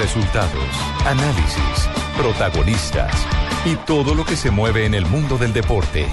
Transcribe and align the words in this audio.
Resultados, 0.00 0.62
análisis, 1.06 1.88
protagonistas 2.16 3.12
y 3.64 3.74
todo 3.74 4.14
lo 4.14 4.24
que 4.24 4.36
se 4.36 4.52
mueve 4.52 4.86
en 4.86 4.94
el 4.94 5.04
mundo 5.04 5.38
del 5.38 5.52
deporte. 5.52 6.06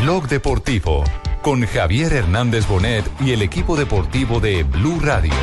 Blog 0.00 0.28
Deportivo 0.28 1.04
con 1.42 1.64
Javier 1.66 2.14
Hernández 2.14 2.66
Bonet 2.66 3.04
y 3.20 3.32
el 3.32 3.42
equipo 3.42 3.76
deportivo 3.76 4.40
de 4.40 4.62
Blue 4.62 4.98
Radio. 5.00 5.34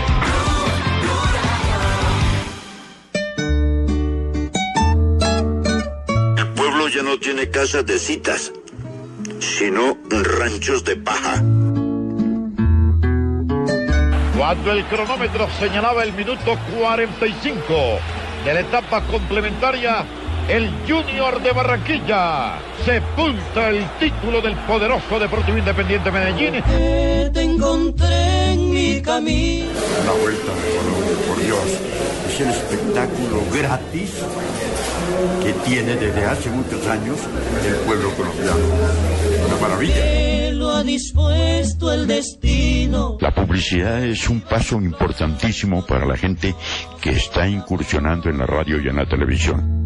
El 6.37 6.47
pueblo 6.55 6.87
ya 6.87 7.03
no 7.03 7.19
tiene 7.19 7.51
casas 7.51 7.85
de 7.85 7.99
citas, 7.99 8.51
sino 9.39 9.95
ranchos 10.09 10.83
de 10.85 10.95
paja. 10.95 11.43
Cuando 14.45 14.73
el 14.73 14.85
cronómetro 14.85 15.47
señalaba 15.57 16.03
el 16.03 16.13
minuto 16.13 16.55
45 16.77 17.73
de 18.45 18.53
la 18.53 18.59
etapa 18.59 19.01
complementaria, 19.01 20.05
el 20.47 20.69
Junior 20.87 21.41
de 21.41 21.51
Barranquilla 21.51 22.59
sepulta 22.85 23.69
el 23.69 23.89
título 23.97 24.41
del 24.41 24.55
poderoso 24.67 25.17
Deportivo 25.17 25.57
Independiente 25.57 26.11
Medellín. 26.11 26.63
Te 26.63 27.41
encontré 27.41 28.51
en 28.51 28.69
mi 28.69 29.01
camino. 29.01 29.71
La 30.05 30.11
vuelta 30.11 30.53
de 30.53 30.75
Colombia, 30.77 31.27
por 31.27 31.43
Dios, 31.43 31.65
es 32.27 32.41
el 32.41 32.49
espectáculo 32.49 33.41
gratis 33.51 34.11
que 35.43 35.53
tiene 35.67 35.95
desde 35.95 36.25
hace 36.25 36.49
muchos 36.49 36.85
años 36.87 37.17
el 37.65 37.75
pueblo 37.85 38.09
colombiano. 38.15 38.57
Una 39.47 39.57
maravilla. 39.57 39.93
Que 39.93 40.51
lo 40.53 40.69
ha 40.71 40.83
dispuesto 40.83 41.91
el 41.91 42.07
destino. 42.07 43.17
La 43.19 43.33
publicidad 43.33 44.03
es 44.03 44.29
un 44.29 44.41
paso 44.41 44.77
importantísimo 44.77 45.85
para 45.85 46.05
la 46.05 46.17
gente 46.17 46.55
que 47.01 47.11
está 47.11 47.47
incursionando 47.47 48.29
en 48.29 48.37
la 48.37 48.45
radio 48.45 48.81
y 48.81 48.87
en 48.87 48.95
la 48.95 49.05
televisión. 49.05 49.85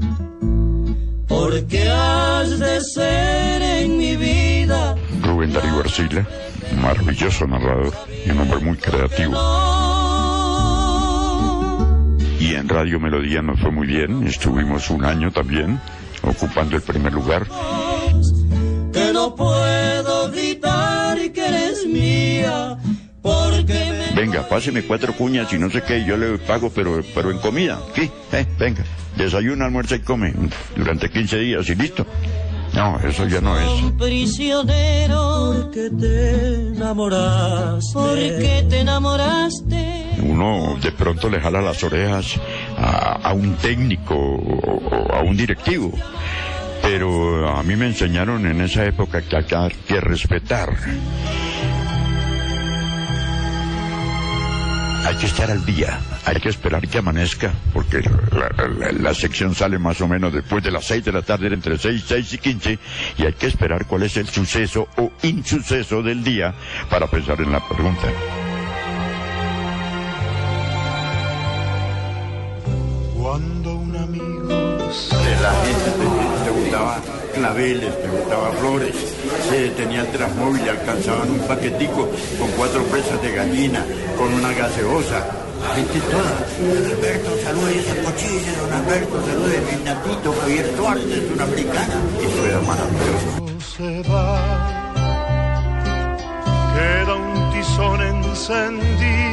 Porque 1.27 1.89
has 1.89 2.57
de 2.59 2.81
ser 2.81 3.61
en 3.61 3.98
mi 3.98 4.15
vida. 4.15 4.95
Rubén 5.21 5.54
Darío 5.54 5.79
Arcila, 5.79 6.27
maravilloso 6.81 7.45
narrador 7.45 7.93
y 8.26 8.31
un 8.31 8.39
hombre 8.39 8.59
muy 8.59 8.77
creativo. 8.77 9.68
Y 12.40 12.55
en 12.55 12.70
Radio 12.70 12.99
Melodía 12.99 13.41
nos 13.41 13.59
fue 13.59 13.71
muy 13.71 13.87
bien, 13.87 14.26
estuvimos 14.26 14.90
un 14.90 15.04
año 15.04 15.32
también 15.32 15.79
ocupando 16.23 16.76
el 16.76 16.82
primer 16.82 17.13
lugar. 17.13 17.45
Que 18.93 19.12
no 19.13 19.35
puedo 19.35 20.32
gritar 20.32 21.17
que 21.32 21.45
eres 21.45 21.85
mía. 21.85 22.77
Porque 23.21 23.73
me 23.73 24.21
Venga, 24.21 24.48
páseme 24.48 24.84
cuatro 24.84 25.13
cuñas 25.13 25.51
y 25.54 25.57
no 25.60 25.70
sé 25.70 25.82
qué, 25.84 26.05
yo 26.05 26.15
le 26.17 26.37
pago, 26.37 26.70
pero, 26.73 27.01
pero 27.13 27.32
en 27.32 27.40
comida. 27.40 27.79
¿Qué? 27.93 28.10
Eh, 28.32 28.45
venga, 28.57 28.84
desayuna, 29.17 29.65
almuerza 29.65 29.95
y 29.98 29.99
come 29.99 30.34
durante 30.76 31.10
15 31.10 31.37
días 31.37 31.70
y 31.70 31.76
listo. 31.76 32.05
No, 32.73 32.99
eso 32.99 33.27
ya 33.27 33.41
no 33.41 33.60
es. 33.60 33.84
un 33.84 33.98
prisionero. 33.98 35.54
Porque 35.63 35.90
te 35.90 36.67
enamoraste. 36.76 37.93
Porque 37.93 38.65
te 38.70 38.79
enamoraste. 38.79 40.09
Uno 40.21 40.77
de 40.81 40.91
pronto 40.91 41.29
le 41.29 41.39
jala 41.39 41.62
las 41.62 41.84
orejas 41.84 42.35
a, 42.77 43.34
un 43.34 43.55
técnico 43.55 44.15
o, 44.15 45.13
a 45.13 45.21
un 45.21 45.35
directivo. 45.37 45.91
Pero 46.81 47.49
a 47.49 47.61
mí 47.63 47.76
me 47.76 47.87
enseñaron 47.87 48.45
en 48.48 48.61
esa 48.61 48.85
época 48.85 49.21
que 49.21 49.35
hay 49.55 49.71
que 49.87 49.99
respetar. 50.01 50.70
Hay 55.05 55.15
que 55.15 55.26
estar 55.26 55.49
al 55.49 55.65
día, 55.65 55.99
hay 56.26 56.35
que 56.39 56.49
esperar 56.49 56.87
que 56.87 56.99
amanezca, 56.99 57.51
porque 57.73 58.01
la, 58.01 58.67
la- 58.67 58.91
la 58.91 59.13
sección 59.13 59.55
sale 59.55 59.79
más 59.79 59.99
o 60.01 60.07
menos 60.07 60.31
después 60.33 60.63
de 60.63 60.71
las 60.71 60.85
6 60.85 61.04
de 61.05 61.11
la 61.11 61.21
tarde, 61.23 61.48
entre 61.48 61.77
6, 61.77 62.04
6 62.05 62.33
y 62.33 62.37
15, 62.37 62.79
y 63.17 63.26
hay 63.26 63.33
que 63.33 63.48
esperar 63.48 63.85
cuál 63.87 64.03
es 64.03 64.17
el 64.17 64.28
suceso 64.28 64.88
o 64.97 65.11
insuceso 65.23 66.03
del 66.03 66.23
día 66.23 66.53
para 66.89 67.07
pensar 67.07 67.41
en 67.41 67.51
la 67.51 67.67
pregunta. 67.67 68.07
Cuando 73.29 73.75
un 73.75 73.95
amigo 73.95 74.47
De 74.47 75.35
la 75.40 75.53
gente 75.62 75.91
te, 76.00 76.06
te 76.45 76.50
gustaba 76.50 76.97
claveles, 77.35 78.01
te 78.01 78.07
gustaba 78.07 78.51
flores, 78.53 78.95
se 79.47 79.59
detenía 79.66 80.01
el 80.01 80.07
alcanzaban 80.72 81.29
un 81.29 81.39
paquetico 81.41 82.09
con 82.39 82.50
cuatro 82.57 82.81
presas 82.85 83.22
de 83.22 83.31
gallina, 83.31 83.85
con 84.18 84.34
una 84.34 84.51
gaseosa. 84.51 85.28
La 85.62 85.75
gente 85.75 86.00
toda. 86.09 86.47
Don 86.73 86.88
Alberto, 86.91 87.29
salude 87.44 87.78
ese 87.78 87.94
pochillo, 88.01 88.51
don 88.63 88.73
Alberto, 88.73 89.22
salude 89.23 89.62
mi 89.62 89.75
natito, 89.84 90.34
Javier 90.41 90.75
Duarte, 90.75 91.13
es 91.13 91.29
una. 91.31 92.00
Eso 92.25 92.45
era 92.47 92.62
maravilloso. 92.62 93.29
se 93.78 94.01
queda 96.73 97.13
un 97.13 97.51
tizón 97.53 98.01
encendido 98.01 99.29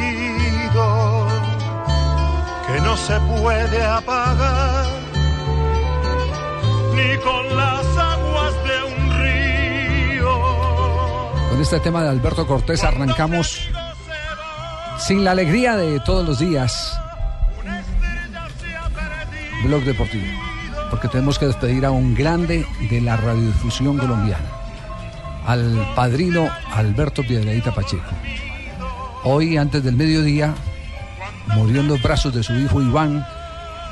que 2.67 2.81
no 2.81 2.97
se 2.97 3.19
puede 3.21 3.85
apagar 3.85 4.87
ni 6.95 7.17
con 7.19 7.57
las 7.57 7.87
aguas 7.97 8.55
de 8.65 8.85
un 8.93 9.21
río. 9.21 10.39
Con 11.51 11.61
este 11.61 11.79
tema 11.81 12.03
de 12.03 12.09
Alberto 12.09 12.47
Cortés 12.47 12.83
arrancamos 12.83 13.69
sin 14.99 15.25
la 15.25 15.31
alegría 15.33 15.77
de 15.77 16.01
todos 16.01 16.27
los 16.27 16.39
días. 16.41 16.99
Blog 19.65 19.85
Deportivo. 19.85 20.27
Porque 20.91 21.09
tenemos 21.09 21.39
que 21.39 21.47
despedir 21.47 21.85
a 21.87 21.91
un 21.91 22.15
grande 22.15 22.67
de 22.91 23.01
la 23.01 23.17
radiodifusión 23.17 23.99
colombiana. 23.99 24.45
Al 25.47 25.93
padrino 25.95 26.49
Alberto 26.73 27.23
Piedradita 27.23 27.73
Pacheco. 27.73 28.11
Hoy, 29.25 29.57
antes 29.57 29.83
del 29.83 29.97
mediodía, 29.97 30.55
murió 31.55 31.81
en 31.81 31.89
los 31.89 32.03
brazos 32.03 32.35
de 32.35 32.43
su 32.43 32.55
hijo 32.55 32.83
Iván, 32.83 33.27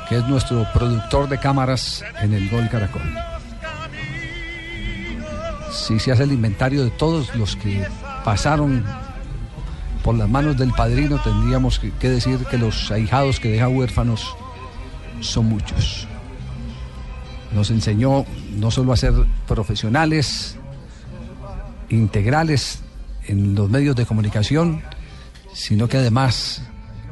que 0.09 0.17
es 0.17 0.27
nuestro 0.27 0.65
productor 0.73 1.29
de 1.29 1.39
cámaras 1.39 2.03
en 2.21 2.33
el 2.33 2.49
Gol 2.49 2.69
Caracol. 2.69 3.01
Si 5.71 5.99
se 5.99 6.11
hace 6.11 6.23
el 6.23 6.31
inventario 6.31 6.83
de 6.83 6.91
todos 6.91 7.35
los 7.35 7.55
que 7.55 7.85
pasaron 8.23 8.83
por 10.03 10.15
las 10.15 10.29
manos 10.29 10.57
del 10.57 10.71
padrino, 10.71 11.19
tendríamos 11.21 11.79
que, 11.79 12.09
decir 12.09 12.37
que 12.45 12.57
los 12.57 12.91
ahijados 12.91 13.39
que 13.39 13.49
deja 13.49 13.67
huérfanos 13.67 14.35
son 15.19 15.47
muchos. 15.47 16.07
Nos 17.53 17.71
enseñó 17.71 18.25
no 18.55 18.69
solo 18.69 18.93
a 18.93 18.97
ser 18.97 19.13
profesionales, 19.47 20.57
integrales 21.89 22.81
en 23.27 23.55
los 23.55 23.69
medios 23.69 23.95
de 23.95 24.05
comunicación, 24.05 24.83
sino 25.53 25.87
que 25.87 25.97
además 25.97 26.61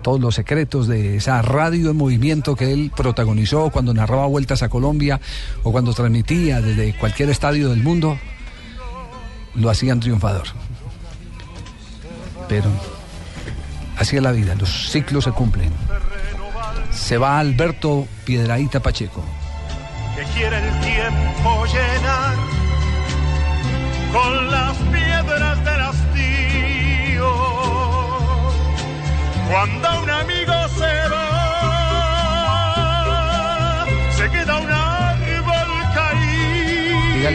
todos 0.04 0.20
los 0.20 0.36
secretos 0.36 0.88
de 0.88 1.16
esa 1.16 1.42
radio 1.42 1.90
en 1.90 1.98
movimiento 1.98 2.56
que 2.56 2.72
él 2.72 2.92
protagonizó 2.96 3.72
cuando 3.72 3.94
narraba 3.94 4.28
vueltas 4.28 4.62
a 4.62 4.70
Colombia 4.70 5.20
o 5.64 5.72
cuando 5.72 5.94
transmitía 5.94 6.62
desde 6.62 6.96
cualquier 6.96 7.30
estadio 7.30 7.70
del 7.70 7.82
mundo, 7.82 8.20
lo 9.56 9.70
hacían 9.70 10.00
triunfador. 10.00 10.48
Pero 12.48 12.70
así 13.98 14.18
es 14.18 14.22
la 14.22 14.32
vida, 14.32 14.54
los 14.56 14.92
ciclos 14.92 15.24
se 15.24 15.32
cumplen. 15.32 15.72
Se 16.92 17.18
va 17.18 17.40
Alberto 17.40 18.08
Piedraíta 18.26 18.80
Pacheco. 18.82 19.24
que 20.16 20.24
quiere 20.38 20.58
el 20.58 20.80
tiempo 20.82 21.66
llenar 21.66 22.36
con 24.12 24.52
las 24.52 24.78
piedras 24.78 25.66
del 25.66 25.82
hastío. 25.82 26.33
Cuando 29.50 30.02
un 30.02 30.10
amigo 30.10 30.54
se 30.78 31.10
va, 31.10 31.26
se 34.18 34.30
queda 34.30 34.58
un 34.58 34.72
árbol 34.72 35.70
caído 35.94 37.30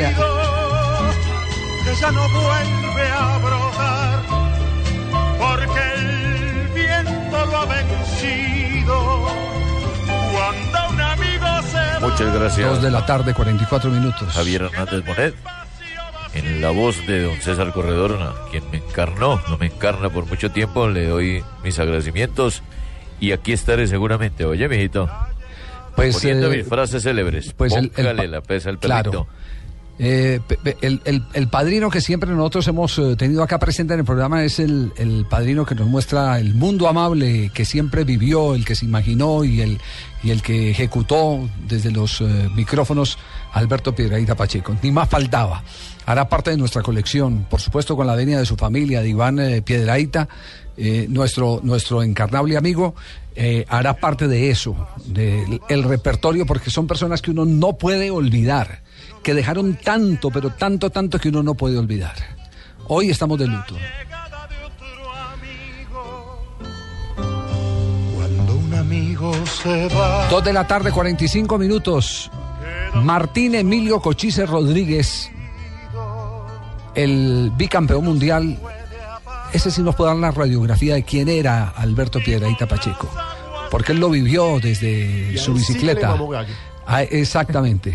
que 1.84 1.94
ya 2.00 2.10
no 2.12 2.28
vuelve 2.28 3.10
a 3.10 3.38
brotar 3.38 4.22
porque 5.38 5.80
el 5.94 6.68
viento 6.74 7.46
lo 7.46 7.56
ha 7.58 7.66
vencido. 7.66 9.26
Cuando 10.32 10.78
un 10.90 11.00
amigo 11.00 11.62
se 11.70 11.76
va. 11.76 12.00
Muchas 12.00 12.34
gracias. 12.34 12.68
Dos 12.70 12.82
de 12.82 12.90
la 12.90 13.06
tarde, 13.06 13.34
44 13.34 13.90
minutos. 13.90 14.32
Javier 14.32 14.62
Hernández 14.62 15.04
Bonet, 15.04 15.34
en 16.34 16.60
la 16.60 16.70
voz 16.70 17.06
de 17.06 17.22
don 17.22 17.36
César 17.40 17.72
Corredor, 17.72 18.18
quien 18.50 18.62
me 18.70 18.78
encarnó, 18.78 19.40
no 19.48 19.58
me 19.58 19.66
encarna 19.66 20.10
por 20.10 20.26
mucho 20.26 20.50
tiempo, 20.50 20.88
le 20.88 21.06
doy 21.06 21.42
mis 21.64 21.78
agradecimientos 21.78 22.62
y 23.20 23.32
aquí 23.32 23.52
estaré 23.52 23.86
seguramente. 23.86 24.44
Oye, 24.44 24.68
mijito, 24.68 25.10
Pues, 25.96 26.16
poniendo 26.16 26.52
eh, 26.52 26.58
mis 26.58 26.66
frases 26.68 27.02
célebres, 27.02 27.52
pues 27.54 27.72
el- 27.74 27.90
la 28.30 28.40
pesa 28.40 28.70
al 28.70 28.78
claro. 28.78 29.26
Eh, 30.00 30.40
el, 30.80 31.00
el- 31.04 31.24
el 31.32 31.48
padrino 31.48 31.90
que 31.90 32.00
siempre 32.00 32.30
nosotros 32.30 32.68
hemos 32.68 32.96
eh, 33.00 33.16
tenido 33.16 33.42
acá 33.42 33.58
presente 33.58 33.94
en 33.94 34.00
el 34.00 34.06
programa 34.06 34.44
es 34.44 34.60
el, 34.60 34.92
el 34.96 35.26
padrino 35.28 35.66
que 35.66 35.74
nos 35.74 35.88
muestra 35.88 36.38
el 36.38 36.54
mundo 36.54 36.86
amable 36.88 37.50
que 37.52 37.64
siempre 37.64 38.04
vivió, 38.04 38.54
el 38.54 38.64
que 38.64 38.76
se 38.76 38.84
imaginó 38.84 39.42
y 39.42 39.60
el, 39.60 39.80
y 40.22 40.30
el 40.30 40.40
que 40.40 40.70
ejecutó 40.70 41.48
desde 41.66 41.90
los 41.90 42.20
eh, 42.20 42.48
micrófonos 42.54 43.18
Alberto 43.52 43.92
Piedraíta 43.92 44.36
Pacheco. 44.36 44.76
Ni 44.82 44.92
más 44.92 45.08
faltaba. 45.08 45.64
Hará 46.06 46.28
parte 46.28 46.50
de 46.52 46.56
nuestra 46.56 46.82
colección, 46.82 47.46
por 47.50 47.60
supuesto 47.60 47.96
con 47.96 48.06
la 48.06 48.14
venia 48.14 48.38
de 48.38 48.46
su 48.46 48.56
familia, 48.56 49.02
de 49.02 49.08
Iván 49.08 49.40
eh, 49.40 49.62
Piedraíta, 49.62 50.28
eh, 50.76 51.06
nuestro, 51.10 51.58
nuestro 51.64 52.04
encarnable 52.04 52.56
amigo, 52.56 52.94
hará 53.68 53.94
parte 53.94 54.26
de 54.26 54.50
eso, 54.50 54.74
del 55.06 55.60
el 55.68 55.84
repertorio, 55.84 56.44
porque 56.44 56.70
son 56.70 56.88
personas 56.88 57.22
que 57.22 57.30
uno 57.30 57.44
no 57.44 57.74
puede 57.78 58.10
olvidar, 58.10 58.82
que 59.28 59.34
dejaron 59.34 59.74
tanto, 59.74 60.30
pero 60.30 60.48
tanto, 60.48 60.88
tanto 60.88 61.18
que 61.18 61.28
uno 61.28 61.42
no 61.42 61.52
puede 61.52 61.76
olvidar. 61.76 62.14
Hoy 62.86 63.10
estamos 63.10 63.38
de 63.38 63.46
luto. 63.46 63.74
Cuando 68.16 68.56
un 68.56 68.72
amigo 68.72 69.34
se 69.44 69.86
va. 69.88 70.28
Dos 70.30 70.42
de 70.42 70.54
la 70.54 70.66
tarde, 70.66 70.90
45 70.90 71.58
minutos. 71.58 72.30
Martín 72.94 73.54
Emilio 73.54 74.00
Cochise 74.00 74.46
Rodríguez, 74.46 75.30
el 76.94 77.52
bicampeón 77.54 78.04
mundial. 78.06 78.58
Ese 79.52 79.70
sí 79.70 79.82
nos 79.82 79.94
puede 79.94 80.08
dar 80.08 80.20
la 80.20 80.30
radiografía 80.30 80.94
de 80.94 81.02
quién 81.02 81.28
era 81.28 81.68
Alberto 81.76 82.18
Piedraíta 82.18 82.66
Pacheco. 82.66 83.10
Porque 83.70 83.92
él 83.92 84.00
lo 84.00 84.08
vivió 84.08 84.58
desde 84.58 85.36
su 85.36 85.52
bicicleta. 85.52 86.16
Ah, 86.86 87.02
exactamente. 87.02 87.94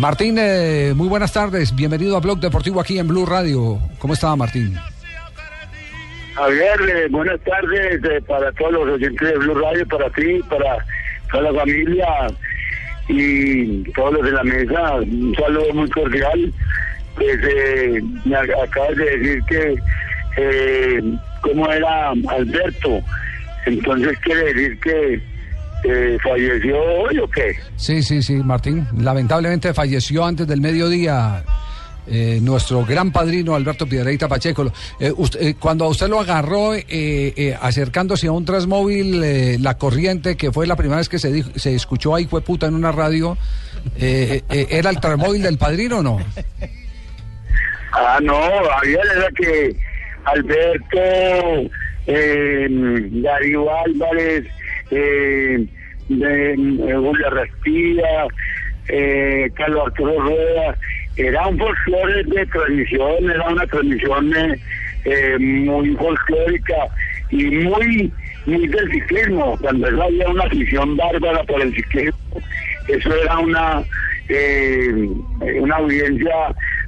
Martín, 0.00 0.36
eh, 0.38 0.94
muy 0.96 1.08
buenas 1.08 1.30
tardes. 1.32 1.74
Bienvenido 1.76 2.16
a 2.16 2.20
Blog 2.20 2.40
Deportivo 2.40 2.80
aquí 2.80 2.98
en 2.98 3.06
Blue 3.06 3.26
Radio. 3.26 3.78
¿Cómo 3.98 4.14
está 4.14 4.34
Martín? 4.34 4.74
Javier, 6.34 6.80
eh, 6.88 7.08
buenas 7.10 7.38
tardes 7.40 8.02
eh, 8.04 8.22
para 8.26 8.50
todos 8.52 8.72
los 8.72 8.88
oyentes 8.94 9.28
de 9.28 9.36
Blue 9.38 9.54
Radio, 9.60 9.86
para 9.88 10.08
ti, 10.10 10.40
para 10.48 10.78
toda 11.30 11.52
la 11.52 11.60
familia 11.60 12.06
y 13.08 13.82
todos 13.92 14.14
los 14.14 14.24
de 14.24 14.32
la 14.32 14.42
mesa. 14.42 14.94
Un 14.94 15.34
saludo 15.38 15.74
muy 15.74 15.90
cordial. 15.90 16.50
Pues, 17.16 17.36
eh, 17.42 18.00
me 18.24 18.36
ac- 18.36 18.62
acabas 18.64 18.96
de 18.96 19.18
decir 19.18 19.42
que 19.50 19.74
eh, 20.38 21.02
cómo 21.42 21.70
era 21.70 22.08
Alberto. 22.10 23.00
Entonces 23.66 24.18
quiere 24.20 24.44
decir 24.54 24.80
que 24.80 25.20
eh, 25.84 26.18
falleció 26.22 26.78
hoy 26.82 27.18
o 27.18 27.28
qué? 27.30 27.56
Sí, 27.76 28.02
sí, 28.02 28.22
sí, 28.22 28.34
Martín. 28.36 28.86
Lamentablemente 28.98 29.72
falleció 29.74 30.24
antes 30.24 30.46
del 30.46 30.60
mediodía 30.60 31.44
eh, 32.06 32.38
nuestro 32.42 32.84
gran 32.84 33.12
padrino 33.12 33.54
Alberto 33.54 33.86
Piedreita 33.86 34.26
Pacheco. 34.26 34.72
Eh, 34.98 35.12
usted- 35.16 35.40
eh, 35.42 35.54
cuando 35.58 35.84
a 35.84 35.88
usted 35.88 36.08
lo 36.08 36.18
agarró 36.20 36.74
eh, 36.74 36.84
eh, 36.88 37.56
acercándose 37.60 38.26
a 38.26 38.32
un 38.32 38.44
transmóvil, 38.44 39.22
eh, 39.22 39.58
la 39.60 39.78
corriente, 39.78 40.36
que 40.36 40.50
fue 40.50 40.66
la 40.66 40.76
primera 40.76 40.98
vez 40.98 41.08
que 41.08 41.18
se, 41.18 41.30
dijo- 41.30 41.50
se 41.56 41.74
escuchó 41.74 42.14
ahí, 42.14 42.26
fue 42.26 42.40
puta 42.40 42.66
en 42.66 42.74
una 42.74 42.90
radio, 42.90 43.36
¿era 43.96 44.90
el 44.90 45.00
transmóvil 45.00 45.42
del 45.42 45.56
padrino 45.58 45.98
o 45.98 46.02
no? 46.02 46.18
Ah, 47.92 48.18
no, 48.22 48.34
Javier 48.76 49.00
era 49.16 49.28
que 49.36 49.76
Alberto, 50.24 51.70
eh, 52.06 52.68
Darío 53.22 53.66
Álvarez, 53.84 54.44
eh, 54.90 55.66
de, 56.08 56.54
Julia 56.94 57.30
Rastilla, 57.30 58.26
eh, 58.88 59.50
Carlos 59.54 59.86
Arturo 59.86 60.20
Rueda, 60.20 60.76
era 61.16 61.46
un 61.46 61.58
folclore 61.58 62.24
de 62.24 62.46
tradición, 62.46 63.30
era 63.30 63.48
una 63.48 63.66
tradición 63.66 64.34
eh, 64.36 64.58
eh, 65.04 65.38
muy 65.38 65.94
folclórica 65.96 66.88
y 67.30 67.44
muy 67.46 68.12
muy 68.46 68.66
del 68.68 68.90
ciclismo, 68.90 69.56
cuando 69.60 69.86
había 70.02 70.28
una 70.28 70.44
afición 70.44 70.96
bárbara 70.96 71.42
por 71.44 71.60
el 71.60 71.74
ciclismo, 71.74 72.18
eso 72.88 73.14
era 73.22 73.38
una 73.38 73.82
eh, 74.28 75.08
una 75.60 75.76
audiencia 75.76 76.34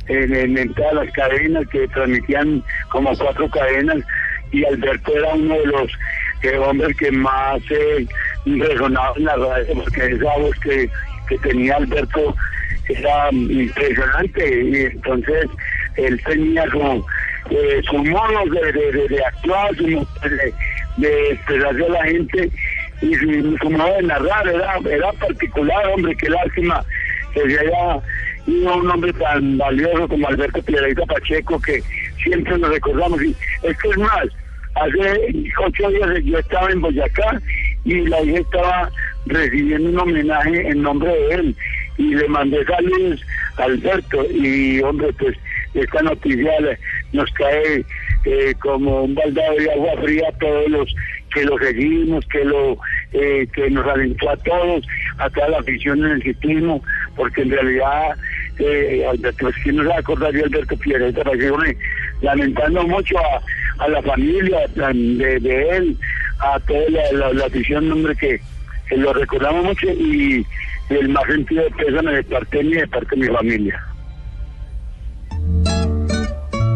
en, 0.09 0.35
en- 0.35 0.59
en 0.59 0.73
todas 0.75 0.95
las 0.95 1.11
cadenas 1.13 1.65
que 1.69 1.87
transmitían 1.89 2.63
como 2.91 3.15
cuatro 3.19 3.49
cadenas 3.51 3.99
y 4.51 4.65
Alberto 4.65 5.15
era 5.17 5.35
uno 5.35 5.55
de 5.55 5.67
los 5.67 5.93
eh, 6.43 6.59
hombres 6.59 6.97
que 6.97 7.11
más 7.13 7.61
eh, 7.71 8.07
resonaba 8.47 9.13
en 9.17 9.25
la 9.25 9.37
radio 9.37 9.75
porque 9.75 10.07
esa 10.07 10.39
voz 10.39 10.59
que, 10.61 10.91
que 11.29 11.39
tenía 11.39 11.77
Alberto 11.77 12.35
era 12.89 13.31
impresionante. 13.31 14.65
Y 14.65 14.77
entonces 14.87 15.47
él 15.97 16.21
tenía 16.25 16.65
su, 16.71 17.05
eh, 17.51 17.81
su 17.89 17.99
modo 17.99 18.45
de, 18.51 18.73
de, 18.73 19.09
de- 19.09 19.25
actuar, 19.25 19.75
de, 19.77 20.55
de 20.97 21.31
expresarse 21.31 21.85
a 21.85 21.89
la 21.89 22.05
gente. 22.05 22.51
Y 23.01 23.15
su, 23.17 23.71
modo 23.71 23.95
de 23.97 24.03
narrar 24.03 24.47
era, 24.49 24.79
era 24.89 25.13
particular, 25.13 25.87
hombre, 25.89 26.15
qué 26.17 26.29
lástima 26.29 26.85
que 27.35 27.41
se 27.51 27.59
haya 27.61 28.01
ido 28.47 28.75
un 28.77 28.91
hombre 28.91 29.13
tan 29.15 29.59
valioso 29.59 30.07
como 30.09 30.29
Alberto 30.29 30.63
Piedrahita 30.63 31.05
Pacheco 31.07 31.61
que 31.61 31.83
siempre 32.23 32.59
nos 32.59 32.71
recordamos. 32.71 33.23
Y 33.23 33.35
es 33.63 33.77
que 33.79 33.89
es 33.89 33.99
más, 33.99 34.27
hace 34.75 35.51
ocho 35.65 35.91
días 35.91 36.25
yo 36.25 36.39
estaba 36.39 36.71
en 36.71 36.81
Boyacá 36.81 37.41
y 37.85 38.07
la 38.07 38.23
hija 38.23 38.39
estaba 38.39 38.91
recibiendo 39.27 39.91
un 39.91 39.99
homenaje 39.99 40.69
en 40.69 40.83
nombre 40.83 41.11
de 41.11 41.35
él 41.35 41.57
y 41.99 42.15
le 42.15 42.29
mandé 42.29 42.65
saludos 42.65 43.21
a 43.59 43.65
Alberto 43.65 44.25
y 44.31 44.81
hombre 44.81 45.13
pues 45.15 45.37
esta 45.75 46.03
noticia 46.03 46.53
nos 47.13 47.31
cae 47.33 47.85
eh, 48.25 48.55
como 48.61 49.05
un 49.05 49.15
baldado 49.15 49.57
de 49.57 49.73
agua 49.73 49.93
fría 50.03 50.29
a 50.29 50.39
todos 50.39 50.69
los 50.69 50.95
que 51.33 51.45
lo 51.45 51.59
seguimos, 51.59 52.27
que 52.27 52.45
lo 52.45 52.79
eh, 53.13 53.47
que 53.55 53.71
nos 53.71 53.87
alentó 53.87 54.31
a 54.31 54.37
todos, 54.37 54.87
a 55.19 55.31
toda 55.31 55.49
la 55.49 55.59
afición 55.59 56.05
en 56.05 56.13
el 56.13 56.23
ciclismo, 56.23 56.83
porque 57.17 57.43
en 57.43 57.51
realidad 57.51 58.17
eh, 58.59 59.07
Alberto, 59.07 59.39
pues, 59.41 59.57
¿quién 59.63 59.77
no 59.77 59.83
se 59.83 59.89
va 59.89 59.97
a 59.97 60.01
acordar 60.01 60.33
de 60.33 60.43
Alberto 60.43 60.77
Pierreta? 60.77 61.23
lamentando 62.21 62.87
mucho 62.87 63.17
a, 63.19 63.85
a 63.85 63.89
la 63.89 64.03
familia 64.03 64.61
de, 64.75 65.41
de 65.41 65.69
él, 65.77 65.99
a 66.39 66.61
toda 66.61 66.89
la, 66.91 67.13
la, 67.13 67.33
la 67.33 67.47
afición, 67.47 67.91
hombre, 67.91 68.15
que, 68.17 68.41
que 68.89 68.97
lo 68.97 69.13
recordamos 69.13 69.65
mucho 69.65 69.87
y 69.89 70.47
el 70.91 71.09
más 71.09 71.25
sentido 71.27 71.65
de 71.65 71.71
pésame 71.71 72.13
de 72.13 72.25
parte 72.25 72.63
mía 72.63 72.79
y 72.79 72.81
de 72.81 72.89
parte 72.89 73.17
de 73.17 73.23
mi 73.23 73.29
familia. 73.35 73.87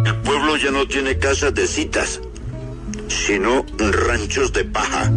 El 0.06 0.14
pueblo 0.24 0.56
ya 0.56 0.70
no 0.70 0.86
tiene 0.86 1.18
casas 1.18 1.54
de 1.54 1.66
citas, 1.66 2.20
sino 3.08 3.64
ranchos 3.78 4.52
de 4.52 4.64
paja. 4.64 5.10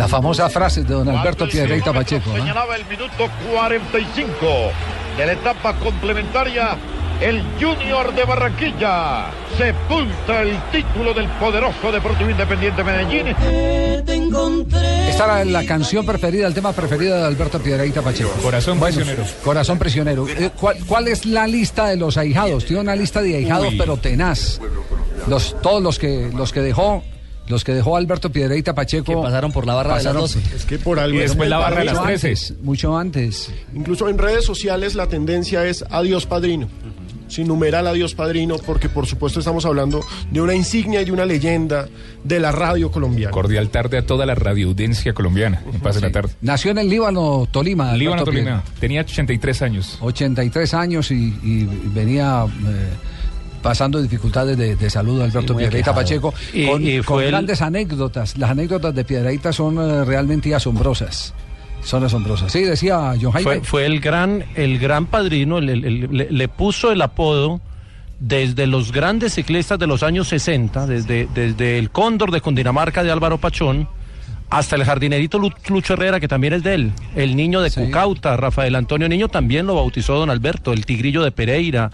La 0.00 0.08
famosa 0.08 0.48
frase 0.48 0.82
de 0.82 0.94
don 0.94 1.06
Alberto 1.10 1.46
Piedreita 1.46 1.92
Pacheco. 1.92 2.30
¿no? 2.30 2.36
Señalaba 2.36 2.74
el 2.74 2.86
minuto 2.86 3.28
45 3.52 4.46
de 5.18 5.26
la 5.26 5.32
etapa 5.32 5.74
complementaria. 5.74 6.70
El 7.20 7.42
Junior 7.60 8.14
de 8.14 8.24
Barranquilla 8.24 9.26
sepulta 9.58 10.40
el 10.40 10.58
título 10.72 11.12
del 11.12 11.28
poderoso 11.32 11.92
Deportivo 11.92 12.30
Independiente 12.30 12.82
Medellín. 12.82 13.26
Esta 15.10 15.24
era 15.24 15.44
la 15.44 15.66
canción 15.66 16.06
preferida, 16.06 16.46
el 16.46 16.54
tema 16.54 16.72
preferido 16.72 17.18
de 17.18 17.26
Alberto 17.26 17.58
Piedreita 17.58 18.00
Pacheco. 18.00 18.30
Corazón 18.42 18.80
Bueno, 18.80 18.96
prisionero. 18.96 19.24
Corazón 19.44 19.78
prisionero. 19.78 20.26
Eh, 20.30 20.50
¿cuál, 20.58 20.78
cuál 20.86 21.08
es 21.08 21.26
la 21.26 21.46
lista 21.46 21.88
de 21.88 21.98
los 21.98 22.16
ahijados? 22.16 22.64
Tiene 22.64 22.80
una 22.80 22.96
lista 22.96 23.20
de 23.20 23.36
ahijados, 23.36 23.68
Uy. 23.72 23.76
pero 23.76 23.98
tenaz. 23.98 24.62
Los, 25.26 25.60
todos 25.60 25.82
los 25.82 25.98
que, 25.98 26.30
los 26.34 26.54
que 26.54 26.60
dejó. 26.60 27.04
Los 27.50 27.64
que 27.64 27.74
dejó 27.74 27.96
Alberto 27.96 28.30
Piedreita 28.30 28.74
Pacheco. 28.74 29.04
Que 29.04 29.16
pasaron 29.22 29.52
por 29.52 29.66
la 29.66 29.74
barra 29.74 29.98
de 29.98 30.04
las 30.04 30.14
pasaron- 30.14 30.22
12. 30.22 30.56
Es 30.56 30.64
que 30.64 30.78
por 30.78 30.98
algo. 30.98 31.16
Y 31.18 31.20
después 31.20 31.48
la 31.50 31.58
barra 31.58 31.80
de 31.80 31.84
las 31.86 31.94
Mucho 31.96 32.06
13. 32.06 32.28
antes, 32.28 32.54
mucho 32.62 32.96
antes. 32.96 33.50
Incluso 33.74 34.08
en 34.08 34.16
redes 34.18 34.44
sociales 34.44 34.94
la 34.94 35.06
tendencia 35.08 35.66
es 35.66 35.84
adiós 35.90 36.26
padrino. 36.26 36.68
Sin 37.28 37.46
numeral 37.46 37.86
adiós 37.86 38.14
padrino, 38.14 38.56
porque 38.58 38.88
por 38.88 39.06
supuesto 39.06 39.38
estamos 39.38 39.64
hablando 39.64 40.00
de 40.32 40.40
una 40.40 40.52
insignia 40.52 41.00
y 41.00 41.04
de 41.04 41.12
una 41.12 41.24
leyenda 41.24 41.86
de 42.24 42.40
la 42.40 42.50
radio 42.50 42.90
colombiana. 42.90 43.30
Cordial 43.30 43.68
tarde 43.70 43.98
a 43.98 44.02
toda 44.06 44.26
la 44.26 44.34
radioaudiencia 44.34 45.12
colombiana. 45.12 45.62
En 45.72 45.78
pase 45.78 46.00
la 46.00 46.10
tarde. 46.10 46.30
Nació 46.40 46.72
en 46.72 46.78
el 46.78 46.88
Líbano, 46.88 47.46
Tolima. 47.50 47.92
Líbano 47.94 48.24
Tolima. 48.24 48.64
Tenía 48.80 49.02
83 49.02 49.62
años. 49.62 49.96
83 50.00 50.74
años 50.74 51.12
y, 51.12 51.14
y 51.44 51.68
venía 51.94 52.44
eh, 52.46 52.88
pasando 53.62 54.00
dificultades 54.00 54.56
de, 54.56 54.76
de 54.76 54.90
salud 54.90 55.20
Alberto 55.20 55.54
aquejado. 55.58 55.94
Pacheco 55.94 56.34
Y- 56.52 56.66
con, 56.66 56.86
y 56.86 56.96
con 56.98 57.04
fue 57.04 57.24
el- 57.24 57.30
grandes 57.30 57.62
anécdotas. 57.62 58.36
Las 58.38 58.50
anécdotas 58.50 58.94
de 58.94 59.04
Piedreita 59.04 59.52
son 59.52 59.78
eh, 59.78 60.04
realmente 60.04 60.54
asombrosas. 60.54 61.34
Son 61.82 62.04
asombrosas. 62.04 62.52
Sí, 62.52 62.62
decía 62.62 63.14
John 63.20 63.32
Jaime. 63.32 63.42
Fue, 63.42 63.60
fue 63.62 63.86
el 63.86 64.00
gran, 64.00 64.44
el 64.54 64.78
gran 64.78 65.06
padrino, 65.06 65.58
el- 65.58 65.68
el- 65.70 65.84
el- 65.84 66.08
le, 66.16 66.30
le 66.30 66.48
puso 66.48 66.92
el 66.92 67.00
apodo 67.02 67.60
desde 68.18 68.66
los 68.66 68.92
grandes 68.92 69.34
ciclistas 69.34 69.78
de 69.78 69.86
los 69.86 70.02
años 70.02 70.28
60, 70.28 70.86
desde, 70.86 71.26
desde 71.34 71.78
el 71.78 71.90
Cóndor 71.90 72.30
de 72.32 72.42
Cundinamarca 72.42 73.02
de 73.02 73.10
Álvaro 73.10 73.38
Pachón, 73.38 73.88
hasta 74.50 74.76
el 74.76 74.84
jardinerito 74.84 75.38
Lu- 75.38 75.52
Lucho 75.68 75.94
Herrera, 75.94 76.20
que 76.20 76.28
también 76.28 76.52
es 76.52 76.62
de 76.62 76.74
él, 76.74 76.92
el 77.16 77.34
niño 77.34 77.62
de 77.62 77.70
Cucauta, 77.70 78.36
Rafael 78.36 78.74
Antonio 78.74 79.08
Niño 79.08 79.28
también 79.28 79.66
lo 79.66 79.74
bautizó 79.76 80.16
don 80.18 80.28
Alberto, 80.28 80.72
el 80.74 80.84
tigrillo 80.84 81.22
de 81.22 81.30
Pereira, 81.30 81.90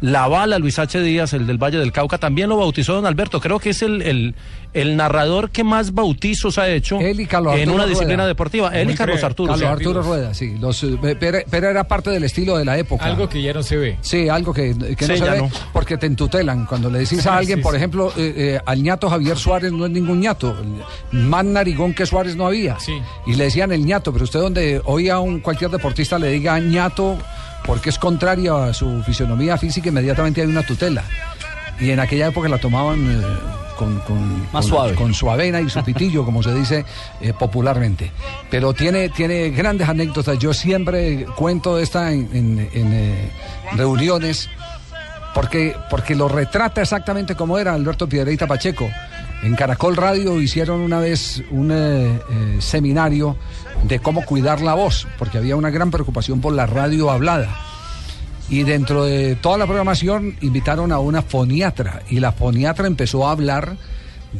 la 0.00 0.28
bala 0.28 0.58
Luis 0.58 0.78
H. 0.78 1.00
Díaz, 1.00 1.32
el 1.32 1.46
del 1.46 1.56
Valle 1.62 1.78
del 1.78 1.92
Cauca, 1.92 2.18
también 2.18 2.48
lo 2.48 2.56
bautizó 2.58 2.94
don 2.94 3.06
Alberto. 3.06 3.40
Creo 3.40 3.58
que 3.58 3.70
es 3.70 3.80
el, 3.82 4.02
el, 4.02 4.34
el 4.74 4.96
narrador 4.96 5.50
que 5.50 5.64
más 5.64 5.94
bautizos 5.94 6.58
ha 6.58 6.68
hecho 6.68 6.98
Él 7.00 7.20
y 7.20 7.26
Carlos 7.26 7.54
en 7.54 7.60
Arturo 7.60 7.74
una 7.74 7.84
Rueda. 7.84 7.90
disciplina 7.94 8.26
deportiva. 8.26 8.68
Él 8.78 8.90
y 8.90 8.94
Carlos 8.94 9.24
Arturo. 9.24 9.52
Carlos 9.52 9.66
sí. 9.68 9.72
Arturo 9.72 10.02
Rueda, 10.02 10.34
sí. 10.34 10.56
Los, 10.60 10.82
eh, 10.84 11.16
pero, 11.18 11.38
pero 11.50 11.70
era 11.70 11.84
parte 11.84 12.10
del 12.10 12.24
estilo 12.24 12.58
de 12.58 12.64
la 12.66 12.76
época. 12.76 13.06
Algo 13.06 13.28
que 13.28 13.40
ya 13.40 13.54
no 13.54 13.62
se 13.62 13.76
ve. 13.78 13.96
Sí, 14.02 14.28
algo 14.28 14.52
que, 14.52 14.74
que 14.96 15.06
no 15.08 15.14
Sí, 15.14 15.18
se 15.18 15.30
ve 15.30 15.38
no. 15.38 15.50
porque 15.72 15.96
te 15.96 16.06
entutelan. 16.06 16.66
Cuando 16.66 16.90
le 16.90 16.98
decís 16.98 17.20
Sí, 17.22 17.28
a 17.28 17.36
alguien, 17.38 17.58
sí, 17.58 17.62
por 17.62 17.72
sí. 17.72 17.76
ejemplo, 17.78 18.12
eh, 18.18 18.34
eh, 18.36 18.60
al 18.66 18.82
ñato 18.82 19.08
Javier 19.08 19.38
Suárez 19.38 19.72
no 19.72 19.86
es 19.86 19.90
ningún 19.92 20.20
ñato. 20.20 20.54
Más 21.12 21.44
narigón 21.44 21.94
que 21.94 22.04
Suárez 22.04 22.36
no 22.36 22.46
había. 22.46 22.76
Y 23.26 23.34
le 23.34 23.44
decían 23.44 23.72
el 23.72 23.84
ñato, 23.84 24.12
pero 24.12 24.24
usted 24.24 24.40
donde 24.40 24.82
oía 24.84 25.14
a 25.14 25.20
un 25.20 25.40
cualquier 25.40 25.70
deportista 25.70 26.18
le 26.18 26.30
diga 26.32 26.58
ñato 26.58 27.16
porque 27.64 27.90
es 27.90 27.98
contrario 27.98 28.56
a 28.56 28.72
su 28.74 29.02
fisionomía 29.02 29.56
física, 29.58 29.88
inmediatamente 29.88 30.40
hay 30.42 30.46
una 30.48 30.62
tutela. 30.64 31.02
Y 31.80 31.90
en 31.90 32.00
aquella 32.00 32.28
época 32.28 32.48
la 32.48 32.58
tomaban 32.58 32.98
eh, 33.20 33.22
con, 33.76 33.98
con, 34.00 34.40
Más 34.44 34.50
con- 34.52 34.62
suave. 34.64 34.94
con 34.94 35.12
su 35.12 35.30
avena 35.30 35.60
y 35.60 35.68
su 35.68 35.82
pitillo, 35.84 36.24
como 36.24 36.42
se 36.42 36.54
dice 36.54 36.84
eh, 37.20 37.32
popularmente. 37.38 38.12
Pero 38.50 38.72
tiene, 38.72 39.10
tiene 39.10 39.50
grandes 39.50 39.86
anécdotas. 39.88 40.38
Yo 40.38 40.54
siempre 40.54 41.26
cuento 41.36 41.78
esta 41.78 42.12
en, 42.12 42.28
en- 42.32 42.70
en, 42.72 42.92
eh, 42.94 43.30
reuniones 43.74 44.48
porque, 45.34 45.76
porque 45.90 46.14
lo 46.14 46.28
retrata 46.28 46.80
exactamente 46.80 47.34
como 47.34 47.58
era 47.58 47.74
Alberto 47.74 48.08
Piedreita 48.08 48.46
Pacheco. 48.46 48.88
En 49.42 49.54
Caracol 49.54 49.96
Radio 49.96 50.40
hicieron 50.40 50.80
una 50.80 50.98
vez 50.98 51.42
un 51.50 51.70
eh, 51.70 52.20
eh, 52.30 52.56
seminario 52.58 53.36
de 53.84 53.98
cómo 53.98 54.24
cuidar 54.24 54.60
la 54.60 54.74
voz, 54.74 55.06
porque 55.18 55.38
había 55.38 55.56
una 55.56 55.70
gran 55.70 55.90
preocupación 55.90 56.40
por 56.40 56.52
la 56.52 56.66
radio 56.66 57.10
hablada. 57.10 57.54
Y 58.48 58.62
dentro 58.62 59.04
de 59.04 59.36
toda 59.36 59.58
la 59.58 59.66
programación 59.66 60.36
invitaron 60.40 60.92
a 60.92 60.98
una 60.98 61.22
foniatra 61.22 62.02
y 62.08 62.20
la 62.20 62.32
foniatra 62.32 62.86
empezó 62.86 63.26
a 63.26 63.32
hablar 63.32 63.76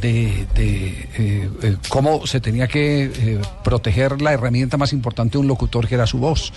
de, 0.01 0.47
de, 0.55 1.09
eh, 1.17 1.51
eh, 1.63 1.77
cómo 1.89 2.27
se 2.27 2.41
tenía 2.41 2.67
que 2.69 3.05
eh, 3.05 3.41
proteger 3.65 4.21
la 4.23 4.33
herramienta 4.33 4.77
más 4.77 4.93
importante 4.93 5.33
de 5.33 5.39
un 5.39 5.49
locutor 5.49 5.87
que 5.89 5.95
era 5.95 6.07
su 6.07 6.19
voz. 6.19 6.53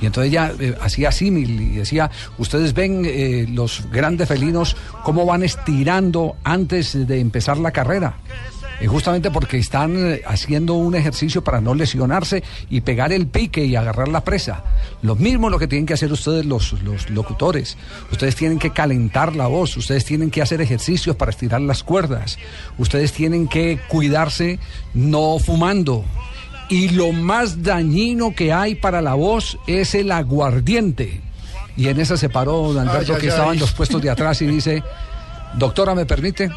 Y 0.00 0.06
entonces 0.06 0.30
ella 0.32 0.52
hacía 0.80 1.10
símil 1.10 1.60
y 1.60 1.76
decía, 1.76 2.10
ustedes 2.38 2.72
ven 2.72 3.52
los 3.54 3.90
grandes 3.90 4.28
felinos 4.28 4.76
cómo 5.02 5.26
van 5.26 5.42
estirando 5.42 6.36
antes 6.44 7.08
de 7.08 7.18
empezar 7.18 7.58
la 7.58 7.72
carrera. 7.72 8.14
Justamente 8.86 9.30
porque 9.30 9.58
están 9.58 9.96
eh, 9.96 10.22
haciendo 10.26 10.74
un 10.74 10.94
ejercicio 10.94 11.42
para 11.42 11.60
no 11.60 11.74
lesionarse 11.74 12.44
y 12.70 12.80
pegar 12.82 13.12
el 13.12 13.26
pique 13.26 13.64
y 13.64 13.74
agarrar 13.74 14.08
la 14.08 14.22
presa. 14.22 14.62
Lo 15.02 15.16
mismo 15.16 15.50
lo 15.50 15.58
que 15.58 15.66
tienen 15.66 15.84
que 15.84 15.94
hacer 15.94 16.12
ustedes 16.12 16.46
los, 16.46 16.74
los 16.82 17.10
locutores. 17.10 17.76
Ustedes 18.12 18.36
tienen 18.36 18.58
que 18.58 18.70
calentar 18.70 19.34
la 19.34 19.48
voz, 19.48 19.76
ustedes 19.76 20.04
tienen 20.04 20.30
que 20.30 20.42
hacer 20.42 20.60
ejercicios 20.60 21.16
para 21.16 21.30
estirar 21.30 21.60
las 21.60 21.82
cuerdas, 21.82 22.38
ustedes 22.78 23.12
tienen 23.12 23.48
que 23.48 23.80
cuidarse 23.88 24.60
no 24.94 25.38
fumando. 25.38 26.04
Y 26.68 26.90
lo 26.90 27.12
más 27.12 27.62
dañino 27.62 28.34
que 28.34 28.52
hay 28.52 28.74
para 28.74 29.00
la 29.00 29.14
voz 29.14 29.58
es 29.66 29.94
el 29.94 30.12
aguardiente. 30.12 31.20
Y 31.76 31.88
en 31.88 31.98
esa 32.00 32.16
se 32.16 32.28
paró 32.28 32.72
don 32.72 32.88
Alberto, 32.88 33.12
Ay, 33.12 33.16
ay, 33.16 33.20
que 33.22 33.28
estaba 33.28 33.52
en 33.52 33.58
los 33.58 33.72
puestos 33.72 34.02
de 34.02 34.10
atrás, 34.10 34.42
y 34.42 34.46
dice, 34.46 34.82
doctora, 35.56 35.94
¿me 35.94 36.04
permite? 36.04 36.50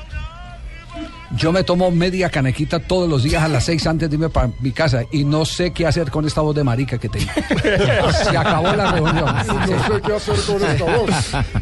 Yo 1.38 1.52
me 1.52 1.64
tomo 1.64 1.92
media 1.92 2.30
canequita 2.30 2.80
todos 2.80 3.10
los 3.10 3.24
días 3.24 3.42
a 3.42 3.48
las 3.48 3.66
seis 3.66 3.88
antes 3.88 4.10
de 4.10 4.16
irme 4.16 4.30
para 4.30 4.50
mi 4.60 4.72
casa 4.72 5.04
y 5.12 5.24
no 5.24 5.46
sé 5.46 5.72
qué 5.72 5.88
hacer 5.88 6.12
con 6.12 6.26
esta 6.26 6.42
voz 6.42 6.56
de 6.56 6.64
marica 6.64 6.98
que 6.98 7.08
tengo. 7.08 7.32
Se 8.24 8.38
acabó 8.38 8.76
la 8.76 8.92
reunión. 8.92 9.26
No 9.48 9.96
sé 9.96 10.02
qué 10.06 10.14
hacer 10.14 10.36
con 10.46 10.70
esta 10.70 10.84
voz. 10.84 11.10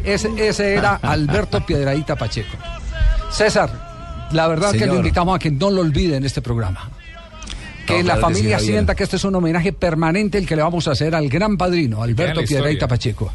Ese, 0.04 0.48
ese 0.48 0.74
era 0.74 0.96
Alberto 0.96 1.64
Piedradita 1.64 2.16
Pacheco. 2.16 2.56
César, 3.30 4.28
la 4.32 4.48
verdad 4.48 4.72
que 4.72 4.80
Señor. 4.80 4.94
lo 4.94 4.96
invitamos 4.96 5.36
a 5.36 5.38
que 5.38 5.50
no 5.50 5.70
lo 5.70 5.82
olvide 5.82 6.16
en 6.16 6.24
este 6.24 6.42
programa. 6.42 6.90
Que 7.86 8.02
No, 8.02 8.08
la 8.08 8.14
claro 8.14 8.28
que 8.28 8.34
sí, 8.34 8.40
familia 8.40 8.58
sienta 8.58 8.94
que 8.96 9.04
este 9.04 9.16
es 9.16 9.24
un 9.24 9.34
homenaje 9.36 9.72
permanente 9.72 10.38
el 10.38 10.46
que 10.46 10.56
le 10.56 10.62
vamos 10.62 10.88
a 10.88 10.92
hacer 10.92 11.14
al 11.14 11.28
gran 11.28 11.56
padrino, 11.56 12.02
Alberto 12.02 12.42
Piedradita. 12.42 12.88
Pacheco. 12.88 13.32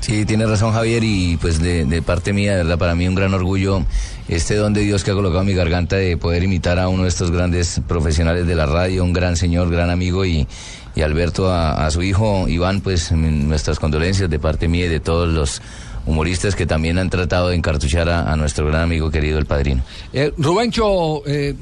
Sí, 0.00 0.24
tiene 0.24 0.46
razón 0.46 0.72
Javier 0.72 1.02
y 1.02 1.36
pues 1.36 1.60
de, 1.60 2.02
parte 2.02 2.32
mía, 2.32 2.52
de 2.52 2.58
verdad, 2.58 2.78
para 2.78 2.94
mí 2.94 3.08
un 3.08 3.14
gran 3.14 3.34
orgullo 3.34 3.84
este 4.28 4.54
don 4.54 4.72
de 4.72 4.82
Dios 4.82 5.04
que 5.04 5.10
ha 5.10 5.14
colocado 5.14 5.44
mi 5.44 5.54
garganta 5.54 5.96
de 5.96 6.16
poder 6.16 6.42
imitar 6.42 6.78
a 6.78 6.88
uno 6.88 7.04
de 7.04 7.08
estos 7.08 7.30
grandes 7.30 7.80
profesionales 7.86 8.46
de 8.46 8.54
la 8.54 8.66
radio, 8.66 9.04
un 9.04 9.12
gran 9.12 9.36
señor, 9.36 9.70
gran 9.70 9.90
amigo 9.90 10.24
y, 10.24 10.46
y 10.94 11.02
Alberto 11.02 11.52
a, 11.52 11.90
su 11.90 12.02
hijo 12.02 12.48
Iván, 12.48 12.80
pues 12.80 13.12
nuestras 13.12 13.78
condolencias 13.78 14.30
de 14.30 14.38
parte 14.38 14.68
mía 14.68 14.86
y 14.86 14.88
de 14.88 15.00
todos 15.00 15.28
los 15.28 15.62
humoristas 16.06 16.54
que 16.54 16.66
también 16.66 16.98
han 16.98 17.10
tratado 17.10 17.48
de 17.48 17.56
encartuchar 17.56 18.08
a, 18.08 18.32
a 18.32 18.36
nuestro 18.36 18.66
gran 18.66 18.82
amigo 18.82 19.10
querido 19.10 19.38
el 19.38 19.46
padrino. 19.46 19.82
Eh, 20.12 20.32
Rubencho, 20.38 21.26
eh, 21.26 21.54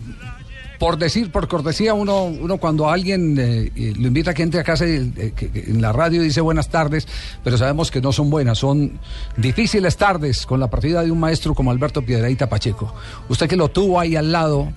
por 0.85 0.99
decir, 0.99 1.33
por 1.33 1.49
cortesía, 1.49 1.95
uno, 1.95 2.25
uno 2.25 2.59
cuando 2.59 2.91
alguien 2.91 3.39
eh, 3.39 3.73
eh, 3.75 3.95
lo 3.99 4.09
invita 4.09 4.33
a 4.33 4.35
que 4.35 4.43
entre 4.43 4.61
a 4.61 4.65
casa 4.65 4.85
eh, 4.85 5.33
en 5.55 5.81
la 5.81 5.93
radio 5.95 6.21
dice 6.21 6.43
buenas 6.43 6.69
tardes, 6.69 7.09
pero 7.43 7.57
sabemos 7.57 7.91
que 7.91 8.03
no 8.03 8.13
son 8.13 8.29
buenas, 8.29 8.59
son 8.59 9.01
difíciles 9.35 9.97
tardes 9.97 10.45
con 10.45 10.61
la 10.61 10.69
partida 10.69 11.03
de 11.03 11.11
un 11.11 11.19
maestro 11.19 11.55
como 11.55 11.71
Alberto 11.71 12.03
Piedraíta 12.03 12.51
Pacheco. 12.51 12.95
Usted 13.31 13.49
que 13.49 13.57
lo 13.57 13.71
tuvo 13.71 13.99
ahí 13.99 14.15
al 14.15 14.31
lado, 14.31 14.75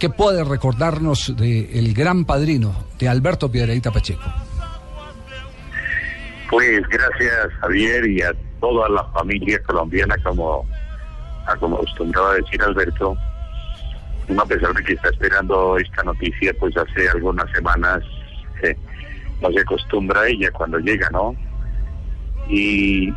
¿qué 0.00 0.10
puede 0.10 0.42
recordarnos 0.42 1.32
del 1.36 1.94
gran 1.94 2.24
padrino 2.24 2.74
de 2.98 3.08
Alberto 3.08 3.48
Piedraíta 3.48 3.92
Pacheco? 3.92 4.24
Pues 6.50 6.82
gracias 6.88 7.52
Javier 7.60 8.04
y 8.08 8.22
a 8.22 8.32
toda 8.58 8.88
la 8.88 9.04
familia 9.12 9.62
colombiana, 9.62 10.16
como, 10.24 10.66
acostumbraba 11.46 12.34
decir 12.34 12.60
Alberto, 12.60 13.16
a 14.28 14.46
pesar 14.46 14.74
de 14.74 14.82
que 14.82 14.94
está 14.94 15.10
esperando 15.10 15.76
esta 15.78 16.02
noticia, 16.02 16.54
pues 16.58 16.76
hace 16.76 17.08
algunas 17.08 17.50
semanas 17.52 18.02
eh, 18.62 18.76
no 19.40 19.50
se 19.52 19.60
acostumbra 19.60 20.20
a 20.20 20.28
ella 20.28 20.50
cuando 20.52 20.78
llega, 20.78 21.08
¿no? 21.10 21.34
Y 22.48 23.12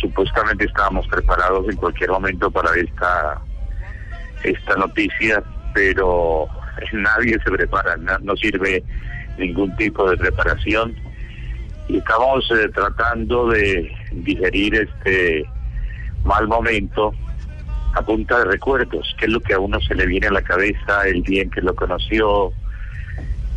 supuestamente 0.00 0.64
estábamos 0.64 1.06
preparados 1.08 1.68
en 1.68 1.76
cualquier 1.76 2.10
momento 2.10 2.50
para 2.50 2.74
esta, 2.74 3.40
esta 4.42 4.76
noticia, 4.76 5.42
pero 5.74 6.48
nadie 6.92 7.38
se 7.44 7.50
prepara, 7.50 7.96
no, 7.96 8.18
no 8.20 8.36
sirve 8.36 8.82
ningún 9.38 9.74
tipo 9.76 10.08
de 10.10 10.16
preparación 10.16 10.94
y 11.88 11.98
estamos 11.98 12.50
eh, 12.50 12.68
tratando 12.74 13.48
de 13.48 13.92
digerir 14.12 14.74
este 14.74 15.44
mal 16.24 16.48
momento 16.48 17.12
a 17.94 18.02
punta 18.02 18.38
de 18.38 18.44
recuerdos, 18.46 19.14
que 19.18 19.26
es 19.26 19.32
lo 19.32 19.40
que 19.40 19.54
a 19.54 19.58
uno 19.58 19.80
se 19.80 19.94
le 19.94 20.06
viene 20.06 20.26
a 20.26 20.32
la 20.32 20.42
cabeza, 20.42 21.06
el 21.06 21.22
bien 21.22 21.48
que 21.50 21.60
lo 21.60 21.74
conoció, 21.74 22.52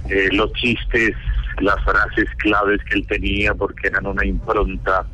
eh, 0.10 0.30
los 0.32 0.54
chistes, 0.54 1.16
las 1.60 1.84
frases 1.84 2.30
claves 2.38 2.80
que 2.84 3.00
él 3.00 3.08
tenía, 3.08 3.54
porque 3.56 3.88
eran 3.88 4.06
una 4.06 4.26
impronta. 4.26 5.06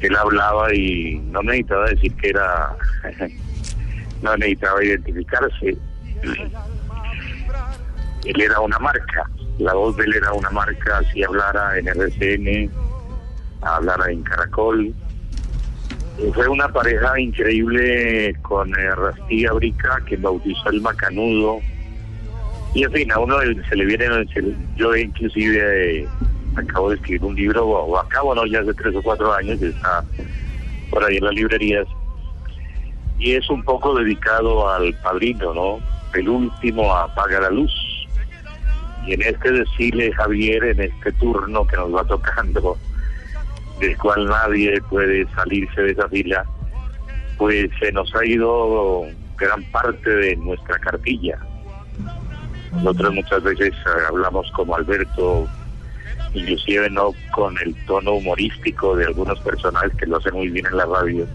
Él 0.00 0.16
hablaba 0.16 0.74
y 0.74 1.20
no 1.30 1.40
necesitaba 1.42 1.88
decir 1.88 2.14
que 2.16 2.30
era, 2.30 2.76
no 4.22 4.36
necesitaba 4.36 4.84
identificarse. 4.84 5.76
Él 8.24 8.40
era 8.40 8.58
una 8.60 8.78
marca, 8.80 9.30
la 9.58 9.72
voz 9.74 9.96
de 9.96 10.04
él 10.04 10.14
era 10.16 10.32
una 10.32 10.50
marca, 10.50 10.98
así 10.98 11.22
hablara 11.22 11.78
en 11.78 11.86
RCN, 11.86 12.70
hablara 13.62 14.10
en 14.10 14.22
Caracol. 14.24 14.92
Fue 16.34 16.48
una 16.48 16.68
pareja 16.68 17.20
increíble 17.20 18.34
con 18.42 18.70
eh, 18.70 18.94
Rastilla 18.94 19.52
Brica, 19.52 20.00
que 20.06 20.16
bautizó 20.16 20.70
el 20.70 20.80
Macanudo. 20.80 21.60
Y 22.74 22.84
en 22.84 22.92
fin, 22.92 23.12
a 23.12 23.18
uno 23.18 23.36
se 23.68 23.76
le 23.76 23.84
viene, 23.84 24.06
se 24.32 24.42
le- 24.42 24.54
yo 24.76 24.96
inclusive 24.96 26.00
eh, 26.00 26.08
acabo 26.56 26.90
de 26.90 26.96
escribir 26.96 27.24
un 27.24 27.34
libro, 27.36 27.66
o, 27.66 27.98
acabo, 27.98 28.34
no, 28.34 28.46
ya 28.46 28.60
hace 28.60 28.72
tres 28.74 28.94
o 28.96 29.02
cuatro 29.02 29.32
años, 29.32 29.60
está 29.60 30.04
por 30.90 31.04
ahí 31.04 31.18
en 31.18 31.24
las 31.24 31.34
librerías. 31.34 31.86
Y 33.18 33.32
es 33.32 33.48
un 33.50 33.62
poco 33.62 33.94
dedicado 33.94 34.70
al 34.70 34.94
padrino, 35.02 35.52
¿no? 35.54 35.78
El 36.14 36.28
último 36.28 36.94
apaga 36.94 37.40
la 37.40 37.50
luz. 37.50 37.72
Y 39.06 39.12
en 39.14 39.22
este 39.22 39.52
desfile, 39.52 40.12
Javier, 40.12 40.64
en 40.64 40.80
este 40.80 41.12
turno 41.12 41.66
que 41.66 41.76
nos 41.76 41.94
va 41.94 42.04
tocando, 42.04 42.76
del 43.80 43.96
cual 43.98 44.26
nadie 44.26 44.80
puede 44.88 45.26
salirse 45.34 45.82
de 45.82 45.92
esa 45.92 46.08
fila, 46.08 46.44
pues 47.38 47.70
se 47.80 47.92
nos 47.92 48.14
ha 48.14 48.24
ido 48.24 49.04
gran 49.36 49.62
parte 49.64 50.10
de 50.10 50.36
nuestra 50.36 50.78
cartilla. 50.78 51.38
Nosotros 52.72 53.14
muchas 53.14 53.42
veces 53.42 53.72
hablamos 54.08 54.50
como 54.52 54.76
Alberto, 54.76 55.46
inclusive 56.34 56.90
no 56.90 57.12
con 57.32 57.56
el 57.64 57.74
tono 57.86 58.14
humorístico 58.14 58.96
de 58.96 59.06
algunos 59.06 59.38
personajes 59.40 59.92
que 59.98 60.06
lo 60.06 60.18
hacen 60.18 60.34
muy 60.34 60.48
bien 60.48 60.66
en 60.66 60.76
la 60.76 60.86
radio, 60.86 61.26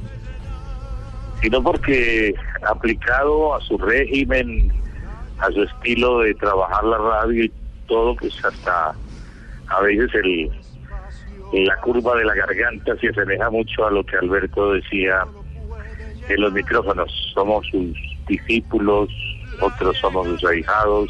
sino 1.41 1.61
porque 1.63 2.33
aplicado 2.67 3.55
a 3.55 3.61
su 3.61 3.77
régimen, 3.77 4.71
a 5.39 5.51
su 5.51 5.63
estilo 5.63 6.19
de 6.19 6.35
trabajar 6.35 6.83
la 6.83 6.97
radio 6.97 7.45
y 7.45 7.51
todo, 7.87 8.15
pues 8.15 8.33
hasta 8.45 8.93
a 9.67 9.81
veces 9.81 10.13
el 10.15 10.51
la 11.53 11.75
curva 11.77 12.15
de 12.15 12.25
la 12.25 12.33
garganta 12.33 12.95
se 12.97 13.09
asemeja 13.09 13.49
mucho 13.49 13.85
a 13.85 13.91
lo 13.91 14.05
que 14.05 14.17
Alberto 14.17 14.73
decía 14.73 15.25
en 16.29 16.41
los 16.41 16.53
micrófonos. 16.53 17.11
Somos 17.33 17.65
sus 17.67 17.93
discípulos, 18.27 19.09
otros 19.59 19.97
somos 19.97 20.27
sus 20.27 20.43
ahijados. 20.45 21.09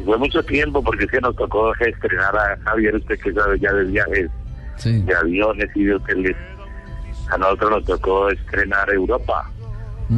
Y 0.00 0.04
fue 0.04 0.16
mucho 0.18 0.42
tiempo 0.42 0.82
porque 0.82 1.06
que 1.06 1.20
nos 1.20 1.36
tocó 1.36 1.74
estrenar 1.74 2.36
a 2.36 2.56
Javier, 2.64 2.96
usted 2.96 3.18
que 3.20 3.32
sabe 3.32 3.58
ya 3.58 3.72
de 3.72 3.84
viajes, 3.84 4.30
de 4.84 5.14
aviones 5.14 5.68
y 5.74 5.84
de 5.84 5.94
hoteles. 5.94 6.36
A 7.30 7.38
nosotros 7.38 7.70
nos 7.70 7.84
tocó 7.84 8.30
estrenar 8.30 8.90
Europa, 8.90 9.50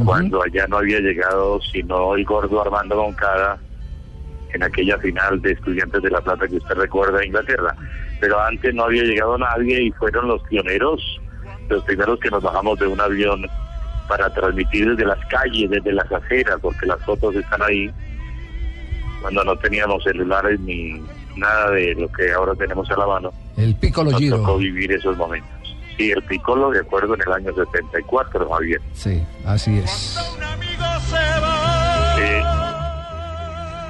cuando 0.05 0.43
allá 0.43 0.67
no 0.67 0.77
había 0.77 0.99
llegado 0.99 1.61
sino 1.71 2.15
el 2.15 2.25
gordo 2.25 2.61
Armando 2.61 2.95
Moncada 2.95 3.57
en 4.53 4.63
aquella 4.63 4.97
final 4.97 5.41
de 5.41 5.51
Estudiantes 5.51 6.01
de 6.01 6.09
La 6.09 6.21
Plata 6.21 6.47
que 6.47 6.57
usted 6.57 6.75
recuerda 6.75 7.19
de 7.19 7.27
Inglaterra. 7.27 7.75
Pero 8.19 8.39
antes 8.41 8.73
no 8.73 8.85
había 8.85 9.03
llegado 9.03 9.37
nadie 9.37 9.83
y 9.83 9.91
fueron 9.91 10.27
los 10.27 10.41
pioneros, 10.43 11.19
los 11.69 11.83
primeros 11.83 12.19
que 12.19 12.31
nos 12.31 12.41
bajamos 12.41 12.79
de 12.79 12.87
un 12.87 12.99
avión 12.99 13.45
para 14.07 14.29
transmitir 14.33 14.89
desde 14.89 15.05
las 15.05 15.23
calles, 15.27 15.69
desde 15.69 15.91
las 15.91 16.11
aceras, 16.11 16.57
porque 16.61 16.85
las 16.85 16.99
fotos 17.03 17.35
están 17.35 17.61
ahí, 17.61 17.91
cuando 19.21 19.43
no 19.43 19.55
teníamos 19.57 20.03
celulares 20.03 20.59
ni 20.61 20.99
nada 21.35 21.71
de 21.71 21.93
lo 21.95 22.07
que 22.11 22.31
ahora 22.31 22.53
tenemos 22.55 22.89
a 22.89 22.97
la 22.97 23.05
mano. 23.05 23.31
El 23.57 23.75
Piccolo 23.75 24.11
Nos 24.11 24.19
Giro. 24.19 24.37
tocó 24.37 24.57
vivir 24.57 24.91
esos 24.91 25.15
momentos. 25.17 25.49
Sí, 25.97 26.11
el 26.11 26.23
Piccolo, 26.23 26.71
de 26.71 26.79
acuerdo, 26.79 27.15
en 27.15 27.21
el 27.21 27.33
año 27.33 27.53
74, 27.53 28.49
Javier. 28.49 28.81
Sí, 28.93 29.21
así 29.45 29.77
es. 29.79 29.91
Sí. 29.91 30.19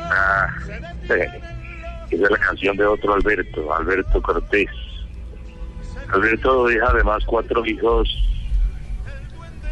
Ah, 0.10 0.48
sí. 1.07 1.13
Esa 2.10 2.24
es 2.24 2.32
la 2.32 2.38
canción 2.38 2.78
de 2.78 2.86
otro 2.86 3.14
Alberto, 3.14 3.74
Alberto 3.74 4.22
Cortés. 4.22 4.70
Alberto 6.14 6.68
deja 6.68 6.88
además 6.88 7.24
cuatro 7.26 7.66
hijos 7.66 8.08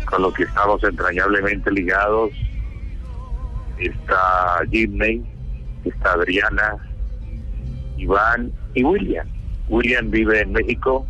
con 0.06 0.22
los 0.22 0.34
que 0.34 0.44
estamos 0.44 0.84
entrañablemente 0.84 1.72
ligados. 1.72 2.32
Está 3.78 4.60
Jimmy, 4.70 5.24
está 5.86 6.14
Adriana, 6.14 6.76
Iván 7.98 8.52
y 8.74 8.84
William. 8.84 9.28
William 9.70 10.12
vive 10.12 10.42
en 10.42 10.52
México. 10.52 11.08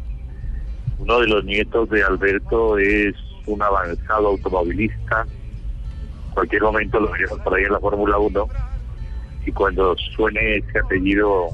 Uno 0.99 1.19
de 1.19 1.27
los 1.27 1.43
nietos 1.43 1.89
de 1.89 2.03
Alberto 2.03 2.77
es 2.77 3.15
un 3.47 3.63
avanzado 3.63 4.27
automovilista. 4.27 5.25
Cualquier 6.35 6.61
momento 6.61 6.99
lo 6.99 7.11
veremos 7.11 7.39
por 7.39 7.55
ahí 7.55 7.63
en 7.63 7.71
la 7.71 7.79
Fórmula 7.79 8.19
1 8.19 8.74
y 9.45 9.51
cuando 9.51 9.95
suene 10.15 10.57
ese 10.57 10.79
apellido, 10.79 11.49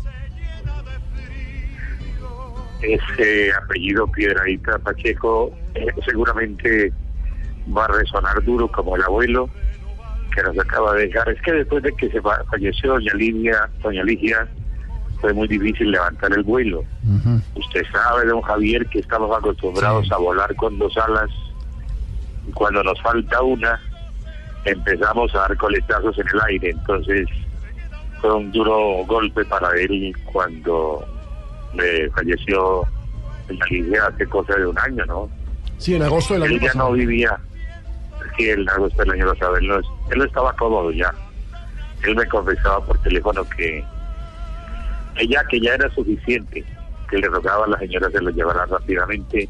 ese 2.82 3.52
apellido 3.54 4.08
Piedradita 4.08 4.80
Pacheco, 4.80 5.52
eh, 5.76 5.88
seguramente 6.06 6.92
va 7.76 7.86
a 7.86 7.90
resonar 7.90 8.44
duro 8.44 8.68
como 8.70 8.96
el 8.96 9.04
abuelo 9.04 9.50
que 10.34 10.42
nos 10.44 10.58
acaba 10.60 10.96
de 10.96 11.08
dejar. 11.08 11.30
Es 11.30 11.42
que 11.42 11.52
después 11.52 11.84
de 11.84 11.92
que 11.94 12.10
se 12.10 12.22
fa- 12.22 12.44
falleció 12.50 12.94
doña 12.94 13.14
Lidia, 13.14 13.70
doña 13.84 14.04
Ligia, 14.04 14.48
fue 15.20 15.34
muy 15.34 15.48
difícil 15.48 15.92
levantar 15.92 16.32
el 16.34 16.44
vuelo. 16.44 16.84
Usted 17.56 17.84
sabe, 17.92 18.26
don 18.26 18.42
Javier, 18.42 18.86
que 18.88 19.00
estamos 19.00 19.36
acostumbrados 19.38 20.12
a 20.12 20.18
volar 20.18 20.56
con 20.56 20.80
dos 20.80 20.98
alas 20.98 21.30
y 22.48 22.52
cuando 22.54 22.82
nos 22.84 23.00
falta 23.02 23.42
una, 23.44 23.80
empezamos 24.66 25.36
a 25.36 25.40
dar 25.40 25.58
coletazos 25.58 26.18
en 26.18 26.28
el 26.34 26.42
aire. 26.48 26.70
Entonces, 26.72 27.28
fue 28.22 28.34
un 28.34 28.52
duro 28.52 29.04
golpe 29.08 29.44
para 29.46 29.70
él 29.80 30.16
cuando 30.32 31.04
le 31.74 32.10
falleció 32.12 32.84
doña 33.48 33.66
Lidia 33.70 34.06
hace 34.06 34.26
cosa 34.28 34.56
de 34.56 34.68
un 34.68 34.78
año, 34.80 35.06
¿no? 35.06 35.30
Sí, 35.78 35.96
en 35.96 36.04
agosto 36.04 36.36
del 36.36 36.44
año 36.44 36.54
él 36.54 36.60
ya 36.60 36.68
pasado. 36.68 36.90
no 36.90 36.96
vivía, 36.96 37.40
sí, 38.38 38.50
el 38.50 38.70
agosto 38.70 39.02
del 39.02 39.12
año 39.12 39.28
pasado, 39.34 39.58
él 39.58 39.68
no, 39.68 39.78
él 39.78 40.18
no 40.18 40.24
estaba 40.24 40.54
cómodo 40.54 40.92
ya. 40.92 41.12
Él 42.04 42.16
me 42.16 42.26
confesaba 42.28 42.84
por 42.86 42.98
teléfono 43.00 43.44
que 43.58 43.84
ella 45.18 45.44
que 45.50 45.60
ya 45.60 45.74
era 45.74 45.90
suficiente, 45.94 46.64
que 47.10 47.18
le 47.18 47.28
rogaba 47.28 47.66
a 47.66 47.70
la 47.70 47.80
señora 47.80 48.10
se 48.12 48.22
lo 48.22 48.30
llevara 48.30 48.66
rápidamente, 48.66 49.50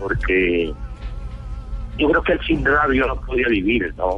porque 0.00 0.72
yo 1.98 2.08
creo 2.08 2.22
que 2.22 2.32
él 2.32 2.40
sin 2.46 2.64
radio 2.64 3.06
no 3.06 3.20
podía 3.20 3.48
vivir, 3.48 3.94
¿no? 3.96 4.16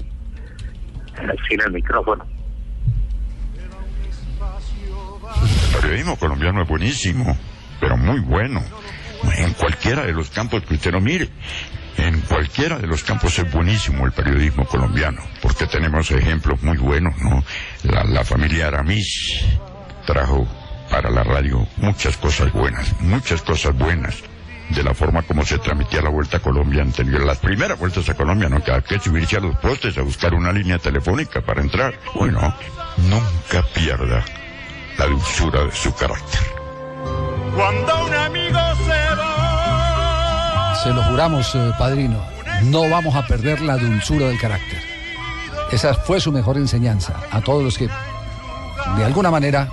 Sin 1.48 1.60
el 1.60 1.72
micrófono. 1.72 2.24
Periodismo 5.80 6.16
colombiano 6.16 6.62
es 6.62 6.68
buenísimo, 6.68 7.36
pero 7.80 7.96
muy 7.96 8.20
bueno. 8.20 8.62
En 9.36 9.52
cualquiera 9.54 10.04
de 10.04 10.12
los 10.12 10.30
campos 10.30 10.62
que 10.64 10.74
usted 10.74 10.92
lo 10.92 11.00
mire. 11.00 11.28
En 11.96 12.20
cualquiera 12.20 12.78
de 12.78 12.86
los 12.86 13.02
campos 13.02 13.38
es 13.38 13.50
buenísimo 13.50 14.04
el 14.04 14.12
periodismo 14.12 14.66
colombiano, 14.66 15.22
porque 15.40 15.66
tenemos 15.66 16.10
ejemplos 16.10 16.62
muy 16.62 16.76
buenos, 16.76 17.14
¿no? 17.18 17.42
La, 17.84 18.22
familia 18.22 18.68
Aramis 18.68 19.40
trajo 20.06 20.46
para 20.90 21.10
la 21.10 21.24
radio 21.24 21.66
muchas 21.78 22.16
cosas 22.18 22.52
buenas, 22.52 23.00
muchas 23.00 23.40
cosas 23.40 23.74
buenas 23.76 24.22
de 24.68 24.82
la 24.82 24.92
forma 24.94 25.22
como 25.22 25.44
se 25.44 25.58
transmitía 25.58 26.02
la 26.02 26.10
Vuelta 26.10 26.36
a 26.36 26.40
Colombia 26.40 26.82
anterior, 26.82 27.24
las 27.24 27.38
primeras 27.38 27.78
vueltas 27.78 28.08
a 28.10 28.14
Colombia, 28.14 28.48
¿no? 28.48 28.62
Que 28.62 28.72
había 28.72 28.82
que 28.82 28.98
subirse 28.98 29.38
a 29.38 29.40
los 29.40 29.56
postes 29.56 29.96
a 29.96 30.02
buscar 30.02 30.34
una 30.34 30.52
línea 30.52 30.78
telefónica 30.78 31.40
para 31.40 31.62
entrar. 31.62 31.98
Bueno, 32.14 32.54
nunca 32.98 33.64
pierda 33.72 34.22
la 34.98 35.06
dulzura 35.06 35.64
de 35.64 35.72
su 35.72 35.92
carácter. 35.94 36.40
Cuando 37.54 38.06
un 38.06 38.14
amigo 38.14 38.58
se 38.86 39.14
va. 39.16 40.74
Se 40.82 40.90
lo 40.90 41.02
juramos, 41.04 41.54
eh, 41.54 41.72
padrino. 41.78 42.22
No 42.64 42.88
vamos 42.88 43.14
a 43.14 43.26
perder 43.26 43.60
la 43.60 43.76
dulzura 43.76 44.28
del 44.28 44.38
carácter. 44.38 44.82
Esa 45.72 45.94
fue 45.94 46.20
su 46.20 46.32
mejor 46.32 46.56
enseñanza 46.56 47.14
a 47.30 47.40
todos 47.40 47.62
los 47.62 47.76
que, 47.76 47.88
de 48.96 49.04
alguna 49.04 49.30
manera, 49.30 49.68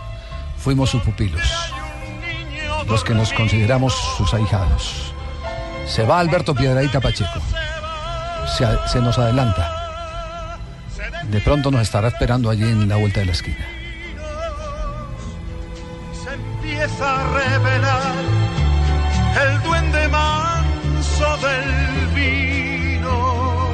fuimos 0.57 0.89
sus 0.89 1.01
pupilos. 1.03 1.41
Los 2.87 3.03
que 3.03 3.13
nos 3.13 3.31
consideramos 3.31 3.93
sus 4.17 4.33
ahijados. 4.33 5.13
Se 5.87 6.03
va 6.03 6.19
Alberto 6.19 6.55
Piedradita 6.55 6.99
Pacheco. 6.99 7.39
Se, 8.87 8.99
nos 8.99 9.17
adelanta. 9.17 10.59
De 11.29 11.39
pronto 11.41 11.71
nos 11.71 11.81
estará 11.81 12.09
esperando 12.09 12.49
allí 12.49 12.63
en 12.63 12.89
la 12.89 12.97
vuelta 12.97 13.19
de 13.21 13.27
la 13.27 13.31
esquina. 13.31 13.72
Empieza 16.83 17.21
a 17.21 17.23
revelar 17.33 18.13
el 19.41 19.63
duende 19.63 20.07
manso 20.09 21.37
del 21.37 22.07
vino. 22.13 23.67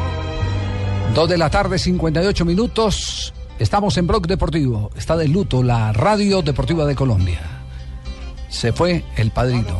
Dos 1.15 1.29
de 1.29 1.37
la 1.37 1.49
tarde, 1.49 1.79
58 1.79 2.45
minutos. 2.45 3.33
Estamos 3.57 3.97
en 3.97 4.05
Blog 4.05 4.27
Deportivo. 4.27 4.91
Está 4.95 5.17
de 5.17 5.27
luto 5.27 5.63
la 5.63 5.91
Radio 5.91 6.43
Deportiva 6.43 6.85
de 6.85 6.95
Colombia. 6.95 7.39
Se 8.47 8.73
fue 8.73 9.03
el 9.15 9.31
padrino, 9.31 9.79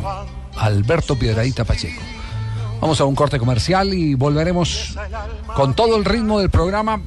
Alberto 0.58 1.16
Piedradita 1.16 1.66
Pacheco. 1.66 2.02
Vamos 2.82 3.00
a 3.00 3.06
un 3.06 3.14
corte 3.14 3.38
comercial 3.38 3.94
y 3.94 4.16
volveremos 4.16 4.98
con 5.56 5.76
todo 5.76 5.98
el 5.98 6.06
ritmo 6.06 6.40
del 6.40 6.50
programa 6.50 7.02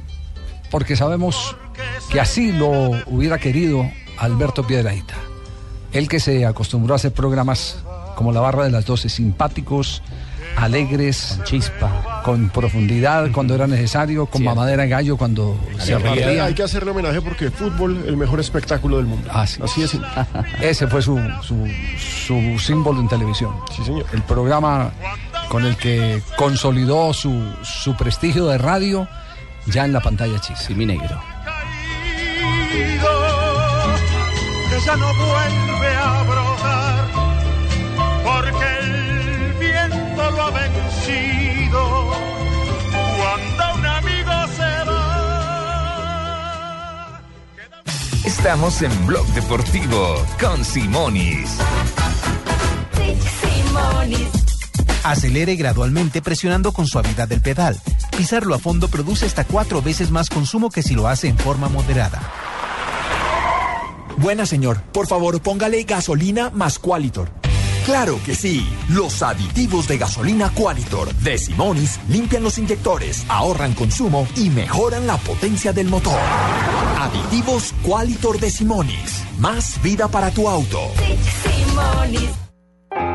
porque 0.71 0.95
sabemos 0.95 1.55
que 2.09 2.21
así 2.21 2.51
lo 2.51 2.91
hubiera 3.07 3.39
querido 3.39 3.89
Alberto 4.17 4.65
Piedradita. 4.65 5.15
Él 5.93 6.07
que 6.07 6.19
se 6.19 6.45
acostumbró 6.45 6.93
a 6.93 6.97
hacer 6.97 7.11
programas 7.11 7.77
como 8.15 8.31
la 8.31 8.41
barra 8.41 8.63
de 8.63 8.71
las 8.71 8.85
12, 8.85 9.09
simpáticos, 9.09 10.01
alegres, 10.55 11.39
chispa, 11.43 12.21
con 12.23 12.49
profundidad 12.49 13.31
cuando 13.31 13.55
era 13.55 13.67
necesario, 13.67 14.25
con 14.25 14.43
mamadera 14.43 14.83
de 14.83 14.89
gallo 14.89 15.17
cuando 15.17 15.57
se 15.79 15.97
requería. 15.97 16.45
hay 16.45 16.53
que 16.53 16.63
hacerle 16.63 16.91
homenaje 16.91 17.21
porque 17.21 17.49
fútbol, 17.51 18.03
el 18.07 18.17
mejor 18.17 18.39
espectáculo 18.39 18.97
del 18.97 19.05
mundo. 19.05 19.29
Así, 19.31 19.61
es. 19.81 19.97
Ese 20.61 20.87
fue 20.87 21.01
su, 21.01 21.19
su, 21.41 21.67
su 21.97 22.59
símbolo 22.59 22.99
en 22.99 23.07
televisión. 23.07 23.53
Sí, 23.75 23.83
señor. 23.83 24.05
El 24.13 24.21
programa 24.23 24.91
con 25.49 25.65
el 25.65 25.75
que 25.77 26.21
consolidó 26.37 27.13
su, 27.13 27.33
su 27.63 27.95
prestigio 27.95 28.47
de 28.47 28.57
radio 28.57 29.07
ya 29.67 29.85
en 29.85 29.93
la 29.93 30.01
pantalla 30.01 30.39
chis. 30.39 30.69
mi 30.75 30.85
negro. 30.85 31.19
Ya 34.85 34.95
no 34.97 35.13
vuelve 35.13 35.95
a 35.95 36.23
brotar, 36.23 37.07
porque 38.23 38.79
el 38.79 39.53
viento 39.53 40.31
lo 40.31 40.41
ha 40.43 40.51
vencido. 40.51 42.11
Cuando 43.17 43.63
un 43.75 43.85
amigo 43.85 44.31
se 44.57 44.71
va. 44.89 45.03
Estamos 48.25 48.81
en 48.81 49.07
Blog 49.07 49.25
Deportivo 49.27 50.25
con 50.39 50.65
Simonis. 50.65 51.57
Acelere 55.03 55.55
gradualmente 55.57 56.21
presionando 56.21 56.71
con 56.71 56.87
suavidad 56.87 57.29
el 57.31 57.41
pedal. 57.41 57.77
Pisarlo 58.15 58.55
a 58.55 58.59
fondo 58.59 58.87
produce 58.87 59.25
hasta 59.25 59.43
cuatro 59.43 59.81
veces 59.81 60.11
más 60.11 60.29
consumo 60.29 60.69
que 60.69 60.81
si 60.81 60.93
lo 60.93 61.07
hace 61.07 61.27
en 61.27 61.37
forma 61.37 61.67
moderada. 61.67 62.21
Buena 64.17 64.45
señor, 64.45 64.81
por 64.91 65.07
favor 65.07 65.41
póngale 65.41 65.83
gasolina 65.83 66.49
más 66.51 66.79
Qualitor. 66.79 67.29
Claro 67.85 68.17
que 68.25 68.33
sí, 68.33 68.65
los 68.89 69.21
aditivos 69.21 69.89
de 69.89 69.97
gasolina 69.97 70.49
Qualitor 70.51 71.13
de 71.15 71.37
Simonis 71.37 71.99
limpian 72.07 72.43
los 72.43 72.57
inyectores, 72.57 73.25
ahorran 73.27 73.73
consumo 73.73 74.25
y 74.37 74.49
mejoran 74.49 75.05
la 75.05 75.17
potencia 75.17 75.73
del 75.73 75.89
motor. 75.89 76.17
Aditivos 76.99 77.73
Qualitor 77.83 78.39
de 78.39 78.51
Simonis, 78.51 79.23
más 79.37 79.81
vida 79.81 80.07
para 80.07 80.31
tu 80.31 80.47
auto. 80.47 80.79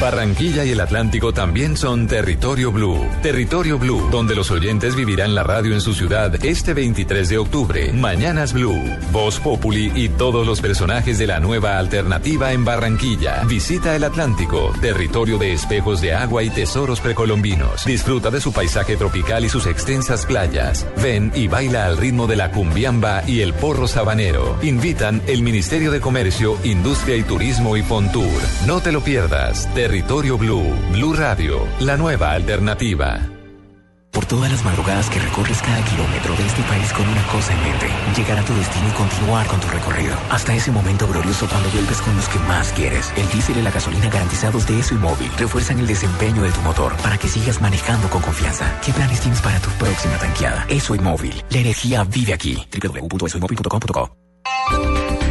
Barranquilla 0.00 0.64
y 0.64 0.70
el 0.70 0.80
Atlántico 0.80 1.32
también 1.32 1.76
son 1.76 2.06
Territorio 2.06 2.70
Blue. 2.70 3.04
Territorio 3.20 3.80
Blue, 3.80 4.08
donde 4.12 4.36
los 4.36 4.52
oyentes 4.52 4.94
vivirán 4.94 5.34
la 5.34 5.42
radio 5.42 5.74
en 5.74 5.80
su 5.80 5.92
ciudad 5.92 6.32
este 6.44 6.72
23 6.72 7.28
de 7.28 7.38
octubre. 7.38 7.92
Mañanas 7.92 8.52
Blue, 8.52 8.80
Voz 9.10 9.40
Populi 9.40 9.90
y 9.96 10.08
todos 10.08 10.46
los 10.46 10.60
personajes 10.60 11.18
de 11.18 11.26
la 11.26 11.40
nueva 11.40 11.78
alternativa 11.78 12.52
en 12.52 12.64
Barranquilla. 12.64 13.42
Visita 13.48 13.96
el 13.96 14.04
Atlántico, 14.04 14.72
territorio 14.80 15.36
de 15.36 15.52
espejos 15.52 16.00
de 16.00 16.14
agua 16.14 16.44
y 16.44 16.50
tesoros 16.50 17.00
precolombinos. 17.00 17.84
Disfruta 17.84 18.30
de 18.30 18.40
su 18.40 18.52
paisaje 18.52 18.96
tropical 18.96 19.44
y 19.44 19.48
sus 19.48 19.66
extensas 19.66 20.26
playas. 20.26 20.86
Ven 21.02 21.32
y 21.34 21.48
baila 21.48 21.86
al 21.86 21.96
ritmo 21.96 22.28
de 22.28 22.36
la 22.36 22.52
cumbiamba 22.52 23.24
y 23.26 23.40
el 23.40 23.52
porro 23.52 23.88
sabanero. 23.88 24.58
Invitan 24.62 25.22
el 25.26 25.42
Ministerio 25.42 25.90
de 25.90 26.00
Comercio, 26.00 26.56
Industria 26.62 27.16
y 27.16 27.24
Turismo 27.24 27.76
y 27.76 27.82
Fontour. 27.82 28.28
No 28.64 28.80
te 28.80 28.92
lo 28.92 29.02
pierdas. 29.02 29.68
Territorio 29.88 30.36
Blue, 30.36 30.66
Blue 30.92 31.14
Radio, 31.14 31.66
la 31.80 31.96
nueva 31.96 32.32
alternativa. 32.32 33.20
Por 34.12 34.26
todas 34.26 34.52
las 34.52 34.62
madrugadas 34.62 35.08
que 35.08 35.18
recorres 35.18 35.62
cada 35.62 35.82
kilómetro 35.82 36.36
de 36.36 36.46
este 36.46 36.62
país 36.64 36.92
con 36.92 37.08
una 37.08 37.26
cosa 37.28 37.54
en 37.54 37.62
mente, 37.62 37.86
llegar 38.14 38.38
a 38.38 38.44
tu 38.44 38.52
destino 38.52 38.86
y 38.86 38.92
continuar 38.92 39.46
con 39.46 39.58
tu 39.60 39.68
recorrido. 39.68 40.14
Hasta 40.28 40.54
ese 40.54 40.70
momento 40.70 41.08
glorioso 41.08 41.48
cuando 41.48 41.70
vuelves 41.70 42.02
con 42.02 42.14
los 42.14 42.28
que 42.28 42.38
más 42.40 42.70
quieres. 42.74 43.10
El 43.16 43.26
diésel 43.30 43.56
y 43.56 43.62
la 43.62 43.70
gasolina 43.70 44.10
garantizados 44.10 44.66
de 44.66 44.78
ESO 44.78 44.94
y 44.94 44.98
móvil 44.98 45.30
refuerzan 45.38 45.78
el 45.78 45.86
desempeño 45.86 46.42
de 46.42 46.50
tu 46.50 46.60
motor 46.60 46.94
para 46.98 47.16
que 47.16 47.28
sigas 47.28 47.62
manejando 47.62 48.10
con 48.10 48.20
confianza. 48.20 48.78
¿Qué 48.84 48.92
planes 48.92 49.22
tienes 49.22 49.40
para 49.40 49.58
tu 49.58 49.70
próxima 49.70 50.18
tanqueada? 50.18 50.66
Eso 50.68 50.94
y 50.96 50.98
móvil. 50.98 51.42
La 51.48 51.60
energía 51.60 52.04
vive 52.04 52.34
aquí. 52.34 52.68
www.esoymóvil.com.co 52.78 55.27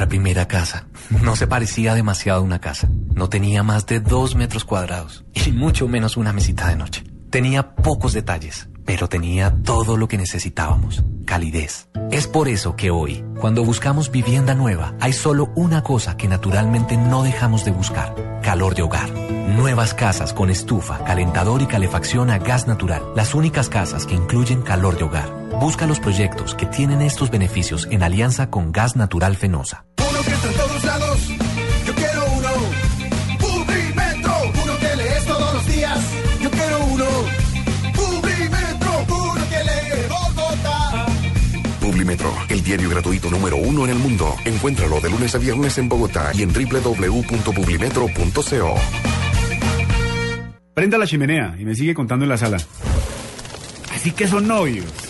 Nuestra 0.00 0.16
primera 0.16 0.48
casa. 0.48 0.86
No 1.10 1.36
se 1.36 1.46
parecía 1.46 1.94
demasiado 1.94 2.40
a 2.40 2.42
una 2.42 2.58
casa. 2.58 2.88
No 3.14 3.28
tenía 3.28 3.62
más 3.62 3.84
de 3.84 4.00
dos 4.00 4.34
metros 4.34 4.64
cuadrados 4.64 5.26
y 5.34 5.52
mucho 5.52 5.88
menos 5.88 6.16
una 6.16 6.32
mesita 6.32 6.68
de 6.68 6.76
noche. 6.76 7.04
Tenía 7.28 7.74
pocos 7.74 8.14
detalles, 8.14 8.70
pero 8.86 9.10
tenía 9.10 9.54
todo 9.62 9.98
lo 9.98 10.08
que 10.08 10.16
necesitábamos. 10.16 11.04
Calidez. 11.26 11.90
Es 12.10 12.26
por 12.26 12.48
eso 12.48 12.76
que 12.76 12.90
hoy, 12.90 13.22
cuando 13.42 13.62
buscamos 13.62 14.10
vivienda 14.10 14.54
nueva, 14.54 14.94
hay 15.00 15.12
solo 15.12 15.52
una 15.54 15.82
cosa 15.82 16.16
que 16.16 16.28
naturalmente 16.28 16.96
no 16.96 17.22
dejamos 17.22 17.66
de 17.66 17.72
buscar. 17.72 18.40
Calor 18.42 18.74
de 18.74 18.80
hogar. 18.80 19.10
Nuevas 19.10 19.92
casas 19.92 20.32
con 20.32 20.48
estufa, 20.48 21.04
calentador 21.04 21.60
y 21.60 21.66
calefacción 21.66 22.30
a 22.30 22.38
gas 22.38 22.66
natural. 22.66 23.02
Las 23.14 23.34
únicas 23.34 23.68
casas 23.68 24.06
que 24.06 24.14
incluyen 24.14 24.62
calor 24.62 24.96
de 24.96 25.04
hogar. 25.04 25.28
Busca 25.60 25.86
los 25.86 26.00
proyectos 26.00 26.54
que 26.54 26.64
tienen 26.64 27.02
estos 27.02 27.30
beneficios 27.30 27.86
en 27.90 28.02
alianza 28.02 28.48
con 28.48 28.72
Gas 28.72 28.96
Natural 28.96 29.36
Fenosa. 29.36 29.84
Uno 29.98 30.22
que 30.22 30.30
está 30.30 30.48
en 30.48 30.54
todos 30.54 30.82
lados. 30.84 31.28
Yo 31.86 31.94
quiero 31.94 32.24
uno. 32.32 32.48
Publimetro. 33.38 34.32
Uno 34.64 34.78
que 34.78 34.96
lees 34.96 35.26
todos 35.26 35.52
los 35.52 35.66
días. 35.66 35.98
Yo 36.40 36.50
quiero 36.50 36.78
uno. 36.86 37.04
Publimetro. 37.94 39.04
Uno 39.10 39.42
que 39.50 39.64
lee 39.64 40.08
Bogotá. 40.08 41.06
Publimetro, 41.78 42.32
el 42.48 42.64
diario 42.64 42.88
gratuito 42.88 43.30
número 43.30 43.58
uno 43.58 43.84
en 43.84 43.90
el 43.90 43.98
mundo. 43.98 44.34
Encuéntralo 44.46 44.98
de 45.02 45.10
lunes 45.10 45.34
a 45.34 45.38
viernes 45.38 45.76
en 45.76 45.90
Bogotá 45.90 46.30
y 46.32 46.42
en 46.42 46.54
www.publimetro.co. 46.54 48.74
Prenda 50.72 50.96
la 50.96 51.06
chimenea 51.06 51.54
y 51.58 51.66
me 51.66 51.74
sigue 51.74 51.92
contando 51.92 52.24
en 52.24 52.30
la 52.30 52.38
sala. 52.38 52.56
Así 53.94 54.12
que 54.12 54.26
son 54.26 54.48
novios. 54.48 55.09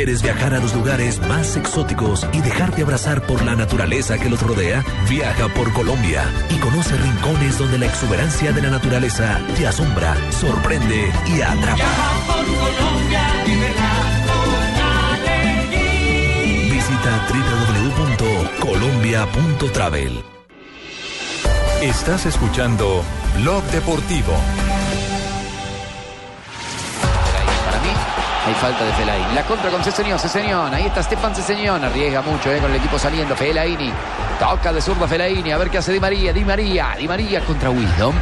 ¿Quieres 0.00 0.22
viajar 0.22 0.54
a 0.54 0.60
los 0.60 0.74
lugares 0.74 1.20
más 1.28 1.58
exóticos 1.58 2.26
y 2.32 2.40
dejarte 2.40 2.80
abrazar 2.80 3.20
por 3.26 3.44
la 3.44 3.54
naturaleza 3.54 4.16
que 4.16 4.30
los 4.30 4.40
rodea? 4.40 4.82
Viaja 5.10 5.48
por 5.48 5.74
Colombia 5.74 6.24
y 6.48 6.56
conoce 6.56 6.96
rincones 6.96 7.58
donde 7.58 7.76
la 7.76 7.84
exuberancia 7.84 8.50
de 8.50 8.62
la 8.62 8.70
naturaleza 8.70 9.38
te 9.58 9.66
asombra, 9.66 10.16
sorprende 10.30 11.12
y 11.26 11.42
atrapa. 11.42 11.84
Visita 16.72 17.26
www.colombia.travel. 17.28 20.24
Estás 21.82 22.24
escuchando 22.24 23.04
Blog 23.36 23.62
Deportivo. 23.64 24.32
Para 27.02 27.80
mí, 27.82 27.90
hay 28.46 28.54
falta 28.54 28.84
de 28.84 28.92
Felaini. 28.92 29.34
La 29.34 29.42
contra 29.42 29.70
con 29.70 29.84
Ceseñón, 29.84 30.18
Ceseñón. 30.18 30.72
Ahí 30.72 30.86
está 30.86 31.02
Stefan 31.02 31.34
Ceseñón. 31.34 31.84
Arriesga 31.84 32.22
mucho 32.22 32.50
eh, 32.50 32.58
con 32.58 32.70
el 32.70 32.76
equipo 32.76 32.98
saliendo. 32.98 33.36
Felaini. 33.36 33.92
Toca 34.38 34.72
de 34.72 34.80
zurdo 34.80 35.06
Felaini. 35.06 35.52
A 35.52 35.58
ver 35.58 35.68
qué 35.68 35.78
hace 35.78 35.92
Di 35.92 36.00
María. 36.00 36.32
Di 36.32 36.44
María. 36.44 36.94
Di 36.98 37.06
María 37.06 37.40
contra 37.42 37.70
Wisdom. 37.70 38.14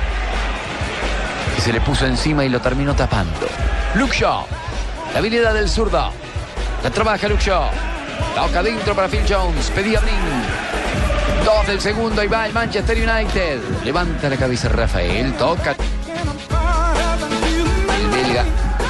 Que 1.55 1.61
se 1.61 1.73
le 1.73 1.81
puso 1.81 2.05
encima 2.07 2.45
y 2.45 2.49
lo 2.49 2.61
terminó 2.61 2.95
tapando. 2.95 3.47
Luke 3.95 4.17
Shaw. 4.17 4.45
La 5.13 5.21
habilidad 5.21 5.55
del 5.55 5.69
zurdo. 5.69 6.11
La 6.83 6.91
trabaja 6.91 7.29
Luke 7.29 7.43
Shaw. 7.43 7.71
Toca 8.35 8.59
adentro 8.59 8.95
para 8.95 9.09
Phil 9.09 9.25
Jones. 9.29 9.71
Pedía 9.71 10.01
Blin. 10.01 10.15
Dos 11.45 11.67
del 11.69 11.81
segundo. 11.81 12.21
Ahí 12.21 12.29
va 12.29 12.47
el 12.47 12.53
Manchester 12.53 12.97
United. 12.97 13.61
Levanta 13.85 14.29
la 14.29 14.37
cabeza 14.37 14.69
Rafael. 14.69 15.33
Toca. 15.35 15.77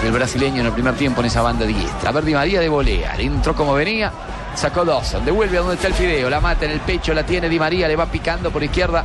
El 0.09 0.15
brasileño 0.15 0.61
en 0.61 0.67
el 0.67 0.73
primer 0.73 0.95
tiempo 0.95 1.21
en 1.21 1.27
esa 1.27 1.43
banda 1.43 1.67
diestra. 1.67 2.09
A 2.09 2.13
ver 2.13 2.25
Di 2.25 2.33
María 2.33 2.61
de 2.61 2.69
volea. 2.69 3.15
Le 3.17 3.25
entró 3.25 3.55
como 3.55 3.75
venía. 3.75 4.11
Sacó 4.55 4.85
Dawson. 4.85 5.25
Devuelve 5.25 5.59
a 5.59 5.61
donde 5.61 5.75
está 5.75 5.89
el 5.89 5.95
fideo. 5.95 6.31
La 6.31 6.41
mata 6.41 6.65
en 6.65 6.73
el 6.73 6.81
pecho. 6.81 7.13
La 7.13 7.25
tiene 7.25 7.49
Di 7.49 7.59
María. 7.59 7.87
Le 7.87 7.95
va 7.95 8.07
picando 8.07 8.51
por 8.51 8.63
izquierda. 8.63 9.05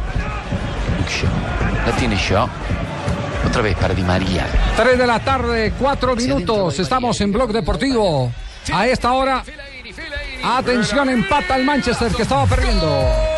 La 1.86 1.92
tiene 1.98 2.16
Shaw. 2.16 2.48
Otra 3.46 3.62
vez 3.62 3.76
para 3.76 3.94
Di 3.94 4.02
María. 4.02 4.48
3 4.78 4.98
de 4.98 5.06
la 5.06 5.20
tarde, 5.20 5.74
4 5.78 6.16
minutos. 6.16 6.80
Estamos 6.80 7.20
en 7.20 7.34
Blog 7.34 7.52
Deportivo. 7.52 8.32
A 8.74 8.88
esta 8.88 9.12
hora, 9.12 9.44
atención, 10.42 11.10
empata 11.10 11.58
el 11.58 11.66
Manchester 11.66 12.14
que 12.14 12.22
estaba 12.22 12.46
perdiendo. 12.46 13.33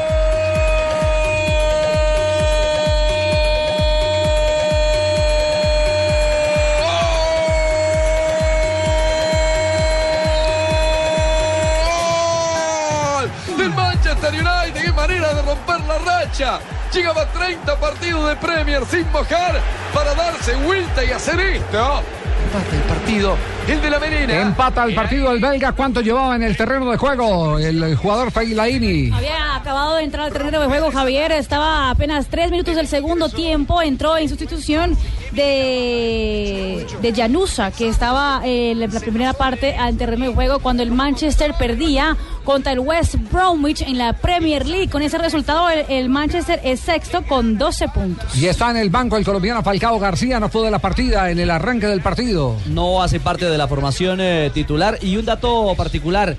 La 15.87 15.97
racha. 15.99 16.59
Llegaba 16.93 17.21
a 17.21 17.27
30 17.27 17.79
partidos 17.79 18.29
de 18.29 18.35
Premier 18.35 18.85
sin 18.85 19.09
mojar 19.11 19.59
para 19.93 20.13
darse 20.13 20.55
vuelta 20.55 21.03
y 21.03 21.11
hacer 21.11 21.39
esto. 21.39 22.01
Empata 22.45 22.75
el 22.75 22.81
partido, 22.83 23.37
el 23.67 23.81
de 23.81 23.89
la 23.89 23.99
Merena. 23.99 24.41
Empata 24.41 24.83
el 24.85 24.95
partido 24.95 25.31
el 25.31 25.39
belga. 25.39 25.73
¿Cuánto 25.73 26.01
llevaba 26.01 26.35
en 26.35 26.43
el 26.43 26.55
terreno 26.55 26.89
de 26.91 26.97
juego 26.97 27.59
el 27.59 27.95
jugador 27.95 28.31
Feilaini? 28.31 29.11
Había 29.11 29.55
acabado 29.55 29.95
de 29.95 30.03
entrar 30.03 30.27
al 30.27 30.33
terreno 30.33 30.59
de 30.61 30.67
juego 30.67 30.91
Javier, 30.91 31.31
estaba 31.33 31.89
apenas 31.89 32.27
tres 32.27 32.51
minutos 32.51 32.75
del 32.75 32.87
segundo 32.87 33.29
tiempo, 33.29 33.81
entró 33.81 34.17
en 34.17 34.29
sustitución 34.29 34.97
de, 35.35 36.85
de 37.01 37.13
Llanusa, 37.13 37.71
que 37.71 37.87
estaba 37.87 38.41
en 38.43 38.79
la 38.79 38.87
primera 38.87 39.33
parte 39.33 39.75
al 39.75 39.97
terreno 39.97 40.25
de 40.25 40.33
juego 40.33 40.59
cuando 40.59 40.83
el 40.83 40.91
Manchester 40.91 41.53
perdía 41.57 42.17
contra 42.43 42.71
el 42.71 42.79
West 42.79 43.15
Bromwich 43.31 43.81
en 43.81 43.97
la 43.97 44.13
Premier 44.13 44.65
League. 44.65 44.89
Con 44.89 45.01
ese 45.01 45.17
resultado 45.17 45.69
el, 45.69 45.85
el 45.89 46.09
Manchester 46.09 46.59
es 46.63 46.79
sexto 46.79 47.23
con 47.23 47.57
12 47.57 47.87
puntos. 47.89 48.35
Y 48.35 48.45
está 48.47 48.71
en 48.71 48.77
el 48.77 48.89
banco 48.89 49.17
el 49.17 49.25
colombiano 49.25 49.63
Falcao 49.63 49.99
García. 49.99 50.39
No 50.39 50.49
fue 50.49 50.63
de 50.65 50.71
la 50.71 50.79
partida 50.79 51.29
en 51.31 51.39
el 51.39 51.49
arranque 51.51 51.87
del 51.87 52.01
partido. 52.01 52.55
No 52.67 53.01
hace 53.03 53.19
parte 53.19 53.45
de 53.45 53.57
la 53.57 53.67
formación 53.67 54.19
eh, 54.21 54.51
titular. 54.53 54.97
Y 55.01 55.17
un 55.17 55.25
dato 55.25 55.73
particular. 55.75 56.37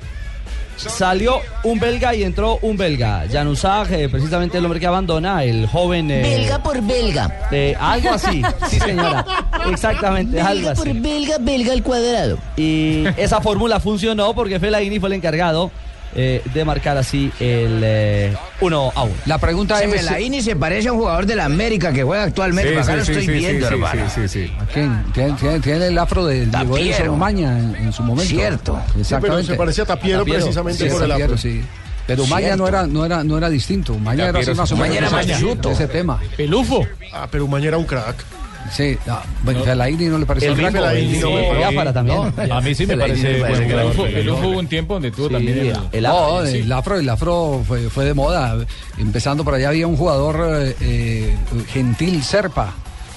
Salió 0.77 1.41
un 1.65 1.79
belga 1.81 2.15
y 2.15 2.23
entró 2.23 2.59
un 2.62 2.77
belga. 2.77 3.25
Januzaj, 3.31 3.91
eh, 3.93 4.09
precisamente 4.09 4.59
el 4.59 4.65
hombre 4.65 4.79
que 4.81 4.87
abandona, 4.87 5.43
el 5.45 5.67
joven. 5.67 6.11
eh, 6.11 6.21
Belga 6.23 6.62
por 6.62 6.81
belga. 6.83 7.49
eh, 7.51 7.75
algo 7.79 8.11
así, 8.11 8.43
sí 8.69 8.79
señora. 8.79 9.25
Exactamente, 9.71 10.41
algo 10.41 10.55
Belga 10.69 10.71
así. 10.73 10.83
por 10.93 11.01
belga, 11.01 11.37
belga 11.41 11.73
al 11.73 11.83
cuadrado. 11.83 12.39
Y 12.57 13.05
esa 13.17 13.41
fórmula 13.41 13.81
funcionó 13.81 14.35
porque 14.35 14.61
Fellaini 14.61 15.01
fue 15.01 15.09
el 15.09 15.15
encargado 15.15 15.71
eh, 16.19 16.43
de 16.55 16.65
marcar 16.65 16.97
así 16.97 17.31
el 17.39 17.81
eh, 17.85 18.35
1 18.61 18.93
a 18.95 19.03
1. 19.05 19.15
La 19.27 19.37
pregunta 19.39 19.79
Se 19.79 19.87
Fellaini 19.87 20.41
se 20.41 20.57
parece 20.57 20.89
a 20.89 20.93
un 20.93 20.99
jugador 21.01 21.27
de 21.27 21.37
la 21.37 21.45
América 21.45 21.93
que 21.93 22.03
juega 22.03 22.23
actualmente. 22.25 22.79
Acá 22.79 22.97
lo 22.97 23.03
estoy 23.03 23.27
viendo, 23.27 23.67
hermano. 23.67 24.03
¿A 24.07 24.67
quién? 24.67 25.05
Tiene, 25.13 25.33
tiene- 25.35 25.61
tiene 25.61 25.87
el 25.89 25.99
afro 25.99 26.25
de 26.27 26.47
Diego 26.47 26.75
Tapiero. 26.77 27.13
Umaña 27.13 27.59
en, 27.59 27.77
en 27.77 27.93
su 27.93 28.03
momento. 28.03 28.29
Cierto. 28.31 28.81
Exactamente. 28.99 29.03
Sí, 29.05 29.17
pero 29.19 29.43
se 29.43 29.55
parecía 29.57 29.85
a 29.85 29.87
Tapiero 29.87 30.25
precisamente 30.25 30.87
por 30.87 31.03
el 31.03 31.09
Tapiero, 31.11 31.35
afro. 31.35 31.39
sí. 31.39 31.63
Pero 32.07 32.23
Umaña 32.23 32.47
Cierto. 32.47 32.63
no 32.63 32.69
era, 32.69 32.87
no 32.87 33.05
era, 33.05 33.25
no 33.25 33.37
era 33.37 33.51
distinto. 33.51 33.93
Umaña 33.95 34.29
era 34.29 34.39
así 34.39 34.47
Tapiero 34.47 34.55
más 34.63 34.73
o 34.73 34.77
sí. 34.77 34.81
menos. 34.81 34.89
Umaña 34.97 35.09
era 35.09 35.17
más 35.17 35.27
ese- 35.29 35.41
chuto. 35.41 35.71
Ese 35.73 35.89
tema. 35.89 36.21
Pelufo. 36.37 36.87
Ah, 37.13 37.27
pero 37.31 37.45
Umaña 37.45 37.69
era 37.69 37.79
un 37.79 37.85
crack. 37.85 38.25
Sí, 38.73 38.97
ah, 39.09 39.23
bueno, 39.43 39.63
Fellaini 39.65 40.07
no 40.07 40.19
le 40.19 40.27
parece 40.27 40.47
El 40.47 40.53
un 40.53 40.59
crack. 40.59 40.73
Fellaini 40.73 41.19
no 41.19 41.93
también. 41.93 42.53
A 42.53 42.61
mí 42.61 42.75
sí 42.75 42.87
me 42.87 42.97
parece 42.97 43.39
me 43.43 44.21
El 44.21 44.29
UFO 44.31 44.49
hubo 44.49 44.59
un 44.59 44.67
tiempo 44.67 44.95
donde 44.95 45.11
tuvo 45.11 45.29
también 45.29 45.59
el, 45.59 45.77
el 45.93 46.07
afro, 46.07 46.45
el 46.45 46.73
afro, 46.73 46.99
el 46.99 47.09
afro 47.09 47.63
fue, 47.67 47.91
fue 47.91 48.05
de 48.05 48.15
moda. 48.15 48.57
Empezando 48.99 49.45
por 49.45 49.55
allá 49.55 49.69
había 49.69 49.87
un 49.87 49.97
jugador 49.97 50.49
eh, 50.51 50.77
eh, 50.81 51.37
gentil 51.69 52.23
Serpa 52.23 52.75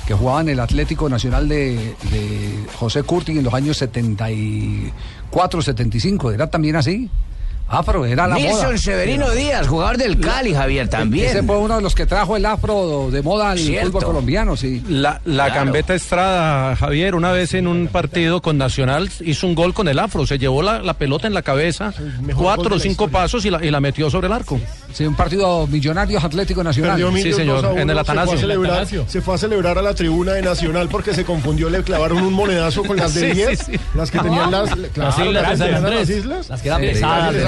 que 0.08 0.14
jugaba 0.16 0.42
en 0.42 0.50
el 0.50 0.60
Atlético 0.60 1.08
Nacional 1.08 1.48
de, 1.48 1.76
de 2.12 2.66
José 2.76 3.04
Curti 3.04 3.34
en 3.34 3.44
los 3.44 3.54
años 3.54 3.78
74, 3.78 5.62
75. 5.62 6.32
Era 6.32 6.50
también 6.50 6.76
así. 6.76 7.10
Afro, 7.72 8.04
era 8.06 8.28
la 8.28 8.36
Nilson 8.36 8.64
moda. 8.66 8.78
Severino 8.80 9.30
Díaz, 9.30 9.68
jugador 9.68 9.98
del 9.98 10.20
Cali, 10.20 10.54
Javier, 10.56 10.88
también. 10.90 11.28
Ese 11.30 11.44
fue 11.44 11.58
uno 11.58 11.76
de 11.76 11.82
los 11.84 11.94
que 11.94 12.08
trajo 12.08 12.36
el 12.36 12.46
afro 12.46 13.10
de 13.12 13.22
moda 13.22 13.52
al 13.52 13.60
Cierto. 13.60 13.92
fútbol 13.92 14.04
colombiano, 14.06 14.58
sí. 14.58 14.84
La, 14.90 15.22
la 15.26 15.46
Claro. 15.46 15.54
Gambetta 15.66 15.94
Estrada, 15.94 16.76
Javier, 16.76 17.14
una 17.14 17.32
vez 17.32 17.54
en 17.54 17.68
un 17.68 17.88
partido 17.88 18.42
con 18.42 18.58
Nacional 18.58 19.10
hizo 19.22 19.46
un 19.46 19.54
gol 19.54 19.74
con 19.76 19.88
el 19.88 20.00
afro, 20.00 20.26
se 20.26 20.40
llevó 20.40 20.64
la, 20.64 20.82
la 20.82 20.96
pelota 20.96 21.28
en 21.28 21.34
la 21.36 21.44
cabeza, 21.44 21.94
cuatro 22.36 22.76
o 22.76 22.80
cinco 22.80 23.08
pasos 23.08 23.46
y 23.46 23.52
la, 23.52 23.64
y 23.64 23.70
la 23.70 23.80
metió 23.80 24.10
sobre 24.10 24.28
el 24.28 24.34
arco. 24.34 24.60
Sí, 24.89 24.89
un 25.00 25.16
partido 25.16 25.66
Millonarios 25.68 26.24
Atlético 26.24 26.64
Nacional. 26.64 26.98
Perdió 27.00 27.12
Sí, 27.24 27.32
señor, 27.34 27.62
2 27.62 27.66
a 27.66 27.70
1, 27.74 27.82
en 27.82 27.90
el 27.90 27.98
se 27.98 28.04
fue 28.04 28.14
a 28.16 28.22
Atanasio. 28.22 28.40
celebrar-. 28.40 28.88
Se 29.08 29.22
fue 29.22 29.36
a 29.36 29.38
celebrar 29.38 29.78
a 29.78 29.82
la 29.82 29.94
tribuna 29.94 30.34
de 30.34 30.42
Nacional 30.42 30.90
porque 30.90 31.14
se 31.14 31.24
confundió, 31.24 31.70
le 31.70 31.84
clavaron 31.84 32.22
un 32.22 32.34
monedazo 32.34 32.84
con 32.84 32.98
las 32.98 33.14
de 33.14 33.20
Sí, 33.30 33.36
10, 33.36 33.60
sí, 33.60 33.66
sí. 33.74 33.80
las 33.96 34.12
que 34.12 34.20
tenían 34.20 34.52
las, 34.52 34.70
claro, 34.94 35.10
islas 35.26 35.28
de 35.28 35.32
las 35.34 35.60
que 35.60 35.66
eran 35.68 35.96
las 35.96 36.10
islas. 36.10 36.50
Las 36.50 36.62
que 36.62 36.68
eran 36.68 36.82
Sí, 36.82 36.88
pesadas, 36.88 37.34
sí, 37.36 37.40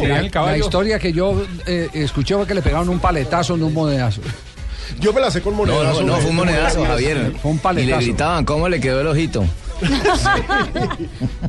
sí, 0.00 0.06
La, 0.34 0.42
la 0.46 0.58
historia 0.58 0.98
que 0.98 1.12
yo 1.12 1.42
eh, 1.66 1.88
escuché 1.94 2.34
fue 2.36 2.46
que 2.46 2.54
le 2.54 2.62
pegaron 2.62 2.88
un 2.88 2.98
paletazo, 3.00 3.56
no 3.56 3.66
un 3.66 3.74
monedazo. 3.74 4.20
Yo 5.00 5.12
me 5.12 5.20
la 5.20 5.30
sé 5.30 5.40
con 5.40 5.54
No, 5.56 5.64
monedazo. 5.64 6.02
no, 6.02 6.08
no, 6.08 6.16
fue 6.18 6.30
un 6.30 6.36
monedazo, 6.36 6.84
Javier. 6.84 7.32
Fue 7.40 7.50
un 7.50 7.56
Y 7.56 7.58
le 7.58 7.62
paletazo. 7.62 8.00
gritaban, 8.02 8.44
¿cómo 8.44 8.68
le 8.68 8.80
quedó 8.80 9.00
el 9.00 9.06
ojito? 9.06 9.44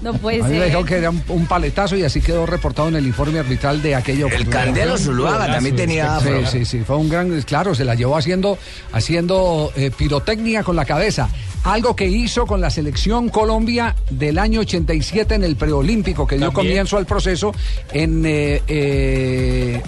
No 0.02 0.13
puede 0.15 0.41
A 0.41 0.43
mí 0.46 0.50
me 0.52 0.56
ser. 0.58 0.63
dijeron 0.65 0.86
que 0.86 0.96
era 0.98 1.10
un, 1.10 1.24
un 1.30 1.46
paletazo 1.46 1.96
y 1.96 2.04
así 2.04 2.22
quedó 2.22 2.46
reportado 2.46 2.88
en 2.89 2.96
el 2.96 3.06
informe 3.08 3.39
arbitral 3.39 3.82
de 3.82 3.96
aquella 3.96 4.26
oportunidad. 4.26 4.65
Candelo 4.65 4.98
Zuluaga 4.98 5.48
también 5.52 5.76
tenía 5.76 6.15
afro. 6.17 6.46
Sí, 6.46 6.60
sí, 6.60 6.65
sí, 6.65 6.80
fue 6.86 6.98
un 6.98 7.10
gran, 7.10 7.41
claro, 7.43 7.74
se 7.76 7.86
la 7.86 7.96
llevó 7.96 8.17
haciendo, 8.17 8.58
haciendo 8.91 9.72
eh, 9.76 9.91
pirotecnia 9.96 10.63
con 10.63 10.76
la 10.76 10.86
cabeza. 10.86 11.30
Algo 11.63 11.96
que 11.96 12.06
hizo 12.08 12.46
con 12.46 12.60
la 12.60 12.69
selección 12.69 13.30
Colombia 13.30 13.96
del 14.10 14.38
año 14.38 14.60
87 14.62 15.36
en 15.36 15.43
el 15.46 15.56
preolímpico, 15.56 16.28
que 16.28 16.36
dio 16.38 16.48
También. 16.48 16.67
comienzo 16.67 16.98
al 16.98 17.06
proceso 17.06 17.54
en 17.93 18.26
eh, 18.26 18.62
eh, 18.67 19.82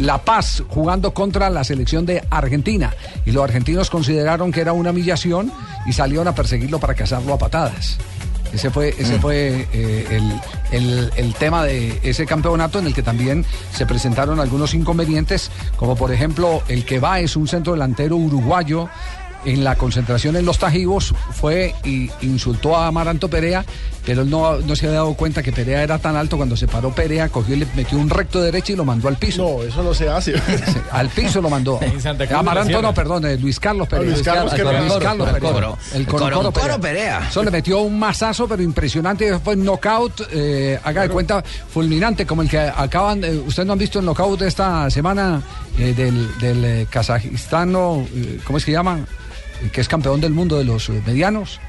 La 0.00 0.18
Paz, 0.22 0.62
jugando 0.68 1.14
contra 1.14 1.48
la 1.48 1.64
selección 1.64 2.04
de 2.04 2.22
Argentina. 2.28 2.92
Y 3.24 3.32
los 3.32 3.42
argentinos 3.42 3.88
consideraron 3.88 4.52
que 4.52 4.60
era 4.60 4.74
una 4.74 4.90
humillación 4.90 5.50
y 5.86 5.94
salieron 5.94 6.28
a 6.28 6.34
perseguirlo 6.34 6.78
para 6.78 6.94
cazarlo 6.94 7.32
a 7.32 7.38
patadas. 7.38 7.83
Ese 8.52 8.70
fue, 8.70 8.94
ese 8.96 9.18
fue 9.18 9.66
eh, 9.72 10.06
el, 10.10 10.40
el- 10.70 11.12
el 11.16 11.34
tema 11.34 11.64
de 11.64 11.98
ese 12.04 12.24
campeonato 12.24 12.78
en 12.78 12.86
el 12.86 12.94
que 12.94 13.02
también 13.02 13.44
se 13.72 13.84
presentaron 13.84 14.38
algunos 14.38 14.74
inconvenientes, 14.74 15.50
como 15.76 15.96
por 15.96 16.12
ejemplo 16.12 16.62
el 16.68 16.84
que 16.84 17.00
va 17.00 17.18
es 17.18 17.34
un 17.34 17.48
centro 17.48 17.72
delantero 17.72 18.14
uruguayo 18.16 18.88
en 19.44 19.64
la 19.64 19.76
concentración 19.76 20.36
en 20.36 20.44
los 20.44 20.58
Tajivos 20.58 21.14
fue 21.32 21.74
y 21.84 22.10
insultó 22.22 22.76
a 22.76 22.86
Amaranto 22.86 23.28
Perea, 23.28 23.64
pero 24.06 24.22
él 24.22 24.30
no, 24.30 24.58
no 24.58 24.76
se 24.76 24.86
había 24.86 24.98
dado 24.98 25.14
cuenta 25.14 25.42
que 25.42 25.50
Perea 25.52 25.82
era 25.82 25.98
tan 25.98 26.14
alto 26.16 26.36
cuando 26.36 26.56
se 26.56 26.66
paró 26.68 26.94
Perea, 26.94 27.28
cogió 27.30 27.54
y 27.54 27.60
le 27.60 27.66
metió 27.74 27.96
un 27.98 28.10
recto 28.10 28.40
derecho 28.42 28.72
y 28.72 28.76
lo 28.76 28.84
mandó 28.84 29.08
al 29.08 29.16
piso. 29.16 29.42
No, 29.58 29.62
eso 29.62 29.82
no 29.82 29.94
se 29.94 30.08
hace. 30.08 30.34
Al 30.92 31.08
piso 31.08 31.40
lo 31.40 31.48
mandó. 31.50 31.80
Amaranto 32.34 32.82
no, 32.82 32.92
perdón, 32.94 33.24
eh, 33.26 33.38
Luis 33.38 33.58
Carlos 33.58 33.88
Perea. 33.88 34.10
Luis 34.10 34.22
Carlos, 34.22 34.52
que 34.54 34.62
Luis 34.62 34.78
Luis 34.80 34.92
Carlos 34.98 35.28
Coro, 35.28 35.32
Perea. 35.40 35.52
Coro. 35.52 35.78
El 35.94 36.52
Perea. 36.52 36.78
Perea. 36.80 37.28
Eso 37.28 37.42
le 37.42 37.50
metió 37.50 37.80
un 37.80 37.98
masazo, 37.98 38.46
pero 38.46 38.62
impresionante. 38.62 39.38
Fue 39.38 39.54
un 39.54 39.64
knockout, 39.64 40.28
eh, 40.32 40.78
haga 40.84 41.02
de 41.02 41.08
cuenta, 41.08 41.42
fulminante, 41.42 42.26
como 42.26 42.42
el 42.42 42.48
que 42.50 42.58
acaban. 42.58 43.24
eh, 43.24 43.30
Ustedes 43.46 43.66
no 43.66 43.72
han 43.72 43.78
visto 43.78 43.98
el 43.98 44.04
knockout 44.04 44.40
de 44.40 44.48
esta 44.48 44.90
semana 44.90 45.42
eh, 45.78 45.94
del, 45.94 46.38
del 46.38 46.64
eh, 46.64 46.86
kazajistano, 46.90 48.06
eh, 48.14 48.38
¿cómo 48.44 48.58
es 48.58 48.64
que 48.64 48.72
llama? 48.72 49.00
Eh, 49.62 49.70
Que 49.72 49.80
es 49.80 49.88
campeón 49.88 50.20
del 50.20 50.32
mundo 50.32 50.58
de 50.58 50.64
los 50.64 50.88
eh, 50.88 51.02
medianos. 51.06 51.60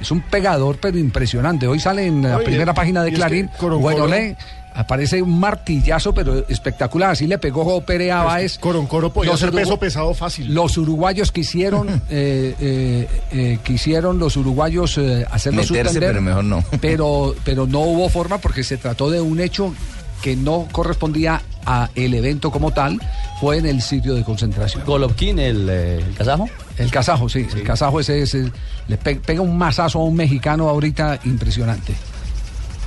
Es 0.00 0.10
un 0.10 0.22
pegador, 0.22 0.78
pero 0.80 0.98
impresionante. 0.98 1.66
Hoy 1.66 1.78
sale 1.80 2.06
en 2.06 2.22
la 2.22 2.36
Oye, 2.36 2.46
primera 2.46 2.72
página 2.74 3.02
de 3.02 3.10
y 3.10 3.12
es 3.12 3.18
que 3.18 3.26
Clarín. 3.26 3.50
Bueno, 3.80 4.06
le 4.06 4.36
aparece 4.74 5.20
un 5.20 5.38
martillazo, 5.38 6.14
pero 6.14 6.46
espectacular. 6.48 7.10
Así 7.10 7.26
le 7.26 7.38
pegó 7.38 7.80
Perea 7.82 8.22
a 8.22 8.24
Báez. 8.24 8.58
Coroncoro 8.58 9.12
podía 9.12 9.36
ser 9.36 9.50
peso 9.52 9.78
pesado 9.78 10.14
fácil. 10.14 10.54
los 10.54 10.78
uruguayos 10.78 11.32
quisieron, 11.32 11.88
eh, 12.08 12.54
eh, 12.60 13.08
eh, 13.32 13.58
quisieron 13.62 14.18
los 14.18 14.36
uruguayos 14.36 14.96
eh, 14.98 15.26
hacerlo 15.30 15.62
Meterse, 15.62 15.82
suspender, 15.82 16.10
pero 16.10 16.22
mejor 16.22 16.44
no. 16.44 16.64
pero, 16.80 17.34
pero 17.44 17.66
no 17.66 17.80
hubo 17.80 18.08
forma 18.08 18.38
porque 18.38 18.62
se 18.62 18.76
trató 18.76 19.10
de 19.10 19.20
un 19.20 19.40
hecho 19.40 19.74
que 20.22 20.36
no 20.36 20.68
correspondía 20.70 21.42
a 21.66 21.88
el 21.94 22.14
evento 22.14 22.50
como 22.50 22.72
tal, 22.72 23.00
fue 23.40 23.56
en 23.58 23.66
el 23.66 23.80
sitio 23.82 24.14
de 24.14 24.22
concentración. 24.22 24.84
Golovkin, 24.84 25.38
el, 25.38 25.68
eh, 25.68 25.96
el 25.96 26.14
kazajo. 26.14 26.48
El 26.80 26.90
kazajo, 26.90 27.28
sí, 27.28 27.46
el 27.54 27.62
kazajo 27.62 28.00
ese, 28.00 28.22
ese 28.22 28.50
le 28.88 28.96
pe- 28.96 29.16
pega 29.16 29.42
un 29.42 29.56
mazazo 29.58 29.98
a 30.00 30.04
un 30.04 30.16
mexicano 30.16 30.68
ahorita 30.68 31.20
impresionante. 31.24 31.94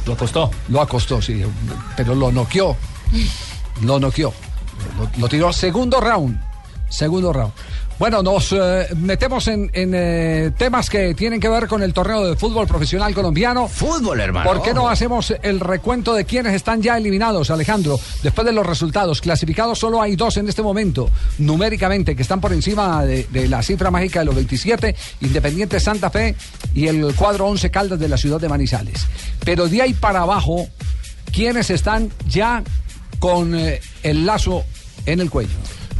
Lo 0.05 0.17
costó. 0.17 0.49
Lo 0.69 0.81
acostó, 0.81 1.21
sí, 1.21 1.43
pero 1.95 2.15
lo 2.15 2.31
noqueó. 2.31 2.75
Lo 3.83 3.99
noqueó. 3.99 4.33
Lo, 4.97 5.09
lo 5.21 5.29
tiró 5.29 5.53
segundo 5.53 6.01
round. 6.01 6.37
Segundo 6.89 7.31
round. 7.31 7.53
Bueno, 7.99 8.23
nos 8.23 8.51
eh, 8.51 8.87
metemos 8.97 9.47
en, 9.47 9.69
en, 9.73 9.93
eh, 9.93 10.51
temas 10.57 10.89
que 10.89 11.13
tienen 11.13 11.39
que 11.39 11.47
ver 11.47 11.67
con 11.67 11.83
el 11.83 11.93
torneo 11.93 12.25
de 12.25 12.35
fútbol 12.35 12.67
profesional 12.67 13.13
colombiano. 13.13 13.67
Fútbol, 13.67 14.19
hermano. 14.19 14.49
¿Por 14.49 14.61
qué 14.61 14.73
no 14.73 14.89
hacemos 14.89 15.33
el 15.43 15.59
recuento 15.59 16.13
de 16.13 16.25
quienes 16.25 16.53
están 16.53 16.81
ya 16.81 16.97
eliminados, 16.97 17.51
Alejandro? 17.51 17.99
Después 18.21 18.45
de 18.45 18.51
los 18.51 18.65
resultados, 18.65 19.21
clasificados 19.21 19.79
solo 19.79 20.01
hay 20.01 20.15
dos 20.15 20.37
en 20.37 20.49
este 20.49 20.63
momento, 20.63 21.09
numéricamente, 21.37 22.15
que 22.15 22.23
están 22.23 22.41
por 22.41 22.51
encima 22.51 23.05
de, 23.05 23.27
de 23.29 23.47
la 23.47 23.61
cifra 23.61 23.91
mágica 23.91 24.19
de 24.19 24.25
los 24.25 24.35
27, 24.35 24.95
Independiente 25.21 25.79
Santa 25.79 26.09
Fe 26.09 26.35
y 26.73 26.87
el 26.87 27.13
cuadro 27.15 27.45
11 27.45 27.69
Caldas 27.69 27.99
de 27.99 28.09
la 28.09 28.17
ciudad 28.17 28.41
de 28.41 28.49
Manizales. 28.49 29.05
Pero 29.45 29.67
de 29.67 29.81
ahí 29.81 29.93
para 29.93 30.21
abajo, 30.21 30.67
¿quiénes 31.31 31.69
están 31.69 32.11
ya 32.27 32.63
con 33.19 33.55
eh, 33.55 33.79
el 34.01 34.25
lazo 34.25 34.63
en 35.05 35.19
el 35.19 35.29
cuello? 35.29 35.51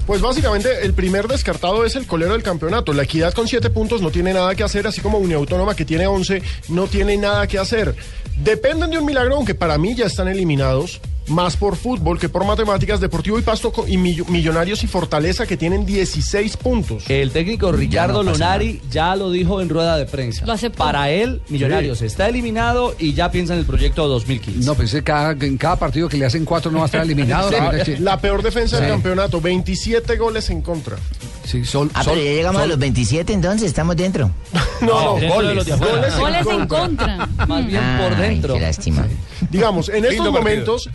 Pues 0.06 0.22
básicamente 0.22 0.84
el 0.84 0.94
primer 0.94 1.30
descartado 1.30 1.86
es 1.86 1.96
el 1.96 2.06
colero 2.06 2.34
del 2.34 2.44
campeonato. 2.44 2.94
La 2.94 3.04
equidad 3.04 3.34
con 3.34 3.48
7 3.48 3.70
puntos 3.70 4.02
no 4.02 4.12
tiene 4.12 4.34
nada 4.34 4.54
que 4.54 4.64
hacer, 4.64 4.86
así 4.86 5.00
como 5.00 5.18
Unión 5.18 5.40
Autónoma 5.40 5.76
que 5.76 5.86
tiene 5.86 6.08
11 6.08 6.42
no 6.70 6.88
tiene 6.88 7.16
nada 7.16 7.48
que 7.48 7.58
hacer. 7.58 7.96
Dependen 8.44 8.90
de 8.90 8.98
un 8.98 9.06
milagro, 9.06 9.36
aunque 9.36 9.56
para 9.56 9.78
mí 9.78 9.96
ya 9.96 10.08
están 10.08 10.28
eliminados. 10.28 11.00
Más 11.28 11.56
por 11.58 11.76
fútbol 11.78 12.20
que 12.20 12.30
por 12.30 12.46
matemáticas, 12.46 13.00
Deportivo 13.00 13.40
y 13.40 13.42
Pasto 13.42 13.72
y 13.88 13.98
Mill- 13.98 14.26
Millonarios 14.30 14.84
y 14.84 14.88
Fortaleza 14.88 15.46
que 15.46 15.56
tienen 15.58 15.86
16 15.86 16.58
puntos. 16.58 17.10
El 17.10 17.32
técnico 17.32 17.72
Ricardo 17.72 18.24
no 18.24 18.32
pasa 18.32 18.44
Lunari 18.58 18.82
ya 18.92 19.16
lo 19.16 19.32
dijo 19.32 19.62
en 19.62 19.70
rueda 19.70 19.98
de 19.98 20.06
prensa. 20.06 20.46
Lo. 20.46 20.54
Para 20.72 21.10
él, 21.10 21.42
Millonarios 21.50 22.02
está 22.02 22.28
eliminado 22.30 22.96
y 23.00 23.14
ya 23.14 23.32
piensa 23.32 23.54
en 23.54 23.60
el 23.60 23.66
proyecto 23.66 24.08
2015. 24.08 24.66
No, 24.66 24.76
pensé 24.76 24.98
que 24.98 25.04
cada, 25.04 25.32
en 25.32 25.58
cada 25.58 25.78
partido 25.78 26.10
que 26.10 26.18
le 26.18 26.26
hacen 26.26 26.46
cuatro 26.46 26.72
no 26.72 26.80
va 26.80 26.84
a 26.84 26.88
estar 26.88 27.02
eliminado. 27.04 27.50
La, 28.00 28.20
peor 28.20 28.42
defensa 28.44 28.80
del 28.80 28.90
campeonato, 28.90 29.40
27 29.42 30.18
goles 30.18 30.50
en 30.50 30.62
contra. 30.62 30.98
Sí, 31.46 31.66
sol, 31.66 31.90
Ah, 31.94 32.02
pero 32.06 32.16
ya 32.18 32.32
llegamos 32.32 32.62
a 32.62 32.66
los 32.66 32.80
27, 32.80 33.34
entonces 33.34 33.68
estamos 33.68 33.96
dentro. 33.96 34.32
No, 34.82 35.14
no, 35.14 35.20
dentro 35.20 35.30
de 35.30 35.30
goles. 35.30 35.56
los 35.56 35.66
de 35.66 35.76
goles 35.78 36.14
en 36.14 36.20
Goles 36.20 36.48
en 36.48 36.68
contra. 36.68 37.26
Más 37.48 37.66
bien 37.66 37.82
por 37.98 38.18
dentro. 38.18 38.54
qué 38.56 38.60
lástima. 38.60 39.08
Digamos, 39.50 39.88
en 39.88 40.04
estos 40.04 40.18
partido. 40.34 40.90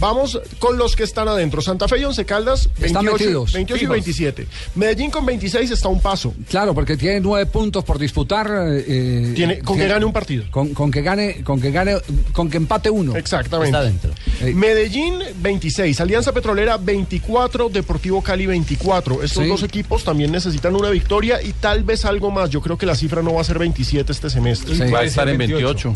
Vamos 0.00 0.40
con 0.58 0.76
los 0.78 0.96
que 0.96 1.04
están 1.04 1.28
adentro. 1.28 1.60
Santa 1.62 1.86
Fe 1.86 1.98
y 2.00 2.04
Once 2.04 2.24
Caldas, 2.24 2.68
Están 2.80 3.04
28, 3.04 3.12
metidos. 3.12 3.52
28 3.52 3.76
y 3.76 3.78
Fijos. 3.80 3.92
27. 3.92 4.46
Medellín 4.74 5.10
con 5.10 5.24
26 5.26 5.70
está 5.70 5.88
a 5.88 5.90
un 5.90 6.00
paso. 6.00 6.34
Claro, 6.48 6.74
porque 6.74 6.96
tiene 6.96 7.20
nueve 7.20 7.46
puntos 7.46 7.84
por 7.84 7.98
disputar. 7.98 8.50
eh, 8.50 9.32
Tiene- 9.36 9.60
con 9.60 9.76
que 9.78 9.86
gane 9.86 10.04
un 10.04 10.12
partido. 10.12 10.44
Con, 10.50 10.74
con 10.74 10.90
que 10.90 11.02
gane, 11.02 11.44
con 11.44 11.60
que 11.60 11.70
gane, 11.70 11.96
con 12.32 12.48
que 12.50 12.56
empate 12.56 12.90
uno. 12.90 13.14
Exactamente. 13.16 13.68
Está 13.76 13.82
dentro. 13.84 14.10
Medellín 14.54 15.18
26, 15.40 16.00
Alianza 16.00 16.32
Petrolera 16.32 16.76
24, 16.78 17.68
Deportivo 17.68 18.22
Cali 18.22 18.46
24. 18.46 19.22
Estos 19.22 19.42
Sí. 19.44 19.48
dos 19.48 19.62
equipos 19.62 20.04
también 20.04 20.32
necesitan 20.32 20.74
una 20.74 20.88
victoria 20.90 21.42
y 21.42 21.52
tal 21.52 21.84
vez 21.84 22.04
algo 22.04 22.30
más. 22.30 22.48
Yo 22.50 22.60
creo 22.60 22.78
que 22.78 22.86
la 22.86 22.94
cifra 22.94 23.22
no 23.22 23.34
va 23.34 23.42
a 23.42 23.44
ser 23.44 23.58
27 23.58 24.12
este 24.12 24.30
semestre. 24.30 24.74
Sí. 24.74 24.90
Va 24.92 25.00
a 25.00 25.04
estar 25.04 25.28
en 25.28 25.36
28. 25.38 25.92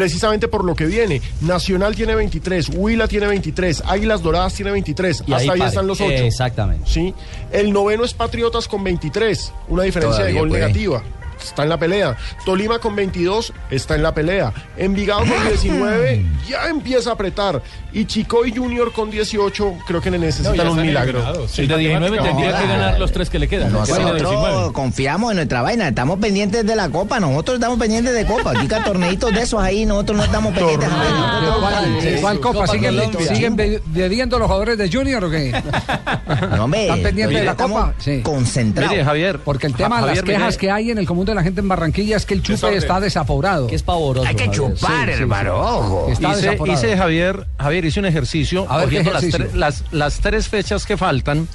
Precisamente 0.00 0.48
por 0.48 0.64
lo 0.64 0.74
que 0.74 0.86
viene. 0.86 1.20
Nacional 1.42 1.94
tiene 1.94 2.14
23, 2.14 2.70
Huila 2.74 3.06
tiene 3.06 3.26
23, 3.26 3.82
Águilas 3.86 4.22
Doradas 4.22 4.54
tiene 4.54 4.70
23. 4.70 5.24
Y 5.26 5.32
Hasta 5.34 5.52
ahí, 5.52 5.60
están 5.60 5.86
los 5.86 6.00
8. 6.00 6.10
Exactamente. 6.10 6.90
¿sí? 6.90 7.14
El 7.52 7.70
noveno 7.70 8.02
es 8.02 8.14
Patriotas 8.14 8.66
con 8.66 8.82
23, 8.82 9.52
una 9.68 9.82
diferencia 9.82 10.20
Todavía 10.20 10.34
de 10.34 10.40
gol 10.40 10.48
puede. 10.48 10.62
negativa. 10.62 11.02
Está 11.42 11.62
en 11.64 11.68
la 11.68 11.78
pelea. 11.78 12.16
Tolima 12.44 12.78
con 12.78 12.94
22 12.96 13.52
está 13.70 13.94
en 13.94 14.02
la 14.02 14.14
pelea. 14.14 14.52
Envigado 14.76 15.20
con 15.20 15.30
19 15.48 16.24
ya 16.48 16.68
empieza 16.68 17.10
a 17.10 17.12
apretar. 17.14 17.62
Y 17.92 18.04
Chicoy 18.04 18.52
Junior 18.54 18.92
con 18.92 19.10
18 19.10 19.74
creo 19.86 20.00
que 20.00 20.10
le 20.10 20.18
necesitan 20.18 20.68
un 20.68 20.80
milagro. 20.80 21.46
El 21.56 21.68
de 21.68 21.76
19 21.76 22.18
tendría 22.18 22.58
que 22.60 22.66
ganar 22.66 22.98
los 22.98 23.10
tres 23.12 23.28
que 23.30 23.38
le 23.38 23.48
quedan. 23.48 23.72
Nosotros 23.72 24.72
confiamos 24.72 25.30
en 25.32 25.36
nuestra 25.36 25.62
vaina, 25.62 25.88
estamos 25.88 26.18
pendientes 26.18 26.64
de 26.64 26.76
la 26.76 26.88
copa, 26.88 27.18
nosotros 27.20 27.56
estamos 27.56 27.78
pendientes 27.78 28.14
de 28.14 28.24
copa. 28.26 28.52
Aquí 28.52 28.66
cada 28.68 28.84
torneitos 28.84 29.32
de 29.34 29.40
esos 29.42 29.60
ahí, 29.62 29.84
nosotros 29.86 30.18
no 30.18 30.24
estamos 30.24 30.54
pendientes. 30.54 30.88
¿De 32.02 32.20
cuál, 32.20 32.40
copa? 32.40 32.66
¿Siguen, 32.66 32.94
Colombia. 32.96 33.34
¿siguen 33.34 33.56
be- 33.56 33.82
bebiendo 33.86 34.38
los 34.38 34.46
jugadores 34.46 34.78
de 34.78 34.90
Junior 34.90 35.24
o 35.24 35.30
qué? 35.30 35.52
No, 36.56 36.64
hombre, 36.64 36.82
¿Están 36.82 37.02
pendientes 37.02 37.38
de 37.38 37.44
la 37.44 37.56
copa? 37.56 37.94
Sí. 37.98 38.20
concentrados. 38.22 38.90
Mire, 38.92 39.04
Javier. 39.04 39.40
Porque 39.44 39.66
el 39.66 39.74
tema 39.74 40.00
de 40.00 40.06
las 40.08 40.22
quejas 40.22 40.56
que 40.56 40.70
hay 40.70 40.90
en 40.90 40.98
el 40.98 41.06
común 41.06 41.26
de 41.30 41.34
la 41.34 41.42
gente 41.42 41.60
en 41.60 41.68
Barranquilla 41.68 42.16
es 42.16 42.26
que 42.26 42.34
el 42.34 42.42
chupe 42.42 42.76
está 42.76 43.00
desaforado. 43.00 43.66
Que 43.66 43.74
es 43.76 43.82
pavoroso. 43.82 44.28
Hay 44.28 44.34
que 44.36 44.50
chupar, 44.50 45.06
Sí, 45.08 45.12
hermano, 45.22 45.50
sí. 45.54 45.58
ojo. 45.62 46.06
Está 46.10 46.32
hice, 46.66 46.96
Javier, 46.96 47.46
Javier, 47.58 47.84
hice 47.86 48.00
un 48.00 48.06
ejercicio 48.06 48.66
A 48.70 48.78
ver, 48.78 48.88
¿qué 48.90 48.96
cogiendo 49.04 49.12
las, 49.12 49.24
tre- 49.24 49.52
las, 49.54 49.84
las 49.92 50.20
tres 50.20 50.48
fechas 50.48 50.84
que 50.86 50.96
faltan. 50.96 51.48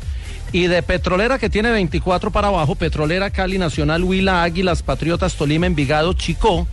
Y 0.52 0.68
de 0.68 0.82
Petrolera, 0.84 1.38
que 1.38 1.50
tiene 1.50 1.70
24 1.72 2.32
para 2.32 2.48
abajo, 2.48 2.76
Petrolera, 2.76 3.30
Cali, 3.30 3.58
Nacional, 3.58 4.04
Huila, 4.04 4.44
Águilas, 4.44 4.84
Patriotas, 4.84 5.36
Tolima, 5.36 5.66
Envigado, 5.66 6.14
Chicó. 6.14 6.68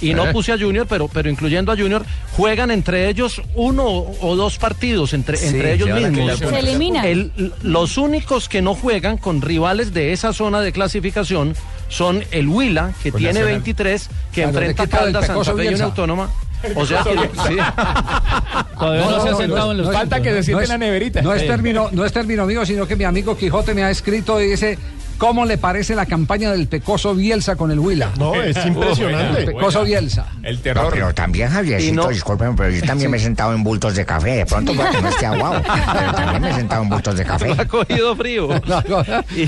Y 0.00 0.14
no 0.14 0.26
Eh. 0.26 0.32
puse 0.32 0.52
a 0.52 0.58
Junior, 0.58 0.86
pero, 0.88 1.08
pero 1.08 1.28
incluyendo 1.28 1.72
a 1.72 1.76
Junior, 1.76 2.04
juegan 2.32 2.70
entre 2.70 3.08
ellos 3.08 3.42
uno 3.54 3.84
o 3.86 4.36
dos 4.36 4.56
partidos, 4.58 5.12
entre, 5.12 5.36
Sí, 5.36 5.48
entre 5.48 5.74
ellos 5.74 5.90
mismos. 5.90 6.38
Se 6.38 6.58
eliminan. 6.58 7.04
El- 7.04 7.52
los 7.62 7.98
únicos 7.98 8.48
que 8.48 8.62
no 8.62 8.74
juegan 8.74 9.18
con 9.18 9.42
rivales 9.42 9.92
de 9.92 10.12
esa 10.12 10.32
zona 10.32 10.60
de 10.60 10.72
clasificación 10.72 11.54
son 11.88 12.24
el 12.30 12.48
Huila, 12.48 12.92
que 13.02 13.10
Con 13.12 13.18
tiene 13.18 13.34
Nacional. 13.40 13.52
23, 13.54 14.08
que 14.32 14.42
Claro, 14.42 14.48
el 14.50 14.56
enfrenta 14.64 14.82
a 14.82 14.86
Caldas, 14.86 15.26
Santa 15.26 15.54
Fe 15.54 15.64
y 15.64 15.74
una 15.74 15.84
autónoma. 15.84 16.30
O 16.76 16.84
sea, 16.86 17.02
que- 17.02 17.12
sí. 17.48 17.56
Todavía 18.78 19.04
no, 19.06 19.22
se 19.22 19.28
ha 19.30 19.34
sentado 19.34 19.72
en 19.72 19.78
los 19.78 19.92
Falta 19.92 20.20
que 20.22 20.30
se 20.32 20.42
siente 20.42 20.64
es- 20.64 20.70
en 20.70 20.74
la 20.80 20.86
neverita. 20.86 21.22
No 21.22 21.34
es, 21.34 21.46
término, 21.46 21.88
no 21.92 22.04
es 22.04 22.12
término 22.12 22.46
mío, 22.46 22.64
sino 22.66 22.86
que 22.86 22.96
mi 22.96 23.04
amigo 23.04 23.36
Quijote 23.36 23.74
me 23.74 23.82
ha 23.84 23.90
escrito 23.90 24.40
y 24.40 24.46
dice, 24.48 24.78
¿cómo 25.20 25.44
le 25.44 25.58
parece 25.58 25.94
la 25.94 26.06
campaña 26.06 26.50
del 26.50 26.66
Pecoso 26.66 27.14
Bielsa 27.14 27.54
con 27.54 27.70
el 27.70 27.78
Huila? 27.78 28.10
No, 28.18 28.34
es 28.34 28.56
impresionante. 28.66 29.42
Pecoso 29.44 29.84
Bielsa. 29.84 30.26
El 30.42 30.56
No, 30.56 30.62
terror. 30.62 30.88
pero 30.90 31.14
también, 31.14 31.50
Javiercito, 31.50 31.94
no- 32.02 32.08
discúlpeme, 32.08 32.54
pero 32.56 32.70
yo 32.70 32.82
también 32.82 33.10
me 33.10 33.18
he 33.18 33.20
sentado 33.20 33.54
en 33.54 33.62
bultos 33.62 33.94
de 33.94 34.04
café. 34.06 34.30
De 34.38 34.46
pronto 34.46 34.72
que 34.72 35.00
no 35.02 35.08
esté 35.08 35.26
aguado, 35.26 35.62
pero 35.62 36.12
también 36.14 36.42
me 36.42 36.50
he 36.50 36.54
sentado 36.54 36.82
en 36.82 36.88
bultos 36.88 37.16
de 37.16 37.24
café. 37.24 37.52
ha 37.58 37.68
cogido 37.68 38.16
frío. 38.16 38.48
y, 39.36 39.42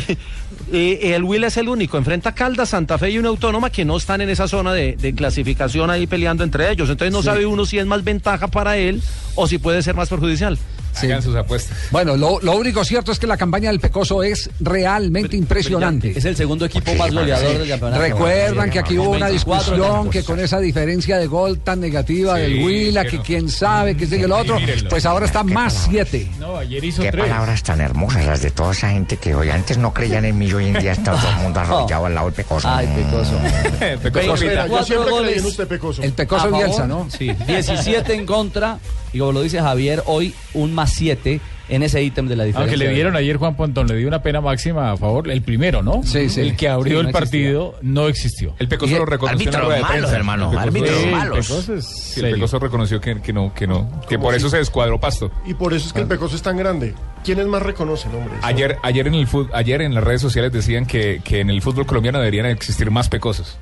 y- 0.77 0.99
y 1.03 1.13
el 1.13 1.25
Will 1.25 1.45
es 1.45 1.57
el 1.57 1.69
único. 1.69 1.97
Enfrenta 1.97 2.29
a 2.31 2.35
Caldas, 2.35 2.69
Santa 2.69 2.99
Fe 2.99 3.11
y 3.11 3.19
una 3.19 3.31
autónoma 3.31 3.71
que 3.71 3.85
no 3.87 3.97
están 3.97 4.21
en 4.21 4.29
esa 4.31 4.47
zona 4.49 4.73
de, 4.75 4.97
de 4.97 5.15
clasificación 5.15 5.91
ahí 5.91 6.07
peleando 6.07 6.45
entre 6.45 6.71
ellos. 6.71 6.91
Entonces 6.91 7.13
no 7.13 7.23
sabe 7.23 7.47
uno 7.47 7.65
si 7.65 7.79
es 7.79 7.87
más 7.87 8.05
ventaja 8.05 8.49
para 8.49 8.77
él 8.77 9.03
o 9.35 9.47
si 9.49 9.57
puede 9.59 9.83
ser 9.83 9.95
más 9.95 10.09
perjudicial. 10.11 10.59
Hagan 10.95 11.23
sus 11.23 11.35
apuestas. 11.37 11.77
Bueno, 11.91 12.17
lo, 12.17 12.41
lo 12.41 12.57
único 12.57 12.85
cierto 12.85 13.13
es 13.13 13.19
que 13.19 13.27
la 13.27 13.37
campaña 13.37 13.71
del 13.71 13.81
Pecoso 13.81 14.23
es 14.23 14.51
realmente 14.61 15.37
impresionante. 15.37 16.13
Es 16.17 16.25
el 16.25 16.37
segundo 16.37 16.65
equipo 16.67 16.95
más 16.95 17.13
goleador 17.13 17.59
del 17.59 17.69
campeonato. 17.69 18.03
Recuerdan 18.03 18.71
que 18.71 18.79
aquí 18.79 18.99
hubo 18.99 19.11
una 19.11 19.27
24 19.29 19.73
discusión 19.77 20.11
que 20.11 20.23
con 20.25 20.41
esa 20.41 20.59
diferencia 20.61 21.19
de 21.19 21.27
gol 21.27 21.59
tan 21.61 21.81
negativa 21.81 22.37
Sí, 22.37 22.43
del 22.43 22.65
Huila, 22.65 23.05
que 23.05 23.11
que 23.13 23.17
no. 23.19 23.23
quién 23.25 23.49
sabe, 23.49 23.97
que 23.97 24.07
sigue 24.07 24.25
el 24.25 24.33
otro, 24.33 24.59
mírenlo. 24.59 24.89
pues 24.91 25.05
ahora 25.07 25.27
está 25.27 25.43
más 25.43 25.87
siete. 25.91 26.29
No, 26.39 26.57
ayer 26.57 26.83
hizo 26.85 27.03
Qué 27.03 27.11
tres. 27.11 27.25
palabras 27.25 27.63
tan 27.63 27.81
hermosas 27.81 28.25
las 28.27 28.43
de 28.43 28.51
toda 28.51 28.73
esa 28.73 28.91
gente 28.91 29.17
que 29.17 29.35
hoy 29.35 29.51
antes 29.51 29.79
no 29.79 29.93
creían 29.93 30.25
en 30.25 30.39
mí 30.39 30.47
y 30.47 30.53
hoy 30.55 30.67
en 30.69 30.79
día 30.79 30.93
está 30.93 31.13
todo 31.17 31.31
el 31.31 31.37
mundo 31.37 31.61
arrollado 31.61 32.07
al 32.07 32.15
lado 32.15 32.27
del 32.27 32.35
pecoso. 32.35 32.69
Ay, 32.69 32.87
Pecoso. 32.95 33.39
Pecoso 34.03 34.35
Espera, 34.35 34.67
yo 34.67 34.75
24 34.75 34.85
siempre 34.87 35.05
creí 35.07 35.11
goles. 35.19 35.37
en 35.39 35.47
usted, 35.47 35.67
Pecoso. 35.69 36.03
El 36.03 36.13
Pecoso 36.13 36.45
favor, 36.45 36.59
Bielsa, 36.65 36.87
¿no? 36.87 37.09
Sí, 37.11 37.31
17 37.47 38.15
en 38.15 38.27
contra. 38.27 38.79
Y 39.15 39.19
como 39.19 39.33
lo 39.33 39.43
dice 39.43 39.61
Javier, 39.61 40.03
hoy 40.07 40.35
un 40.55 40.73
más 40.83 40.92
7 40.92 41.40
en 41.68 41.83
ese 41.83 42.03
ítem 42.03 42.27
de 42.29 42.37
la 42.37 42.45
diferencia. 42.45 42.73
Aunque 42.75 42.77
le 42.88 42.92
dieron 42.95 43.16
ayer 43.16 43.37
Juan 43.37 43.55
Pontón, 43.57 43.87
le 43.87 43.97
dio 43.97 44.09
una 44.09 44.23
pena 44.23 44.40
máxima 44.40 44.92
a 44.92 44.97
favor, 44.97 45.31
el 45.31 45.40
primero, 45.42 45.83
¿no? 45.83 46.03
Sí, 46.03 46.29
sí. 46.29 46.40
El 46.42 46.57
que 46.57 46.68
abrió 46.68 46.99
Sí, 46.99 47.03
no 47.03 47.09
el 47.09 47.12
partido 47.12 47.75
no 47.83 48.09
existió. 48.09 48.55
El 48.59 48.68
Pecoso 48.68 48.99
lo 48.99 49.07
reconoció 49.07 49.49
en 49.49 49.53
la 49.53 49.59
árbitros 49.59 49.64
rueda 49.64 49.77
de 49.77 49.83
malos, 49.83 49.97
prensa. 50.01 50.16
hermano, 50.16 50.53
El 50.53 50.59
árbitros 50.59 50.99
Sí, 50.99 51.05
el 51.05 51.11
malos. 51.12 51.47
Pecoso 51.49 51.75
es 51.75 51.85
Sí, 51.87 52.21
el 52.21 52.33
Pecoso 52.35 52.59
reconoció 52.59 53.01
que, 53.01 53.21
que 53.23 53.33
no, 53.33 53.55
que 53.55 53.66
no, 53.66 54.03
que 54.09 54.18
por 54.18 54.35
eso 54.35 54.51
se 54.51 54.59
descuadró 54.59 55.01
Pasto. 55.01 55.31
Y 55.47 55.55
por 55.55 55.73
eso 55.73 55.87
es 55.87 55.92
que 55.92 56.01
el 56.01 56.07
Pecoso 56.09 56.37
es 56.37 56.42
tan 56.42 56.57
grande. 56.57 56.95
¿Quiénes 57.25 57.47
más 57.47 57.62
reconocen, 57.62 58.12
hombre? 58.14 58.35
Eso- 58.38 58.47
Ayer, 58.47 58.77
ayer 58.83 59.07
en 59.07 59.14
el 59.14 59.29
fut- 59.29 59.49
ayer 59.55 59.81
en 59.83 59.95
las 59.95 60.03
redes 60.05 60.21
sociales 60.21 60.53
decían 60.53 60.85
que, 60.87 61.21
que 61.25 61.40
en 61.40 61.49
el 61.51 61.62
fútbol 61.62 61.87
colombiano 61.87 62.18
deberían 62.18 62.47
existir 62.47 62.90
más 62.90 63.09
pecosos. 63.09 63.57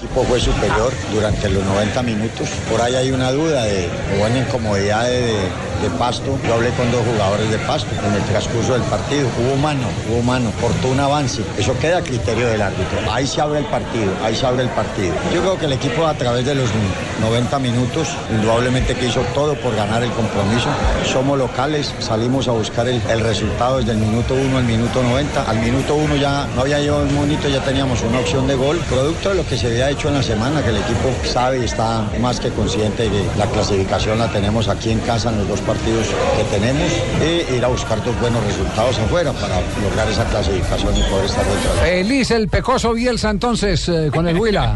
El 0.00 0.06
equipo 0.06 0.24
fue 0.24 0.40
superior 0.40 0.90
durante 1.12 1.50
los 1.50 1.62
90 1.62 2.02
minutos. 2.04 2.48
Por 2.70 2.80
ahí 2.80 2.94
hay 2.94 3.10
una 3.10 3.32
duda 3.32 3.64
de 3.64 3.86
buena 4.18 4.38
incomodidad 4.38 5.04
de, 5.04 5.34
de 5.82 5.90
Pasto. 5.98 6.38
Yo 6.46 6.54
hablé 6.54 6.70
con 6.70 6.90
dos 6.90 7.02
jugadores 7.04 7.50
de 7.50 7.58
Pasto 7.58 7.90
en 8.06 8.14
el 8.14 8.22
transcurso 8.22 8.72
del 8.72 8.82
partido. 8.82 9.28
Hubo 9.38 9.56
mano, 9.56 9.86
hubo 10.08 10.22
mano, 10.22 10.52
cortó 10.58 10.88
un 10.88 11.00
avance. 11.00 11.42
Eso 11.58 11.78
queda 11.78 11.98
a 11.98 12.02
criterio 12.02 12.46
del 12.48 12.62
árbitro. 12.62 12.98
Ahí 13.10 13.26
se 13.26 13.42
abre 13.42 13.58
el 13.58 13.66
partido, 13.66 14.10
ahí 14.22 14.34
se 14.34 14.46
abre 14.46 14.62
el 14.62 14.70
partido. 14.70 15.12
Yo 15.34 15.42
creo 15.42 15.58
que 15.58 15.66
el 15.66 15.72
equipo 15.72 16.06
a 16.06 16.14
través 16.14 16.46
de 16.46 16.54
los 16.54 16.70
90 17.20 17.58
minutos, 17.58 18.08
indudablemente 18.30 18.94
que 18.94 19.06
hizo 19.06 19.20
todo 19.34 19.54
por 19.56 19.76
ganar 19.76 20.02
el 20.02 20.10
compromiso. 20.12 20.68
Somos 21.04 21.38
locales, 21.38 21.94
salimos 21.98 22.48
a 22.48 22.52
buscar 22.52 22.88
el, 22.88 23.02
el 23.10 23.20
resultado 23.20 23.78
desde 23.78 23.92
el 23.92 23.98
minuto 23.98 24.32
1 24.32 24.56
al 24.56 24.64
minuto 24.64 25.02
90. 25.02 25.42
Al 25.42 25.58
minuto 25.58 25.94
1 25.94 26.16
ya 26.16 26.46
no 26.54 26.62
había 26.62 26.78
llevado 26.80 27.02
un 27.02 27.14
monito, 27.14 27.48
ya 27.48 27.62
teníamos 27.62 28.02
una 28.02 28.20
opción 28.20 28.46
de 28.46 28.54
gol, 28.54 28.78
producto 28.88 29.28
de 29.28 29.34
lo 29.34 29.46
que 29.46 29.58
se 29.58 29.68
hecho 29.90 30.08
en 30.08 30.14
la 30.14 30.22
semana, 30.22 30.62
que 30.62 30.70
el 30.70 30.76
equipo 30.76 31.12
sabe 31.24 31.60
y 31.60 31.64
está 31.64 32.08
más 32.20 32.40
que 32.40 32.50
consciente 32.50 33.04
de 33.04 33.10
que 33.10 33.38
la 33.38 33.46
clasificación 33.46 34.18
la 34.18 34.30
tenemos 34.30 34.68
aquí 34.68 34.90
en 34.90 35.00
casa 35.00 35.30
en 35.30 35.38
los 35.38 35.48
dos 35.48 35.60
partidos 35.60 36.06
que 36.36 36.44
tenemos 36.56 36.90
e 37.20 37.56
ir 37.56 37.64
a 37.64 37.68
buscar 37.68 38.02
dos 38.04 38.18
buenos 38.20 38.42
resultados 38.44 38.98
afuera 38.98 39.32
para 39.32 39.60
lograr 39.82 40.08
esa 40.08 40.24
clasificación 40.26 40.96
y 40.96 41.02
poder 41.02 41.24
estar 41.24 41.44
dentro 41.44 41.70
Feliz 41.82 42.30
el 42.30 42.48
Pecoso 42.48 42.92
Bielsa 42.92 43.30
entonces 43.30 43.88
eh, 43.88 44.10
con 44.14 44.28
el 44.28 44.36
Huila. 44.36 44.74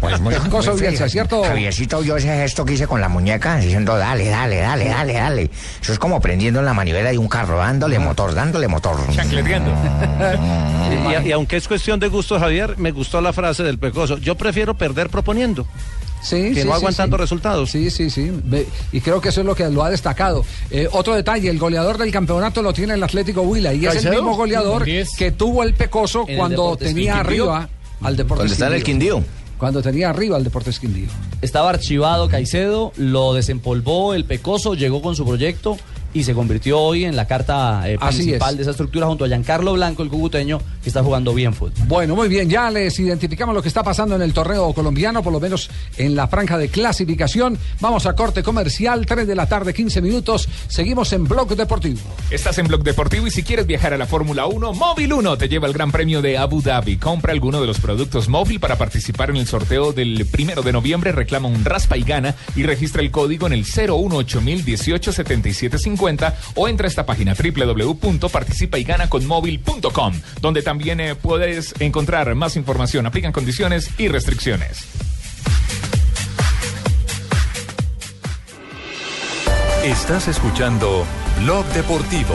Pues 0.00 0.20
muy, 0.20 0.34
Pecoso 0.34 0.72
muy. 0.72 0.80
Bielsa, 0.80 1.08
¿cierto? 1.08 1.44
Javiercito 1.44 2.00
vio 2.00 2.16
ese 2.16 2.28
gesto 2.28 2.64
que 2.64 2.74
hice 2.74 2.86
con 2.86 3.00
la 3.00 3.08
muñeca 3.08 3.56
diciendo 3.56 3.96
dale, 3.96 4.28
dale, 4.28 4.56
dale, 4.56 4.88
dale, 4.88 5.12
dale. 5.12 5.50
Eso 5.80 5.92
es 5.92 5.98
como 5.98 6.20
prendiendo 6.20 6.60
en 6.60 6.66
la 6.66 6.74
manivela 6.74 7.10
de 7.10 7.18
un 7.18 7.28
carro, 7.28 7.58
dándole 7.58 7.98
motor, 7.98 8.34
dándole 8.34 8.68
motor. 8.68 8.96
Chancleteando. 9.14 9.72
Y, 10.86 11.28
y 11.28 11.32
aunque 11.32 11.56
es 11.56 11.66
cuestión 11.66 11.98
de 11.98 12.06
gusto, 12.06 12.38
Javier, 12.38 12.78
me 12.78 12.92
gustó 12.92 13.20
la 13.20 13.32
frase 13.32 13.64
del 13.64 13.76
Pecoso. 13.78 14.18
Yo 14.18 14.36
prefiero 14.36 14.55
perder 14.74 15.08
proponiendo. 15.10 15.66
Sí, 16.22 16.54
que 16.54 16.62
sí, 16.62 16.66
no 16.66 16.74
aguantando 16.74 17.16
sí. 17.16 17.20
resultados. 17.20 17.70
Sí, 17.70 17.90
sí, 17.90 18.10
sí. 18.10 18.32
Y 18.90 19.00
creo 19.00 19.20
que 19.20 19.28
eso 19.28 19.40
es 19.42 19.46
lo 19.46 19.54
que 19.54 19.68
lo 19.70 19.84
ha 19.84 19.90
destacado. 19.90 20.44
Eh, 20.70 20.88
otro 20.90 21.14
detalle, 21.14 21.48
el 21.50 21.58
goleador 21.58 21.98
del 21.98 22.10
campeonato 22.10 22.62
lo 22.62 22.72
tiene 22.72 22.94
el 22.94 23.02
Atlético 23.02 23.42
Huila 23.42 23.72
y 23.74 23.86
es 23.86 24.04
el 24.04 24.10
mismo 24.12 24.36
goleador 24.36 24.84
que 24.84 25.30
tuvo 25.30 25.62
el 25.62 25.74
Pecoso 25.74 26.24
el 26.26 26.36
cuando 26.36 26.62
Deportes 26.62 26.88
tenía 26.88 27.12
Quindío. 27.22 27.52
arriba 27.52 27.68
al 28.02 28.16
Deportes 28.16 28.42
Donde 28.42 28.52
está 28.54 28.66
en 28.68 28.72
el 28.72 28.82
Quindío. 28.82 29.22
cuando 29.58 29.82
tenía 29.82 30.10
arriba 30.10 30.36
el 30.36 30.44
Deportes 30.44 30.80
Quindío. 30.80 31.08
Estaba 31.42 31.70
archivado 31.70 32.28
Caicedo, 32.28 32.92
lo 32.96 33.32
desempolvó 33.34 34.12
el 34.14 34.24
Pecoso, 34.24 34.74
llegó 34.74 35.02
con 35.02 35.14
su 35.14 35.24
proyecto 35.24 35.76
y 36.16 36.24
se 36.24 36.32
convirtió 36.32 36.80
hoy 36.80 37.04
en 37.04 37.14
la 37.14 37.26
carta 37.26 37.82
eh, 37.86 37.98
principal 37.98 38.52
es. 38.52 38.56
de 38.56 38.62
esa 38.62 38.70
estructura 38.70 39.06
junto 39.06 39.26
a 39.26 39.28
Giancarlo 39.28 39.74
Blanco, 39.74 40.02
el 40.02 40.08
cucuteño, 40.08 40.62
que 40.82 40.88
está 40.88 41.02
jugando 41.02 41.34
bien 41.34 41.52
fútbol. 41.52 41.86
Bueno, 41.86 42.16
muy 42.16 42.28
bien, 42.28 42.48
ya 42.48 42.70
les 42.70 42.98
identificamos 42.98 43.54
lo 43.54 43.60
que 43.60 43.68
está 43.68 43.82
pasando 43.82 44.16
en 44.16 44.22
el 44.22 44.32
torneo 44.32 44.72
colombiano, 44.72 45.22
por 45.22 45.30
lo 45.32 45.40
menos 45.40 45.68
en 45.98 46.16
la 46.16 46.26
franja 46.26 46.56
de 46.56 46.70
clasificación. 46.70 47.58
Vamos 47.80 48.06
a 48.06 48.14
corte 48.14 48.42
comercial, 48.42 49.04
3 49.04 49.26
de 49.26 49.34
la 49.34 49.46
tarde, 49.46 49.74
15 49.74 50.00
minutos. 50.00 50.48
Seguimos 50.68 51.12
en 51.12 51.24
Blog 51.24 51.54
Deportivo. 51.54 52.00
Estás 52.30 52.56
en 52.56 52.66
Blog 52.66 52.82
Deportivo 52.82 53.26
y 53.26 53.30
si 53.30 53.42
quieres 53.42 53.66
viajar 53.66 53.92
a 53.92 53.98
la 53.98 54.06
Fórmula 54.06 54.46
1, 54.46 54.72
Móvil 54.72 55.12
1 55.12 55.36
te 55.36 55.50
lleva 55.50 55.66
el 55.66 55.74
Gran 55.74 55.92
Premio 55.92 56.22
de 56.22 56.38
Abu 56.38 56.62
Dhabi. 56.62 56.96
Compra 56.96 57.34
alguno 57.34 57.60
de 57.60 57.66
los 57.66 57.78
productos 57.78 58.30
móvil 58.30 58.58
para 58.58 58.78
participar 58.78 59.28
en 59.28 59.36
el 59.36 59.46
sorteo 59.46 59.92
del 59.92 60.24
primero 60.24 60.62
de 60.62 60.72
noviembre. 60.72 61.12
Reclama 61.12 61.48
un 61.48 61.62
raspa 61.62 61.98
y 61.98 62.04
gana 62.04 62.34
y 62.54 62.62
registra 62.62 63.02
el 63.02 63.10
código 63.10 63.46
en 63.46 63.52
el 63.52 63.64
018 63.64 65.12
o 66.54 66.68
entra 66.68 66.86
a 66.86 66.88
esta 66.88 67.06
página 67.06 67.34
www.participayganaconmóvil.com 67.34 70.12
donde 70.40 70.62
también 70.62 71.00
eh, 71.00 71.14
puedes 71.14 71.74
encontrar 71.80 72.34
más 72.34 72.56
información. 72.56 73.06
Aplican 73.06 73.32
condiciones 73.32 73.90
y 73.98 74.08
restricciones. 74.08 74.84
Estás 79.84 80.28
escuchando 80.28 81.04
Blog 81.42 81.66
Deportivo. 81.66 82.34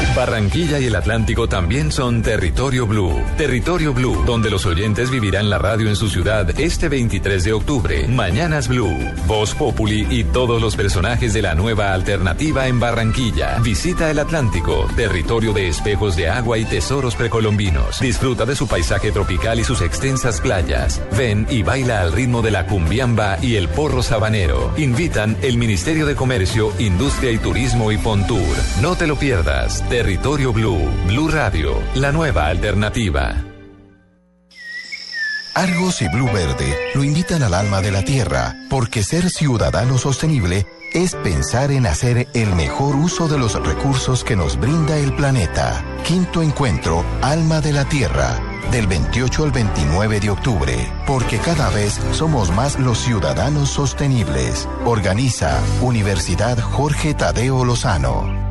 Barranquilla 0.15 0.77
y 0.79 0.85
el 0.85 0.95
Atlántico 0.95 1.47
también 1.47 1.91
son 1.91 2.21
Territorio 2.21 2.85
Blue. 2.85 3.23
Territorio 3.37 3.93
Blue, 3.93 4.23
donde 4.25 4.49
los 4.49 4.65
oyentes 4.65 5.09
vivirán 5.09 5.49
la 5.49 5.57
radio 5.57 5.87
en 5.87 5.95
su 5.95 6.09
ciudad 6.09 6.59
este 6.59 6.89
23 6.89 7.43
de 7.45 7.53
octubre. 7.53 8.07
Mañanas 8.09 8.67
Blue, 8.67 8.93
Voz 9.25 9.55
Populi 9.55 10.05
y 10.09 10.25
todos 10.25 10.61
los 10.61 10.75
personajes 10.75 11.33
de 11.33 11.41
la 11.41 11.55
nueva 11.55 11.93
alternativa 11.93 12.67
en 12.67 12.79
Barranquilla. 12.79 13.59
Visita 13.59 14.11
el 14.11 14.19
Atlántico, 14.19 14.85
territorio 14.97 15.53
de 15.53 15.69
espejos 15.69 16.17
de 16.17 16.29
agua 16.29 16.57
y 16.57 16.65
tesoros 16.65 17.15
precolombinos. 17.15 17.99
Disfruta 18.01 18.45
de 18.45 18.55
su 18.57 18.67
paisaje 18.67 19.11
tropical 19.11 19.59
y 19.59 19.63
sus 19.63 19.81
extensas 19.81 20.41
playas. 20.41 21.01
Ven 21.17 21.47
y 21.49 21.63
baila 21.63 22.01
al 22.01 22.11
ritmo 22.11 22.41
de 22.41 22.51
la 22.51 22.67
cumbiamba 22.67 23.37
y 23.41 23.55
el 23.55 23.69
porro 23.69 24.03
sabanero. 24.03 24.73
Invitan 24.77 25.37
el 25.41 25.57
Ministerio 25.57 26.05
de 26.05 26.15
Comercio, 26.15 26.73
Industria 26.79 27.31
y 27.31 27.37
Turismo 27.37 27.93
y 27.93 27.97
Pontur. 27.97 28.41
No 28.81 28.95
te 28.95 29.07
lo 29.07 29.15
pierdas. 29.15 29.83
Territorio 30.01 30.51
Blue, 30.51 30.89
Blue 31.05 31.27
Radio, 31.27 31.79
la 31.93 32.11
nueva 32.11 32.47
alternativa. 32.47 33.35
Argos 35.53 36.01
y 36.01 36.07
Blue 36.07 36.25
Verde 36.25 36.75
lo 36.95 37.03
invitan 37.03 37.43
al 37.43 37.53
alma 37.53 37.81
de 37.81 37.91
la 37.91 38.03
tierra, 38.03 38.55
porque 38.67 39.03
ser 39.03 39.29
ciudadano 39.29 39.99
sostenible 39.99 40.65
es 40.91 41.13
pensar 41.13 41.69
en 41.69 41.85
hacer 41.85 42.27
el 42.33 42.55
mejor 42.55 42.95
uso 42.95 43.27
de 43.27 43.37
los 43.37 43.53
recursos 43.63 44.23
que 44.23 44.35
nos 44.35 44.59
brinda 44.59 44.97
el 44.97 45.15
planeta. 45.15 45.85
Quinto 46.03 46.41
encuentro, 46.41 47.05
Alma 47.21 47.61
de 47.61 47.71
la 47.73 47.85
Tierra, 47.85 48.39
del 48.71 48.87
28 48.87 49.43
al 49.43 49.51
29 49.51 50.19
de 50.19 50.29
octubre, 50.31 50.91
porque 51.05 51.37
cada 51.37 51.69
vez 51.69 51.99
somos 52.11 52.49
más 52.49 52.79
los 52.79 52.97
ciudadanos 52.97 53.69
sostenibles. 53.69 54.67
Organiza 54.83 55.61
Universidad 55.79 56.59
Jorge 56.59 57.13
Tadeo 57.13 57.63
Lozano. 57.63 58.50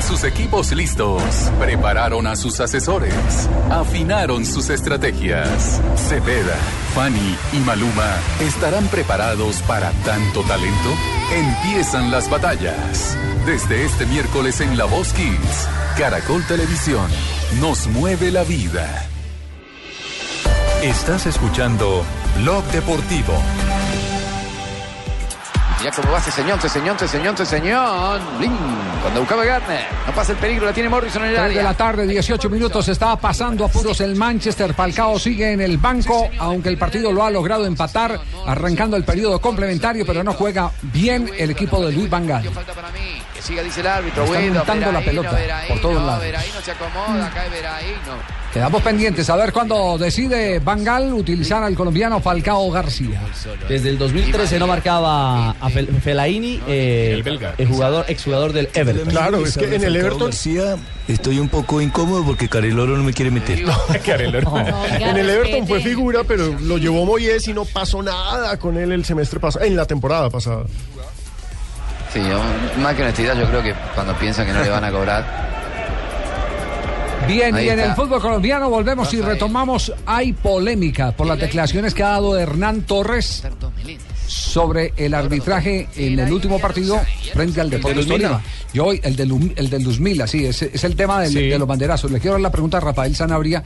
Sus 0.00 0.24
equipos 0.24 0.72
listos, 0.72 1.22
prepararon 1.58 2.26
a 2.26 2.34
sus 2.34 2.60
asesores, 2.60 3.48
afinaron 3.70 4.46
sus 4.46 4.70
estrategias. 4.70 5.82
Cepeda, 5.96 6.56
Fanny 6.94 7.36
y 7.52 7.58
Maluma 7.58 8.16
estarán 8.40 8.86
preparados 8.88 9.60
para 9.62 9.90
tanto 10.04 10.42
talento. 10.44 10.94
Empiezan 11.34 12.10
las 12.10 12.30
batallas. 12.30 13.18
Desde 13.44 13.84
este 13.84 14.06
miércoles 14.06 14.60
en 14.62 14.78
La 14.78 14.86
Voz 14.86 15.12
Kids, 15.12 15.68
Caracol 15.98 16.42
Televisión, 16.46 17.10
nos 17.60 17.86
mueve 17.88 18.30
la 18.30 18.44
vida. 18.44 19.06
Estás 20.82 21.26
escuchando 21.26 22.02
Blog 22.38 22.64
Deportivo. 22.72 23.34
Mira 25.78 25.92
cómo 25.92 26.10
va 26.10 26.20
Ceseñón, 26.20 26.58
Ceseñón, 26.58 26.98
Ceseñón, 26.98 27.36
Ceseñón. 27.36 28.20
Blin, 28.38 28.52
cuando 29.00 29.20
buscaba 29.20 29.44
Garner. 29.44 29.86
No 30.06 30.12
pasa 30.12 30.32
el 30.32 30.38
peligro, 30.38 30.66
la 30.66 30.72
tiene 30.72 30.88
Morrison 30.88 31.22
en 31.22 31.28
el 31.28 31.34
3 31.36 31.44
de 31.44 31.50
área. 31.50 31.62
la 31.62 31.74
tarde, 31.74 32.06
18 32.06 32.50
minutos, 32.50 32.88
está 32.88 33.14
pasando 33.16 33.64
apuros 33.64 34.00
el 34.00 34.16
Manchester. 34.16 34.74
Falcao 34.74 35.18
sigue 35.20 35.52
en 35.52 35.60
el 35.60 35.78
banco, 35.78 36.28
aunque 36.38 36.68
el 36.68 36.78
partido 36.78 37.12
lo 37.12 37.24
ha 37.24 37.30
logrado 37.30 37.64
empatar, 37.64 38.20
arrancando 38.44 38.96
el 38.96 39.04
periodo 39.04 39.40
complementario, 39.40 40.04
pero 40.04 40.24
no 40.24 40.32
juega 40.32 40.72
bien 40.82 41.30
el 41.38 41.50
equipo 41.50 41.84
de 41.84 41.92
Luis 41.92 42.10
Van 42.10 42.26
Gaal. 42.26 42.50
Que 43.38 43.44
siga, 43.44 43.62
dice 43.62 43.82
el 43.82 43.86
árbitro. 43.86 44.24
Están 44.24 44.34
Bueno, 44.66 44.90
la 44.92 45.00
pelota 45.00 45.30
Veraíno, 45.30 45.68
por 45.68 45.80
todos 45.80 46.02
lados. 46.04 46.20
Veraíno 46.22 46.60
se 46.60 46.72
acomoda, 46.72 47.30
cae 47.32 47.48
Veraíno. 47.48 48.38
Quedamos 48.52 48.82
pendientes 48.82 49.30
a 49.30 49.36
ver 49.36 49.52
cuándo 49.52 49.96
decide 49.96 50.58
Van 50.58 50.82
Gaal 50.82 51.12
utilizar 51.12 51.62
al 51.62 51.76
colombiano 51.76 52.18
Falcao 52.18 52.68
García. 52.72 53.20
Desde 53.68 53.90
el 53.90 53.98
2013 53.98 54.58
no 54.58 54.66
marcaba 54.66 55.50
a 55.50 55.70
Fel- 55.70 56.00
Fellaini, 56.00 56.60
eh, 56.66 57.22
el, 57.58 57.68
jugador, 57.68 58.06
exjugador 58.08 58.52
del 58.52 58.70
Everton. 58.74 59.08
Claro, 59.08 59.46
es 59.46 59.56
que 59.56 59.72
en 59.72 59.84
el 59.84 59.94
Everton 59.94 60.30
García, 60.30 60.76
estoy 61.06 61.38
un 61.38 61.48
poco 61.48 61.80
incómodo 61.80 62.24
porque 62.24 62.48
Careloro 62.48 62.96
no 62.96 63.04
me 63.04 63.12
quiere 63.12 63.30
meter. 63.30 63.60
En 64.98 65.16
el 65.16 65.30
Everton 65.30 65.68
fue 65.68 65.80
figura, 65.80 66.24
pero 66.26 66.58
lo 66.58 66.78
llevó 66.78 67.04
Moyes 67.04 67.46
y 67.46 67.52
no 67.52 67.64
pasó 67.66 68.02
nada 68.02 68.56
con 68.56 68.76
él 68.78 68.90
el 68.90 69.04
semestre 69.04 69.38
pasado, 69.38 69.64
en 69.64 69.76
la 69.76 69.86
temporada 69.86 70.28
pasada. 70.28 70.64
Sí, 72.12 72.20
yo, 72.26 72.40
más 72.80 72.94
que 72.94 73.02
honestidad, 73.02 73.36
yo 73.38 73.46
creo 73.48 73.62
que 73.62 73.74
cuando 73.94 74.14
piensan 74.16 74.46
que 74.46 74.52
no 74.52 74.62
le 74.62 74.70
van 74.70 74.84
a 74.84 74.90
cobrar. 74.90 75.48
Bien, 77.26 77.54
Ahí 77.54 77.66
y 77.66 77.68
en 77.68 77.78
está. 77.80 77.90
el 77.90 77.96
fútbol 77.96 78.20
colombiano 78.22 78.70
volvemos 78.70 79.12
y 79.12 79.20
retomamos. 79.20 79.92
Hay 80.06 80.32
polémica 80.32 81.12
por 81.12 81.26
las 81.26 81.38
declaraciones 81.38 81.92
que 81.92 82.02
ha 82.02 82.08
dado 82.10 82.38
Hernán 82.38 82.82
Torres 82.82 83.42
sobre 84.26 84.94
el 84.96 85.12
arbitraje 85.12 85.88
en 85.96 86.18
el 86.18 86.32
último 86.32 86.58
partido 86.58 86.98
frente 87.34 87.60
al 87.60 87.68
Deportes 87.68 88.06
Luzmila. 88.06 88.28
Tolima. 88.28 88.42
Yo 88.72 88.86
hoy, 88.86 89.00
el 89.02 89.14
de, 89.16 89.26
Lu- 89.26 89.52
el 89.56 89.68
de 89.68 89.80
Luzmila, 89.80 90.26
sí, 90.26 90.46
es, 90.46 90.62
es 90.62 90.84
el 90.84 90.96
tema 90.96 91.20
del- 91.20 91.32
Sí. 91.32 91.48
de 91.48 91.58
los 91.58 91.68
banderazos. 91.68 92.10
Le 92.10 92.18
quiero 92.18 92.34
dar 92.34 92.40
la 92.42 92.50
pregunta 92.50 92.78
a 92.78 92.80
Rafael 92.80 93.14
Sanabria. 93.14 93.62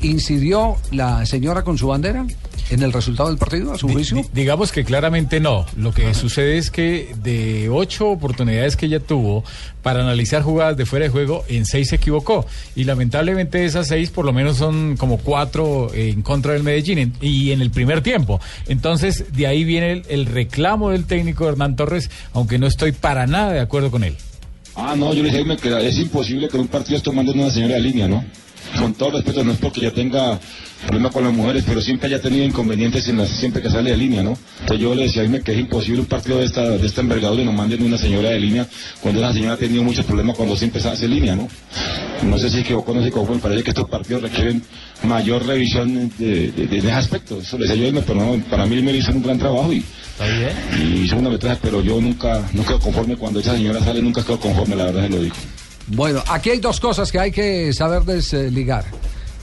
¿Incidió 0.00 0.76
la 0.92 1.24
señora 1.26 1.62
con 1.62 1.78
su 1.78 1.88
bandera? 1.88 2.26
en 2.70 2.82
el 2.82 2.94
resultado 2.94 3.28
del 3.28 3.36
partido, 3.36 3.74
a 3.74 3.78
su 3.78 3.86
juicio? 3.90 4.16
Di- 4.16 4.24
Digamos 4.32 4.72
que 4.72 4.84
claramente 4.84 5.38
no. 5.38 5.66
Lo 5.76 5.92
que 5.92 6.14
sucede 6.14 6.56
es 6.56 6.70
que 6.70 7.14
de 7.22 7.68
ocho 7.68 8.08
oportunidades 8.08 8.74
que 8.76 8.86
ella 8.86 9.00
tuvo 9.00 9.44
para 9.82 10.00
analizar 10.00 10.42
jugadas 10.42 10.74
de 10.78 10.86
fuera 10.86 11.04
de 11.04 11.10
juego, 11.10 11.44
en 11.48 11.66
seis 11.66 11.88
se 11.90 11.96
equivocó. 11.96 12.46
Y 12.74 12.84
lamentablemente 12.84 13.58
de 13.58 13.66
esas 13.66 13.88
seis, 13.88 14.08
por 14.08 14.24
lo 14.24 14.32
menos 14.32 14.56
son 14.56 14.96
como 14.96 15.18
cuatro 15.18 15.92
en 15.92 16.22
contra 16.22 16.54
del 16.54 16.62
Medellín 16.62 16.98
en- 16.98 17.12
y 17.20 17.52
en 17.52 17.60
el 17.60 17.70
primer 17.70 18.00
tiempo. 18.02 18.40
Entonces, 18.66 19.26
de 19.34 19.46
ahí 19.46 19.62
viene 19.64 19.92
el, 19.92 20.02
el 20.08 20.24
reclamo 20.26 20.88
del 20.90 21.04
técnico 21.04 21.46
Hernán 21.46 21.76
Torres, 21.76 22.10
aunque 22.32 22.58
no 22.58 22.66
estoy 22.66 22.92
para 22.92 23.26
nada 23.26 23.52
de 23.52 23.60
acuerdo 23.60 23.90
con 23.90 24.04
él. 24.04 24.16
Ah, 24.74 24.94
no, 24.96 25.12
yo 25.12 25.22
le 25.22 25.30
dije 25.30 25.44
que 25.60 25.86
es 25.86 25.98
imposible 25.98 26.48
que 26.48 26.56
en 26.56 26.62
un 26.62 26.68
partido 26.68 26.96
esté 26.96 27.12
mandando 27.12 27.42
una 27.42 27.52
señora 27.52 27.74
de 27.74 27.80
línea, 27.82 28.08
¿no? 28.08 28.24
Con 28.78 28.94
todo 28.94 29.12
respeto, 29.12 29.44
no 29.44 29.52
es 29.52 29.58
porque 29.58 29.80
ya 29.82 29.90
tenga 29.90 30.38
problema 30.86 31.10
con 31.10 31.24
las 31.24 31.32
mujeres, 31.32 31.64
pero 31.66 31.80
siempre 31.80 32.08
haya 32.08 32.20
tenido 32.20 32.44
inconvenientes 32.44 33.06
en 33.08 33.18
las, 33.18 33.28
siempre 33.28 33.62
que 33.62 33.70
sale 33.70 33.90
de 33.90 33.96
línea, 33.96 34.22
¿no? 34.22 34.36
Entonces 34.60 34.80
yo 34.80 34.94
le 34.94 35.04
decía 35.04 35.22
a 35.22 35.24
Jaime 35.24 35.42
que 35.42 35.52
es 35.52 35.58
imposible 35.58 36.00
un 36.00 36.06
partido 36.06 36.38
de 36.38 36.44
esta, 36.44 36.62
de 36.62 36.86
esta 36.86 37.00
envergadura 37.00 37.42
y 37.42 37.44
no 37.46 37.52
manden 37.52 37.82
una 37.82 37.98
señora 37.98 38.30
de 38.30 38.40
línea 38.40 38.66
cuando 39.00 39.20
esa 39.20 39.32
señora 39.32 39.54
ha 39.54 39.56
tenido 39.56 39.82
muchos 39.82 40.04
problemas 40.04 40.36
cuando 40.36 40.56
siempre 40.56 40.80
se 40.80 40.88
hace 40.88 41.08
línea, 41.08 41.36
¿no? 41.36 41.48
No 42.22 42.38
sé 42.38 42.50
si 42.50 42.58
equivocó 42.60 42.94
no 42.94 43.02
se 43.02 43.08
equivocó, 43.08 43.34
me 43.34 43.40
parece 43.40 43.62
que 43.62 43.70
estos 43.70 43.88
partidos 43.88 44.22
requieren 44.22 44.62
mayor 45.02 45.46
revisión 45.46 46.10
de, 46.18 46.52
de, 46.52 46.66
de 46.66 46.78
ese 46.78 46.92
aspecto. 46.92 47.38
Eso 47.40 47.58
le 47.58 47.66
decía 47.66 47.90
yo 47.90 48.02
pero 48.02 48.20
no, 48.20 48.42
para 48.44 48.66
mí 48.66 48.80
me 48.82 48.92
hizo 48.92 49.12
un 49.12 49.22
gran 49.22 49.38
trabajo 49.38 49.72
y, 49.72 49.84
y 50.78 51.02
hizo 51.04 51.16
una 51.16 51.30
metraje, 51.30 51.58
pero 51.62 51.82
yo 51.82 52.00
nunca, 52.00 52.42
no 52.52 52.64
quedo 52.64 52.78
conforme 52.78 53.16
cuando 53.16 53.40
esa 53.40 53.54
señora 53.54 53.80
sale, 53.80 54.00
nunca 54.02 54.22
quedo 54.22 54.38
conforme, 54.40 54.76
la 54.76 54.84
verdad 54.86 55.04
se 55.04 55.10
lo 55.10 55.22
digo. 55.22 55.34
Bueno, 55.88 56.22
aquí 56.28 56.50
hay 56.50 56.58
dos 56.58 56.80
cosas 56.80 57.10
que 57.12 57.18
hay 57.18 57.30
que 57.30 57.72
saber 57.72 58.02
desligar. 58.02 58.84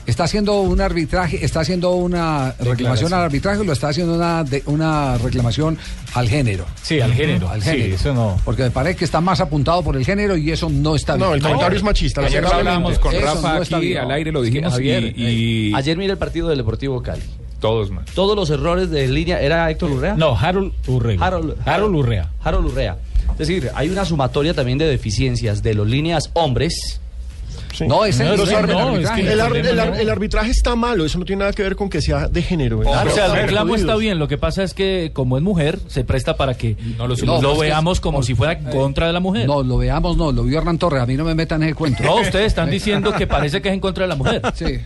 Está 0.04 0.24
haciendo 0.24 0.60
un 0.62 0.80
arbitraje, 0.80 1.44
está 1.44 1.60
haciendo 1.60 1.92
una 1.92 2.52
reclamación 2.58 3.12
al 3.14 3.20
arbitraje 3.22 3.60
o 3.60 3.64
lo 3.64 3.72
está 3.72 3.88
haciendo 3.90 4.14
una, 4.16 4.42
de- 4.42 4.64
una 4.66 5.16
reclamación 5.18 5.78
al 6.14 6.28
género. 6.28 6.66
Sí, 6.82 7.00
al 7.00 7.14
género. 7.14 7.48
Al 7.48 7.62
Sí, 7.62 7.70
género. 7.70 7.94
eso 7.94 8.12
no. 8.12 8.36
Porque 8.44 8.64
me 8.64 8.72
parece 8.72 8.96
que 8.96 9.04
está 9.04 9.20
más 9.20 9.40
apuntado 9.40 9.84
por 9.84 9.96
el 9.96 10.04
género 10.04 10.36
y 10.36 10.50
eso 10.50 10.68
no 10.68 10.96
está 10.96 11.14
bien. 11.14 11.28
No, 11.28 11.34
el 11.34 11.40
comentario 11.40 11.76
es 11.78 11.84
machista, 11.84 12.20
Ayer 12.20 12.44
hablábamos 12.44 12.98
con 12.98 13.14
Eso 13.14 13.24
Rafa 13.24 13.54
no 13.54 13.62
está 13.62 13.76
aquí 13.76 13.86
bien. 13.86 13.98
al 13.98 14.10
aire, 14.10 14.32
lo 14.32 14.42
dijimos 14.42 14.72
Javier, 14.72 15.04
y, 15.16 15.24
y- 15.70 15.74
Ayer 15.76 15.96
mira 15.96 16.12
el 16.14 16.18
partido 16.18 16.48
del 16.48 16.58
Deportivo 16.58 17.00
Cali. 17.00 17.22
todos 17.60 17.92
más. 17.92 18.06
Todos 18.06 18.34
los 18.34 18.50
errores 18.50 18.90
de 18.90 19.06
línea. 19.06 19.40
¿Era 19.40 19.70
Héctor 19.70 19.92
Urrea? 19.92 20.14
No, 20.14 20.36
Harold 20.36 20.72
Urrea. 20.88 21.16
Harold, 21.24 21.54
Harold 21.64 21.94
Urrea. 21.94 22.28
Harold 22.42 22.66
Urrea. 22.66 22.96
Es 23.32 23.48
decir, 23.48 23.70
hay 23.74 23.88
una 23.88 24.04
sumatoria 24.04 24.54
también 24.54 24.78
de 24.78 24.86
deficiencias 24.86 25.62
de 25.62 25.74
los 25.74 25.88
líneas 25.88 26.30
hombres. 26.34 27.00
No, 27.88 28.04
ese 28.04 28.22
no, 28.24 28.36
no, 28.36 28.96
es 28.98 29.10
que 29.10 29.32
el, 29.32 29.40
ar- 29.40 29.56
el 29.56 29.64
el 29.66 29.80
ar- 29.80 29.98
el 29.98 30.10
arbitraje 30.10 30.50
está 30.50 30.76
malo, 30.76 31.06
eso 31.06 31.18
no 31.18 31.24
tiene 31.24 31.40
nada 31.40 31.52
que 31.54 31.62
ver 31.62 31.74
con 31.74 31.88
que 31.88 32.02
sea 32.02 32.28
de 32.28 32.42
género. 32.42 32.82
¿eh? 32.82 32.86
o 32.86 33.10
sea, 33.10 33.26
el 33.26 33.32
reclamo 33.32 33.74
está 33.74 33.96
bien, 33.96 34.18
lo 34.18 34.28
que 34.28 34.36
pasa 34.36 34.62
es 34.62 34.74
que 34.74 35.10
como 35.14 35.38
es 35.38 35.42
mujer, 35.42 35.78
se 35.88 36.04
presta 36.04 36.36
para 36.36 36.52
que 36.54 36.76
lo 36.98 37.08
lo, 37.08 37.16
No, 37.40 37.54
que- 37.54 37.60
veamos 37.62 37.98
como 38.00 38.22
si 38.22 38.34
fuera 38.34 38.58
contra 38.58 39.06
de 39.06 39.14
la 39.14 39.20
mujer. 39.20 39.46
No, 39.46 39.62
lo 39.62 39.78
veamos, 39.78 40.18
no, 40.18 40.32
lo 40.32 40.44
vio 40.44 40.58
Hernán 40.58 40.76
Torres, 40.78 41.02
a 41.02 41.06
mí 41.06 41.16
no 41.16 41.24
me 41.24 41.34
metan 41.34 41.62
en 41.62 41.70
ese 41.70 41.74
cuento. 41.74 42.02
No, 42.04 42.16
ustedes 42.20 42.46
están 42.48 42.70
diciendo 42.70 43.12
que 43.14 43.26
parece 43.26 43.62
que 43.62 43.68
es 43.70 43.74
en 43.74 43.80
contra 43.80 44.04
de 44.04 44.08
la 44.08 44.16
mujer. 44.16 44.42
Sí. 44.54 44.78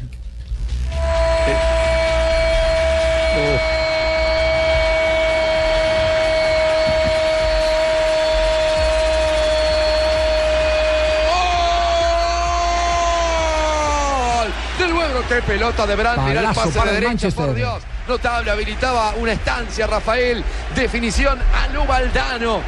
Del 14.78 14.92
bueno, 14.92 15.14
qué 15.28 15.40
pelota 15.42 15.86
de 15.86 15.96
Brandt. 15.96 16.22
Mirá 16.28 16.40
el 16.40 16.46
pase 16.54 16.70
para 16.70 16.90
de 16.90 16.94
derecha, 16.94 17.08
Manchester. 17.10 17.46
por 17.46 17.54
Dios. 17.54 17.82
Notable, 18.08 18.50
habilitaba 18.50 19.14
una 19.16 19.32
estancia, 19.32 19.86
Rafael. 19.86 20.44
Definición 20.74 21.38
a 21.40 21.68
Lubaldano. 21.72 22.60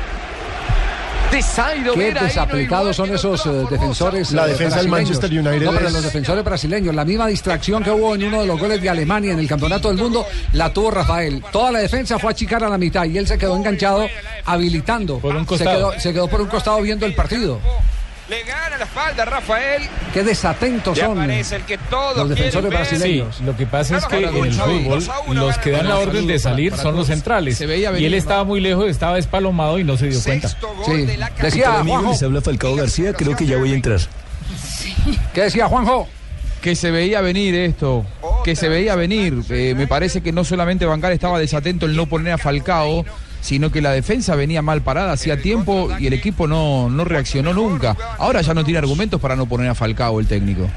De 1.31 1.41
Qué 1.41 1.99
Vera, 1.99 2.21
ahí 2.23 2.23
no 2.23 2.27
desaplicados 2.29 2.97
son 2.97 3.15
esos 3.15 3.45
eh, 3.45 3.51
defensores. 3.69 4.33
La 4.33 4.47
eh, 4.47 4.53
defensa 4.53 4.79
del. 4.79 4.89
Manchester 4.89 5.31
United 5.31 5.61
No, 5.67 5.73
pero 5.73 5.89
es- 5.89 5.93
los 5.93 6.03
defensores 6.03 6.43
brasileños. 6.43 6.95
La 6.95 7.05
misma 7.05 7.27
distracción 7.27 7.83
que 7.85 7.91
hubo 7.91 8.15
en 8.15 8.25
uno 8.25 8.41
de 8.41 8.47
los 8.47 8.59
goles 8.59 8.81
de 8.81 8.89
Alemania 8.89 9.33
en 9.35 9.39
el 9.39 9.47
Campeonato 9.47 9.89
del 9.89 9.99
Mundo 9.99 10.25
la 10.55 10.73
tuvo 10.73 10.91
Rafael. 10.91 11.45
Toda 11.53 11.71
la 11.71 11.81
defensa 11.81 12.19
fue 12.19 12.31
a 12.31 12.33
achicar 12.33 12.65
a 12.65 12.71
la 12.71 12.79
mitad 12.79 13.05
y 13.05 13.19
él 13.19 13.27
se 13.27 13.37
quedó 13.37 13.55
enganchado 13.57 14.07
habilitando. 14.47 15.19
Por 15.19 15.37
un 15.37 15.43
Se 15.43 15.49
costado. 15.49 15.91
quedó, 15.91 16.01
se 16.01 16.13
quedó 16.15 16.29
por 16.29 16.41
un 16.41 16.49
costado 16.49 16.81
viendo 16.81 17.05
el 17.05 17.15
partido. 17.15 17.61
Le 18.29 18.43
gana 18.43 18.77
la 18.77 18.85
espalda 18.85 19.25
Rafael. 19.25 19.83
Qué 20.13 20.23
desatentos 20.23 20.97
Ya 20.99 21.07
son 21.07 21.19
aparece 21.19 21.57
el 21.57 21.63
que 21.63 21.79
todos 21.79 22.17
los 22.19 22.29
defensores 22.29 22.71
brasileños. 22.71 23.37
Sí, 23.37 23.45
lo 23.45 23.57
que 23.57 23.67
pasa 23.67 23.97
es 23.97 24.05
que 24.05 24.19
en 24.19 24.45
el 24.45 24.53
fútbol 24.53 25.03
los 25.35 25.59
que 25.59 25.71
dan 25.71 25.89
la 25.89 25.99
orden 25.99 26.27
de 26.27 26.39
salir 26.39 26.77
son 26.77 26.95
los 26.95 27.07
centrales. 27.07 27.59
Y 27.61 27.65
él 28.05 28.15
estaba 28.15 28.45
muy 28.45 28.61
lejos, 28.61 28.89
estaba 28.89 29.17
despalomado 29.17 29.79
y 29.79 29.85
no 29.85 29.97
se 29.97 30.09
dio 30.09 30.23
cuenta. 30.23 30.49
Sí. 30.49 31.07
Decía 31.41 31.81
amigo, 31.81 31.97
Juanjo. 31.97 32.13
les 32.13 32.23
habla 32.23 32.41
Falcao 32.43 32.75
García, 32.77 33.13
creo 33.15 33.35
que 33.35 33.47
ya 33.47 33.57
voy 33.57 33.73
a 33.73 33.75
entrar. 33.75 34.01
¿Qué 35.33 35.43
decía 35.43 35.67
Juanjo? 35.67 36.07
Que 36.61 36.75
se 36.75 36.91
veía 36.91 37.21
venir 37.21 37.55
esto, 37.55 38.05
que 38.45 38.57
se 38.57 38.69
veía 38.69 38.95
venir. 38.95 39.43
Eh, 39.49 39.75
me 39.77 39.87
parece 39.87 40.21
que 40.21 40.33
no 40.33 40.45
solamente 40.45 40.85
Bangal 40.85 41.13
estaba 41.13 41.39
desatento 41.39 41.87
en 41.87 41.97
no 41.97 42.07
poner 42.07 42.33
a 42.35 42.39
Falcao, 42.39 43.07
sino 43.41 43.71
que 43.71 43.81
la 43.81 43.93
defensa 43.93 44.35
venía 44.35 44.63
mal 44.63 44.83
parada 44.83 45.13
hacía 45.13 45.41
tiempo 45.41 45.89
y 45.99 46.07
el 46.07 46.13
equipo 46.13 46.47
no, 46.47 46.91
no 46.91 47.05
reaccionó 47.05 47.53
nunca. 47.53 47.97
Ahora 48.19 48.41
ya 48.41 48.55
no 48.55 48.65
tiene 48.65 48.79
argumentos 48.79 49.21
para 49.21 49.37
no 49.37 49.47
poner 49.47 49.69
a 49.69 49.75
Falcao 49.75 50.21
el 50.21 50.27
técnico. 50.27 50.69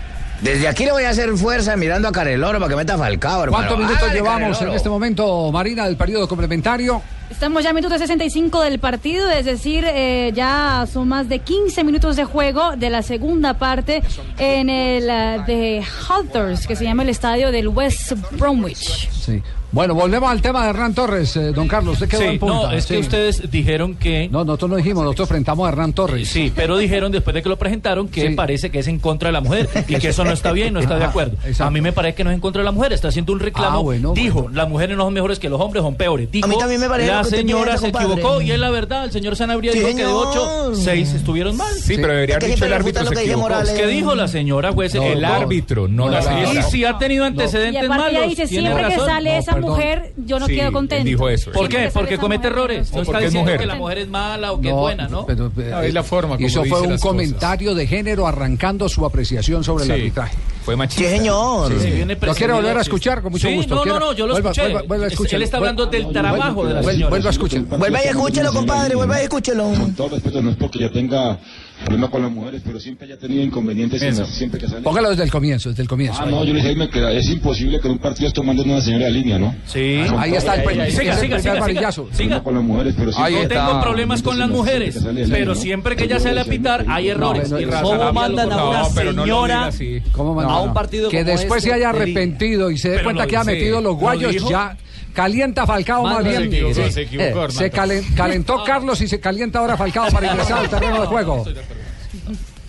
Desde 0.41 0.68
aquí 0.68 0.86
le 0.86 0.91
voy 0.91 1.03
a 1.03 1.09
hacer 1.09 1.30
fuerza 1.38 1.78
mirando 1.78 2.07
a 2.07 2.12
Careloro 2.12 2.59
para 2.59 2.70
que 2.70 2.76
meta 2.76 2.97
Falcao, 2.97 3.43
hermano. 3.43 3.68
¿Cuántos 3.68 3.78
minutos 3.78 3.97
Hágale, 3.97 4.20
llevamos 4.20 4.62
en 4.62 4.70
este 4.70 4.89
momento, 4.89 5.51
Marina, 5.51 5.86
del 5.86 5.97
periodo 5.97 6.28
complementario? 6.28 7.01
Estamos 7.32 7.64
ya 7.64 7.72
a 7.72 7.74
minutos 7.74 7.98
65 8.00 8.62
del 8.62 8.78
partido, 8.80 9.30
es 9.32 9.46
decir, 9.46 9.84
eh, 9.88 10.32
ya 10.36 10.86
son 10.92 11.08
más 11.08 11.28
de 11.30 11.40
15 11.40 11.84
minutos 11.84 12.16
de 12.18 12.26
juego 12.26 12.76
de 12.76 12.90
la 12.90 13.02
segunda 13.02 13.56
parte 13.56 14.04
en 14.38 14.70
el 14.70 15.10
eh, 15.10 15.42
de 15.48 15.82
Hunters, 16.10 16.68
que 16.68 16.76
se 16.76 16.84
llama 16.84 17.04
el 17.04 17.10
estadio 17.10 17.52
del 17.52 17.70
West 17.70 18.14
Bromwich. 18.38 19.10
Sí. 19.12 19.42
Bueno, 19.74 19.96
volvemos 19.96 20.30
al 20.30 20.42
tema 20.42 20.64
de 20.66 20.72
Hernán 20.72 20.94
Torres, 20.94 21.34
eh, 21.38 21.54
don 21.54 21.66
Carlos. 21.70 21.98
Quedó 22.00 22.20
Sí, 22.20 22.26
en 22.26 22.40
punta. 22.40 22.54
no, 22.56 22.72
es 22.74 22.86
que 22.88 22.98
ustedes 22.98 23.50
dijeron 23.50 23.96
que... 23.96 24.28
No, 24.28 24.44
nosotros 24.44 24.72
no 24.72 24.76
dijimos, 24.76 25.06
nosotros 25.06 25.30
enfrentamos 25.30 25.66
a 25.66 25.70
Hernán 25.72 25.94
Torres. 25.94 26.28
Sí, 26.28 26.52
pero 26.54 26.78
dijeron 26.78 27.10
después 27.10 27.34
de 27.34 27.42
que 27.42 27.48
lo 27.48 27.58
presentaron 27.58 28.10
que 28.10 28.28
Sí. 28.28 28.36
parece 28.36 28.70
que 28.70 28.80
es 28.80 28.88
en 28.88 29.00
contra 29.00 29.30
de 29.30 29.32
la 29.32 29.40
mujer 29.40 29.70
y 29.88 29.96
que 29.96 30.10
eso 30.10 30.26
no 30.26 30.34
está 30.34 30.52
bien, 30.52 30.74
no 30.74 30.82
está 30.82 30.96
de 30.96 31.04
Ajá, 31.04 31.12
acuerdo. 31.12 31.38
exacto. 31.46 31.64
A 31.64 31.72
mí 31.72 31.80
me 31.80 31.94
parece 31.94 32.16
que 32.16 32.26
no 32.26 32.32
es 32.32 32.36
en 32.36 32.42
contra 32.42 32.60
de 32.60 32.66
la 32.66 32.74
mujer, 32.74 32.92
está 32.92 33.08
haciendo 33.08 33.32
un 33.32 33.40
reclamo. 33.40 33.78
Ah, 33.78 33.82
bueno, 33.82 34.12
Dijo, 34.14 34.50
las 34.52 34.68
mujeres 34.68 34.98
no 34.98 35.06
son 35.06 35.14
mejores 35.14 35.40
que 35.40 35.48
los 35.48 35.62
hombres, 35.62 35.82
son 35.84 35.96
peores. 35.96 36.30
Dijo, 36.30 36.48
A 36.48 36.50
mí 36.50 36.58
también 36.60 36.82
me 36.82 36.90
parece 36.90 37.10
la 37.10 37.20
usted 37.22 37.38
señora 37.38 37.78
se 37.78 37.88
equivocó 37.88 38.41
y 38.41 38.51
es 38.51 38.59
la 38.59 38.69
verdad, 38.69 39.05
el 39.05 39.11
señor 39.11 39.36
Sanabria 39.36 39.72
dijo 39.72 39.88
que 39.88 39.95
de 39.95 40.05
ocho, 40.05 40.76
seis 40.76 41.13
estuvieron 41.13 41.57
mal. 41.57 41.74
Sí, 41.74 41.95
pero 41.95 42.13
debería 42.13 42.36
haber 42.38 42.51
dicho 42.51 42.65
el 42.65 42.74
árbitro 42.74 43.03
se 43.03 43.09
que 43.09 43.15
dice 43.15 43.32
equivocó. 43.32 43.49
Morales. 43.49 43.74
¿Qué 43.74 43.88
dijo 43.88 44.15
la 44.15 44.28
señora 44.28 44.72
juez? 44.72 44.95
El 44.95 45.26
árbitro, 45.26 45.88
no, 45.88 46.09
la 46.09 46.22
señora. 46.22 46.53
Y 46.59 46.63
si 46.63 46.86
ha 46.86 46.97
tenido 46.97 47.24
Y 47.26 47.28
antecedentes 47.28 47.88
malos, 47.89 48.28
dice, 48.28 48.47
tiene 48.47 48.69
siempre 48.69 48.95
que 48.95 48.99
sale 48.99 49.38
esa 49.38 49.57
mujer, 49.57 50.13
yo 50.17 50.39
no 50.39 50.47
quedo 50.47 50.72
contento. 50.72 51.05
dijo 51.05 51.30
eso. 51.30 51.51
¿Por 51.51 51.69
qué? 51.69 51.89
Porque 51.93 52.17
comete 52.17 52.47
errores. 52.47 52.91
No 52.93 53.01
está 53.01 53.19
diciendo 53.19 53.51
que 53.57 53.65
la 53.65 53.76
mujer 53.76 53.97
es 53.99 54.07
mala 54.09 54.51
o 54.53 54.61
que 54.61 54.69
es 54.69 54.74
buena, 54.74 55.07
¿no? 55.07 55.26
pero, 55.26 55.47
eh, 55.57 55.69
No, 55.72 55.82
es 55.82 55.93
la 55.93 56.03
forma 56.03 56.36
como 56.36 56.47
Eso 56.47 56.63
dice 56.63 56.76
fue 56.76 56.88
un 56.88 56.97
comentario 56.97 57.76
de 57.76 57.88
género 57.88 58.28
arrancando 58.28 58.88
su 58.89 59.05
apreciación 59.05 59.63
sobre 59.63 59.86
el 59.86 59.91
arbitraje. 59.91 60.36
Fue 60.64 60.76
machista. 60.76 61.09
Sí, 61.09 61.18
señor. 61.18 61.72
Sí, 61.82 61.89
viene 61.91 62.18
¿Lo 62.22 62.34
quiere 62.36 62.53
volver 62.53 62.78
a 62.78 62.84
sí. 62.84 62.89
escuchar? 62.89 63.22
Con 63.22 63.32
mucho 63.32 63.47
Sí, 63.47 63.55
gusto. 63.55 63.76
No, 63.76 63.86
no, 63.86 63.99
no, 63.99 64.14
yo 64.14 64.28
lo 64.28 64.34
vuelva- 64.34 64.51
escuché. 64.51 64.62
vuelva- 64.72 64.88
vuelva 64.88 65.05
a 65.05 65.07
escuchar. 65.07 65.36
Él 65.36 65.41
está 65.43 65.57
hablando 65.57 65.86
del 65.88 66.03
Vuelva- 66.03 66.22
trabajo 66.22 66.66
de 66.68 66.74
la 66.76 66.84
señora. 66.84 67.09
Vuelva 67.09 67.28
a 67.28 67.32
escuchar. 67.32 67.62
Vuelva 67.62 67.99
y 68.03 68.07
escúchelo, 68.07 68.53
compadre, 68.53 68.95
vuelva 68.95 69.20
y 69.20 69.24
escúchelo. 69.24 69.64
Con 69.64 69.93
todo 69.95 70.09
respeto, 70.09 70.41
no 70.41 70.51
es 70.51 70.57
porque 70.57 70.80
ya 70.80 70.91
tenga 70.91 71.39
problema 71.84 72.10
con 72.10 72.22
las 72.22 72.32
mujeres, 72.32 72.62
pero 72.66 72.80
siempre 72.80 73.08
haya 73.08 73.18
tenido 73.18 73.44
inconvenientes 73.44 74.02
en 74.02 74.26
siempre 74.26 74.60
que 74.60 74.68
sale. 74.68 74.82
Póngalo 74.82 75.10
desde 75.10 75.24
el 75.24 75.32
comienzo, 75.32 75.70
desde 75.70 75.84
el 75.84 75.90
comienzo. 75.90 76.22
Ah, 76.22 76.26
no, 76.26 76.44
yo 76.44 76.54
le 76.54 76.60
dije 76.60 76.68
a 76.68 76.76
Jaime 76.76 76.90
que 76.90 77.18
es 77.18 77.30
imposible 77.30 77.80
que 77.80 77.88
en 77.88 77.94
un 77.94 78.00
partido 78.00 78.28
esté 78.28 78.42
mandando 78.42 78.74
una 78.74 78.82
señora 78.82 79.06
de 79.06 79.12
línea, 79.12 79.40
¿no? 79.40 79.56
Sí. 79.66 80.02
Ahí 80.18 80.34
está 80.34 80.56
el, 80.56 80.80
el 80.80 80.92
siga, 80.92 81.18
siga, 81.18 81.60
varillazo. 81.60 82.06
siga. 82.12 82.18
Siga. 82.18 82.44
Con 82.44 82.56
las 82.56 82.64
mujeres, 82.64 82.96
pero 82.98 83.12
Ahí 83.18 83.34
siempre 83.36 83.58
no 83.58 83.68
tengo 83.68 83.82
problemas 83.82 84.22
con 84.22 84.40
las 84.40 84.50
mujeres, 84.50 85.00
pero 85.30 85.56
siempre 85.56 85.96
que 85.96 86.06
ella 86.06 86.20
sale 86.20 86.42
a 86.42 86.46
pitar 86.46 86.86
hay 86.88 87.10
errores. 87.10 87.52
no, 87.52 87.82
¿Cómo 87.82 88.14
mandan 88.14 88.52
a 88.52 88.56
no, 88.56 88.70
una 88.70 88.86
señora 88.86 89.70
a 90.16 90.62
un 90.62 90.74
partido 90.74 91.10
que 91.10 91.24
después 91.24 91.60
este 91.60 91.70
se 91.70 91.76
haya 91.76 91.90
arrepentido 91.90 92.72
y 92.72 92.78
se 92.78 92.90
dé 92.90 93.04
cuenta 93.04 93.28
que 93.28 93.38
ha 93.38 93.44
metido 93.44 93.82
los 93.82 93.92
lo 93.92 93.94
guayos 93.96 94.50
ya 94.50 94.78
calienta 95.12 95.66
Falcao 95.66 96.03
más 96.03 96.24
bien 96.24 96.38
se 96.41 96.43
equivocó, 96.47 96.74
Sí. 96.86 96.91
se 96.91 97.01
equivocó, 97.01 97.45
Eh, 97.45 97.51
se 97.51 97.72
calen- 97.72 98.16
calentó 98.16 98.64
Carlos 98.64 99.01
y 99.01 99.07
se 99.07 99.20
calienta 99.20 99.59
ahora 99.59 99.78
Falcao 99.78 100.09
para 100.12 100.28
ingresar 100.28 100.59
al 100.59 100.70
terreno 100.70 101.01
de 101.01 101.07
juego 101.07 101.45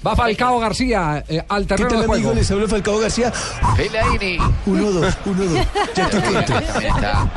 va 0.04 0.16
Falcao 0.16 0.58
García 0.58 1.24
eh, 1.28 1.40
al 1.48 1.62
¿Qué 1.62 1.68
terreno 1.68 1.88
tal 1.90 2.00
de 2.00 2.06
juego 2.06 2.14
amigo? 2.30 2.34
Les 2.34 2.50
habla 2.50 2.66
Falcao 2.68 2.98
García. 2.98 3.30
Fellaini. 3.76 4.36
Uno, 4.66 4.90
dos, 4.90 5.16
uno, 5.26 5.44
dos. 5.44 5.66
Ya 5.94 6.04
estoy 6.06 6.20
quieto. 6.22 6.54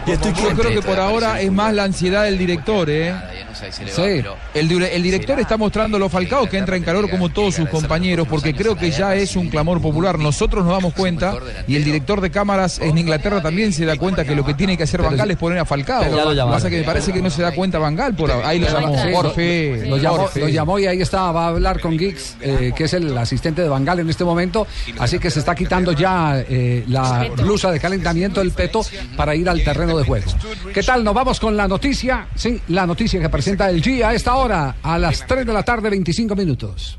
Ya 0.07 0.13
estoy 0.13 0.31
Yo 0.33 0.37
quieto. 0.41 0.61
creo 0.61 0.71
que 0.81 0.81
por 0.81 0.99
ahora 0.99 1.41
es 1.41 1.51
más 1.51 1.73
la 1.75 1.83
ansiedad 1.83 2.23
del 2.23 2.37
director, 2.39 2.89
¿eh? 2.89 3.13
Sí, 3.55 4.21
el, 4.53 4.67
dire- 4.69 4.89
el 4.93 5.03
director 5.03 5.39
está 5.39 5.57
mostrando 5.57 5.97
lo 5.99 6.09
Falcao 6.09 6.47
que 6.49 6.57
entra 6.57 6.75
en 6.75 6.83
calor 6.83 7.09
como 7.09 7.29
todos 7.29 7.55
sus 7.55 7.69
compañeros 7.69 8.27
porque 8.27 8.53
creo 8.53 8.75
que 8.75 8.91
ya 8.91 9.15
es 9.15 9.35
un 9.35 9.49
clamor 9.49 9.81
popular. 9.81 10.19
Nosotros 10.19 10.63
nos 10.65 10.73
damos 10.73 10.93
cuenta 10.93 11.33
y 11.67 11.75
el 11.75 11.83
director 11.83 12.21
de 12.21 12.31
cámaras 12.31 12.79
en 12.79 12.97
Inglaterra 12.97 13.41
también 13.41 13.73
se 13.73 13.85
da 13.85 13.95
cuenta 13.97 14.23
que 14.25 14.35
lo 14.35 14.45
que 14.45 14.53
tiene 14.53 14.77
que 14.77 14.83
hacer 14.83 15.01
Bangal 15.01 15.31
es 15.31 15.37
poner 15.37 15.59
a 15.59 15.65
Falcao. 15.65 16.03
lo 16.03 16.33
llamaron. 16.33 16.51
Pasa 16.51 16.69
que 16.69 16.77
me 16.79 16.83
parece 16.83 17.11
que 17.13 17.21
no 17.21 17.29
se 17.29 17.41
da 17.41 17.51
cuenta 17.53 17.79
Bangal 17.79 18.15
por 18.15 18.31
ahí 18.31 18.59
lo 18.59 18.67
llamó. 18.69 18.95
Sí, 18.95 19.09
Porfe, 19.11 19.85
lo, 19.87 19.97
llamó, 19.97 20.17
Porfe. 20.17 20.39
lo 20.39 20.49
llamó 20.49 20.79
y 20.79 20.87
ahí 20.87 21.01
está, 21.01 21.31
va 21.31 21.45
a 21.45 21.47
hablar 21.49 21.79
con 21.79 21.97
Giggs, 21.97 22.35
eh, 22.41 22.71
que 22.75 22.85
es 22.85 22.93
el 22.93 23.17
asistente 23.17 23.61
de 23.61 23.69
Bangal 23.69 23.99
en 23.99 24.09
este 24.09 24.23
momento, 24.23 24.67
así 24.99 25.19
que 25.19 25.29
se 25.31 25.39
está 25.39 25.55
quitando 25.55 25.91
ya 25.91 26.39
eh, 26.47 26.83
la 26.87 27.27
blusa 27.37 27.71
de 27.71 27.79
calentamiento, 27.79 28.41
el 28.41 28.51
peto, 28.51 28.81
para 29.15 29.35
ir 29.35 29.47
al 29.49 29.63
terreno 29.63 29.97
de 29.97 30.03
juego. 30.03 30.31
¿Qué 30.73 30.83
tal? 30.83 31.03
Nos 31.03 31.13
vamos 31.13 31.39
con 31.39 31.55
la 31.55 31.67
noticia, 31.67 32.27
sí, 32.35 32.59
la 32.69 32.85
noticia 32.85 33.19
que 33.19 33.29
presenta 33.45 33.69
el 33.69 33.79
G 33.79 34.03
a 34.03 34.11
esta 34.11 34.33
hora, 34.33 34.77
a 34.81 34.97
las 34.97 35.23
3 35.27 35.45
de 35.45 35.53
la 35.53 35.61
tarde, 35.61 35.87
25 35.91 36.35
minutos. 36.35 36.97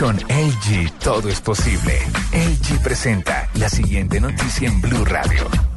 Con 0.00 0.16
LG 0.16 0.92
todo 0.98 1.28
es 1.28 1.42
posible. 1.42 1.98
LG 2.32 2.82
presenta 2.82 3.50
la 3.56 3.68
siguiente 3.68 4.18
noticia 4.22 4.66
en 4.66 4.80
Blue 4.80 5.04
Radio. 5.04 5.73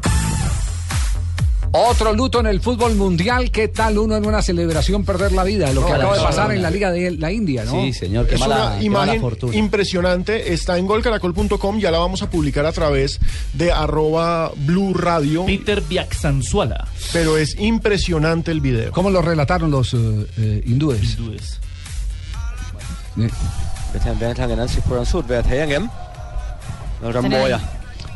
Otro 1.71 2.13
luto 2.13 2.39
en 2.39 2.47
el 2.47 2.61
fútbol 2.61 2.95
mundial, 2.95 3.51
¿qué 3.51 3.67
tal 3.67 3.97
uno 3.97 4.15
en 4.15 4.25
una 4.25 4.41
celebración 4.41 5.03
perder 5.03 5.31
la 5.31 5.43
vida? 5.43 5.71
Lo 5.73 5.85
que 5.85 5.93
acaba 5.93 6.17
de 6.17 6.23
pasar 6.23 6.47
no. 6.47 6.53
en 6.53 6.61
la 6.61 6.71
Liga 6.71 6.91
de 6.91 7.11
la 7.11 7.31
India, 7.31 7.65
¿no? 7.65 7.71
Sí, 7.71 7.93
señor, 7.93 8.27
qué 8.27 8.35
es 8.35 8.41
mala, 8.41 8.55
una 8.55 8.79
qué 8.79 8.89
mala 8.89 9.05
imagen 9.05 9.21
fortuna. 9.21 9.55
impresionante. 9.55 10.53
Está 10.53 10.77
en 10.77 10.87
golcaracol.com. 10.87 11.79
Ya 11.79 11.91
la 11.91 11.99
vamos 11.99 12.21
a 12.21 12.29
publicar 12.29 12.65
a 12.65 12.71
través 12.71 13.19
de 13.53 13.71
arroba 13.71 14.51
Blue 14.55 14.93
Radio. 14.93 15.45
Peter 15.45 15.81
Biaxanzuala. 15.81 16.87
Pero 17.13 17.37
es 17.37 17.57
impresionante 17.59 18.51
el 18.51 18.61
video. 18.61 18.91
¿Cómo 18.91 19.09
lo 19.09 19.21
relataron 19.21 19.69
los 19.69 19.93
eh, 19.93 19.97
eh, 20.37 20.63
hindúes? 20.65 21.17
Hindúes. 21.17 21.59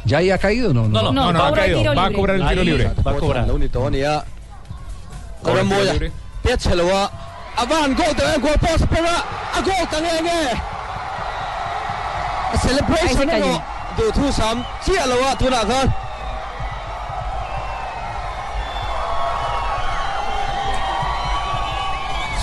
¿Ya 0.05 0.17
ahí 0.17 0.31
ha 0.31 0.37
caído? 0.37 0.73
No, 0.73 0.87
no, 0.87 1.01
no, 1.01 1.11
no, 1.11 1.31
no, 1.31 1.33
no 1.33 1.45
ha 1.45 1.53
caído. 1.53 1.95
Va 1.95 2.05
a 2.05 2.11
cobrar 2.11 2.37
el 2.37 2.47
tiro 2.47 2.63
libre. 2.63 2.91
Va 3.05 3.11
a 3.11 3.15
cobrar. 3.15 3.47
la 3.47 4.25
Colombia, 5.41 6.11
Piéchelo 6.43 6.87
va. 6.87 7.11
Avan, 7.57 7.95
gol 7.95 8.15
de 8.15 8.35
Ecuador, 8.35 8.59
pos, 8.59 8.87
pega. 8.87 9.23
A 9.53 9.61
gol 9.61 9.89
también, 9.89 10.25
eh. 10.25 10.61
A 12.53 12.57
celebration, 12.57 13.27
no. 13.39 13.63
Do 13.97 14.11
two 14.13 14.31
some. 14.31 14.63
Sí, 14.83 14.93
lo 15.07 15.21
va, 15.21 15.37
tú 15.37 15.49
la. 15.49 15.61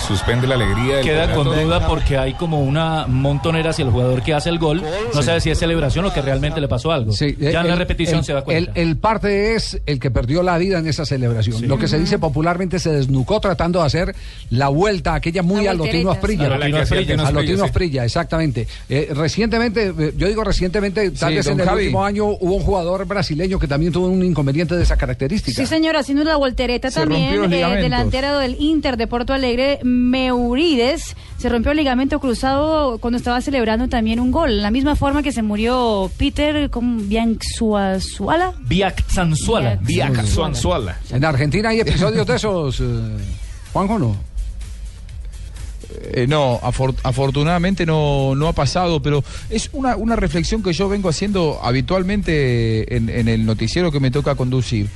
Suspende 0.09 0.47
la 0.47 0.55
alegría 0.55 0.95
del 0.95 1.05
Queda 1.05 1.35
con 1.35 1.45
duda 1.45 1.87
porque 1.87 2.17
hay 2.17 2.33
como 2.33 2.63
una 2.63 3.05
montonera 3.05 3.69
hacia 3.69 3.85
el 3.85 3.91
jugador 3.91 4.23
que 4.23 4.33
hace 4.33 4.49
el 4.49 4.57
gol. 4.57 4.81
No 5.13 5.21
Sí. 5.21 5.23
sabe 5.27 5.39
si 5.39 5.51
es 5.51 5.59
celebración 5.59 6.03
o 6.05 6.11
que 6.11 6.19
realmente 6.23 6.59
le 6.59 6.67
pasó 6.67 6.91
algo. 6.91 7.11
Sí, 7.11 7.37
ya 7.39 7.61
en 7.61 7.67
la 7.67 7.75
repetición 7.75 8.17
el- 8.19 8.25
se 8.25 8.33
da 8.33 8.41
cuenta. 8.41 8.71
El, 8.73 8.89
el 8.89 8.97
parte 8.97 9.53
es 9.53 9.79
el 9.85 9.99
que 9.99 10.09
perdió 10.09 10.41
la 10.41 10.57
vida 10.57 10.79
en 10.79 10.87
esa 10.87 11.05
celebración. 11.05 11.67
Lo 11.67 11.77
que 11.77 11.87
se 11.87 11.99
dice 11.99 12.17
popularmente 12.17 12.79
se 12.79 12.91
desnucó 12.91 13.39
tratando 13.39 13.81
de 13.81 13.85
hacer 13.85 14.15
la 14.49 14.69
vuelta, 14.69 15.13
aquella 15.13 15.43
muy 15.43 15.65
La 15.65 15.71
a 15.71 15.73
Lotino 15.75 16.09
Asprilla. 16.09 16.47
A 16.55 17.31
Lotino. 17.31 17.63
Asprilla, 17.63 18.03
exactamente. 18.03 18.67
Eh, 18.89 19.09
recientemente, 19.13 19.93
eh, 19.95 20.13
yo 20.17 20.27
digo 20.27 20.43
recientemente, 20.43 21.11
tal 21.11 21.29
Sí, 21.29 21.35
vez 21.35 21.45
en 21.47 21.59
el 21.59 21.65
Javi. 21.67 21.83
último 21.83 22.03
año 22.03 22.25
hubo 22.25 22.55
un 22.55 22.63
jugador 22.63 23.05
brasileño 23.05 23.59
que 23.59 23.67
también 23.67 23.93
tuvo 23.93 24.07
un 24.07 24.23
inconveniente 24.23 24.75
de 24.75 24.81
esa 24.81 24.97
característica. 24.97 25.55
Sí, 25.61 25.67
señora, 25.67 25.99
haciendo 25.99 26.23
la 26.23 26.35
voltereta 26.35 26.89
Se 26.89 27.01
también, 27.01 27.53
eh, 27.53 27.75
delantero 27.79 28.39
del 28.39 28.55
Inter 28.59 28.97
de 28.97 29.05
Porto 29.05 29.33
Alegre, 29.33 29.79
Meurides, 30.09 31.15
se 31.37 31.49
rompió 31.49 31.71
el 31.71 31.77
ligamento 31.77 32.19
cruzado 32.19 32.97
cuando 32.99 33.17
estaba 33.17 33.41
celebrando 33.41 33.87
también 33.87 34.19
un 34.19 34.31
gol. 34.31 34.61
La 34.61 34.71
misma 34.71 34.95
forma 34.95 35.21
que 35.23 35.31
se 35.31 35.41
murió 35.43 36.09
Peter 36.17 36.69
con 36.69 37.07
Bianzuala. 37.09 38.53
Biaxanzuala. 38.61 39.75
Biaxanzuala. 39.81 40.97
En 41.11 41.25
Argentina 41.25 41.69
hay 41.69 41.79
episodios 41.81 42.25
de 42.25 42.35
esos, 42.35 42.79
eh, 42.81 43.17
Juanjo, 43.73 43.99
¿no? 43.99 44.15
Eh, 46.13 46.27
no, 46.27 46.59
afor- 46.61 46.95
afortunadamente 47.03 47.85
no, 47.85 48.35
no 48.35 48.47
ha 48.47 48.53
pasado, 48.53 49.01
pero 49.01 49.23
es 49.49 49.69
una, 49.73 49.95
una 49.95 50.15
reflexión 50.15 50.61
que 50.61 50.71
yo 50.71 50.87
vengo 50.87 51.09
haciendo 51.09 51.59
habitualmente 51.63 52.95
en, 52.95 53.09
en 53.09 53.27
el 53.27 53.45
noticiero 53.45 53.91
que 53.91 53.99
me 53.99 54.11
toca 54.11 54.35
conducir. 54.35 54.87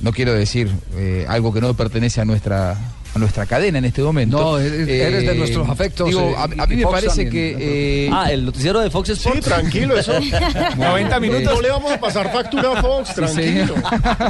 No 0.00 0.12
quiero 0.12 0.34
decir 0.34 0.70
eh, 0.96 1.24
algo 1.28 1.54
que 1.54 1.60
no 1.60 1.72
pertenece 1.74 2.20
a 2.20 2.24
nuestra 2.24 2.76
a 3.14 3.18
nuestra 3.18 3.44
cadena 3.46 3.78
en 3.78 3.84
este 3.84 4.00
momento. 4.02 4.38
No, 4.40 4.58
eres- 4.58 4.86
de 4.86 5.34
nuestros 5.34 5.68
afectos, 5.68 6.08
Digo, 6.08 6.30
eh, 6.30 6.34
a, 6.36 6.66
mí 6.66 6.76
me 6.76 6.82
Fox 6.82 6.94
parece 6.94 7.24
también. 7.24 7.30
que... 7.58 8.06
eh, 8.06 8.10
Ah, 8.12 8.32
el 8.32 8.44
noticiero 8.46 8.80
de 8.80 8.90
Fox 8.90 9.08
Sí, 9.08 9.12
Sports. 9.14 9.40
tranquilo, 9.42 9.96
eso. 9.98 10.12
90 10.76 11.20
minutos. 11.20 11.54
No 11.54 11.60
le 11.60 11.68
vamos 11.70 11.92
a 11.92 12.00
pasar 12.00 12.32
factura 12.32 12.72
a 12.72 12.80
Fox, 12.82 13.08
Sí, 13.08 13.14
tranquilo. 13.16 13.74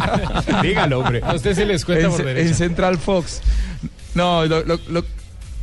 Dígalo, 0.62 0.99
hombre. 1.01 1.20
A 1.24 1.35
usted 1.35 1.55
se 1.55 1.64
les 1.64 1.85
cuenta 1.85 2.07
en, 2.07 2.11
por 2.12 2.24
derecha. 2.24 2.49
en 2.49 2.55
Central 2.55 2.99
Fox. 2.99 3.41
No, 4.14 4.45
lo, 4.47 4.64
lo- 4.64 4.80
lo- 4.89 5.05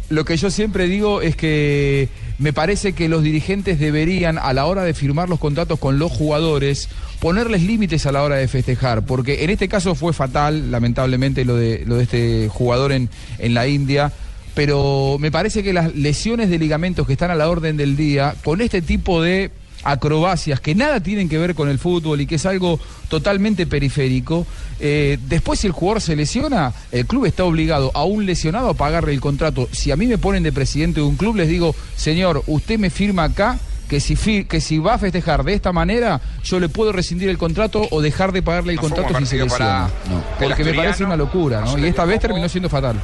lo 0.09 0.26
que 0.26 0.38
yo 0.38 0.49
siempre 0.49 0.86
digo 0.88 1.22
es 1.22 1.36
que 1.36 2.09
me 2.40 2.54
parece 2.54 2.94
que 2.94 3.10
los 3.10 3.22
dirigentes 3.22 3.80
deberían, 3.80 4.38
a 4.38 4.54
la 4.54 4.66
hora 4.66 4.84
de 4.84 4.94
firmar 4.94 5.28
los 5.28 5.40
contratos 5.40 5.78
con 5.78 6.00
los 6.00 6.12
jugadores, 6.12 6.88
ponerles 7.20 7.64
límites 7.64 8.06
a 8.06 8.14
la 8.14 8.24
hora 8.24 8.38
de 8.38 8.48
festejar, 8.48 9.06
porque 9.06 9.44
en 9.44 9.50
este 9.50 9.68
caso 9.68 9.94
fue 9.94 10.14
fatal, 10.14 10.72
lamentablemente, 10.72 11.44
lo 11.44 11.58
de, 11.58 11.84
lo 11.86 11.98
de 11.98 12.04
este 12.04 12.50
jugador 12.50 12.94
en, 12.94 13.10
en 13.40 13.54
la 13.54 13.68
India. 13.68 14.14
Pero 14.56 15.18
me 15.20 15.32
parece 15.32 15.64
que 15.64 15.74
las 15.74 15.94
lesiones 15.96 16.50
de 16.50 16.58
ligamentos 16.58 17.06
que 17.06 17.14
están 17.14 17.30
a 17.30 17.36
la 17.36 17.50
orden 17.50 17.78
del 17.78 17.96
día, 17.96 18.36
con 18.44 18.62
este 18.62 18.82
tipo 18.82 19.22
de 19.22 19.52
acrobacias 19.84 20.59
que 20.59 20.75
nada 20.75 20.99
tienen 21.01 21.30
que 21.30 21.38
ver 21.38 21.55
con 21.55 21.69
el 21.69 21.80
fútbol 21.80 22.21
y 22.21 22.25
que 22.27 22.36
es 22.36 22.45
algo 22.45 22.80
totalmente 23.07 23.65
periférico, 23.65 24.45
eh, 24.80 25.17
después 25.27 25.59
si 25.59 25.67
el 25.67 25.73
jugador 25.73 26.01
se 26.01 26.15
lesiona, 26.15 26.73
el 26.91 27.05
club 27.05 27.25
está 27.25 27.43
obligado 27.43 27.91
a 27.93 28.03
un 28.03 28.25
lesionado 28.25 28.69
a 28.69 28.73
pagarle 28.73 29.13
el 29.13 29.21
contrato. 29.21 29.67
Si 29.71 29.91
a 29.91 29.95
mí 29.95 30.05
me 30.07 30.17
ponen 30.17 30.43
de 30.43 30.51
presidente 30.51 30.99
de 30.99 31.05
un 31.07 31.15
club, 31.15 31.36
les 31.36 31.47
digo, 31.49 31.75
señor, 31.95 32.43
usted 32.47 32.77
me 32.80 32.89
firma 32.89 33.23
acá 33.23 33.57
que 33.88 33.99
si, 33.99 34.15
fi- 34.15 34.45
que 34.45 34.61
si 34.61 34.77
va 34.77 34.93
a 34.93 34.97
festejar 34.99 35.43
de 35.43 35.53
esta 35.55 35.71
manera, 35.71 36.21
yo 36.43 36.59
le 36.59 36.69
puedo 36.69 36.91
rescindir 36.91 37.27
el 37.30 37.39
contrato 37.39 37.88
o 37.89 38.01
dejar 38.01 38.32
de 38.32 38.43
pagarle 38.43 38.73
el 38.73 38.75
No 38.75 38.82
contrato 38.84 39.07
si 39.17 39.25
se 39.25 39.38
partido 39.39 39.47
para 39.47 39.84
lesiona. 39.88 40.19
el 40.39 40.47
Porque 40.47 40.63
me 40.63 40.73
parece 40.75 41.03
una 41.03 41.15
locura, 41.15 41.61
no 41.61 41.75
¿no? 41.75 41.84
Y 41.86 41.89
esta 41.89 42.05
vez 42.05 42.19
terminó 42.19 42.47
siendo 42.47 42.69
fatal. 42.69 42.97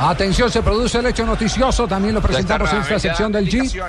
Atención, 0.00 0.50
se 0.50 0.62
produce 0.62 0.98
el 0.98 1.06
hecho 1.06 1.26
noticioso, 1.26 1.86
también 1.86 2.14
lo 2.14 2.22
presentamos 2.22 2.72
en 2.72 2.78
esta 2.80 2.98
sección 2.98 3.30
del 3.30 3.50
G. 3.50 3.82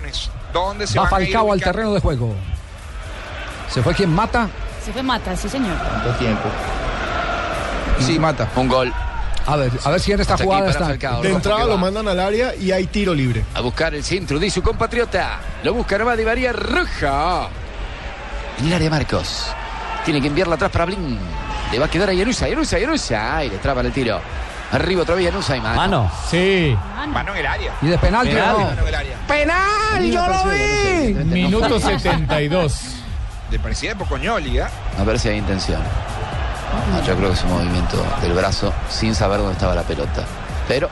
¿Dónde 0.51 0.85
se 0.85 0.99
Va 0.99 1.07
Falcao 1.07 1.53
al 1.53 1.61
terreno 1.61 1.93
de 1.93 2.01
juego. 2.01 2.35
Se 3.69 3.81
fue 3.81 3.93
quien 3.93 4.13
mata. 4.13 4.49
Se 4.83 4.91
fue 4.91 5.03
Mata, 5.03 5.37
sí, 5.37 5.47
señor. 5.47 5.77
Sí, 7.99 8.19
mata. 8.19 8.49
Un 8.55 8.67
gol. 8.67 8.91
A 9.45 9.55
ver, 9.55 9.71
a 9.83 9.89
ver 9.89 9.99
si 10.01 10.11
en 10.11 10.19
esta 10.19 10.33
Hasta 10.33 10.43
jugada 10.43 10.69
está. 10.69 10.85
Falcao. 10.87 11.21
De 11.21 11.29
entrada 11.29 11.65
lo 11.65 11.77
mandan 11.77 12.07
al 12.07 12.19
área 12.19 12.55
y 12.55 12.71
hay 12.71 12.87
tiro 12.87 13.13
libre. 13.13 13.45
A 13.53 13.61
buscar 13.61 13.95
el 13.95 14.03
centro 14.03 14.37
de 14.37 14.49
su 14.49 14.61
compatriota. 14.61 15.39
Lo 15.63 15.73
busca 15.73 15.97
nomás 15.97 16.17
Di 16.17 16.25
María 16.25 16.51
Roja. 16.51 17.47
En 18.59 18.67
el 18.67 18.73
área 18.73 18.89
Marcos. 18.89 19.47
Tiene 20.03 20.19
que 20.19 20.27
enviarla 20.27 20.55
atrás 20.55 20.71
para 20.71 20.85
Blin. 20.85 21.17
Le 21.71 21.79
va 21.79 21.85
a 21.85 21.89
quedar 21.89 22.09
a 22.09 22.13
Yanusa, 22.13 22.49
Yanusa, 22.49 22.79
Yanusa. 22.79 23.45
Y 23.45 23.49
le 23.49 23.57
traba 23.59 23.81
el 23.81 23.93
tiro. 23.93 24.19
Arriba 24.71 25.01
otra 25.01 25.15
vez 25.15 25.25
Yanusa 25.25 25.57
y 25.57 25.61
mano. 25.61 25.75
Mano. 25.75 26.11
Sí. 26.29 26.77
Mano 27.09 27.31
en 27.33 27.37
el 27.39 27.45
área. 27.47 27.73
Y 27.81 27.87
de 27.87 27.97
penalti 27.97 28.33
Penal. 28.33 28.55
o 28.55 28.59
no. 28.59 28.65
Mano 28.67 28.81
en 28.81 28.87
el 28.87 28.95
área. 28.95 29.17
¡Penal! 29.27 30.11
¡Yo 30.11 30.27
lo 30.27 30.43
vi! 30.51 31.13
Minuto 31.25 31.79
72. 31.79 32.81
De 33.49 33.59
presidente 33.59 34.03
Pocoñoli, 34.03 34.59
¿eh? 34.59 34.65
A 34.97 35.03
ver 35.03 35.19
si 35.19 35.27
hay 35.29 35.37
intención. 35.37 35.81
No, 36.91 37.03
yo 37.05 37.15
creo 37.17 37.29
que 37.29 37.35
es 37.35 37.43
un 37.43 37.51
movimiento 37.51 38.01
del 38.21 38.33
brazo 38.33 38.73
sin 38.89 39.13
saber 39.13 39.39
dónde 39.39 39.53
estaba 39.53 39.75
la 39.75 39.83
pelota. 39.83 40.23
Pero 40.69 40.89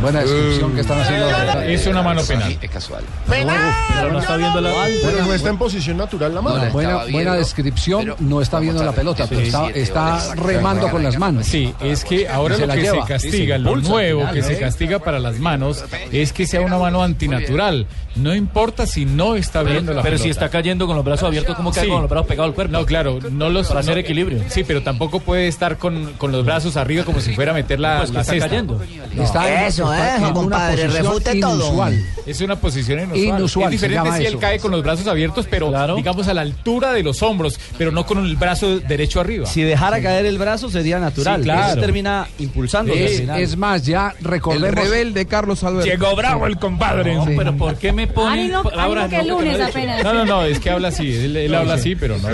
Buena 0.00 0.20
descripción 0.20 0.74
que 0.74 0.80
están 0.82 1.00
haciendo. 1.00 1.28
Es 1.62 1.86
una 1.86 2.02
mano 2.02 2.22
penal. 2.22 2.50
sí, 2.50 2.58
es 2.60 2.70
casual. 2.70 3.02
Pero 3.28 4.12
no 4.12 4.18
está 4.18 4.36
viendo 4.36 4.60
la. 4.60 4.70
Pero 5.02 5.24
no 5.24 5.32
está 5.34 5.48
en 5.50 5.58
posición 5.58 5.96
natural 5.96 6.34
la 6.34 6.42
mano. 6.42 6.64
No, 6.64 6.70
Buena, 6.72 7.04
buena 7.10 7.34
descripción, 7.34 8.14
no 8.20 8.40
está 8.42 8.60
viendo 8.60 8.82
la 8.84 8.92
pelota, 8.92 9.26
pero 9.28 9.40
está, 9.74 10.34
remando 10.34 10.90
con 10.90 11.02
las 11.02 11.18
manos. 11.18 11.46
Sí, 11.46 11.72
es 11.80 12.04
que 12.04 12.28
ahora 12.28 12.56
lo 12.58 12.66
la 12.66 12.74
que 12.74 12.86
se 12.86 13.00
castiga, 13.06 13.58
lo 13.58 13.76
nuevo 13.76 14.30
que 14.32 14.42
se 14.42 14.58
castiga 14.58 14.98
para 14.98 15.18
las 15.18 15.38
manos 15.38 15.84
es 16.12 16.32
que 16.32 16.46
sea 16.46 16.60
una 16.60 16.78
mano 16.78 17.02
antinatural. 17.02 17.86
No 18.16 18.34
importa 18.34 18.86
si 18.86 19.04
no 19.04 19.36
está 19.36 19.62
viendo 19.62 19.92
la 19.92 20.00
Pero 20.02 20.16
si 20.16 20.24
pelota. 20.24 20.44
está 20.46 20.50
cayendo 20.50 20.86
con 20.86 20.96
los 20.96 21.04
brazos 21.04 21.26
abiertos, 21.28 21.54
¿cómo 21.54 21.70
cae 21.70 21.86
con 21.86 22.00
los 22.00 22.08
brazos 22.08 22.26
pegados 22.26 22.48
al 22.48 22.54
cuerpo? 22.54 22.72
No, 22.72 22.86
claro, 22.86 23.18
no 23.30 23.50
los 23.50 23.68
Para 23.68 23.80
hacer 23.80 23.98
equilibrio. 23.98 24.40
Sí, 24.48 24.64
pero 24.64 24.82
tampoco 24.82 25.20
puede 25.20 25.48
estar 25.48 25.76
con, 25.76 26.14
con 26.14 26.32
los 26.32 26.42
brazos 26.44 26.78
arriba 26.78 27.04
como 27.04 27.20
si 27.20 27.34
fuera 27.34 27.50
a 27.52 27.54
meter 27.54 27.78
la, 27.78 27.98
Pues 27.98 28.14
está 28.14 28.38
cayendo. 28.38 28.80
Está 29.18 29.52
en- 29.52 29.64
Eso, 29.66 29.85
no 30.20 30.24
una 30.26 30.32
compadre, 30.32 30.84
posición 30.84 31.06
refute 31.06 31.40
todo. 31.40 31.54
inusual. 31.66 32.04
Es 32.26 32.40
una 32.40 32.56
posición 32.56 33.00
inusual. 33.00 33.38
Inusual, 33.38 33.64
es 33.66 33.70
diferente 33.80 34.10
si 34.12 34.20
él 34.22 34.26
eso. 34.26 34.38
cae 34.38 34.58
con 34.58 34.70
los 34.70 34.82
brazos 34.82 35.06
abiertos, 35.06 35.46
pero 35.48 35.72
digamos 35.96 36.28
a 36.28 36.34
la 36.34 36.40
altura 36.42 36.92
de 36.92 37.02
los 37.02 37.22
hombros, 37.22 37.58
pero 37.78 37.90
no 37.92 38.04
con 38.06 38.18
el 38.24 38.36
brazo 38.36 38.78
derecho 38.80 39.20
arriba. 39.20 39.46
Si 39.46 39.62
dejara 39.62 40.00
caer 40.02 40.26
el 40.26 40.38
brazo 40.38 40.70
sería 40.70 40.98
natural. 40.98 41.40
Sí, 41.40 41.44
claro. 41.44 41.72
Eso 41.72 41.80
termina 41.80 42.28
impulsando. 42.38 42.92
Es-. 42.92 43.20
Es 43.20 43.56
más, 43.56 43.84
ya 43.84 44.14
recordemos. 44.20 44.68
El 44.68 44.74
rebelde 44.76 45.26
Carlos 45.26 45.62
Alberto. 45.64 45.86
Llegó 45.86 46.14
bravo 46.16 46.46
el 46.46 46.58
compadre. 46.58 47.14
No, 47.14 47.26
pero 47.36 47.56
¿por 47.56 47.76
qué 47.76 47.92
me 47.92 48.06
pone 48.06 48.42
ánimo 48.42 48.62
que 49.08 49.16
el 49.16 49.28
no- 49.28 49.38
lunes 49.38 49.58
no 49.58 49.66
apenas. 49.66 50.04
No, 50.04 50.12
no, 50.12 50.24
no, 50.24 50.44
es 50.44 50.58
que 50.60 50.70
habla 50.70 50.88
así, 50.88 51.12
él, 51.14 51.36
él 51.36 51.54
habla 51.54 51.74
así, 51.74 51.94
pero 51.96 52.16
no 52.18 52.28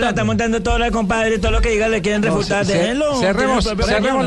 la 0.00 0.08
está 0.10 0.24
montando 0.24 0.62
todo 0.62 0.76
el 0.76 0.92
compadre, 0.92 1.38
todo 1.38 1.52
lo 1.52 1.60
que 1.60 1.70
diga 1.70 1.88
le 1.88 2.02
quieren 2.02 2.22
refutar. 2.22 2.64
déjenlo. 2.66 3.20
cerremos 3.20 3.66
el 3.66 3.76
propio 3.76 3.94
cerremos 3.96 4.24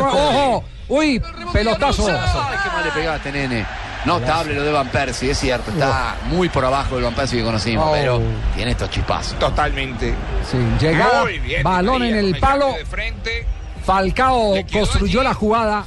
¡Ojo! 0.00 0.64
¡Uy! 0.88 1.20
Pelotazo. 1.52 2.06
Ay, 2.08 2.56
qué 2.62 2.70
mal 2.70 2.84
le 2.84 2.90
pegaste, 2.92 3.32
nene. 3.32 3.66
Notable 4.04 4.54
lo 4.54 4.62
de 4.62 4.70
Van 4.70 4.88
Persie, 4.88 5.32
es 5.32 5.38
cierto. 5.38 5.72
Está 5.72 6.14
muy 6.26 6.48
por 6.48 6.64
abajo 6.64 6.94
del 6.94 7.04
Van 7.04 7.14
Persie 7.14 7.38
que 7.40 7.44
conocimos, 7.44 7.86
Oh. 7.88 7.92
pero 7.92 8.22
tiene 8.54 8.70
estos 8.70 8.88
chispazos. 8.90 9.36
Totalmente. 9.38 10.14
Sí, 10.48 10.58
llegada, 10.80 11.24
Muy 11.24 11.38
bien, 11.40 11.62
balón 11.64 12.04
en 12.04 12.14
el 12.16 12.38
palo. 12.38 12.66
cambio 12.66 12.78
de 12.78 12.86
frente. 12.86 13.46
Falcao 13.84 14.54
construyó 14.72 15.22
la 15.22 15.34
jugada. 15.34 15.84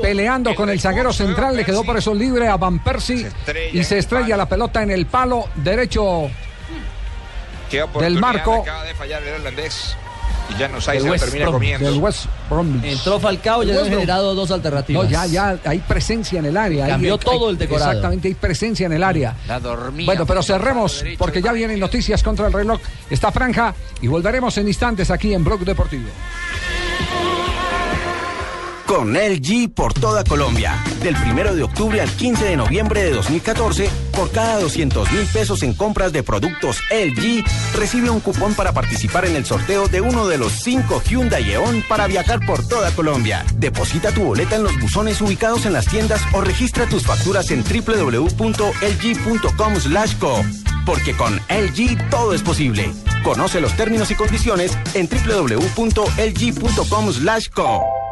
Peleando 0.00 0.54
con 0.54 0.70
el 0.70 0.80
zaguero 0.80 1.12
central, 1.12 1.54
le 1.54 1.66
quedó 1.66 1.84
por 1.84 1.98
eso 1.98 2.14
libre 2.14 2.48
a 2.48 2.56
Van 2.56 2.78
Persie 2.82 3.30
y 3.74 3.84
se 3.84 3.98
estrella 3.98 4.38
la 4.38 4.46
pelota 4.46 4.82
en 4.82 4.90
el 4.90 5.04
palo 5.04 5.44
derecho 5.56 6.30
Qué 7.70 7.84
del 8.00 8.18
marco 8.18 8.62
Acaba 8.62 8.84
de 8.84 8.94
fallar 8.94 9.22
el 9.22 9.40
holandés. 9.42 9.94
Y 10.54 10.58
ya 10.58 10.68
no 10.68 10.80
se 10.80 10.92
termina 10.92 11.44
Brom. 11.46 11.54
comiendo. 11.54 11.90
del 11.90 11.98
West 11.98 12.26
Bromwich. 12.50 12.84
Entró 12.84 13.18
Falcao 13.20 13.62
y 13.62 13.66
ya 13.66 13.72
West 13.74 13.84
han 13.86 13.90
generado 13.90 14.34
dos 14.34 14.50
alternativas. 14.50 15.04
No, 15.04 15.10
ya, 15.10 15.26
ya 15.26 15.58
hay 15.64 15.78
presencia 15.80 16.38
en 16.38 16.46
el 16.46 16.56
área. 16.56 16.86
Cambió 16.86 17.14
hay- 17.14 17.18
todo 17.20 17.50
el 17.50 17.58
decorado. 17.58 17.90
Exactamente, 17.92 18.28
hay 18.28 18.34
presencia 18.34 18.86
en 18.86 18.92
el 18.92 19.02
área. 19.02 19.36
La 19.48 19.60
dormía. 19.60 20.06
Bueno, 20.06 20.26
pero 20.26 20.42
cerremos 20.42 21.04
porque 21.18 21.40
ya 21.42 21.52
vienen 21.52 21.78
noticias 21.80 22.22
contra 22.22 22.46
el 22.46 22.52
reloj. 22.52 22.80
Esta 23.10 23.32
franja 23.32 23.74
y 24.00 24.06
volveremos 24.06 24.56
en 24.58 24.68
instantes 24.68 25.10
aquí 25.10 25.32
en 25.34 25.44
Blog 25.44 25.60
Deportivo. 25.60 26.08
Con 28.92 29.14
LG 29.14 29.72
por 29.74 29.94
toda 29.94 30.22
Colombia. 30.22 30.84
Del 31.02 31.16
1 31.16 31.54
de 31.54 31.62
octubre 31.62 32.02
al 32.02 32.10
15 32.10 32.44
de 32.44 32.56
noviembre 32.58 33.02
de 33.02 33.12
2014, 33.12 33.88
por 34.14 34.30
cada 34.30 34.60
200 34.60 35.10
mil 35.12 35.24
pesos 35.28 35.62
en 35.62 35.72
compras 35.72 36.12
de 36.12 36.22
productos 36.22 36.76
LG, 36.90 37.42
recibe 37.74 38.10
un 38.10 38.20
cupón 38.20 38.52
para 38.52 38.74
participar 38.74 39.24
en 39.24 39.34
el 39.34 39.46
sorteo 39.46 39.88
de 39.88 40.02
uno 40.02 40.26
de 40.26 40.36
los 40.36 40.52
cinco 40.52 41.02
Hyundai 41.08 41.52
Eon 41.52 41.82
para 41.88 42.06
viajar 42.06 42.44
por 42.44 42.68
toda 42.68 42.90
Colombia. 42.90 43.46
Deposita 43.56 44.12
tu 44.12 44.24
boleta 44.24 44.56
en 44.56 44.62
los 44.62 44.78
buzones 44.78 45.22
ubicados 45.22 45.64
en 45.64 45.72
las 45.72 45.86
tiendas 45.86 46.20
o 46.34 46.42
registra 46.42 46.86
tus 46.86 47.04
facturas 47.04 47.50
en 47.50 47.64
www.lg.com 47.64 48.42
co. 50.20 50.44
Porque 50.84 51.16
con 51.16 51.36
LG 51.48 52.10
todo 52.10 52.34
es 52.34 52.42
posible. 52.42 52.92
Conoce 53.24 53.62
los 53.62 53.74
términos 53.74 54.10
y 54.10 54.16
condiciones 54.16 54.76
en 54.92 55.08
www.lg.com 55.08 55.86
co. 57.54 58.02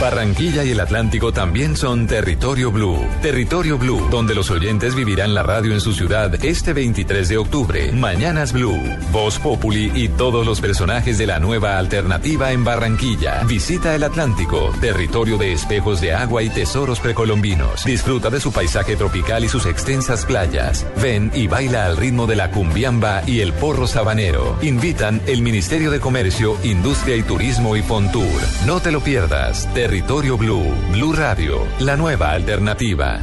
Barranquilla 0.00 0.62
y 0.62 0.72
el 0.72 0.80
Atlántico 0.80 1.32
también 1.32 1.74
son 1.74 2.06
Territorio 2.06 2.70
Blue. 2.70 3.02
Territorio 3.22 3.78
Blue, 3.78 4.08
donde 4.10 4.34
los 4.34 4.50
oyentes 4.50 4.94
vivirán 4.94 5.32
la 5.32 5.42
radio 5.42 5.72
en 5.72 5.80
su 5.80 5.94
ciudad 5.94 6.34
este 6.44 6.74
23 6.74 7.28
de 7.28 7.38
octubre. 7.38 7.92
Mañanas 7.92 8.52
Blue, 8.52 8.78
Voz 9.10 9.38
Populi 9.38 9.90
y 9.94 10.08
todos 10.08 10.44
los 10.44 10.60
personajes 10.60 11.16
de 11.16 11.26
la 11.26 11.38
nueva 11.38 11.78
alternativa 11.78 12.52
en 12.52 12.64
Barranquilla. 12.64 13.42
Visita 13.44 13.94
el 13.94 14.04
Atlántico, 14.04 14.70
territorio 14.80 15.38
de 15.38 15.52
espejos 15.52 16.00
de 16.00 16.12
agua 16.12 16.42
y 16.42 16.50
tesoros 16.50 17.00
precolombinos. 17.00 17.84
Disfruta 17.84 18.28
de 18.28 18.40
su 18.40 18.52
paisaje 18.52 18.96
tropical 18.96 19.44
y 19.44 19.48
sus 19.48 19.64
extensas 19.64 20.26
playas. 20.26 20.86
Ven 21.00 21.30
y 21.34 21.46
baila 21.46 21.86
al 21.86 21.96
ritmo 21.96 22.26
de 22.26 22.36
la 22.36 22.50
cumbiamba 22.50 23.22
y 23.26 23.40
el 23.40 23.54
porro 23.54 23.86
sabanero. 23.86 24.58
Invitan 24.60 25.22
el 25.26 25.40
Ministerio 25.40 25.90
de 25.90 26.00
Comercio, 26.00 26.58
Industria 26.64 27.16
y 27.16 27.22
Turismo 27.22 27.76
y 27.76 27.82
Fontur. 27.82 28.26
No 28.66 28.80
te 28.80 28.92
lo 28.92 29.00
pierdas. 29.00 29.66
Territorio 29.86 30.36
Blue, 30.36 30.64
Blue 30.90 31.12
Radio, 31.12 31.64
la 31.78 31.96
nueva 31.96 32.32
alternativa. 32.32 33.20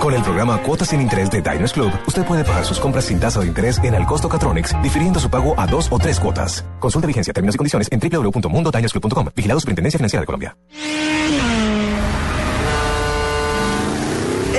Con 0.00 0.14
el 0.14 0.22
programa 0.22 0.62
Cuotas 0.62 0.88
sin 0.88 1.02
Interés 1.02 1.30
de 1.30 1.42
Diners 1.42 1.74
Club, 1.74 1.92
usted 2.06 2.24
puede 2.24 2.44
pagar 2.44 2.64
sus 2.64 2.80
compras 2.80 3.04
sin 3.04 3.20
tasa 3.20 3.40
de 3.40 3.46
interés 3.46 3.76
en 3.84 3.92
el 3.92 4.06
costo 4.06 4.26
Catronics, 4.26 4.74
difiriendo 4.82 5.20
su 5.20 5.28
pago 5.28 5.52
a 5.60 5.66
dos 5.66 5.88
o 5.92 5.98
tres 5.98 6.18
cuotas. 6.18 6.64
Consulta 6.78 7.06
vigencia, 7.06 7.34
términos 7.34 7.56
y 7.56 7.58
condiciones 7.58 7.88
en 7.92 8.00
www.mundodinersclub.com. 8.00 9.28
Vigilado 9.36 9.60
Superintendencia 9.60 9.98
Financiera 9.98 10.22
de 10.22 10.26
Colombia. 10.26 10.56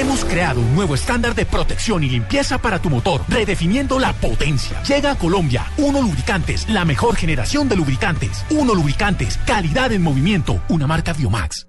Hemos 0.01 0.25
creado 0.25 0.61
un 0.61 0.73
nuevo 0.73 0.95
estándar 0.95 1.35
de 1.35 1.45
protección 1.45 2.03
y 2.03 2.09
limpieza 2.09 2.57
para 2.57 2.79
tu 2.79 2.89
motor, 2.89 3.21
redefiniendo 3.29 3.99
la 3.99 4.13
potencia. 4.13 4.81
Llega 4.81 5.11
a 5.11 5.15
Colombia 5.15 5.67
Uno 5.77 6.01
Lubricantes, 6.01 6.67
la 6.69 6.85
mejor 6.85 7.15
generación 7.15 7.69
de 7.69 7.75
lubricantes. 7.75 8.43
Uno 8.49 8.73
Lubricantes, 8.73 9.37
calidad 9.45 9.91
en 9.91 10.01
movimiento, 10.01 10.59
una 10.69 10.87
marca 10.87 11.13
Biomax. 11.13 11.67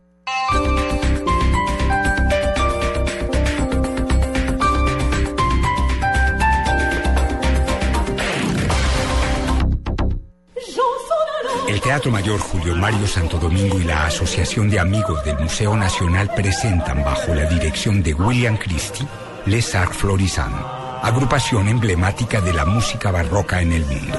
Teatro 11.82 12.12
Mayor 12.12 12.38
Julio 12.38 12.76
Mario 12.76 13.08
Santo 13.08 13.38
Domingo 13.38 13.80
y 13.80 13.82
la 13.82 14.06
Asociación 14.06 14.70
de 14.70 14.78
Amigos 14.78 15.24
del 15.24 15.36
Museo 15.38 15.76
Nacional 15.76 16.30
presentan 16.32 17.02
bajo 17.02 17.34
la 17.34 17.44
dirección 17.46 18.04
de 18.04 18.14
William 18.14 18.56
Christie 18.56 19.06
Les 19.46 19.74
Arts 19.74 19.96
Florissant, 19.96 20.54
agrupación 21.02 21.66
emblemática 21.66 22.40
de 22.40 22.52
la 22.52 22.64
música 22.64 23.10
barroca 23.10 23.60
en 23.60 23.72
el 23.72 23.84
mundo. 23.84 24.18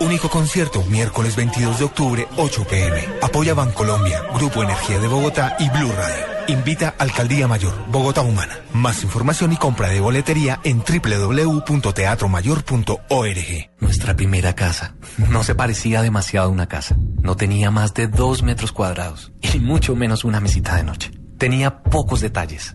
Único 0.00 0.30
concierto 0.30 0.84
miércoles 0.84 1.34
22 1.34 1.80
de 1.80 1.84
octubre, 1.84 2.28
8 2.36 2.66
pm. 2.70 3.08
Apoya 3.20 3.54
Bancolombia, 3.54 4.22
Grupo 4.32 4.62
Energía 4.62 5.00
de 5.00 5.08
Bogotá 5.08 5.56
y 5.58 5.68
Blue 5.70 5.92
Radio. 5.92 6.39
Invita 6.50 6.94
Alcaldía 6.98 7.46
Mayor, 7.46 7.72
Bogotá 7.92 8.22
Humana. 8.22 8.58
Más 8.72 9.04
información 9.04 9.52
y 9.52 9.56
compra 9.56 9.88
de 9.88 10.00
boletería 10.00 10.58
en 10.64 10.80
www.teatromayor.org. 10.80 13.70
Nuestra 13.78 14.16
primera 14.16 14.54
casa. 14.54 14.96
No 15.30 15.44
se 15.44 15.54
parecía 15.54 16.02
demasiado 16.02 16.48
a 16.48 16.50
una 16.50 16.66
casa. 16.66 16.96
No 17.22 17.36
tenía 17.36 17.70
más 17.70 17.94
de 17.94 18.08
dos 18.08 18.42
metros 18.42 18.72
cuadrados 18.72 19.30
y 19.40 19.60
mucho 19.60 19.94
menos 19.94 20.24
una 20.24 20.40
mesita 20.40 20.74
de 20.74 20.82
noche. 20.82 21.12
Tenía 21.38 21.84
pocos 21.84 22.20
detalles, 22.20 22.74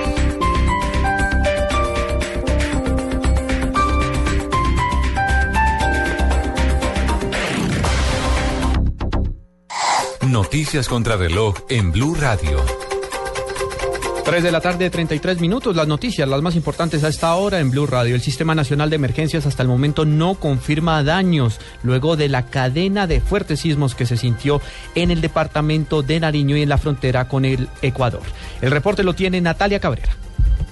Noticias 10.31 10.87
contra 10.87 11.17
reloj 11.17 11.55
en 11.67 11.91
Blue 11.91 12.15
Radio. 12.15 12.57
3 14.23 14.41
de 14.41 14.49
la 14.49 14.61
tarde, 14.61 14.89
33 14.89 15.41
minutos. 15.41 15.75
Las 15.75 15.89
noticias, 15.89 16.25
las 16.25 16.41
más 16.41 16.55
importantes 16.55 17.03
a 17.03 17.09
esta 17.09 17.35
hora 17.35 17.59
en 17.59 17.69
Blue 17.69 17.85
Radio. 17.85 18.15
El 18.15 18.21
Sistema 18.21 18.55
Nacional 18.55 18.89
de 18.89 18.95
Emergencias 18.95 19.45
hasta 19.45 19.61
el 19.61 19.67
momento 19.67 20.05
no 20.05 20.35
confirma 20.35 21.03
daños 21.03 21.59
luego 21.83 22.15
de 22.15 22.29
la 22.29 22.45
cadena 22.45 23.07
de 23.07 23.19
fuertes 23.19 23.59
sismos 23.59 23.93
que 23.93 24.05
se 24.05 24.15
sintió 24.15 24.61
en 24.95 25.11
el 25.11 25.19
departamento 25.19 26.01
de 26.01 26.21
Nariño 26.21 26.55
y 26.55 26.61
en 26.61 26.69
la 26.69 26.77
frontera 26.77 27.27
con 27.27 27.43
el 27.43 27.67
Ecuador. 27.81 28.23
El 28.61 28.71
reporte 28.71 29.03
lo 29.03 29.13
tiene 29.13 29.41
Natalia 29.41 29.81
Cabrera. 29.81 30.13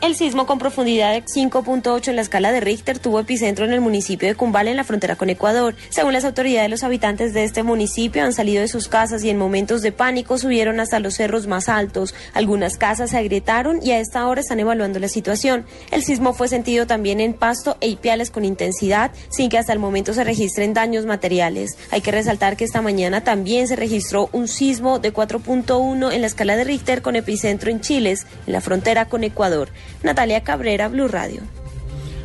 El 0.01 0.15
sismo 0.15 0.45
con 0.45 0.59
profundidad 0.59 1.11
de 1.11 1.25
5.8 1.25 2.07
en 2.07 2.15
la 2.15 2.21
escala 2.21 2.53
de 2.53 2.61
Richter 2.61 2.99
tuvo 2.99 3.19
epicentro 3.19 3.65
en 3.65 3.73
el 3.73 3.81
municipio 3.81 4.29
de 4.29 4.35
Cumbal 4.35 4.69
en 4.69 4.77
la 4.77 4.85
frontera 4.85 5.17
con 5.17 5.29
Ecuador. 5.29 5.75
Según 5.89 6.13
las 6.13 6.23
autoridades, 6.23 6.69
los 6.69 6.83
habitantes 6.83 7.33
de 7.33 7.43
este 7.43 7.63
municipio 7.63 8.23
han 8.23 8.31
salido 8.31 8.61
de 8.61 8.69
sus 8.69 8.87
casas 8.87 9.25
y 9.25 9.29
en 9.29 9.37
momentos 9.37 9.81
de 9.81 9.91
pánico 9.91 10.37
subieron 10.37 10.79
hasta 10.79 11.01
los 11.01 11.15
cerros 11.15 11.47
más 11.47 11.67
altos. 11.67 12.15
Algunas 12.33 12.77
casas 12.77 13.09
se 13.09 13.17
agrietaron 13.17 13.81
y 13.83 13.91
a 13.91 13.99
esta 13.99 14.25
hora 14.25 14.39
están 14.39 14.61
evaluando 14.61 14.99
la 14.99 15.09
situación. 15.09 15.65
El 15.91 16.01
sismo 16.01 16.33
fue 16.33 16.47
sentido 16.47 16.87
también 16.87 17.19
en 17.19 17.33
Pasto 17.33 17.75
e 17.81 17.89
Ipiales 17.89 18.31
con 18.31 18.45
intensidad, 18.45 19.11
sin 19.27 19.49
que 19.49 19.57
hasta 19.57 19.73
el 19.73 19.79
momento 19.79 20.13
se 20.13 20.23
registren 20.23 20.73
daños 20.73 21.05
materiales. 21.05 21.77
Hay 21.91 21.99
que 21.99 22.11
resaltar 22.11 22.55
que 22.55 22.63
esta 22.63 22.81
mañana 22.81 23.25
también 23.25 23.67
se 23.67 23.75
registró 23.75 24.29
un 24.31 24.47
sismo 24.47 24.99
de 24.99 25.13
4.1 25.13 26.13
en 26.13 26.21
la 26.21 26.27
escala 26.27 26.55
de 26.55 26.63
Richter 26.63 27.01
con 27.01 27.17
epicentro 27.17 27.69
en 27.69 27.81
Chiles, 27.81 28.25
en 28.47 28.53
la 28.53 28.61
frontera 28.61 29.03
con 29.09 29.25
Ecuador. 29.25 29.67
Natalia 30.03 30.41
Cabrera, 30.43 30.87
Blue 30.87 31.07
Radio. 31.07 31.41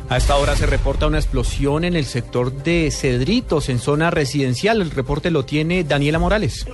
A 0.07 0.17
esta 0.17 0.35
hora 0.35 0.55
se 0.55 0.67
reporta 0.67 1.07
una 1.07 1.17
explosión 1.17 1.83
en 1.83 1.95
el 1.95 2.05
sector 2.05 2.51
de 2.51 2.91
Cedritos, 2.91 3.69
en 3.69 3.79
zona 3.79 4.11
residencial. 4.11 4.81
El 4.81 4.91
reporte 4.91 5.31
lo 5.31 5.45
tiene 5.45 5.83
Daniela 5.83 6.19
Morales. 6.19 6.67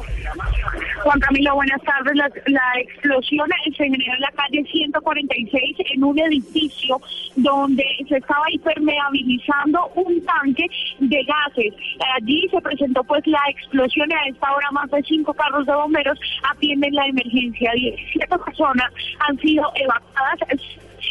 Juan 1.03 1.19
Camilo, 1.19 1.55
buenas 1.55 1.81
tardes. 1.81 2.13
La, 2.15 2.29
la 2.47 2.81
explosión 2.81 3.49
se 3.63 3.85
generó 3.85 4.13
en 4.13 4.21
la 4.21 4.31
calle 4.31 4.63
146 4.69 5.77
en 5.93 6.03
un 6.03 6.19
edificio 6.19 7.01
donde 7.37 7.83
se 8.07 8.17
estaba 8.17 8.43
hipermeabilizando 8.51 9.87
un 9.95 10.23
tanque 10.25 10.67
de 10.99 11.23
gases. 11.23 11.73
Allí 12.15 12.47
se 12.51 12.61
presentó 12.61 13.03
pues 13.05 13.25
la 13.25 13.41
explosión 13.49 14.11
y 14.11 14.13
a 14.13 14.29
esta 14.29 14.53
hora 14.53 14.71
más 14.71 14.91
de 14.91 15.01
cinco 15.03 15.33
carros 15.33 15.65
de 15.65 15.73
bomberos 15.73 16.19
atienden 16.51 16.93
la 16.93 17.07
emergencia. 17.07 17.71
17 17.73 18.37
personas 18.45 18.91
han 19.27 19.37
sido 19.39 19.71
evacuadas 19.75 20.39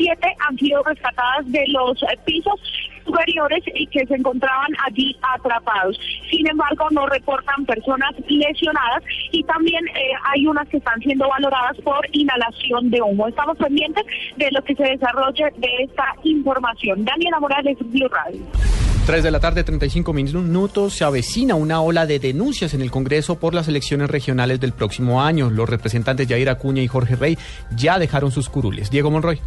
siete 0.01 0.35
han 0.49 0.57
sido 0.57 0.83
rescatadas 0.83 1.51
de 1.53 1.65
los 1.69 2.03
eh, 2.03 2.19
pisos 2.25 2.59
superiores 3.05 3.63
y 3.75 3.87
que 3.89 4.07
se 4.07 4.15
encontraban 4.15 4.73
allí 4.87 5.17
atrapados. 5.35 5.99
Sin 6.31 6.49
embargo, 6.49 6.89
no 6.91 7.07
reportan 7.07 7.67
personas 7.67 8.15
lesionadas 8.29 9.03
y 9.33 9.43
también 9.45 9.87
eh, 9.89 10.13
hay 10.33 10.47
unas 10.47 10.69
que 10.69 10.79
están 10.79 10.99
siendo 11.01 11.29
valoradas 11.29 11.77
por 11.85 12.07
inhalación 12.13 12.91
de 12.91 13.03
humo. 13.03 13.29
Estamos 13.29 13.59
pendientes 13.59 14.05
de 14.37 14.51
lo 14.53 14.63
que 14.65 14.75
se 14.75 14.85
desarrolle 14.85 15.45
de 15.57 15.85
esta 15.85 16.07
información. 16.25 17.05
Daniela 17.05 17.41
Morales, 17.41 17.77
Blue 17.81 18.09
Radio. 18.09 18.41
3 19.07 19.25
de 19.25 19.31
la 19.31 19.41
tarde, 19.41 19.65
35 19.65 20.13
minutos. 20.13 20.95
Se 20.95 21.05
avecina 21.05 21.55
una 21.57 21.81
ola 21.81 22.07
de 22.07 22.19
denuncias 22.19 22.75
en 22.75 22.83
el 22.83 22.91
Congreso 22.91 23.41
por 23.41 23.55
las 23.55 23.67
elecciones 23.67 24.09
regionales 24.09 24.61
del 24.61 24.73
próximo 24.73 25.23
año. 25.23 25.51
Los 25.51 25.69
representantes 25.69 26.29
Yair 26.29 26.49
Acuña 26.49 26.83
y 26.83 26.87
Jorge 26.87 27.17
Rey 27.17 27.37
ya 27.75 27.99
dejaron 27.99 28.31
sus 28.31 28.49
curules. 28.49 28.91
Diego 28.91 29.11
Monroy. 29.11 29.41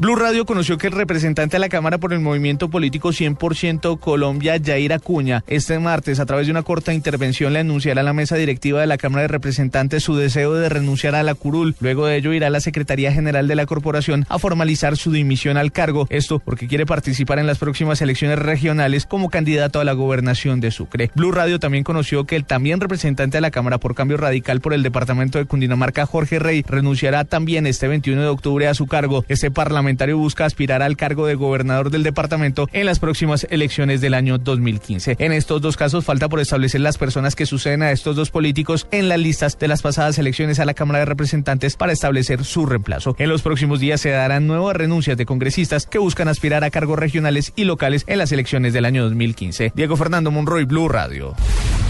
Blue 0.00 0.14
Radio 0.14 0.46
conoció 0.46 0.78
que 0.78 0.86
el 0.86 0.92
representante 0.92 1.56
de 1.56 1.58
la 1.58 1.68
Cámara 1.68 1.98
por 1.98 2.12
el 2.12 2.20
Movimiento 2.20 2.70
Político 2.70 3.08
100% 3.08 3.98
Colombia, 3.98 4.56
Yair 4.56 4.92
Acuña, 4.92 5.42
este 5.48 5.76
martes, 5.80 6.20
a 6.20 6.26
través 6.26 6.46
de 6.46 6.52
una 6.52 6.62
corta 6.62 6.94
intervención, 6.94 7.52
le 7.52 7.58
anunciará 7.58 8.02
a 8.02 8.04
la 8.04 8.12
mesa 8.12 8.36
directiva 8.36 8.80
de 8.80 8.86
la 8.86 8.96
Cámara 8.96 9.22
de 9.22 9.28
Representantes 9.28 10.04
su 10.04 10.14
deseo 10.14 10.54
de 10.54 10.68
renunciar 10.68 11.16
a 11.16 11.24
la 11.24 11.34
curul. 11.34 11.74
Luego 11.80 12.06
de 12.06 12.14
ello 12.14 12.32
irá 12.32 12.46
a 12.46 12.50
la 12.50 12.60
Secretaría 12.60 13.10
General 13.10 13.48
de 13.48 13.56
la 13.56 13.66
Corporación 13.66 14.24
a 14.28 14.38
formalizar 14.38 14.96
su 14.96 15.10
dimisión 15.10 15.56
al 15.56 15.72
cargo. 15.72 16.06
Esto 16.10 16.38
porque 16.38 16.68
quiere 16.68 16.86
participar 16.86 17.40
en 17.40 17.48
las 17.48 17.58
próximas 17.58 18.00
elecciones 18.00 18.38
regionales 18.38 19.04
como 19.04 19.30
candidato 19.30 19.80
a 19.80 19.84
la 19.84 19.94
gobernación 19.94 20.60
de 20.60 20.70
Sucre. 20.70 21.10
Blue 21.16 21.32
Radio 21.32 21.58
también 21.58 21.82
conoció 21.82 22.24
que 22.24 22.36
el 22.36 22.44
también 22.44 22.78
representante 22.78 23.38
de 23.38 23.42
la 23.42 23.50
Cámara 23.50 23.78
por 23.78 23.96
Cambio 23.96 24.16
Radical 24.16 24.60
por 24.60 24.74
el 24.74 24.84
Departamento 24.84 25.38
de 25.38 25.46
Cundinamarca, 25.46 26.06
Jorge 26.06 26.38
Rey, 26.38 26.64
renunciará 26.64 27.24
también 27.24 27.66
este 27.66 27.88
21 27.88 28.22
de 28.22 28.28
octubre 28.28 28.68
a 28.68 28.74
su 28.74 28.86
cargo. 28.86 29.24
Este 29.26 29.50
parlamento 29.50 29.87
busca 29.96 30.44
aspirar 30.44 30.82
al 30.82 30.96
cargo 30.96 31.26
de 31.26 31.34
gobernador 31.34 31.90
del 31.90 32.02
departamento 32.02 32.68
en 32.72 32.86
las 32.86 32.98
próximas 32.98 33.46
elecciones 33.50 34.00
del 34.00 34.14
año 34.14 34.38
2015. 34.38 35.16
En 35.18 35.32
estos 35.32 35.60
dos 35.60 35.76
casos 35.76 36.04
falta 36.04 36.28
por 36.28 36.40
establecer 36.40 36.80
las 36.80 36.98
personas 36.98 37.34
que 37.34 37.46
suceden 37.46 37.82
a 37.82 37.92
estos 37.92 38.16
dos 38.16 38.30
políticos 38.30 38.86
en 38.90 39.08
las 39.08 39.18
listas 39.18 39.58
de 39.58 39.68
las 39.68 39.82
pasadas 39.82 40.18
elecciones 40.18 40.60
a 40.60 40.64
la 40.64 40.74
Cámara 40.74 41.00
de 41.00 41.04
Representantes 41.06 41.76
para 41.76 41.92
establecer 41.92 42.44
su 42.44 42.66
reemplazo. 42.66 43.16
En 43.18 43.28
los 43.28 43.42
próximos 43.42 43.80
días 43.80 44.00
se 44.00 44.10
darán 44.10 44.46
nuevas 44.46 44.76
renuncias 44.76 45.16
de 45.16 45.26
congresistas 45.26 45.86
que 45.86 45.98
buscan 45.98 46.28
aspirar 46.28 46.64
a 46.64 46.70
cargos 46.70 46.98
regionales 46.98 47.52
y 47.56 47.64
locales 47.64 48.04
en 48.06 48.18
las 48.18 48.32
elecciones 48.32 48.72
del 48.72 48.84
año 48.84 49.04
2015. 49.04 49.72
Diego 49.74 49.96
Fernando 49.96 50.30
Monroy, 50.30 50.64
Blue 50.64 50.88
Radio. 50.88 51.34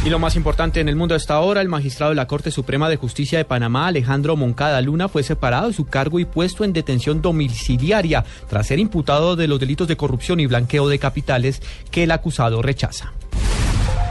Y 0.09 0.11
lo 0.11 0.19
más 0.19 0.37
importante 0.37 0.81
en 0.81 0.89
el 0.89 0.97
mundo 0.97 1.15
hasta 1.15 1.35
ahora, 1.35 1.61
el 1.61 1.69
magistrado 1.69 2.13
de 2.13 2.17
la 2.17 2.27
Corte 2.27 2.51
Suprema 2.51 2.89
de 2.89 2.97
Justicia 2.97 3.37
de 3.37 3.45
Panamá, 3.45 3.89
Alejandro 3.89 4.37
Moncada 4.37 4.81
Luna, 4.81 5.07
fue 5.11 5.23
separado 5.23 5.69
de 5.69 5.75
su 5.75 5.85
cargo 5.85 6.19
y 6.19 6.25
puesto 6.25 6.65
en 6.65 6.73
detención 6.73 7.21
domiciliaria 7.21 8.25
tras 8.49 8.69
ser 8.69 8.79
imputado 8.79 9.37
de 9.37 9.47
los 9.47 9.61
delitos 9.61 9.87
de 9.87 9.99
corrupción 9.99 10.41
y 10.41 10.47
blanqueo 10.47 10.89
de 10.89 10.99
capitales 10.99 11.61
que 11.91 12.05
el 12.05 12.11
acusado 12.11 12.63
rechaza. 12.63 13.13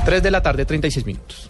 3 0.05 0.21
de 0.21 0.29
la 0.29 0.43
tarde, 0.43 0.65
36 0.65 1.03
minutos. 1.03 1.49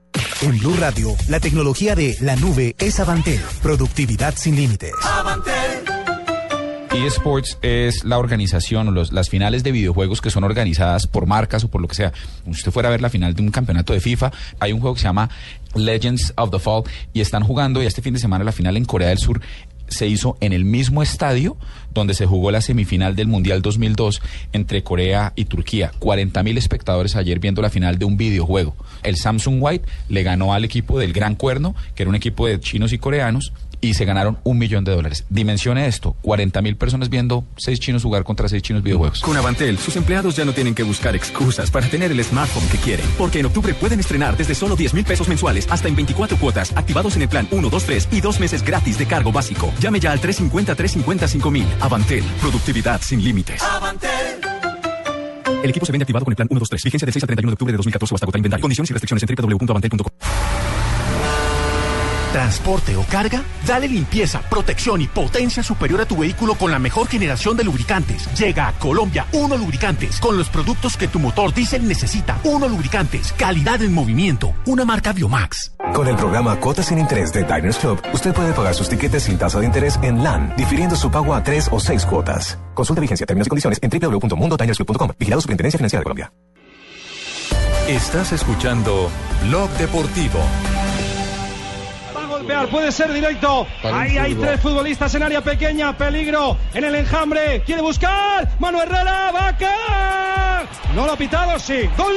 En 0.41 0.57
Blue 0.57 0.75
Radio, 0.79 1.15
la 1.27 1.39
tecnología 1.39 1.95
de 1.95 2.17
la 2.21 2.35
nube 2.35 2.75
es 2.79 2.99
Avantel. 2.99 3.39
Productividad 3.61 4.35
sin 4.35 4.55
límites. 4.55 4.93
eSports 6.93 7.57
es 7.61 8.03
la 8.03 8.17
organización 8.17 8.87
o 8.89 8.91
las 8.91 9.29
finales 9.29 9.63
de 9.63 9.71
videojuegos 9.71 10.19
que 10.19 10.29
son 10.29 10.43
organizadas 10.43 11.07
por 11.07 11.25
marcas 11.25 11.63
o 11.63 11.69
por 11.69 11.81
lo 11.81 11.87
que 11.87 11.95
sea. 11.95 12.11
Si 12.45 12.51
usted 12.51 12.71
fuera 12.71 12.89
a 12.89 12.91
ver 12.91 13.01
la 13.01 13.09
final 13.09 13.33
de 13.33 13.41
un 13.41 13.51
campeonato 13.51 13.93
de 13.93 13.99
FIFA, 13.99 14.31
hay 14.59 14.73
un 14.73 14.81
juego 14.81 14.95
que 14.95 15.01
se 15.01 15.07
llama 15.07 15.29
Legends 15.75 16.33
of 16.35 16.51
the 16.51 16.59
Fall 16.59 16.83
y 17.13 17.21
están 17.21 17.43
jugando 17.43 17.81
y 17.81 17.85
este 17.85 18.01
fin 18.01 18.13
de 18.13 18.19
semana 18.19 18.43
la 18.43 18.51
final 18.51 18.75
en 18.77 18.85
Corea 18.85 19.09
del 19.09 19.19
Sur 19.19 19.41
se 19.91 20.07
hizo 20.07 20.37
en 20.39 20.53
el 20.53 20.65
mismo 20.65 21.03
estadio 21.03 21.57
donde 21.93 22.13
se 22.13 22.25
jugó 22.25 22.51
la 22.51 22.61
semifinal 22.61 23.15
del 23.15 23.27
Mundial 23.27 23.61
2002 23.61 24.21
entre 24.53 24.83
Corea 24.83 25.33
y 25.35 25.45
Turquía. 25.45 25.91
40 25.99 26.41
mil 26.43 26.57
espectadores 26.57 27.15
ayer 27.15 27.39
viendo 27.39 27.61
la 27.61 27.69
final 27.69 27.99
de 27.99 28.05
un 28.05 28.17
videojuego. 28.17 28.75
El 29.03 29.17
Samsung 29.17 29.57
White 29.61 29.87
le 30.09 30.23
ganó 30.23 30.53
al 30.53 30.63
equipo 30.63 30.99
del 30.99 31.13
Gran 31.13 31.35
Cuerno, 31.35 31.75
que 31.95 32.03
era 32.03 32.09
un 32.09 32.15
equipo 32.15 32.47
de 32.47 32.59
chinos 32.59 32.93
y 32.93 32.97
coreanos, 32.97 33.51
y 33.81 33.95
se 33.95 34.05
ganaron 34.05 34.37
un 34.43 34.57
millón 34.57 34.83
de 34.83 34.93
dólares. 34.93 35.25
Dimensione 35.29 35.87
esto, 35.87 36.15
40 36.21 36.61
mil 36.61 36.77
personas 36.77 37.09
viendo 37.09 37.43
seis 37.57 37.79
chinos 37.79 38.03
jugar 38.03 38.23
contra 38.23 38.47
seis 38.47 38.61
chinos 38.63 38.83
videojuegos. 38.83 39.21
Con 39.21 39.35
Avantel, 39.35 39.77
sus 39.77 39.95
empleados 39.95 40.35
ya 40.35 40.45
no 40.45 40.53
tienen 40.53 40.75
que 40.75 40.83
buscar 40.83 41.15
excusas 41.15 41.71
para 41.71 41.87
tener 41.87 42.11
el 42.11 42.23
smartphone 42.23 42.67
que 42.69 42.77
quieren. 42.77 43.05
Porque 43.17 43.39
en 43.39 43.47
octubre 43.47 43.73
pueden 43.73 43.99
estrenar 43.99 44.37
desde 44.37 44.55
solo 44.55 44.75
10 44.75 44.93
mil 44.93 45.03
pesos 45.03 45.27
mensuales 45.27 45.67
hasta 45.69 45.87
en 45.87 45.95
24 45.95 46.37
cuotas, 46.37 46.71
activados 46.77 47.15
en 47.15 47.23
el 47.23 47.29
plan 47.29 47.47
1, 47.51 47.69
2, 47.69 47.83
3 47.83 48.07
y 48.11 48.21
dos 48.21 48.39
meses 48.39 48.63
gratis 48.63 48.97
de 48.97 49.05
cargo 49.05 49.31
básico. 49.31 49.73
Llame 49.79 49.99
ya 49.99 50.11
al 50.11 50.21
350-350 50.21 51.51
mil. 51.51 51.65
Avantel, 51.79 52.23
productividad 52.39 53.01
sin 53.01 53.23
límites. 53.23 53.61
El 55.63 55.69
equipo 55.69 55.85
se 55.85 55.91
vende 55.91 56.03
activado 56.03 56.25
con 56.25 56.31
el 56.31 56.35
plan 56.35 56.47
1, 56.49 56.59
2, 56.59 56.69
3. 56.69 56.83
Vigencia 56.83 57.05
del 57.05 57.13
6 57.13 57.23
al 57.23 57.27
31 57.27 57.51
de 57.51 57.53
octubre 57.53 57.71
de 57.71 57.77
2014 57.77 58.13
o 58.13 58.15
hasta 58.15 58.25
agotar 58.25 58.39
inventario. 58.39 58.61
Condiciones 58.61 58.89
y 58.89 58.93
restricciones 58.93 59.23
en 59.23 59.35
www.avantel.com. 59.35 60.90
¿Transporte 62.31 62.95
o 62.95 63.03
carga? 63.03 63.43
Dale 63.67 63.89
limpieza, 63.89 64.41
protección 64.41 65.01
y 65.01 65.07
potencia 65.07 65.61
superior 65.61 65.99
a 65.99 66.05
tu 66.05 66.15
vehículo 66.15 66.55
con 66.55 66.71
la 66.71 66.79
mejor 66.79 67.07
generación 67.07 67.57
de 67.57 67.65
lubricantes. 67.65 68.25
Llega 68.39 68.69
a 68.69 68.73
Colombia 68.73 69.25
Uno 69.33 69.57
Lubricantes 69.57 70.17
con 70.21 70.37
los 70.37 70.47
productos 70.47 70.95
que 70.95 71.09
tu 71.09 71.19
motor 71.19 71.53
diésel 71.53 71.85
necesita. 71.85 72.39
Uno 72.45 72.69
Lubricantes, 72.69 73.33
calidad 73.33 73.81
en 73.81 73.93
movimiento, 73.93 74.53
una 74.65 74.85
marca 74.85 75.11
Biomax. 75.11 75.73
Con 75.93 76.07
el 76.07 76.15
programa 76.15 76.55
Cuotas 76.55 76.85
sin 76.85 76.99
Interés 76.99 77.33
de 77.33 77.43
Diners 77.43 77.77
Club, 77.77 78.01
usted 78.13 78.33
puede 78.33 78.53
pagar 78.53 78.75
sus 78.75 78.87
tiquetes 78.87 79.23
sin 79.23 79.37
tasa 79.37 79.59
de 79.59 79.65
interés 79.65 79.99
en 80.01 80.23
LAN, 80.23 80.53
difiriendo 80.55 80.95
su 80.95 81.11
pago 81.11 81.35
a 81.35 81.43
tres 81.43 81.67
o 81.69 81.81
seis 81.81 82.05
cuotas. 82.05 82.57
Consulta 82.73 83.01
vigencia, 83.01 83.25
términos 83.25 83.47
y 83.47 83.49
condiciones 83.49 83.79
en 83.81 83.89
www.mundodinersclub.com. 83.89 85.11
Vigilado 85.19 85.41
Superintendencia 85.41 85.77
Financiera 85.77 85.99
de 85.99 86.03
Colombia. 86.03 86.31
Estás 87.89 88.31
escuchando 88.31 89.09
Blog 89.43 89.69
Deportivo. 89.71 90.39
Golpear, 92.41 92.69
puede 92.69 92.91
ser 92.91 93.13
directo. 93.13 93.67
Ahí 93.83 94.17
hay 94.17 94.33
tres 94.33 94.59
futbolistas 94.59 95.13
en 95.13 95.21
área 95.21 95.41
pequeña, 95.41 95.95
peligro 95.95 96.57
en 96.73 96.83
el 96.83 96.95
enjambre. 96.95 97.61
Quiere 97.63 97.83
buscar. 97.83 98.49
Manuel 98.57 98.89
Herrera, 98.89 99.31
vaca. 99.31 100.63
No 100.95 101.05
lo 101.05 101.11
ha 101.11 101.17
pitado, 101.17 101.59
sí. 101.59 101.87
Gol. 101.95 102.15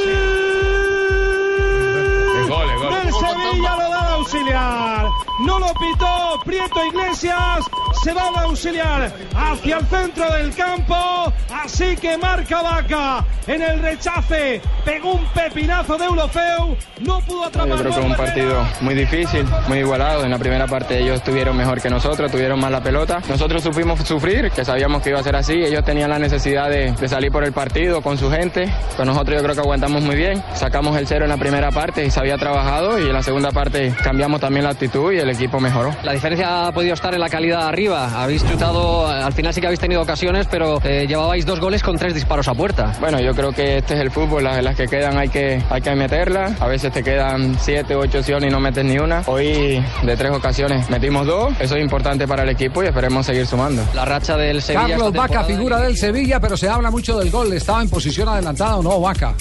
gol, 2.48 2.70
es 2.70 2.80
gol. 2.80 2.94
Del 2.94 3.12
Sevilla 3.12 3.76
lo 3.76 3.90
da 3.90 4.00
el 4.00 4.14
auxiliar. 4.14 5.08
No 5.40 5.58
lo 5.58 5.66
pitó 5.74 6.40
Prieto 6.44 6.86
Iglesias. 6.86 7.64
Se 8.04 8.12
va 8.12 8.28
al 8.28 8.36
auxiliar 8.44 9.12
hacia 9.34 9.78
el 9.78 9.86
centro 9.86 10.30
del 10.32 10.54
campo. 10.54 11.32
Así 11.50 11.96
que 11.96 12.16
marca 12.16 12.62
vaca 12.62 13.24
en 13.46 13.62
el 13.62 13.80
rechace. 13.80 14.60
Pegó 14.84 15.14
un 15.14 15.24
pepinazo 15.32 15.98
de 15.98 16.04
Eurofeu. 16.04 16.76
No 17.00 17.20
pudo 17.20 17.46
atrapar. 17.46 17.68
Yo 17.68 17.76
creo 17.78 17.92
que 17.92 18.00
es 18.00 18.06
un 18.06 18.14
partido 18.14 18.64
muy 18.80 18.94
difícil, 18.94 19.44
muy 19.66 19.78
igualado. 19.78 20.24
En 20.24 20.30
la 20.30 20.38
primera 20.38 20.68
parte 20.68 21.00
ellos 21.00 21.16
estuvieron 21.16 21.56
mejor 21.56 21.80
que 21.80 21.90
nosotros, 21.90 22.30
tuvieron 22.30 22.60
más 22.60 22.70
la 22.70 22.82
pelota. 22.82 23.20
Nosotros 23.28 23.62
supimos 23.62 23.98
sufrir, 24.00 24.52
que 24.52 24.64
sabíamos 24.64 25.02
que 25.02 25.10
iba 25.10 25.18
a 25.18 25.22
ser 25.22 25.34
así. 25.34 25.54
Ellos 25.54 25.84
tenían 25.84 26.10
la 26.10 26.18
necesidad 26.20 26.70
de, 26.70 26.92
de 26.92 27.08
salir 27.08 27.32
por 27.32 27.42
el 27.42 27.52
partido 27.52 28.02
con 28.02 28.18
su 28.18 28.30
gente. 28.30 28.72
Pero 28.92 29.04
nosotros 29.04 29.36
yo 29.36 29.42
creo 29.42 29.54
que 29.56 29.60
aguantamos 29.62 30.02
muy 30.02 30.14
bien. 30.14 30.44
Sacamos 30.54 30.96
el 30.96 31.08
cero 31.08 31.24
en 31.24 31.30
la 31.30 31.38
primera 31.38 31.72
parte 31.72 32.04
y 32.04 32.10
se 32.10 32.20
había 32.20 32.38
trabajado. 32.38 33.00
Y 33.00 33.06
en 33.08 33.12
la 33.12 33.22
segunda 33.22 33.50
parte 33.50 33.92
cambiamos 34.04 34.40
también 34.40 34.64
la 34.64 34.70
actitud 34.70 35.12
y 35.12 35.23
el 35.24 35.30
equipo 35.30 35.60
mejoró. 35.60 35.90
La 36.04 36.12
diferencia 36.12 36.68
ha 36.68 36.72
podido 36.72 36.94
estar 36.94 37.12
en 37.14 37.20
la 37.20 37.28
calidad 37.28 37.66
arriba. 37.66 38.22
Habéis 38.22 38.48
chutado, 38.48 39.06
al 39.06 39.32
final 39.32 39.52
sí 39.52 39.60
que 39.60 39.66
habéis 39.66 39.80
tenido 39.80 40.00
ocasiones, 40.02 40.46
pero 40.50 40.80
eh, 40.84 41.06
llevabais 41.06 41.44
dos 41.44 41.60
goles 41.60 41.82
con 41.82 41.96
tres 41.96 42.14
disparos 42.14 42.46
a 42.48 42.54
puerta. 42.54 42.92
Bueno, 43.00 43.20
yo 43.20 43.32
creo 43.32 43.52
que 43.52 43.78
este 43.78 43.94
es 43.94 44.00
el 44.00 44.10
fútbol, 44.10 44.44
las, 44.44 44.62
las 44.62 44.76
que 44.76 44.86
quedan 44.86 45.18
hay 45.18 45.28
que, 45.28 45.62
hay 45.68 45.80
que 45.80 45.94
meterlas. 45.94 46.60
A 46.60 46.66
veces 46.66 46.92
te 46.92 47.02
quedan 47.02 47.56
siete, 47.58 47.94
ocho 47.94 48.18
opciones 48.18 48.50
y 48.50 48.52
no 48.52 48.60
metes 48.60 48.84
ni 48.84 48.98
una. 48.98 49.22
Hoy 49.26 49.82
de 50.02 50.16
tres 50.16 50.32
ocasiones 50.32 50.88
metimos 50.90 51.26
dos, 51.26 51.52
eso 51.58 51.76
es 51.76 51.82
importante 51.82 52.28
para 52.28 52.42
el 52.42 52.50
equipo 52.50 52.82
y 52.82 52.86
esperemos 52.86 53.26
seguir 53.26 53.46
sumando. 53.46 53.82
La 53.94 54.04
racha 54.04 54.36
del 54.36 54.62
Sevilla. 54.62 54.88
Carlos 54.88 55.12
Vaca, 55.12 55.44
figura 55.44 55.80
del 55.80 55.96
Sevilla, 55.96 56.40
pero 56.40 56.56
se 56.56 56.68
habla 56.68 56.90
mucho 56.90 57.18
del 57.18 57.30
gol. 57.30 57.52
¿Estaba 57.52 57.82
en 57.82 57.88
posición 57.88 58.28
adelantada 58.28 58.76
o 58.76 58.82
no, 58.82 59.00
Vaca? 59.00 59.34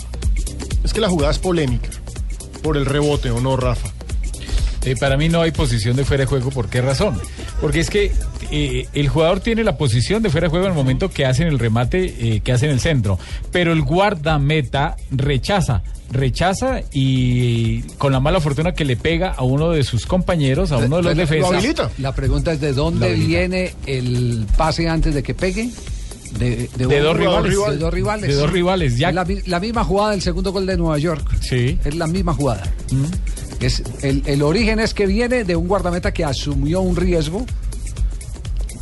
Es 0.84 0.93
que 0.93 1.01
la 1.01 1.09
jugada 1.09 1.31
es 1.31 1.39
polémica. 1.39 1.89
Por 2.61 2.77
el 2.77 2.86
rebote, 2.86 3.29
¿o 3.29 3.41
no, 3.41 3.57
Rafa? 3.57 3.89
Eh, 4.86 4.95
para 4.99 5.15
mí 5.17 5.29
no 5.29 5.41
hay 5.41 5.51
posición 5.51 5.95
de 5.95 6.03
fuera 6.05 6.23
de 6.23 6.27
juego. 6.27 6.49
¿Por 6.49 6.67
qué 6.67 6.81
razón? 6.81 7.19
Porque 7.61 7.79
es 7.79 7.89
que 7.89 8.11
eh, 8.51 8.88
el 8.93 9.07
jugador 9.09 9.39
tiene 9.39 9.63
la 9.63 9.77
posición 9.77 10.21
de 10.21 10.29
fuera 10.29 10.47
de 10.47 10.49
juego 10.51 10.65
en 10.65 10.71
el 10.71 10.77
momento 10.77 11.09
que 11.09 11.25
hacen 11.25 11.47
el 11.47 11.57
remate, 11.59 12.13
eh, 12.36 12.41
que 12.41 12.51
hacen 12.51 12.69
el 12.69 12.79
centro. 12.79 13.17
Pero 13.51 13.71
el 13.73 13.81
guardameta 13.81 14.95
rechaza. 15.11 15.84
Rechaza 16.11 16.81
y 16.91 17.81
con 17.97 18.11
la 18.11 18.19
mala 18.19 18.39
fortuna 18.39 18.73
que 18.73 18.86
le 18.86 18.97
pega 18.97 19.29
a 19.31 19.43
uno 19.43 19.71
de 19.71 19.84
sus 19.84 20.05
compañeros, 20.05 20.71
a 20.71 20.77
uno 20.77 20.97
de 20.97 21.03
los 21.03 21.15
defensas. 21.17 21.63
La 21.97 22.13
pregunta 22.13 22.51
es: 22.53 22.59
¿de 22.61 22.73
dónde 22.73 23.13
viene 23.15 23.73
el 23.88 24.45
pase 24.57 24.88
antes 24.89 25.15
de 25.15 25.23
que 25.23 25.34
pegue? 25.34 25.69
De, 26.38 26.67
dos 26.77 27.15
rivales. 27.17 27.51
De 27.51 27.77
dos 27.77 27.93
rivales. 27.93 28.27
De 28.27 28.36
dos 28.36 28.51
rivales, 28.51 28.97
ya. 28.97 29.11
La, 29.11 29.23
mi- 29.23 29.41
la 29.45 29.59
misma 29.59 29.84
jugada 29.84 30.11
del 30.11 30.21
segundo 30.21 30.51
gol 30.51 30.65
de 30.65 30.77
Nueva 30.77 30.97
York. 30.97 31.27
Sí. 31.41 31.77
Es 31.86 31.95
la 31.95 32.07
misma 32.07 32.34
jugada. 32.34 32.63
Es, 33.66 33.82
el, 34.01 34.24
el 34.26 34.41
origen 34.41 34.80
es 34.80 34.93
que 34.93 35.05
viene 35.05 35.43
de 35.43 35.55
un 35.55 35.68
guardameta 35.68 36.11
que 36.14 36.26
asumió 36.26 36.82
un 36.82 36.95
riesgo 36.95 37.45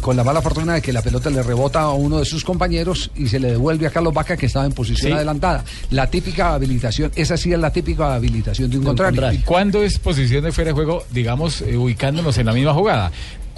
con 0.01 0.17
la 0.17 0.23
mala 0.23 0.41
fortuna 0.41 0.73
de 0.73 0.81
que 0.81 0.91
la 0.91 1.03
pelota 1.03 1.29
le 1.29 1.43
rebota 1.43 1.81
a 1.81 1.91
uno 1.93 2.17
de 2.17 2.25
sus 2.25 2.43
compañeros 2.43 3.11
y 3.15 3.27
se 3.27 3.39
le 3.39 3.51
devuelve 3.51 3.85
a 3.85 3.91
Carlos 3.91 4.11
Vaca 4.15 4.35
que 4.35 4.47
estaba 4.47 4.65
en 4.65 4.71
posición 4.71 5.11
Sí. 5.11 5.15
adelantada. 5.15 5.63
La 5.91 6.09
típica 6.09 6.55
habilitación, 6.55 7.11
esa 7.15 7.37
sí 7.37 7.53
es 7.53 7.59
la 7.59 7.71
típica 7.71 8.15
habilitación 8.15 8.71
de 8.71 8.79
un 8.79 8.83
contrario. 8.85 9.31
¿Y 9.31 9.37
cuándo 9.43 9.83
es 9.83 9.99
posición 9.99 10.43
de 10.43 10.51
fuera 10.51 10.69
de 10.69 10.73
juego, 10.73 11.03
digamos, 11.11 11.61
eh, 11.61 11.77
ubicándonos 11.77 12.35
en 12.39 12.47
la 12.47 12.53
misma 12.53 12.73
jugada? 12.73 13.11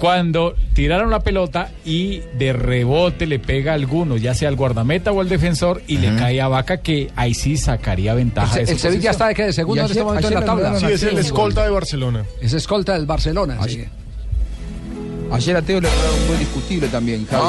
Cuando 0.04 0.54
tiraron 0.74 1.08
la 1.08 1.20
pelota 1.20 1.70
y 1.82 2.20
de 2.36 2.52
rebote 2.52 3.26
le 3.26 3.38
pega 3.38 3.72
a 3.72 3.74
alguno, 3.74 4.18
ya 4.18 4.34
sea 4.34 4.50
al 4.50 4.54
guardameta 4.54 5.12
o 5.12 5.22
al 5.22 5.30
defensor, 5.30 5.80
y 5.86 5.96
le 5.96 6.14
cae 6.14 6.42
a 6.42 6.48
Vaca, 6.48 6.82
que 6.82 7.10
ahí 7.16 7.32
sí 7.32 7.56
sacaría 7.56 8.12
ventaja. 8.12 8.60
El, 8.60 8.66
de 8.66 8.72
el 8.72 8.78
Sevilla 8.78 9.12
está 9.12 9.28
de 9.28 9.34
qué? 9.34 9.44
De 9.44 9.54
segundo 9.54 9.80
en 9.80 9.90
este 9.90 10.04
momento 10.04 10.28
en 10.28 10.34
la 10.34 10.44
tabla. 10.44 10.78
Sí, 10.78 10.84
es 10.92 11.02
el 11.04 11.16
escolta 11.16 11.64
de 11.64 11.70
Barcelona. 11.70 12.22
Es 12.38 12.52
escolta 12.52 12.92
del 12.92 13.06
Barcelona. 13.06 13.56
sí. 13.66 13.86
Ayer 15.32 15.56
a 15.56 15.62
Teo 15.62 15.80
le 15.80 15.88
regalaron 15.88 16.20
un 16.20 16.28
gol 16.28 16.38
discutible 16.38 16.88
también, 16.88 17.26
Javi. 17.26 17.42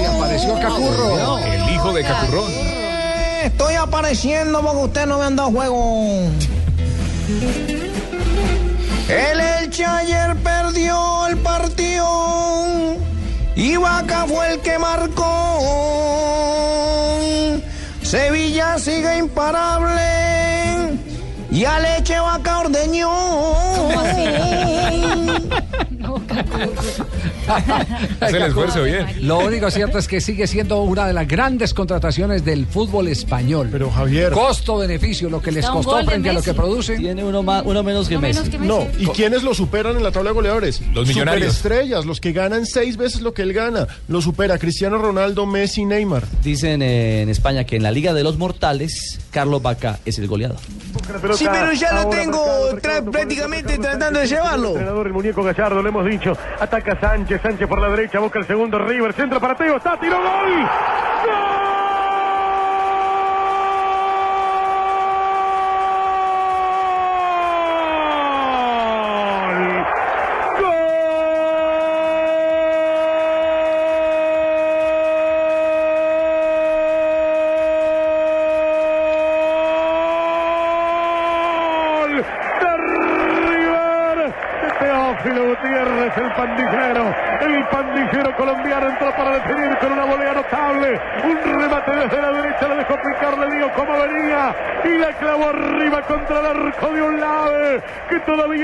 Y 0.00 0.04
apareció 0.04 0.54
Cacurro. 0.60 1.38
El 1.38 1.74
hijo 1.74 1.92
de 1.92 2.02
Cacurrón. 2.04 2.52
Estoy 3.42 3.74
apareciendo 3.74 4.62
porque 4.62 4.84
usted 4.84 5.06
no 5.06 5.18
me 5.18 5.24
han 5.24 5.34
dado 5.34 5.50
juego. 5.50 6.30
El 9.12 9.40
Elche 9.40 9.84
ayer 9.84 10.34
perdió 10.36 11.26
el 11.26 11.36
partido 11.36 12.96
y 13.54 13.76
Vaca 13.76 14.24
fue 14.26 14.54
el 14.54 14.60
que 14.60 14.78
marcó. 14.78 15.58
Sevilla 18.00 18.78
sigue 18.78 19.18
imparable 19.18 20.98
y 21.50 21.66
a 21.66 21.78
Leche 21.78 22.18
Vaca 22.18 22.60
ordeñó. 22.60 23.12
Hace 28.20 28.36
el 28.36 28.42
esfuerzo 28.44 28.82
bien. 28.82 29.26
Lo 29.26 29.38
único 29.38 29.70
cierto 29.70 29.98
es 29.98 30.08
que 30.08 30.20
sigue 30.20 30.46
siendo 30.46 30.82
una 30.82 31.06
de 31.06 31.12
las 31.12 31.26
grandes 31.26 31.74
contrataciones 31.74 32.44
del 32.44 32.66
fútbol 32.66 33.08
español. 33.08 33.68
Pero 33.70 33.90
Javier. 33.90 34.32
Costo-beneficio, 34.32 35.28
lo 35.28 35.40
que 35.40 35.52
les 35.52 35.66
costó 35.66 36.04
frente 36.04 36.30
a 36.30 36.32
lo 36.32 36.42
que 36.42 36.50
Messi. 36.50 36.60
produce. 36.60 36.96
Tiene 36.96 37.24
uno, 37.24 37.42
más, 37.42 37.62
uno 37.64 37.82
menos 37.82 38.08
que 38.08 38.18
Messi. 38.18 38.58
No, 38.58 38.86
¿y 38.98 39.06
quiénes 39.08 39.42
lo 39.42 39.54
superan 39.54 39.96
en 39.96 40.02
la 40.02 40.10
tabla 40.10 40.30
de 40.30 40.34
goleadores? 40.34 40.80
Los 40.92 41.08
millonarios. 41.08 41.54
Superestrellas, 41.54 42.06
los 42.06 42.20
que 42.20 42.32
ganan 42.32 42.66
seis 42.66 42.96
veces 42.96 43.20
lo 43.22 43.34
que 43.34 43.42
él 43.42 43.52
gana. 43.52 43.86
Lo 44.08 44.20
supera 44.22 44.58
Cristiano 44.58 44.98
Ronaldo, 44.98 45.46
Messi, 45.46 45.84
Neymar. 45.84 46.24
Dicen 46.42 46.82
en 46.82 47.28
España 47.28 47.64
que 47.64 47.76
en 47.76 47.82
la 47.82 47.90
Liga 47.90 48.12
de 48.12 48.22
los 48.22 48.38
Mortales, 48.38 49.18
Carlos 49.30 49.62
Vaca 49.62 49.98
es 50.04 50.18
el 50.18 50.28
goleador. 50.28 50.58
Sí, 51.34 51.46
pero 51.50 51.72
ya 51.72 51.92
lo 51.92 52.08
tengo 52.10 52.44
prácticamente 53.10 53.78
tratando 53.78 54.20
de 54.20 54.26
llevarlo. 54.26 54.68
Entrenador, 54.70 55.06
el 55.06 55.12
muñeco 55.12 55.42
Gallardo, 55.42 55.82
lo 55.82 55.88
hemos 55.88 56.06
dicho. 56.06 56.36
Ataca 56.60 56.98
Sánchez, 57.38 57.68
por 57.68 57.80
la 57.80 57.88
derecha, 57.88 58.18
busca 58.18 58.38
el 58.38 58.46
segundo 58.46 58.78
River, 58.78 59.12
centro 59.12 59.40
para 59.40 59.54
Teo, 59.54 59.76
está, 59.76 59.96
tiró 59.98 60.16
gol. 60.16 60.68
Gol 61.26 61.51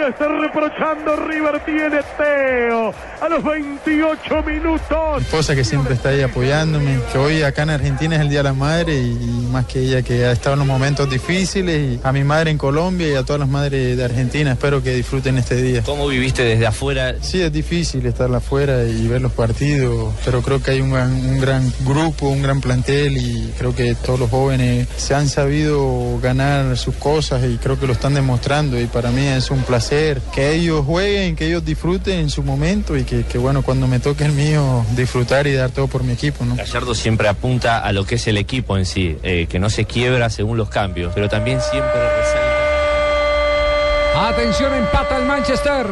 está 0.09 0.29
reprochando. 0.29 1.17
River 1.17 1.61
tiene 1.65 2.01
Teo. 2.17 2.93
A 3.21 3.29
los 3.29 3.43
28 3.43 4.43
minutos. 4.45 5.23
esposa 5.23 5.55
que 5.55 5.65
siempre 5.65 5.95
está 5.95 6.11
ahí 6.11 6.23
apoyándome, 6.23 7.01
que 7.13 7.19
hoy 7.19 7.43
acá 7.43 7.63
en 7.63 7.71
Argentina 7.71 8.15
es 8.17 8.23
el 8.23 8.29
Día 8.29 8.41
de 8.41 8.45
la 8.45 8.53
Madre 8.53 8.95
y, 8.95 9.11
y 9.11 9.49
más 9.51 9.67
que 9.67 9.81
ella 9.81 10.03
que 10.03 10.25
ha 10.25 10.33
estado 10.33 10.55
en 10.55 10.61
los 10.61 10.69
momentos 10.69 11.11
difíciles 11.11 11.99
y 11.99 12.01
a 12.03 12.13
mi 12.13 12.23
madre 12.23 12.51
en 12.51 12.59
Colombia 12.59 13.09
y 13.09 13.15
a 13.15 13.25
todas 13.25 13.41
las 13.41 13.49
madres 13.49 13.97
de 13.97 14.05
Argentina, 14.05 14.53
espero 14.53 14.83
que 14.83 14.95
disfruten 14.95 15.37
este 15.37 15.57
día. 15.57 15.83
¿Cómo 15.83 16.07
viviste 16.07 16.45
desde 16.45 16.67
afuera? 16.67 17.17
Sí, 17.21 17.43
es 17.43 17.53
difícil 17.53 18.07
estar 18.07 18.33
afuera 18.33 18.85
y 18.85 19.09
ver 19.09 19.21
los 19.21 19.33
partidos, 19.33 20.15
pero 20.25 20.43
creo 20.43 20.63
que 20.63 20.73
hay 20.73 20.81
un 20.81 20.93
gran, 20.93 21.13
un 21.13 21.41
gran 21.41 21.73
grupo, 21.85 22.29
un 22.29 22.43
gran 22.43 22.61
plantel 22.61 23.17
y 23.17 23.53
creo 23.59 23.75
que 23.75 23.95
todos 23.97 24.21
los 24.21 24.31
jóvenes 24.31 24.87
se 24.97 25.15
han 25.15 25.29
sabido 25.29 26.19
ganar 26.23 26.77
sus 26.77 26.95
cosas 26.95 27.43
y 27.45 27.57
creo 27.57 27.79
que 27.81 27.87
lo 27.87 27.93
están 27.93 28.15
demostrando 28.15 28.81
y 28.81 28.87
para 28.87 29.11
mí 29.11 29.27
es 29.27 29.51
un 29.51 29.63
placer 29.63 29.98
que 30.35 30.55
ellos 30.55 30.85
jueguen, 30.85 31.37
que 31.37 31.47
ellos 31.47 31.65
disfruten 31.65 32.19
en 32.19 32.31
su 32.31 32.43
momento 32.43 32.97
y 32.97 33.05
que, 33.05 33.25
que, 33.25 33.39
bueno, 33.39 33.63
cuando 33.63 33.87
me 33.87 34.01
toque 34.01 34.25
el 34.25 34.33
mío, 34.33 34.85
disfrutar 34.97 35.47
y 35.47 35.53
dar 35.53 35.71
todo 35.71 35.87
por 35.87 36.05
mi 36.05 36.13
equipo. 36.13 36.45
¿no? 36.45 36.57
Gallardo 36.57 36.95
siempre 36.95 37.29
apunta 37.29 37.79
a 37.79 37.93
lo 37.93 38.05
que 38.05 38.17
es 38.17 38.27
el 38.27 38.37
equipo 38.37 38.77
en 38.77 38.87
sí, 38.87 39.17
eh, 39.23 39.47
que 39.49 39.59
no 39.59 39.71
se 39.71 39.85
quiebra 39.85 40.31
según 40.31 40.57
los 40.57 40.69
cambios, 40.69 41.13
pero 41.15 41.29
también 41.29 41.61
siempre 41.61 41.93
resalta. 41.93 42.59
Atención, 44.29 44.75
empata 44.75 45.19
el 45.19 45.25
Manchester. 45.27 45.87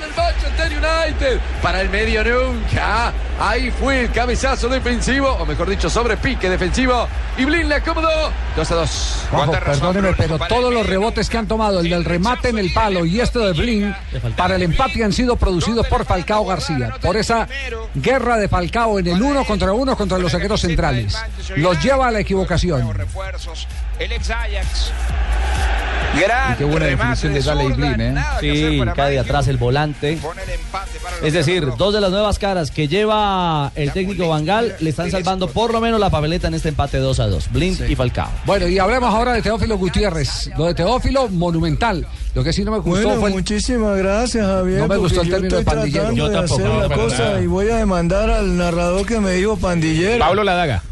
del 0.00 0.10
Manchester 0.16 0.72
United 0.72 1.40
para 1.62 1.80
el 1.80 1.88
medio 1.90 2.24
nunca. 2.24 3.12
Ahí 3.40 3.70
fue 3.70 4.02
el 4.02 4.12
cabezazo 4.12 4.68
defensivo, 4.68 5.28
o 5.28 5.46
mejor 5.46 5.68
dicho, 5.68 5.88
sobre 5.90 6.16
pique 6.16 6.48
defensivo. 6.48 7.08
Y 7.36 7.44
Blin 7.44 7.68
le 7.68 7.76
acomodó. 7.76 8.30
2 8.56 8.70
a 8.70 8.74
2. 8.74 9.26
Juanjo, 9.30 9.52
perdóneme, 9.52 10.12
pero 10.16 10.38
todos 10.38 10.72
los 10.72 10.86
rebotes 10.86 11.28
que 11.28 11.38
han 11.38 11.48
tomado, 11.48 11.80
el 11.80 11.90
del 11.90 12.04
remate 12.04 12.50
en 12.50 12.58
el 12.58 12.72
palo 12.72 13.04
y 13.04 13.20
este 13.20 13.38
de 13.38 13.52
Blin, 13.52 13.94
para 14.36 14.56
el 14.56 14.62
empate 14.62 15.02
han 15.02 15.12
sido 15.12 15.36
producidos 15.36 15.86
por 15.88 16.04
Falcao 16.04 16.44
García. 16.44 16.96
Por 17.00 17.16
esa 17.16 17.48
guerra 17.94 18.36
de 18.36 18.48
Falcao 18.48 18.98
en 18.98 19.06
el 19.08 19.22
uno 19.22 19.44
contra 19.44 19.72
uno 19.72 19.96
contra 19.96 20.18
los 20.18 20.32
saqueros 20.32 20.60
centrales. 20.60 21.16
Los 21.56 21.82
lleva 21.82 22.08
a 22.08 22.10
la 22.10 22.20
equivocación. 22.20 22.92
El 23.98 24.12
ex 24.12 24.30
Ajax. 24.30 24.92
Y 26.14 26.54
qué 26.58 26.64
buena 26.64 26.86
definición 26.86 27.32
de 27.32 27.40
Dale 27.40 27.62
zurda, 27.62 27.76
Blin, 27.76 28.00
¿eh? 28.00 28.18
hacer 28.18 28.56
Sí, 28.56 28.80
cae 28.94 29.12
de 29.12 29.18
atrás 29.18 29.48
el 29.48 29.56
volante. 29.56 30.18
Es 31.22 31.32
decir, 31.32 31.66
dos 31.78 31.94
de 31.94 32.00
las 32.00 32.10
nuevas 32.10 32.38
caras 32.38 32.70
que 32.70 32.86
lleva 32.86 33.72
el 33.74 33.92
técnico 33.92 34.28
Bangal 34.28 34.74
le 34.80 34.90
están 34.90 35.10
salvando 35.10 35.48
por 35.48 35.72
lo 35.72 35.80
menos 35.80 35.98
la 35.98 36.10
papeleta 36.10 36.48
en 36.48 36.54
este 36.54 36.68
empate 36.68 36.98
2 36.98 37.18
a 37.20 37.26
2. 37.28 37.50
Blind 37.52 37.88
y 37.90 37.94
Falcao. 37.96 38.28
Bueno, 38.44 38.68
y 38.68 38.78
hablemos 38.78 39.12
ahora 39.14 39.32
de 39.32 39.42
Teófilo 39.42 39.78
Gutiérrez. 39.78 40.50
Lo 40.58 40.66
de 40.66 40.74
Teófilo, 40.74 41.28
monumental. 41.28 42.06
Lo 42.34 42.44
que 42.44 42.52
sí 42.52 42.62
no 42.64 42.72
me 42.72 42.78
gustó 42.78 42.90
Bueno, 43.06 43.20
fue. 43.20 43.28
el- 43.30 43.34
muchísimas 43.34 43.96
gracias, 43.98 44.46
Javier. 44.46 44.80
No 44.80 44.88
me 44.88 44.96
gustó 44.96 45.22
el 45.22 45.30
término 45.30 45.56
de 45.56 45.64
pandillero. 45.64 46.12
Yo 46.12 46.28
de 46.28 46.34
tampoco, 46.36 46.54
hacer 46.60 46.66
no, 46.72 46.88
la 46.88 46.94
cosa 46.94 47.18
nada. 47.24 47.40
y 47.42 47.46
voy 47.46 47.70
a 47.70 47.76
demandar 47.76 48.30
al 48.30 48.56
narrador 48.56 49.06
que 49.06 49.18
me 49.20 49.32
dijo 49.32 49.56
pandillero. 49.56 50.18
Pablo 50.18 50.44
Ladaga. 50.44 50.82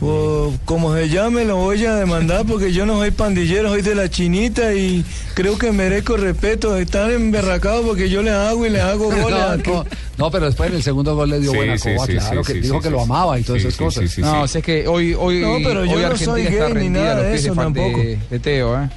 Pues, 0.00 0.58
como 0.64 0.94
se 0.94 1.08
llame, 1.08 1.44
lo 1.44 1.56
voy 1.56 1.84
a 1.86 1.94
demandar 1.94 2.44
porque 2.44 2.72
yo 2.72 2.84
no 2.84 2.94
soy 2.98 3.10
pandillero, 3.12 3.70
soy 3.70 3.80
de 3.82 3.94
la 3.94 4.10
chinita 4.10 4.74
y 4.74 5.04
creo 5.34 5.56
que 5.56 5.70
merezco 5.72 6.16
respeto. 6.16 6.76
Están 6.76 7.10
emberracados 7.12 7.86
porque 7.86 8.10
yo 8.10 8.22
les 8.22 8.34
hago 8.34 8.66
y 8.66 8.70
les 8.70 8.82
hago 8.82 9.04
goles. 9.22 9.66
No, 9.66 9.72
no, 9.74 9.84
no, 10.18 10.30
pero 10.30 10.46
después 10.46 10.68
en 10.70 10.76
el 10.76 10.82
segundo 10.82 11.14
gol 11.14 11.30
le 11.30 11.40
dio 11.40 11.52
Sí, 11.52 11.56
buena 11.56 11.78
sí, 11.78 11.94
coba, 11.94 12.06
sí, 12.06 12.12
claro, 12.16 12.44
sí, 12.44 12.46
que 12.46 12.52
sí, 12.54 12.60
dijo 12.60 12.74
sí, 12.74 12.80
que 12.82 12.88
sí. 12.88 12.92
lo 12.92 13.00
amaba 13.02 13.38
y 13.38 13.44
todas 13.44 13.62
Sí, 13.62 13.68
esas 13.68 13.78
cosas. 13.78 14.02
sí, 14.02 14.08
sí, 14.16 14.20
No, 14.20 14.32
sí. 14.32 14.38
o 14.42 14.48
sea, 14.48 14.58
es 14.58 14.64
que 14.64 14.88
hoy, 14.88 15.14
hoy, 15.18 15.40
No, 15.40 15.56
pero 15.64 15.84
yo 15.84 15.92
hoy 15.96 16.00
no 16.02 16.06
Argentina 16.08 16.32
soy 16.32 16.42
está 16.42 16.64
gay 16.66 16.74
ni 16.74 16.80
rendida 16.80 17.04
nada 17.04 17.22
de 17.22 17.30
pies 17.32 17.44
eso 17.44 17.54
tampoco. 17.54 17.98
de- 17.98 18.18
de 18.30 18.38
Teo, 18.40 18.82
¿eh? 18.82 18.88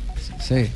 Sí. 0.46 0.70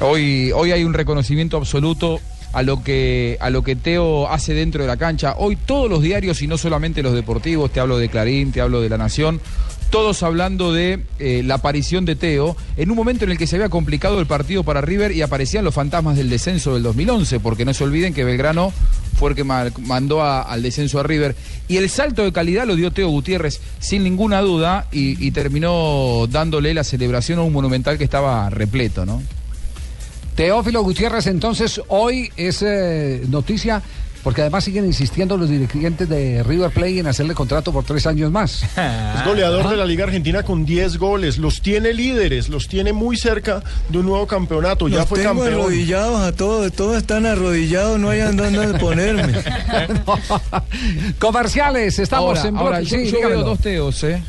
Hoy, 0.00 0.52
hoy 0.54 0.72
hay 0.72 0.84
un 0.84 0.94
reconocimiento 0.94 1.56
absoluto 1.58 2.20
a 2.52 2.62
lo 2.62 2.82
que 2.82 3.38
a 3.40 3.50
lo 3.50 3.62
que 3.62 3.76
Teo 3.76 4.28
hace 4.28 4.54
dentro 4.54 4.82
de 4.82 4.88
la 4.88 4.96
cancha. 4.96 5.34
Hoy 5.38 5.56
todos 5.56 5.90
los 5.90 6.02
diarios 6.02 6.42
y 6.42 6.46
no 6.46 6.58
solamente 6.58 7.02
los 7.02 7.14
deportivos, 7.14 7.72
te 7.72 7.80
hablo 7.80 7.98
de 7.98 8.08
Clarín, 8.08 8.52
te 8.52 8.60
hablo 8.60 8.80
de 8.80 8.88
La 8.88 8.98
Nación, 8.98 9.40
todos 9.90 10.22
hablando 10.22 10.72
de 10.72 11.04
eh, 11.18 11.42
la 11.44 11.56
aparición 11.56 12.06
de 12.06 12.16
Teo 12.16 12.56
en 12.78 12.90
un 12.90 12.96
momento 12.96 13.24
en 13.24 13.30
el 13.30 13.38
que 13.38 13.46
se 13.46 13.56
había 13.56 13.68
complicado 13.68 14.20
el 14.20 14.26
partido 14.26 14.64
para 14.64 14.80
River 14.80 15.12
y 15.12 15.22
aparecían 15.22 15.64
los 15.64 15.74
fantasmas 15.74 16.16
del 16.16 16.30
descenso 16.30 16.74
del 16.74 16.82
2011, 16.82 17.40
porque 17.40 17.64
no 17.64 17.74
se 17.74 17.84
olviden 17.84 18.14
que 18.14 18.24
Belgrano 18.24 18.72
fue 19.18 19.30
el 19.30 19.36
que 19.36 19.44
mandó 19.44 20.24
al 20.24 20.62
descenso 20.62 20.98
a 20.98 21.02
River. 21.02 21.36
Y 21.68 21.76
el 21.76 21.90
salto 21.90 22.24
de 22.24 22.32
calidad 22.32 22.66
lo 22.66 22.74
dio 22.74 22.90
Teo 22.90 23.08
Gutiérrez 23.08 23.60
sin 23.80 24.02
ninguna 24.02 24.40
duda 24.40 24.88
y, 24.90 25.24
y 25.24 25.30
terminó 25.30 26.26
dándole 26.26 26.72
la 26.72 26.84
celebración 26.84 27.38
a 27.38 27.42
un 27.42 27.52
monumental 27.52 27.98
que 27.98 28.04
estaba 28.04 28.48
repleto, 28.48 29.04
¿no? 29.04 29.22
Teófilo 30.34 30.82
Gutiérrez, 30.82 31.26
entonces 31.26 31.80
hoy 31.88 32.30
es 32.36 32.62
eh, 32.62 33.22
noticia, 33.28 33.82
porque 34.22 34.40
además 34.40 34.64
siguen 34.64 34.86
insistiendo 34.86 35.36
los 35.36 35.50
dirigentes 35.50 36.08
de 36.08 36.42
River 36.42 36.70
Plate 36.70 37.00
en 37.00 37.06
hacerle 37.08 37.34
contrato 37.34 37.72
por 37.72 37.84
tres 37.84 38.06
años 38.06 38.30
más. 38.30 38.62
Es 39.16 39.24
goleador 39.26 39.68
de 39.68 39.76
la 39.76 39.84
Liga 39.84 40.04
Argentina 40.04 40.42
con 40.42 40.64
10 40.64 40.96
goles. 40.98 41.38
Los 41.38 41.60
tiene 41.60 41.92
líderes, 41.92 42.48
los 42.48 42.66
tiene 42.66 42.92
muy 42.92 43.16
cerca 43.16 43.62
de 43.88 43.98
un 43.98 44.06
nuevo 44.06 44.26
campeonato. 44.26 44.88
Ya 44.88 45.04
fue 45.04 45.18
tengo 45.18 45.40
campeón. 45.40 45.60
arrodillados 45.60 46.20
a 46.22 46.32
todos, 46.32 46.72
todos 46.72 46.96
están 46.96 47.26
arrodillados, 47.26 47.98
no 48.00 48.08
hayan 48.10 48.36
dónde 48.36 48.78
ponerme. 48.78 49.34
Comerciales, 51.18 51.98
estamos 51.98 52.38
ahora, 52.38 52.48
en 52.48 52.56
ahora, 52.56 52.80
yo, 52.80 52.96
Sí, 52.96 53.10
yo 53.10 53.28
veo 53.28 53.42
dos 53.42 53.58
teos, 53.58 54.02
¿eh? 54.04 54.22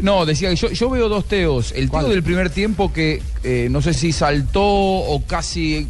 No, 0.00 0.26
decía 0.26 0.50
que 0.50 0.56
yo, 0.56 0.68
yo 0.70 0.90
veo 0.90 1.08
dos 1.08 1.26
teos. 1.26 1.72
El 1.72 1.90
teo 1.90 2.00
del 2.10 2.22
primer 2.22 2.50
tiempo 2.50 2.92
que 2.92 3.22
eh, 3.42 3.68
no 3.70 3.80
sé 3.82 3.94
si 3.94 4.12
saltó 4.12 4.62
o 4.64 5.22
casi 5.26 5.86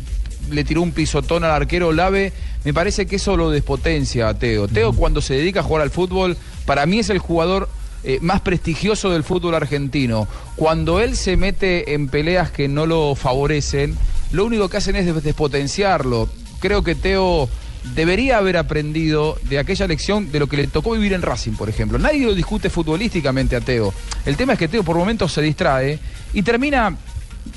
le 0.50 0.62
tiró 0.64 0.82
un 0.82 0.92
pisotón 0.92 1.42
al 1.44 1.50
arquero 1.52 1.92
Lave. 1.92 2.32
Me 2.64 2.72
parece 2.74 3.07
que 3.07 3.16
eso 3.16 3.36
lo 3.36 3.50
despotencia 3.50 4.28
a 4.28 4.34
Teo. 4.38 4.68
Teo 4.68 4.92
cuando 4.92 5.20
se 5.20 5.34
dedica 5.34 5.61
a 5.61 5.62
jugar 5.62 5.82
al 5.82 5.90
fútbol, 5.90 6.36
para 6.66 6.86
mí 6.86 6.98
es 6.98 7.11
el 7.11 7.18
jugador 7.18 7.68
eh, 8.05 8.18
más 8.22 8.40
prestigioso 8.42 9.11
del 9.11 9.22
fútbol 9.24 9.55
argentino. 9.55 10.28
Cuando 10.57 11.00
él 11.00 11.16
se 11.16 11.36
mete 11.36 11.94
en 11.94 12.09
peleas 12.09 12.50
que 12.50 12.68
no 12.68 12.86
lo 12.86 13.14
favorecen, 13.14 13.96
lo 14.32 14.44
único 14.46 14.68
que 14.68 14.76
hacen 14.78 14.96
es 14.96 15.07
des- 15.07 15.22
despotenciarlo. 15.22 16.28
Creo 16.61 16.82
que 16.82 16.94
Teo 16.94 17.48
debería 17.95 18.39
haber 18.39 18.57
aprendido 18.57 19.37
de 19.49 19.59
aquella 19.59 19.87
lección 19.87 20.32
de 20.32 20.41
lo 20.41 20.47
que 20.47 20.57
le 20.57 20.66
tocó 20.66 20.93
vivir 20.93 21.12
en 21.12 21.22
Racing, 21.22 21.53
por 21.53 21.68
ejemplo. 21.68 21.99
Nadie 21.99 22.24
lo 22.24 22.35
discute 22.35 22.70
futbolísticamente 22.70 23.57
a 23.57 23.61
Teo. 23.61 23.93
El 24.24 24.37
tema 24.37 24.55
es 24.55 24.59
que 24.59 24.68
Teo 24.68 24.82
por 24.82 24.97
momentos 24.97 25.32
se 25.32 25.43
distrae 25.43 25.99
y 26.32 26.43
termina, 26.43 26.97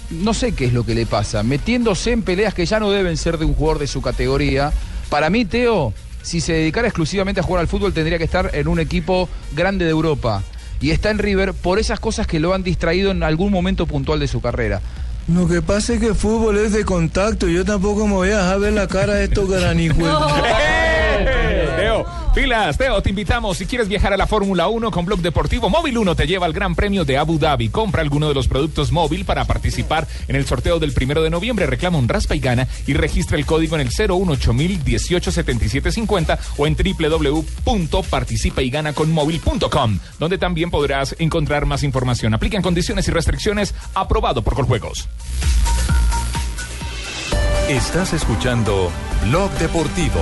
no 0.09 0.33
sé 0.33 0.51
qué 0.51 0.65
es 0.65 0.73
lo 0.73 0.85
que 0.85 0.95
le 0.95 1.05
pasa, 1.05 1.43
metiéndose 1.43 2.11
en 2.11 2.23
peleas 2.23 2.53
que 2.53 2.65
ya 2.65 2.79
no 2.79 2.91
deben 2.91 3.17
ser 3.17 3.37
de 3.37 3.45
un 3.45 3.53
jugador 3.53 3.79
de 3.79 3.87
su 3.87 4.01
categoría. 4.01 4.71
Para 5.09 5.29
mí, 5.29 5.45
Teo, 5.45 5.93
si 6.21 6.41
se 6.41 6.53
dedicara 6.53 6.87
exclusivamente 6.87 7.39
a 7.39 7.43
jugar 7.43 7.61
al 7.61 7.67
fútbol, 7.67 7.93
tendría 7.93 8.17
que 8.17 8.25
estar 8.25 8.51
en 8.53 8.67
un 8.67 8.79
equipo 8.79 9.29
grande 9.53 9.85
de 9.85 9.91
Europa. 9.91 10.43
Y 10.79 10.91
está 10.91 11.09
en 11.09 11.17
River 11.17 11.53
por 11.53 11.79
esas 11.79 11.99
cosas 11.99 12.27
que 12.27 12.39
lo 12.39 12.53
han 12.53 12.63
distraído 12.63 13.11
en 13.11 13.23
algún 13.23 13.51
momento 13.51 13.87
puntual 13.87 14.19
de 14.19 14.27
su 14.27 14.41
carrera. 14.41 14.81
Lo 15.27 15.47
que 15.47 15.61
pasa 15.61 15.93
es 15.93 15.99
que 15.99 16.07
el 16.07 16.15
fútbol 16.15 16.57
es 16.57 16.71
de 16.71 16.85
contacto, 16.85 17.47
yo 17.47 17.65
tampoco 17.65 18.07
me 18.07 18.13
voy 18.13 18.29
a 18.29 18.37
dejar 18.37 18.59
ver 18.59 18.73
la 18.73 18.87
cara 18.87 19.15
de 19.15 19.25
estos 19.25 19.49
granijuelos. 19.49 20.31
Pilas, 22.37 22.77
Teo, 22.77 23.01
te 23.01 23.09
invitamos. 23.09 23.57
Si 23.57 23.65
quieres 23.65 23.87
viajar 23.87 24.13
a 24.13 24.17
la 24.17 24.27
Fórmula 24.27 24.67
1 24.67 24.91
con 24.91 25.05
Blog 25.05 25.21
Deportivo, 25.21 25.71
Móvil 25.71 25.97
1 25.97 26.15
te 26.15 26.27
lleva 26.27 26.45
al 26.45 26.53
Gran 26.53 26.75
Premio 26.75 27.03
de 27.03 27.17
Abu 27.17 27.39
Dhabi. 27.39 27.69
Compra 27.69 28.03
alguno 28.03 28.27
de 28.27 28.35
los 28.35 28.47
productos 28.47 28.91
móvil 28.91 29.25
para 29.25 29.45
participar 29.45 30.07
en 30.27 30.35
el 30.35 30.45
sorteo 30.45 30.77
del 30.77 30.93
primero 30.93 31.23
de 31.23 31.31
noviembre. 31.31 31.65
Reclama 31.65 31.97
un 31.97 32.07
raspa 32.07 32.35
y 32.35 32.39
gana 32.39 32.67
y 32.85 32.93
registra 32.93 33.39
el 33.39 33.47
código 33.47 33.73
en 33.73 33.81
el 33.81 33.89
018187750 33.89 36.37
o 36.57 36.67
en 36.67 36.75
www.participayganaconmóvil.com, 37.65 39.99
donde 40.19 40.37
también 40.37 40.69
podrás 40.69 41.15
encontrar 41.17 41.65
más 41.65 41.81
información. 41.81 42.35
Aplican 42.35 42.61
condiciones 42.61 43.07
y 43.07 43.11
restricciones. 43.11 43.73
Aprobado 43.95 44.43
por 44.43 44.53
Coljuegos. 44.53 45.09
Estás 47.67 48.13
escuchando 48.13 48.91
Blog 49.25 49.49
Deportivo. 49.53 50.21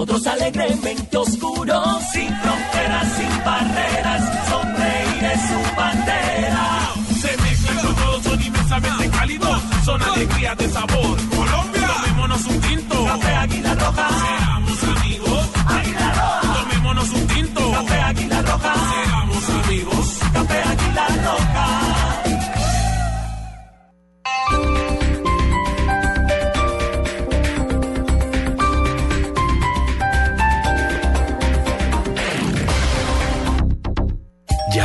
otros 0.00 0.26
alegremente 0.26 1.16
oscuros. 1.16 2.02
Sin 2.12 2.28
fronteras, 2.36 3.06
sin 3.16 3.44
barreras, 3.44 4.48
sonreír 4.48 5.24
es 5.24 5.40
su 5.48 5.76
bandera. 5.76 6.92
Se 7.20 7.36
mezclan 7.42 7.78
con 7.84 7.94
todos, 7.96 8.22
son 8.24 8.42
inmensamente 8.42 9.10
cálidos, 9.10 9.62
son 9.84 10.02
alegría 10.02 10.54
de 10.54 10.68
sabor. 10.70 11.16
Colombia, 11.36 11.88
tomémonos 11.96 12.46
un 12.46 12.60
tinto. 12.62 13.04
Café 13.04 13.34
Águila 13.34 13.74
Roja. 13.74 14.08
Seamos 14.08 14.82
amigos. 14.96 15.48
Águila 15.66 16.12
Roja. 16.14 16.54
Tomémonos 16.60 17.10
un 17.10 17.26
tinto. 17.26 17.70
Café 17.72 18.00
Águila 18.00 18.42
Roja. 18.42 19.09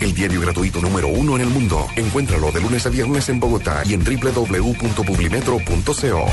El 0.00 0.14
diario 0.14 0.40
gratuito 0.40 0.80
número 0.80 1.08
uno 1.08 1.36
en 1.36 1.42
el 1.42 1.48
mundo. 1.48 1.86
Encuéntralo 1.96 2.50
de 2.52 2.62
lunes 2.62 2.86
a 2.86 2.88
viernes 2.88 3.28
en 3.28 3.38
Bogotá 3.38 3.82
y 3.84 3.92
en 3.92 4.02
www.publimetro.co. 4.02 6.26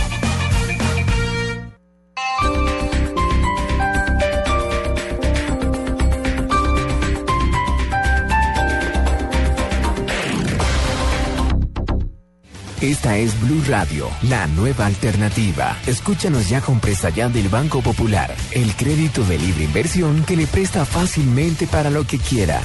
Esta 12.82 13.18
es 13.18 13.38
Blue 13.42 13.62
Radio, 13.68 14.10
la 14.30 14.48
nueva 14.48 14.86
alternativa. 14.86 15.78
Escúchanos 15.86 16.48
ya 16.48 16.62
con 16.62 16.80
presta 16.80 17.10
ya 17.10 17.28
del 17.28 17.50
Banco 17.50 17.82
Popular, 17.82 18.34
el 18.52 18.74
crédito 18.76 19.26
de 19.26 19.38
libre 19.38 19.66
inversión 19.66 20.24
que 20.24 20.38
le 20.38 20.48
presta 20.48 20.86
fácilmente 20.86 21.68
para 21.68 21.90
lo 21.90 22.08
que 22.08 22.18
quiera 22.18 22.62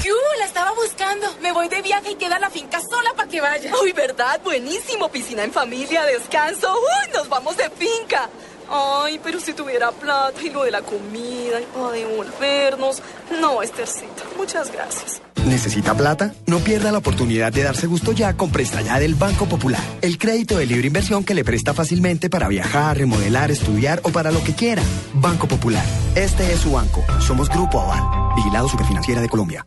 voy 1.54 1.68
de 1.68 1.80
viaje 1.80 2.10
y 2.10 2.14
queda 2.16 2.38
la 2.38 2.50
finca 2.50 2.80
sola 2.80 3.14
para 3.16 3.28
que 3.28 3.40
vaya. 3.40 3.72
Uy, 3.82 3.92
¿verdad? 3.92 4.40
Buenísimo. 4.42 5.08
Piscina 5.08 5.44
en 5.44 5.52
familia, 5.52 6.04
descanso. 6.04 6.74
Uy, 6.74 7.12
nos 7.14 7.28
vamos 7.28 7.56
de 7.56 7.70
finca. 7.70 8.28
Ay, 8.68 9.20
pero 9.22 9.38
si 9.40 9.52
tuviera 9.52 9.92
plata 9.92 10.40
y 10.42 10.50
lo 10.50 10.64
de 10.64 10.70
la 10.72 10.82
comida 10.82 11.60
y 11.60 11.66
para 11.66 11.90
devolvernos. 11.90 13.00
No, 13.40 13.62
Estercita, 13.62 14.24
muchas 14.36 14.72
gracias. 14.72 15.22
¿Necesita 15.46 15.94
plata? 15.94 16.34
No 16.46 16.58
pierda 16.58 16.90
la 16.90 16.98
oportunidad 16.98 17.52
de 17.52 17.62
darse 17.62 17.86
gusto 17.86 18.12
ya 18.12 18.34
con 18.34 18.50
Presta 18.50 18.80
Ya 18.80 18.98
del 18.98 19.14
Banco 19.14 19.46
Popular. 19.46 19.82
El 20.00 20.16
crédito 20.16 20.56
de 20.56 20.66
libre 20.66 20.86
inversión 20.86 21.22
que 21.22 21.34
le 21.34 21.44
presta 21.44 21.74
fácilmente 21.74 22.30
para 22.30 22.48
viajar, 22.48 22.96
remodelar, 22.96 23.50
estudiar 23.50 24.00
o 24.04 24.10
para 24.10 24.32
lo 24.32 24.42
que 24.42 24.54
quiera. 24.54 24.82
Banco 25.12 25.46
Popular. 25.46 25.84
Este 26.14 26.50
es 26.50 26.60
su 26.60 26.72
banco. 26.72 27.04
Somos 27.20 27.50
Grupo 27.50 27.80
Aval. 27.80 28.34
Vigilado 28.36 28.68
Superfinanciera 28.68 29.20
de 29.20 29.28
Colombia. 29.28 29.66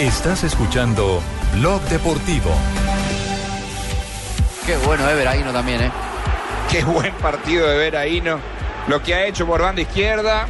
Estás 0.00 0.44
escuchando 0.44 1.20
Blog 1.56 1.82
Deportivo. 1.82 2.50
Qué 4.64 4.78
bueno 4.78 5.06
Everaino 5.06 5.52
también, 5.52 5.82
¿eh? 5.82 5.90
Qué 6.70 6.82
buen 6.82 7.12
partido 7.16 7.68
de 7.68 7.76
Veraíno. 7.76 8.38
Lo 8.88 9.02
que 9.02 9.14
ha 9.14 9.26
hecho 9.26 9.46
por 9.46 9.60
banda 9.60 9.82
izquierda. 9.82 10.46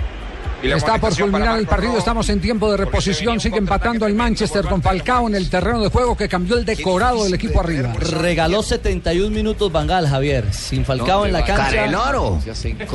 Está 0.63 0.99
por 0.99 1.17
culminar 1.17 1.59
el 1.59 1.67
partido, 1.67 1.97
estamos 1.99 2.29
en 2.29 2.41
tiempo 2.41 2.71
de 2.71 2.77
reposición, 2.77 3.41
sigue 3.41 3.59
empatando 3.59 4.07
el 4.07 4.15
Manchester 4.15 4.65
con 4.67 4.83
Falcao 4.83 5.29
en 5.29 5.35
el 5.35 5.49
terreno 5.49 5.81
de 5.81 5.89
juego 5.89 6.17
que 6.17 6.29
cambió 6.29 6.57
el 6.59 6.65
decorado 6.65 7.25
del 7.25 7.35
equipo 7.35 7.61
arriba. 7.61 7.93
Regaló 7.99 8.63
71 8.63 9.31
minutos 9.31 9.71
Bangal, 9.73 10.07
Javier. 10.09 10.53
Sin 10.53 10.85
Falcao 10.85 11.27
en 11.27 11.33
la 11.33 11.45
cancha. 11.45 11.65
Carenoro. 11.71 12.39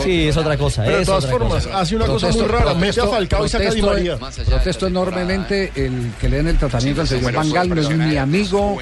Sí, 0.04 0.28
es 0.28 0.38
otra 0.38 0.58
cosa. 0.58 0.84
Pero 0.84 0.98
de 1.00 1.06
todas 1.06 1.26
formas, 1.28 1.66
cosa. 1.66 1.80
hace 1.80 1.96
una 1.96 2.06
cosa 2.06 2.30
muy 2.30 2.42
rara. 2.44 2.74
Mete 2.76 3.02
a 3.02 3.08
Falcao 3.08 3.46
y 3.46 3.50
saca 3.50 3.70
a 3.70 3.74
Di 3.74 3.82
María. 3.82 4.18
Protesto 4.18 4.88
enormemente 4.88 5.72
el 5.76 6.12
que 6.20 6.30
le 6.30 6.38
den 6.38 6.48
el 6.48 6.58
tratamiento 6.58 7.02
al 7.02 7.08
señor 7.08 7.34
Van 7.34 7.52
Gaal, 7.52 7.70
no 7.70 7.82
es 7.82 7.90
mi 7.90 8.18
amigo, 8.18 8.78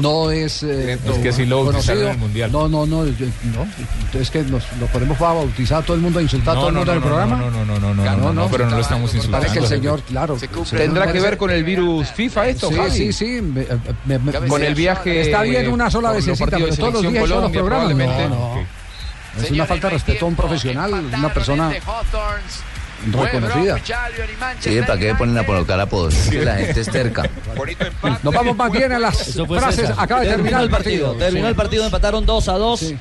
no 0.00 0.30
es... 0.30 0.62
eh, 0.62 0.98
Es 1.04 1.18
que 1.18 1.32
si 1.32 1.46
lo 1.46 1.68
el 1.70 2.18
Mundial. 2.18 2.50
No, 2.52 2.68
no, 2.68 2.86
no, 2.86 3.04
yo- 3.06 3.26
no, 3.54 3.66
es 4.20 4.30
que 4.30 4.42
nos, 4.42 4.64
lo 4.80 4.86
ponemos 4.86 5.16
para 5.18 5.34
bautizar 5.34 5.82
a 5.82 5.86
todo 5.86 5.96
el 5.96 6.02
mundo, 6.02 6.18
a 6.18 6.22
insultar 6.22 6.56
a 6.56 6.60
todo 6.60 6.68
el 6.68 6.74
no, 6.74 6.80
mundo 6.80 6.92
en 6.92 6.98
el 6.98 7.02
no, 7.02 7.08
programa. 7.08 7.36
no, 7.36 7.50
no, 7.50 7.64
no, 7.64 7.94
no, 7.94 8.27
no, 8.32 8.48
pero 8.48 8.66
no 8.66 8.76
lo 8.76 8.82
estamos 8.82 9.12
insultando. 9.14 9.46
Parece 9.46 9.58
que 9.58 9.64
el 9.64 9.68
señor, 9.80 10.00
claro. 10.02 10.36
¿Tendrá 10.70 11.12
que 11.12 11.20
ver 11.20 11.36
con 11.36 11.50
el 11.50 11.64
virus 11.64 12.08
FIFA 12.10 12.48
esto, 12.48 12.68
Sí, 12.68 12.74
Javi? 12.76 12.90
sí, 12.90 13.12
sí. 13.12 13.40
me- 13.42 13.66
me- 14.06 14.18
me- 14.18 14.48
Con 14.48 14.62
el 14.62 14.74
viaje, 14.74 15.20
Está 15.20 15.42
bien 15.42 15.70
una 15.70 15.90
sola 15.90 16.12
vez, 16.12 16.24
pero 16.38 16.68
todos 16.76 16.92
los 17.02 17.12
días 17.12 17.28
son 17.28 17.42
los 17.42 17.52
programas. 17.52 17.92
Es 19.42 19.50
una 19.50 19.66
falta 19.66 19.86
de 19.88 19.92
respeto 19.94 20.24
a 20.24 20.28
un 20.28 20.34
profesional, 20.36 20.92
una 20.94 21.32
persona 21.32 21.72
reconocida. 23.12 23.76
Sí, 24.58 24.80
¿para 24.86 24.98
qué 24.98 25.14
ponen 25.14 25.38
a 25.38 25.46
colocar 25.46 25.78
apodos? 25.80 26.14
Que 26.30 26.44
la 26.44 26.56
gente 26.56 26.80
es 26.80 26.90
terca. 26.90 27.22
Nos 28.24 28.34
vamos 28.34 28.56
más 28.56 28.72
bien 28.72 28.90
a 28.92 28.98
las 28.98 29.34
frases. 29.46 29.90
Acaba 29.96 30.22
de 30.22 30.28
terminar 30.30 30.62
el 30.62 30.70
partido. 30.70 31.12
Terminó 31.14 31.44
Sí. 31.46 31.50
el 31.50 31.54
partido, 31.54 31.84
empataron 31.84 32.26
2 32.26 32.48
a 32.48 32.54
2. 32.54 32.94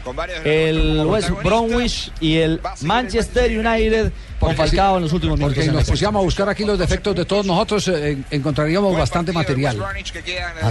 El 0.43 1.03
West 1.05 1.29
Bromwich 1.43 2.11
y 2.19 2.37
el 2.37 2.61
Manchester 2.81 3.57
United 3.57 4.11
con 4.39 4.55
Falcao 4.55 4.97
en 4.97 5.03
los 5.03 5.13
últimos 5.13 5.37
minutos. 5.37 5.57
Porque 5.57 5.71
nos 5.71 5.89
pusiéramos 5.89 6.21
a 6.21 6.23
buscar 6.23 6.49
aquí 6.49 6.63
los 6.65 6.77
defectos 6.77 7.15
de 7.15 7.25
todos 7.25 7.45
nosotros, 7.45 7.87
eh, 7.87 8.17
encontraríamos 8.31 8.97
bastante 8.97 9.31
material. 9.31 9.77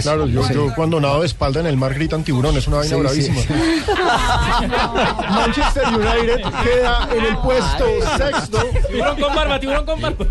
Claro, 0.01 0.27
yo, 0.27 0.49
yo 0.49 0.73
cuando 0.75 0.99
nado 0.99 1.21
de 1.21 1.27
espalda 1.27 1.59
en 1.59 1.67
el 1.67 1.77
mar 1.77 1.93
gritan 1.93 2.23
tiburón, 2.23 2.57
es 2.57 2.67
una 2.67 2.77
vaina 2.77 2.95
Sí, 2.95 3.01
bravísima. 3.01 3.41
Manchester 5.29 5.83
United 5.87 6.41
queda 6.63 7.09
en 7.15 7.25
el 7.25 7.37
puesto 7.37 7.85
sexto 8.17 8.59
Tiburón 8.89 9.19
con 9.19 9.35
barba, 9.35 9.59
tiburón 9.59 9.85
con 9.85 10.01
barba. 10.01 10.25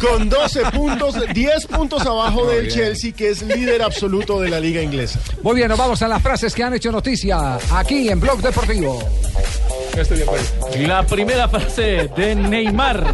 con 0.00 0.28
12 0.28 0.62
puntos, 0.72 1.16
10 1.34 1.66
puntos 1.66 2.06
abajo 2.06 2.46
del 2.46 2.68
Chelsea, 2.68 3.12
que 3.12 3.30
es 3.30 3.42
líder 3.42 3.82
absoluto 3.82 4.40
de 4.40 4.48
la 4.48 4.60
liga 4.60 4.82
inglesa. 4.82 5.18
Muy 5.42 5.56
bien, 5.56 5.68
nos 5.68 5.78
vamos 5.78 6.00
a 6.02 6.08
las 6.08 6.22
frases 6.22 6.54
que 6.54 6.62
han 6.62 6.74
hecho 6.74 6.92
noticia 6.92 7.58
aquí 7.72 8.08
en 8.08 8.20
Blog 8.20 8.40
Deportivo. 8.40 8.98
La 10.86 11.04
primera 11.04 11.48
frase 11.48 12.08
de 12.16 12.27
Neymar. 12.34 13.04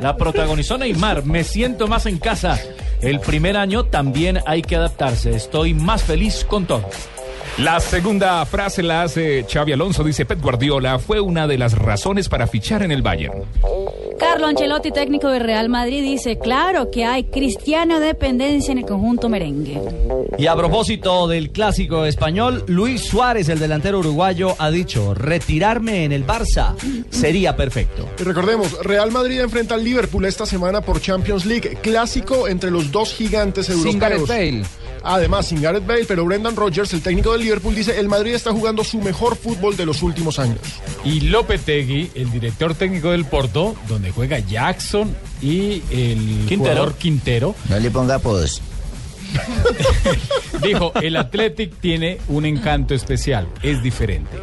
La 0.00 0.16
protagonizó 0.16 0.78
Neymar. 0.78 1.24
Me 1.24 1.44
siento 1.44 1.88
más 1.88 2.06
en 2.06 2.18
casa. 2.18 2.58
El 3.00 3.20
primer 3.20 3.56
año 3.56 3.84
también 3.84 4.40
hay 4.46 4.62
que 4.62 4.76
adaptarse. 4.76 5.34
Estoy 5.34 5.74
más 5.74 6.02
feliz 6.02 6.44
con 6.44 6.66
todo. 6.66 6.88
La 7.58 7.80
segunda 7.80 8.46
frase 8.46 8.84
la 8.84 9.02
hace 9.02 9.44
Xavi 9.44 9.72
Alonso, 9.72 10.04
dice 10.04 10.24
Pep 10.24 10.40
Guardiola, 10.40 11.00
fue 11.00 11.18
una 11.18 11.48
de 11.48 11.58
las 11.58 11.76
razones 11.76 12.28
para 12.28 12.46
fichar 12.46 12.84
en 12.84 12.92
el 12.92 13.02
Bayern. 13.02 13.42
Carlo 14.16 14.46
Ancelotti, 14.46 14.92
técnico 14.92 15.28
de 15.28 15.40
Real 15.40 15.68
Madrid, 15.68 16.02
dice, 16.02 16.38
claro 16.38 16.90
que 16.92 17.04
hay 17.04 17.24
cristiano 17.24 17.98
dependencia 17.98 18.70
en 18.70 18.78
el 18.78 18.86
conjunto 18.86 19.28
merengue. 19.28 19.80
Y 20.38 20.46
a 20.46 20.54
propósito 20.54 21.26
del 21.26 21.50
clásico 21.50 22.04
español, 22.04 22.64
Luis 22.68 23.02
Suárez, 23.02 23.48
el 23.48 23.58
delantero 23.58 23.98
uruguayo, 23.98 24.54
ha 24.58 24.70
dicho, 24.70 25.14
retirarme 25.14 26.04
en 26.04 26.12
el 26.12 26.24
Barça 26.24 26.76
sería 27.10 27.56
perfecto. 27.56 28.08
Y 28.20 28.22
recordemos, 28.22 28.78
Real 28.84 29.10
Madrid 29.10 29.40
enfrenta 29.40 29.74
al 29.74 29.82
Liverpool 29.82 30.26
esta 30.26 30.46
semana 30.46 30.80
por 30.80 31.00
Champions 31.00 31.44
League, 31.44 31.78
clásico 31.82 32.46
entre 32.46 32.70
los 32.70 32.92
dos 32.92 33.12
gigantes 33.14 33.68
europeos. 33.68 33.92
Sin 33.92 34.00
Gareth 34.00 34.28
Bale. 34.28 34.62
Además, 35.02 35.46
sin 35.46 35.62
Gareth 35.62 35.86
Bale, 35.86 36.04
pero 36.06 36.24
Brendan 36.24 36.56
Rodgers, 36.56 36.92
el 36.92 37.02
técnico 37.02 37.32
del 37.32 37.42
Liverpool, 37.42 37.74
dice 37.74 37.98
el 37.98 38.08
Madrid 38.08 38.34
está 38.34 38.52
jugando 38.52 38.84
su 38.84 39.00
mejor 39.00 39.36
fútbol 39.36 39.76
de 39.76 39.86
los 39.86 40.02
últimos 40.02 40.38
años. 40.38 40.58
Y 41.04 41.20
Lopetegui, 41.20 42.10
el 42.14 42.30
director 42.30 42.74
técnico 42.74 43.10
del 43.10 43.24
Porto, 43.24 43.74
donde 43.88 44.10
juega 44.10 44.38
Jackson 44.38 45.14
y 45.40 45.82
el 45.90 46.44
Quintero. 46.46 46.58
jugador 46.58 46.94
Quintero, 46.94 47.54
No 47.68 47.78
le 47.78 47.90
ponga 47.90 48.16
apodos. 48.16 48.62
dijo, 50.62 50.92
el 51.00 51.16
Athletic 51.16 51.78
tiene 51.80 52.18
un 52.28 52.46
encanto 52.46 52.94
especial, 52.94 53.48
es 53.62 53.82
diferente. 53.82 54.38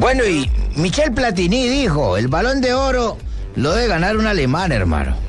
Bueno, 0.00 0.24
y 0.24 0.48
Michel 0.76 1.12
Platini 1.12 1.68
dijo, 1.68 2.16
el 2.16 2.28
balón 2.28 2.60
de 2.60 2.74
oro 2.74 3.16
lo 3.56 3.72
debe 3.72 3.88
ganar 3.88 4.16
un 4.16 4.26
alemán, 4.26 4.72
hermano. 4.72 5.27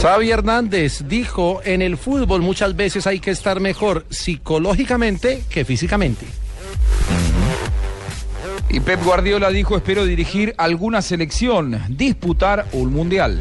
Xavi 0.00 0.30
Hernández 0.30 1.04
dijo, 1.06 1.60
en 1.64 1.82
el 1.82 1.96
fútbol 1.96 2.42
muchas 2.42 2.76
veces 2.76 3.06
hay 3.06 3.18
que 3.20 3.30
estar 3.30 3.60
mejor 3.60 4.06
psicológicamente 4.10 5.42
que 5.48 5.64
físicamente. 5.64 6.26
Y 8.68 8.80
Pep 8.80 9.02
Guardiola 9.04 9.50
dijo, 9.50 9.76
espero 9.76 10.04
dirigir 10.04 10.54
alguna 10.58 11.00
selección, 11.00 11.80
disputar 11.88 12.66
un 12.72 12.92
mundial. 12.92 13.40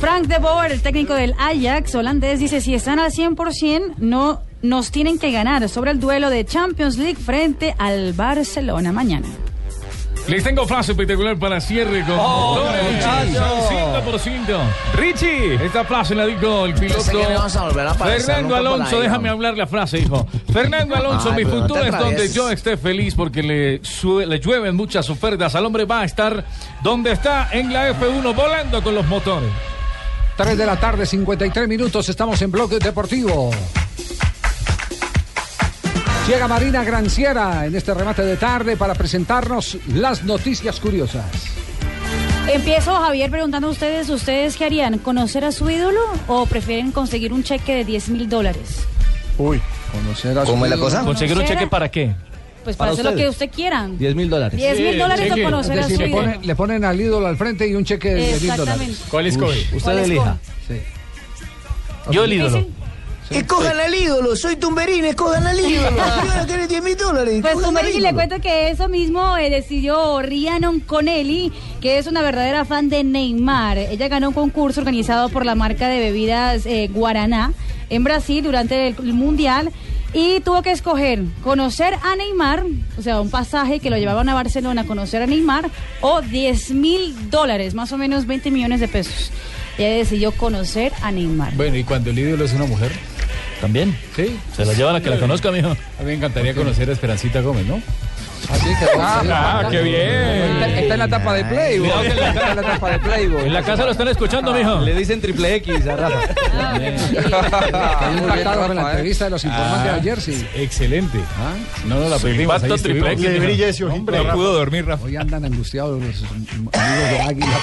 Frank 0.00 0.26
de 0.26 0.38
Boer, 0.38 0.72
el 0.72 0.82
técnico 0.82 1.14
del 1.14 1.34
Ajax 1.38 1.94
holandés, 1.94 2.40
dice, 2.40 2.60
si 2.60 2.74
están 2.74 2.98
al 2.98 3.12
100%, 3.12 3.94
no 3.98 4.42
nos 4.60 4.90
tienen 4.90 5.18
que 5.18 5.30
ganar 5.30 5.68
sobre 5.68 5.92
el 5.92 6.00
duelo 6.00 6.28
de 6.28 6.44
Champions 6.44 6.98
League 6.98 7.16
frente 7.16 7.74
al 7.78 8.12
Barcelona 8.12 8.92
mañana. 8.92 9.28
Les 10.28 10.42
tengo 10.42 10.66
frase 10.66 10.92
espectacular 10.92 11.36
para 11.38 11.60
cierre 11.60 12.00
con 12.04 12.16
Oh, 12.18 12.56
motores 12.56 12.82
muchacho. 12.92 13.68
100%. 14.04 14.58
Richie, 14.94 15.54
esta 15.64 15.84
frase 15.84 16.14
la 16.14 16.26
dijo 16.26 16.66
el 16.66 16.74
piloto 16.74 17.02
Fernando 17.02 18.56
Alonso. 18.56 19.00
Déjame 19.00 19.28
hablar 19.28 19.56
la 19.56 19.66
frase, 19.66 19.98
hijo. 19.98 20.26
Fernando 20.52 20.96
Alonso, 20.96 21.30
Ay, 21.30 21.44
mi 21.44 21.50
no 21.50 21.60
futuro 21.62 21.84
es 21.84 21.96
donde 21.96 22.28
yo 22.32 22.50
esté 22.50 22.76
feliz 22.76 23.14
porque 23.14 23.42
le, 23.42 23.80
le 24.26 24.40
llueven 24.40 24.74
muchas 24.74 25.08
ofertas. 25.10 25.54
Al 25.54 25.64
hombre 25.64 25.84
va 25.84 26.00
a 26.00 26.04
estar 26.04 26.44
donde 26.82 27.12
está 27.12 27.48
en 27.52 27.72
la 27.72 27.90
F1 27.90 28.34
volando 28.34 28.82
con 28.82 28.94
los 28.94 29.06
motores. 29.06 29.50
3 30.36 30.58
de 30.58 30.66
la 30.66 30.76
tarde, 30.78 31.06
53 31.06 31.66
minutos, 31.68 32.08
estamos 32.08 32.42
en 32.42 32.50
Bloque 32.50 32.78
Deportivo. 32.78 33.50
Llega 36.28 36.48
Marina 36.48 36.82
Granciera 36.82 37.66
en 37.66 37.74
este 37.76 37.94
remate 37.94 38.22
de 38.22 38.36
tarde 38.36 38.76
para 38.76 38.94
presentarnos 38.94 39.78
las 39.94 40.24
noticias 40.24 40.80
curiosas. 40.80 41.24
Empiezo, 42.52 42.94
Javier, 42.96 43.30
preguntando 43.30 43.68
a 43.68 43.70
ustedes, 43.70 44.08
¿ustedes 44.08 44.56
qué 44.56 44.64
harían? 44.64 44.98
¿Conocer 44.98 45.44
a 45.44 45.52
su 45.52 45.68
ídolo 45.70 46.00
o 46.26 46.46
prefieren 46.46 46.90
conseguir 46.90 47.32
un 47.32 47.44
cheque 47.44 47.76
de 47.76 47.84
10 47.84 48.08
mil 48.10 48.28
dólares? 48.28 48.80
Uy, 49.38 49.60
conocer 49.92 50.36
a 50.38 50.44
¿Cómo 50.44 50.64
es 50.64 50.70
la 50.70 50.76
cosa? 50.78 51.02
¿Conseguir 51.04 51.34
un 51.36 51.38
¿Conocer 51.42 51.58
cheque 51.58 51.70
para 51.70 51.90
qué? 51.90 52.14
Pues 52.64 52.76
para, 52.76 52.90
Para 52.90 53.00
hacer 53.00 53.04
lo 53.12 53.16
que 53.16 53.28
usted 53.28 53.50
quieran. 53.50 53.96
10 53.96 54.14
mil 54.16 54.28
dólares. 54.28 54.58
10 54.58 54.80
mil 54.80 54.92
Sí, 54.94 54.98
dólares 54.98 55.32
o 55.32 55.42
conocer 55.44 55.78
Es 55.78 55.84
a 55.86 55.88
su 55.88 55.96
le, 56.00 56.08
ídolo. 56.08 56.22
ponen- 56.22 56.40
le 56.42 56.56
ponen 56.56 56.84
al 56.84 57.00
ídolo 57.00 57.26
al 57.28 57.36
frente 57.36 57.68
y 57.68 57.74
un 57.74 57.84
cheque 57.84 58.08
de 58.14 58.26
10 58.26 58.42
mil 58.42 58.56
dólares. 58.56 58.58
Exactamente. 58.58 59.00
¿Cuál 59.10 59.26
escoge? 59.28 59.60
Usted 59.60 59.78
¿Cuál 59.82 59.98
elija. 60.00 60.38
Sí. 60.66 60.74
Yo 62.10 62.24
el 62.24 62.32
ídolo. 62.32 62.66
Escojan 63.30 63.80
al 63.80 63.94
ídolo, 63.94 64.36
soy 64.36 64.56
tumberín, 64.56 65.04
escojan 65.04 65.46
al 65.46 65.58
ídolo. 65.58 65.96
Yo 65.96 66.46
quiero 66.46 66.66
10 66.68 66.82
mil 66.82 66.96
dólares. 66.96 67.38
Pues 67.42 67.60
Tumberini 67.60 68.00
le 68.00 68.14
cuento 68.14 68.40
que 68.40 68.70
eso 68.70 68.88
mismo 68.88 69.36
eh, 69.36 69.50
decidió 69.50 70.22
Rhiannon 70.22 70.80
Connelly, 70.80 71.52
que 71.80 71.98
es 71.98 72.06
una 72.06 72.22
verdadera 72.22 72.64
fan 72.64 72.88
de 72.88 73.02
Neymar. 73.02 73.78
Ella 73.78 74.08
ganó 74.08 74.28
un 74.28 74.34
concurso 74.34 74.80
organizado 74.80 75.28
por 75.28 75.44
la 75.44 75.54
marca 75.56 75.88
de 75.88 75.98
bebidas 75.98 76.66
eh, 76.66 76.88
Guaraná 76.92 77.52
en 77.90 78.04
Brasil 78.04 78.44
durante 78.44 78.88
el, 78.88 78.96
el 78.98 79.12
Mundial 79.12 79.70
Y 80.12 80.40
tuvo 80.40 80.62
que 80.62 80.70
escoger 80.70 81.22
conocer 81.42 81.94
a 82.02 82.16
Neymar, 82.16 82.64
o 82.96 83.02
sea, 83.02 83.20
un 83.20 83.30
pasaje 83.30 83.80
que 83.80 83.90
lo 83.90 83.98
llevaban 83.98 84.28
a 84.28 84.34
Barcelona 84.34 84.82
a 84.82 84.84
conocer 84.84 85.20
a 85.22 85.26
Neymar, 85.26 85.68
o 86.00 86.22
10 86.22 86.70
mil 86.70 87.30
dólares, 87.30 87.74
más 87.74 87.92
o 87.92 87.98
menos 87.98 88.26
20 88.26 88.50
millones 88.52 88.80
de 88.80 88.88
pesos. 88.88 89.30
Y 89.78 89.82
ella 89.82 89.96
decidió 89.96 90.32
conocer 90.32 90.92
a 91.02 91.10
Neymar. 91.10 91.54
Bueno, 91.54 91.76
¿y 91.76 91.84
cuando 91.84 92.10
el 92.10 92.18
ídolo 92.18 92.44
es 92.44 92.54
una 92.54 92.66
mujer? 92.66 92.92
¿También? 93.60 93.96
Sí. 94.14 94.38
Se 94.54 94.64
la 94.64 94.72
llevan 94.74 94.96
a 94.96 95.00
que 95.00 95.10
la 95.10 95.18
conozca, 95.18 95.50
mijo. 95.50 95.68
A 95.68 95.72
mí 96.00 96.06
me 96.06 96.14
encantaría 96.14 96.54
conocer 96.54 96.88
a 96.90 96.92
Esperancita 96.92 97.40
Gómez, 97.40 97.66
¿no? 97.66 97.80
Así 98.52 98.66
que 98.66 98.86
Ah, 99.00 99.66
qué 99.70 99.80
bien. 99.82 99.98
Está, 100.62 100.68
está 100.80 100.92
en 100.94 100.98
la 101.00 101.04
etapa 101.06 101.32
de 101.34 101.44
Playboy. 101.46 101.78
Cuidado 101.88 102.02
que 102.02 102.08
en 102.10 102.16
la- 102.20 102.28
Está 102.28 102.50
en 102.50 102.56
la 102.56 102.62
etapa 102.62 102.90
de 102.90 102.98
Playboy. 103.00 103.44
En 103.46 103.52
la 103.54 103.62
casa 103.62 103.84
lo 103.86 103.90
están 103.92 104.08
escuchando, 104.08 104.52
mijo. 104.52 104.80
Le 104.80 104.94
dicen 104.94 105.20
triple 105.20 105.54
X 105.56 105.86
a 105.88 105.96
Rafa. 105.96 106.20
En 108.04 108.26
la 108.76 108.90
entrevista 108.90 109.24
de 109.24 109.30
los 109.30 109.44
informantes 109.44 109.90
Ah, 109.92 109.96
ayer, 109.96 110.20
sí. 110.20 110.46
Excelente. 110.54 111.18
No, 111.86 111.98
no, 111.98 112.08
la 112.08 112.18
perdimos. 112.18 112.56
Impacto 112.56 112.78
triple. 112.78 113.12
X, 113.12 113.24
Le 113.24 113.40
brilla 113.40 113.68
ese 113.68 113.84
ojito. 113.84 114.12
No 114.12 114.32
pudo 114.34 114.52
dormir, 114.52 114.86
Rafa. 114.86 115.04
Hoy 115.06 115.16
andan 115.16 115.44
angustiados 115.44 116.00
los 116.00 116.22
amigos 116.30 116.72
de 117.10 117.20
Águila 117.20 117.58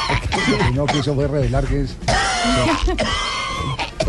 lo 0.73 0.85
que 0.85 0.97
hizo 0.97 1.13
fue 1.15 1.27
revelar 1.27 1.65
que 1.65 1.81
es 1.81 1.95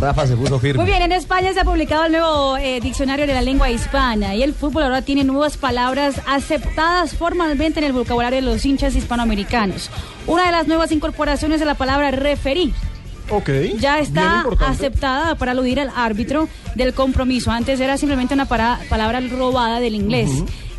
Rafa 0.05 0.27
se 0.27 0.37
puso 0.37 0.59
firme. 0.59 0.83
Muy 0.83 0.91
bien, 0.91 1.03
en 1.03 1.13
España 1.13 1.53
se 1.55 1.61
ha 1.61 1.65
publicado 1.65 2.05
el 2.05 2.13
nuevo 2.13 2.57
eh, 2.59 2.79
diccionario 2.81 3.27
de 3.27 3.33
la 3.33 3.41
lengua 3.41 3.71
hispana 3.71 4.35
y 4.35 4.43
el 4.43 4.53
fútbol 4.53 4.83
ahora 4.83 5.01
tiene 5.01 5.25
nuevas 5.25 5.57
palabras 5.57 6.21
aceptadas 6.27 7.15
formalmente 7.15 7.79
en 7.81 7.87
el 7.87 7.93
vocabulario 7.95 8.37
de 8.41 8.43
los 8.43 8.67
hinchas 8.67 8.95
hispanoamericanos. 8.95 9.89
Una 10.27 10.45
de 10.47 10.53
las 10.53 10.67
nuevas 10.67 10.93
incorporaciones 10.93 11.61
es 11.63 11.67
la 11.67 11.75
palabra 11.75 12.11
referí. 12.11 12.75
Ok. 13.31 13.49
Ya 13.79 13.99
está 14.01 14.45
aceptada 14.67 15.37
para 15.37 15.53
aludir 15.53 15.81
al 15.81 15.91
árbitro 15.97 16.49
del 16.75 16.93
compromiso. 16.93 17.51
Antes 17.51 17.81
era 17.81 17.97
simplemente 17.97 18.35
una 18.35 18.45
para- 18.45 18.79
palabra 18.91 19.21
robada 19.21 19.81
del 19.81 19.95
inglés. 19.95 20.31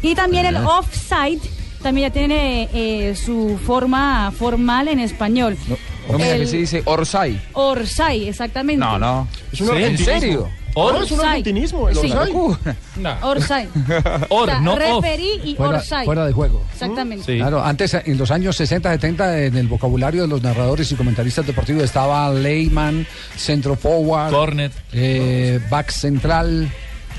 Y 0.03 0.14
también 0.14 0.45
el 0.45 0.57
offside 0.57 1.41
también 1.81 2.10
ya 2.10 2.14
tiene 2.14 2.69
eh, 2.73 3.15
su 3.15 3.60
forma 3.65 4.31
formal 4.38 4.88
en 4.88 4.99
español. 4.99 5.57
No, 5.68 5.77
que 6.18 6.48
se 6.48 6.57
dice 6.57 6.82
Orsay. 6.86 7.41
Orsay, 7.53 8.27
exactamente. 8.30 8.80
No, 8.80 8.98
no. 8.99 9.27
Es 9.52 9.61
un 9.61 9.69
¿Sí? 9.69 9.84
¿En 9.84 9.98
serio? 9.98 10.49
No, 10.76 11.02
es 11.02 11.10
un 11.11 11.19
Orsay. 11.19 11.30
argentinismo. 11.30 11.88
El. 11.90 11.98
Orsay. 11.98 12.11
Orsay. 13.23 13.68
Or, 14.30 14.44
O 14.44 14.45
sea, 14.45 14.60
no 14.60 14.73
off. 14.73 14.80
referí 15.03 15.30
y 15.44 15.56
fuera, 15.56 15.77
Orsay. 15.77 16.06
fuera 16.06 16.26
de 16.26 16.34
juego. 16.34 16.64
Exactamente. 16.73 17.23
Sí. 17.26 17.38
Claro, 17.38 17.64
antes 17.64 17.94
en 17.94 18.18
los 18.18 18.30
años 18.32 18.57
60, 18.57 18.91
70 18.91 19.44
en 19.44 19.56
el 19.57 19.68
vocabulario 19.68 20.23
de 20.23 20.27
los 20.27 20.41
narradores 20.44 20.91
y 20.91 20.95
comentaristas 20.95 21.48
deportivos 21.48 21.84
estaba 21.84 22.30
layman, 22.32 23.07
centro 23.38 23.76
forward, 23.77 24.32
Cornet. 24.32 24.73
eh, 24.91 25.61
back 25.69 25.91
central, 25.91 26.69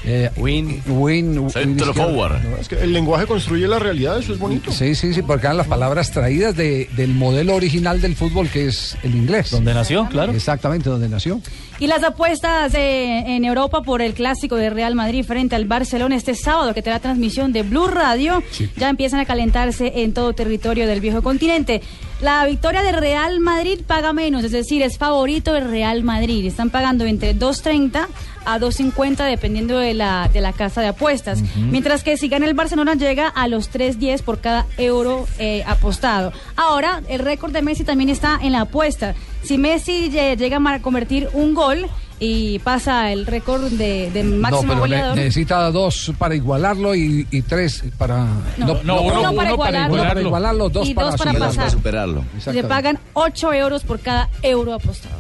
eh, 0.07 0.31
win, 0.37 0.83
win, 0.87 1.51
forward. 1.51 2.37
Es 2.61 2.69
que 2.69 2.77
el 2.77 2.93
lenguaje 2.93 3.27
construye 3.27 3.67
la 3.67 3.79
realidad, 3.79 4.19
eso 4.19 4.33
es 4.33 4.39
bonito. 4.39 4.71
Sí, 4.73 4.95
sí, 4.95 5.13
sí, 5.13 5.23
porque 5.23 5.47
eran 5.47 5.57
las 5.57 5.67
palabras 5.67 6.11
traídas 6.13 6.57
de- 6.57 6.89
del 6.97 7.13
modelo 7.13 7.55
original 7.55 8.01
del 8.01 8.15
fútbol 8.17 8.49
que 8.49 8.67
es 8.67 8.97
el 9.03 9.15
inglés. 9.15 9.51
Donde 9.51 9.75
nació, 9.75 10.07
claro. 10.09 10.33
Exactamente, 10.33 10.89
donde 10.89 11.09
nació. 11.09 11.41
Y 11.79 11.89
las 11.89 12.03
apuestas 12.05 12.73
eh, 12.75 13.25
en 13.37 13.45
Europa 13.45 13.83
por 13.83 14.01
el 14.01 14.15
clásico 14.15 14.57
de 14.57 14.71
Real 14.71 14.95
Madrid 14.95 15.25
frente 15.25 15.57
al 15.57 15.67
Barcelona 15.67 16.17
este 16.17 16.35
sábado, 16.35 16.73
que 16.73 16.81
tendrá 16.83 17.01
transmisión 17.01 17.53
de 17.53 17.63
Blue 17.65 17.87
Radio, 17.89 18.43
ya 18.77 18.89
empiezan 18.89 19.21
a 19.21 19.27
calentarse 19.27 19.93
en 19.97 20.15
todo 20.15 20.33
territorio 20.33 20.87
del 20.87 21.01
viejo 21.01 21.21
continente. 21.23 21.83
La 22.23 22.47
victoria 22.47 22.83
de 22.83 22.93
Real 22.93 23.41
Madrid 23.41 23.81
paga 23.87 24.15
menos, 24.15 24.43
es 24.43 24.51
decir, 24.53 24.81
es 24.83 24.97
favorito 24.97 25.55
el 25.55 25.69
Real 25.69 26.03
Madrid. 26.03 26.47
Están 26.47 26.71
pagando 26.71 27.05
entre 27.05 27.37
2.30 27.37 28.07
a 28.47 28.59
2.50 28.59 29.29
dependiendo 29.29 29.77
de 29.79 29.93
la, 29.93 30.31
de 30.33 30.41
la 30.41 30.53
casa 30.55 30.81
de 30.81 30.87
apuestas. 30.89 31.41
Mientras 31.57 32.03
que 32.03 32.17
si 32.17 32.29
gana 32.29 32.47
el 32.47 32.55
Barcelona 32.55 32.95
llega 32.95 33.29
a 33.29 33.49
los 33.49 33.71
3.10 33.71 34.23
por 34.23 34.41
cada 34.41 34.65
euro 34.79 35.27
eh, 35.39 35.63
apostado. 35.67 36.33
Ahora, 36.57 37.03
el 37.09 37.19
récord 37.19 37.53
de 37.53 37.61
Messi 37.61 37.85
también 37.85 38.09
está 38.09 38.39
en 38.43 38.53
la 38.53 38.63
apuesta. 38.63 39.15
Si 39.43 39.59
Messi 39.59 40.09
lle- 40.11 40.37
llega 40.39 40.57
a 40.65 40.81
convertir 40.81 41.29
un 41.35 41.53
gol 41.53 41.87
y 42.19 42.59
pasa 42.61 43.13
el 43.13 43.27
récord 43.27 43.65
de, 43.73 44.11
de 44.11 44.25
No, 44.25 44.37
máximo 44.41 44.73
pero 44.75 44.87
ne- 44.87 45.15
necesita 45.17 45.71
dos 45.71 46.13
para 46.19 46.35
igualarlo 46.35 46.95
y, 46.95 47.27
y 47.31 47.43
tres 47.43 47.85
para... 47.99 48.25
No, 48.57 48.67
no, 48.85 49.03
uno- 49.03 49.03
uno 49.03 49.23
para 49.23 49.31
uno 49.33 49.51
igualarlo, 49.55 49.95
uno 49.95 50.03
para 50.09 50.21
igualarlo, 50.23 50.69
dos 50.71 50.89
y 50.89 50.95
para, 50.95 51.11
dos 51.11 51.17
para 51.19 51.31
superarlo. 51.33 51.55
pasar. 51.57 51.71
superarlo. 51.71 52.25
Le 52.53 52.65
pagan 52.65 52.99
8 53.15 53.53
euros 53.53 53.83
por 53.85 54.01
cada 54.01 54.29
euro 54.43 54.73
apostado. 54.75 55.17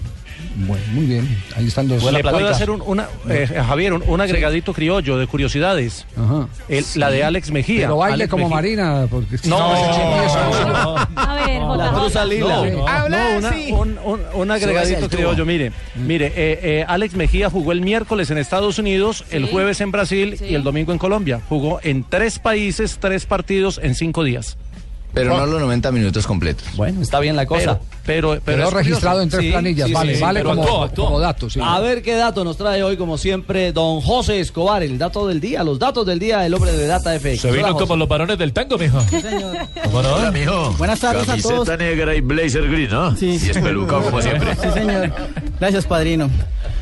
Bueno, 0.59 0.83
muy 0.93 1.05
bien. 1.07 1.43
Ahí 1.55 1.67
están 1.67 1.87
los... 1.87 2.03
Le 2.11 2.23
puedo 2.23 2.49
hacer 2.49 2.71
un, 2.71 2.81
una, 2.87 3.09
eh, 3.29 3.47
Javier, 3.67 3.93
un, 3.93 4.03
un 4.07 4.21
agregadito 4.23 4.73
criollo 4.73 5.19
de 5.19 5.27
curiosidades. 5.27 6.07
Ajá. 6.17 6.49
El- 6.69 6.85
La 6.95 7.11
de 7.11 7.23
Alex 7.25 7.51
Mejía. 7.51 7.83
Pero 7.83 7.99
baile 7.99 8.15
Alex 8.15 8.31
como 8.31 8.45
Mejía. 8.49 8.57
Marina, 8.57 9.07
porque... 9.11 9.37
No, 9.45 9.59
A 11.17 11.35
ver, 11.47 11.61
La 12.15 12.25
Lila. 12.25 12.57
No, 13.09 13.37
una- 13.37 13.51
un, 13.73 13.99
un- 14.05 14.21
un 14.35 14.51
agregadito 14.51 15.09
criollo, 15.09 15.45
mire, 15.45 15.73
mire, 15.95 16.27
eh, 16.29 16.61
eh, 16.63 16.85
Alex 16.89 17.15
Mejía 17.15 17.51
jugó 17.51 17.73
el 17.73 17.81
miércoles 17.83 18.31
en 18.31 18.39
Estados 18.39 18.79
Unidos, 18.79 19.25
el 19.31 19.47
jueves 19.51 19.81
en 19.81 19.91
Brasil 19.91 20.37
Sí. 20.39 20.47
y 20.51 20.55
el 20.55 20.63
domingo 20.63 20.93
en 20.93 20.99
Colombia. 20.99 21.41
Jugó 21.49 21.81
en 21.83 22.03
tres 22.05 22.39
países, 22.39 22.99
tres 23.01 23.27
partidos 23.27 23.79
en 23.83 23.95
cinco 23.95 24.25
días. 24.25 24.57
Pero 25.17 25.35
no 25.39 25.47
los 25.47 25.61
90 25.63 25.93
minutos 25.93 26.27
completos. 26.27 26.65
Bueno, 26.77 27.01
está 27.01 27.19
bien 27.21 27.37
la 27.37 27.47
cosa. 27.47 27.81
Pero, 28.05 28.33
pero, 28.33 28.43
pero 28.45 28.71
registrado 28.71 29.17
curioso. 29.19 29.23
en 29.23 29.29
tres 29.31 29.43
Sí, 29.45 29.51
planillas. 29.51 29.89
sí, 29.89 29.95
vale, 29.95 30.15
sí, 30.17 30.21
vale 30.21 30.43
como, 30.45 31.19
dato. 31.19 31.49
sí. 31.51 31.59
A 31.63 31.81
ver 31.81 32.03
qué 32.03 32.15
dato 32.17 32.45
nos 32.45 32.59
trae 32.59 32.83
hoy, 32.83 32.99
como 32.99 33.17
siempre, 33.17 33.73
don 33.73 34.03
José 34.03 34.41
Escobar, 34.41 34.83
el 34.83 34.99
dato 34.99 35.27
del 35.27 35.41
día, 35.41 35.65
los 35.65 35.79
datos 35.79 36.05
del 36.07 36.19
día, 36.19 36.45
el 36.45 36.53
hombre 36.53 36.71
de 36.73 36.87
Data 36.87 37.19
FX. 37.19 37.41
Se 37.41 37.51
vino 37.51 37.69
Hola, 37.69 37.79
como 37.79 37.97
los 37.97 38.07
varones 38.07 38.37
del 38.37 38.53
tango, 38.53 38.77
mijo. 38.77 38.99
¿Cómo 39.85 40.03
no? 40.03 40.33
mijo. 40.33 40.73
Buenas 40.79 41.01
tardes 41.01 41.29
a 41.29 41.37
todos. 41.39 41.67
Camiseta 41.67 41.77
negra 41.79 42.15
y 42.15 42.21
blazer 42.21 42.69
gris, 42.69 42.91
¿no? 42.91 43.17
Sí. 43.17 43.41
Y 43.43 43.51
es 43.51 43.59
pelucado 43.59 44.03
como 44.03 44.21
siempre. 44.21 44.55
Sí, 44.55 44.69
señor. 44.75 45.13
Gracias, 45.59 45.87
padrino. 45.87 46.29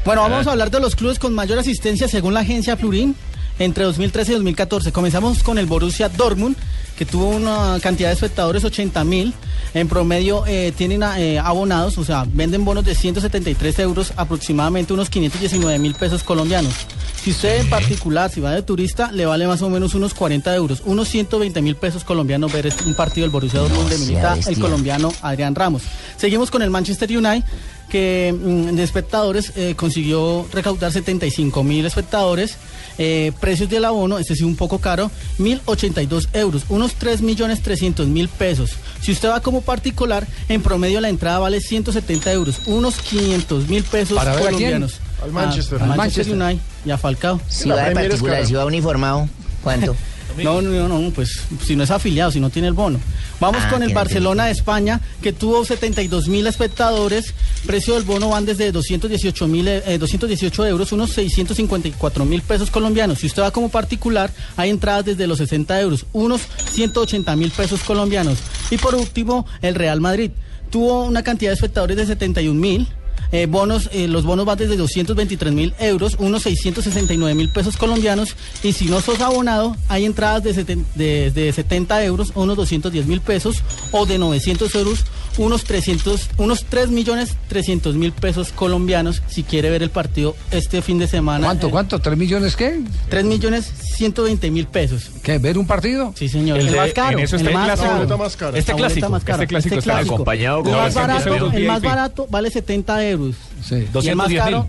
Bueno, 0.05 0.23
vamos 0.23 0.47
a 0.49 0.51
hablar 0.53 0.71
de 0.73 0.81
los 0.81 0.97
clubes 0.97 1.19
con 1.21 1.33
mayor 1.35 1.59
asistencia 1.61 2.09
según 2.09 2.35
la 2.35 2.41
agencia 2.41 2.75
Plurín 2.77 3.15
entre 3.61 3.85
2013 3.85 4.33
y 4.33 4.35
2014. 4.35 4.91
Comenzamos 4.93 5.43
con 5.45 5.57
el 5.59 5.67
Borussia 5.67 6.09
Dortmund, 6.09 6.57
que 6.97 7.05
tuvo 7.05 7.29
una 7.29 7.79
cantidad 7.83 8.09
de 8.09 8.15
espectadores 8.15 8.65
80 8.65 9.03
mil. 9.05 9.35
En 9.75 9.89
promedio 9.89 10.45
eh, 10.47 10.73
tienen 10.77 11.03
eh, 11.03 11.39
abonados, 11.41 11.99
o 11.99 12.05
sea, 12.05 12.25
venden 12.33 12.65
bonos 12.65 12.85
de 12.85 12.95
173 12.95 13.79
euros, 13.81 14.13
aproximadamente 14.17 14.93
unos 14.93 15.11
519 15.11 15.79
mil 15.81 15.95
pesos 15.95 16.23
colombianos. 16.23 16.73
Si 17.21 17.31
usted 17.33 17.61
en 17.63 17.71
particular, 17.71 18.31
si 18.31 18.41
va 18.41 18.53
de 18.53 18.63
turista, 18.63 19.11
le 19.11 19.27
vale 19.27 19.47
más 19.49 19.63
o 19.63 19.71
menos 19.71 19.95
unos 19.95 20.15
40 20.15 20.55
euros, 20.55 20.83
unos 20.85 21.09
120 21.09 21.61
mil 21.63 21.75
pesos 21.75 22.05
colombianos 22.05 22.53
ver 22.53 22.67
este- 22.67 22.85
un 22.85 22.95
partido 22.95 23.25
del 23.25 23.31
Borussia 23.31 23.61
Dortmund 23.61 23.89
de 23.89 23.99
milita 23.99 24.35
el 24.47 24.59
colombiano 24.61 25.13
Adrián 25.23 25.55
Ramos. 25.55 25.83
Seguimos 26.17 26.51
con 26.53 26.63
el 26.63 26.71
Manchester 26.71 27.11
United 27.11 27.43
que 27.89 28.35
mm, 28.37 28.77
de 28.77 28.83
espectadores 28.83 29.53
eh, 29.57 29.75
consiguió 29.77 30.47
recaudar 30.53 30.93
75 30.93 31.63
mil 31.63 31.85
espectadores. 31.87 32.57
Eh, 32.97 33.33
precios 33.41 33.69
del 33.69 33.85
abono, 33.85 34.19
este 34.19 34.37
sí 34.37 34.45
un 34.45 34.55
poco 34.55 34.79
caro, 34.79 35.11
1.082 35.41 36.29
euros, 36.33 36.65
unos 36.69 36.95
3 36.95 37.23
millones 37.23 37.61
300 37.61 38.07
mil 38.07 38.29
pesos. 38.29 38.71
Si 39.01 39.11
usted 39.11 39.31
va 39.31 39.41
como 39.41 39.63
particular, 39.63 40.27
en 40.49 40.63
promedio 40.63 41.01
la 41.01 41.09
entrada 41.09 41.41
vale 41.41 41.61
170 41.61 42.33
euros, 42.33 42.61
unos 42.67 42.97
500 42.97 43.69
mil 43.69 43.83
pesos 43.83 44.17
¿Para 44.17 44.39
colombianos. 44.39 45.01
Al 45.23 45.33
Manchester. 45.33 45.83
Al 45.83 45.89
Manchester 45.89 46.37
Manchester. 46.37 46.43
United 46.43 46.63
y 46.87 46.91
a 46.93 46.99
Falcao. 46.99 47.41
Si 47.49 47.69
va 47.69 47.89
de 47.89 47.95
particular, 47.95 48.47
si 48.47 48.55
va 48.55 48.65
uniformado, 48.65 49.29
¿cuánto? 49.63 49.97
No, 50.43 50.61
no, 50.63 50.89
no, 50.89 51.11
pues 51.11 51.43
si 51.65 51.77
no 51.77 51.85
es 51.85 51.91
afiliado, 51.91 52.31
si 52.31 52.41
no 52.41 52.51
tiene 52.51 52.69
el 52.69 52.75
bono. 52.75 52.99
Vamos 53.41 53.63
Ah, 53.65 53.71
con 53.71 53.83
el 53.83 53.93
Barcelona 53.95 54.47
de 54.47 54.53
España, 54.53 55.01
que 55.23 55.33
tuvo 55.33 55.65
72 55.65 56.29
mil 56.29 56.47
espectadores. 56.47 57.35
Precio 57.67 57.95
del 57.95 58.05
bono 58.05 58.31
van 58.31 58.45
desde 58.47 58.73
218, 58.73 59.47
mil, 59.49 59.69
eh, 59.69 59.99
218 59.99 60.67
euros, 60.67 60.93
unos 60.93 61.11
654 61.11 62.25
mil 62.25 62.43
pesos 62.43 62.71
colombianos. 62.71 63.19
Si 63.19 63.27
usted 63.27 63.43
va 63.43 63.51
como 63.51 63.69
particular, 63.69 64.31
hay 64.57 64.71
entradas 64.71 65.05
desde 65.05 65.27
los 65.27 65.39
60 65.39 65.81
euros, 65.81 66.07
unos 66.13 66.43
180 66.73 67.37
mil 67.37 67.51
pesos 67.51 67.81
colombianos. 67.83 68.39
Y 68.71 68.79
por 68.79 68.95
último, 68.95 69.47
el 69.63 69.75
Real 69.75 70.01
Madrid. 70.01 70.31
Tuvo 70.71 71.05
una 71.05 71.23
cantidad 71.23 71.51
de 71.51 71.55
espectadores 71.55 71.97
de 71.97 72.07
71 72.07 72.59
mil. 72.61 72.89
Eh, 73.35 73.47
bonos, 73.47 73.91
eh, 73.93 74.07
los 74.07 74.25
bonos 74.25 74.47
van 74.47 74.57
desde 74.57 74.77
223 74.77 75.53
mil 75.53 75.75
euros, 75.81 76.15
unos 76.21 76.43
669 76.43 77.35
mil 77.35 77.49
pesos 77.49 77.77
colombianos. 77.77 78.37
Y 78.63 78.75
si 78.75 78.85
no 78.85 79.01
sos 79.01 79.21
abonado, 79.21 79.77
hay 79.89 80.05
entradas 80.05 80.45
de, 80.45 81.31
de 81.33 81.53
70 81.53 82.05
euros, 82.05 82.31
unos 82.37 82.57
210 82.57 83.07
mil 83.07 83.21
pesos, 83.21 83.65
o 83.91 84.07
de 84.07 84.19
900 84.19 84.73
euros, 84.77 85.05
unos 85.39 85.65
300, 85.65 86.31
unos 86.39 86.65
3 86.67 86.89
millones 86.91 87.37
300 87.49 87.95
mil 87.97 88.13
pesos 88.13 88.53
colombianos, 88.53 89.23
si 89.29 89.43
quiere 89.43 89.71
ver 89.71 89.83
el 89.83 89.91
partido 89.91 90.37
este 90.51 90.81
fin 90.83 90.99
de 90.99 91.07
semana. 91.09 91.47
¿Cuánto, 91.47 91.69
Eh, 91.69 91.71
cuánto? 91.71 91.99
¿Tres 92.01 92.17
millones 92.17 92.57
qué? 92.57 92.81
3 93.09 93.25
millones 93.25 93.65
120 93.97 94.51
mil 94.51 94.67
pesos. 94.67 95.11
¿Qué? 95.23 95.39
¿Ver 95.39 95.59
un 95.59 95.67
partido? 95.67 96.13
Sí, 96.17 96.29
señor. 96.29 96.59
El 96.59 96.67
El, 96.67 96.73
de- 96.73 96.79
más 96.79 96.93
caro. 96.93 97.19
en 97.19 97.25
eso 97.25 97.37
el 97.37 97.43
está 97.43 97.51
el 97.51 97.55
más 97.57 97.67
clásico. 97.67 97.89
caro. 98.07 98.19
más 98.19 98.37
cara. 98.37 98.59
Este 98.59 98.75
clásico, 98.75 99.09
más 99.09 99.25
cara. 99.25 99.37
este 99.43 99.47
clásico 99.49 99.75
está 99.79 99.99
acompañado 99.99 100.59
El 100.59 100.65
con 100.65 100.73
más, 100.73 100.95
900 100.95 101.09
barato, 101.09 101.35
euros 101.35 101.55
el 101.55 101.67
más 101.67 101.83
barato 101.83 102.27
vale 102.31 102.51
70 102.51 103.05
euros. 103.09 103.35
Sí. 103.65 103.75
Y 103.75 103.79
el 103.79 104.17
más 104.17 104.29
210 104.29 104.29
mil. 104.29 104.39
caro, 104.39 104.69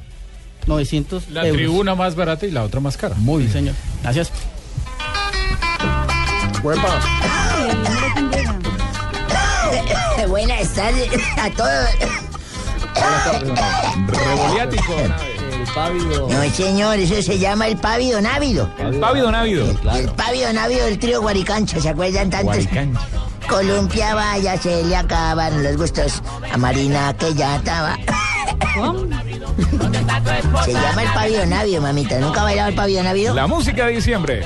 900 0.67 1.29
La 1.31 1.41
euros. 1.45 1.57
tribuna 1.57 1.95
más 1.95 2.15
barata 2.15 2.45
y 2.45 2.51
la 2.51 2.63
otra 2.63 2.79
más 2.79 2.97
cara. 2.97 3.15
Muy 3.17 3.41
bien. 3.43 3.53
señor. 3.53 3.75
Gracias. 4.01 4.31
Buenas 10.35 10.73
tardes 10.73 11.09
a 11.37 11.49
todos. 11.49 11.89
Revoliático. 14.09 14.93
El 14.93 15.65
pávido. 15.73 16.27
No, 16.27 16.49
señor, 16.53 16.99
eso 16.99 17.21
se 17.21 17.39
llama 17.39 17.69
el 17.69 17.77
pávido 17.77 18.19
návido. 18.19 18.69
El 18.77 18.99
pávido 18.99 19.31
návido. 19.31 19.65
El 19.93 20.09
pávido 20.09 20.51
návido 20.51 20.87
del 20.87 20.99
trío 20.99 21.21
Guaricancha, 21.21 21.79
¿se 21.79 21.87
acuerdan 21.87 22.29
tantos? 22.29 22.67
Columpia, 23.47 24.13
vaya, 24.13 24.57
se 24.57 24.83
le 24.83 24.97
acaban 24.97 25.63
los 25.63 25.77
gustos 25.77 26.21
a 26.51 26.57
Marina 26.57 27.15
que 27.17 27.33
ya 27.33 27.55
estaba. 27.55 27.97
Se 30.65 30.73
llama 30.73 31.03
el 31.03 31.09
pávido 31.13 31.45
návido, 31.45 31.81
mamita. 31.81 32.19
¿Nunca 32.19 32.41
ha 32.41 32.43
bailado 32.45 32.69
el 32.69 32.75
pávido 32.75 33.03
návido? 33.03 33.33
La 33.35 33.47
música 33.47 33.85
de 33.85 33.93
diciembre. 33.93 34.43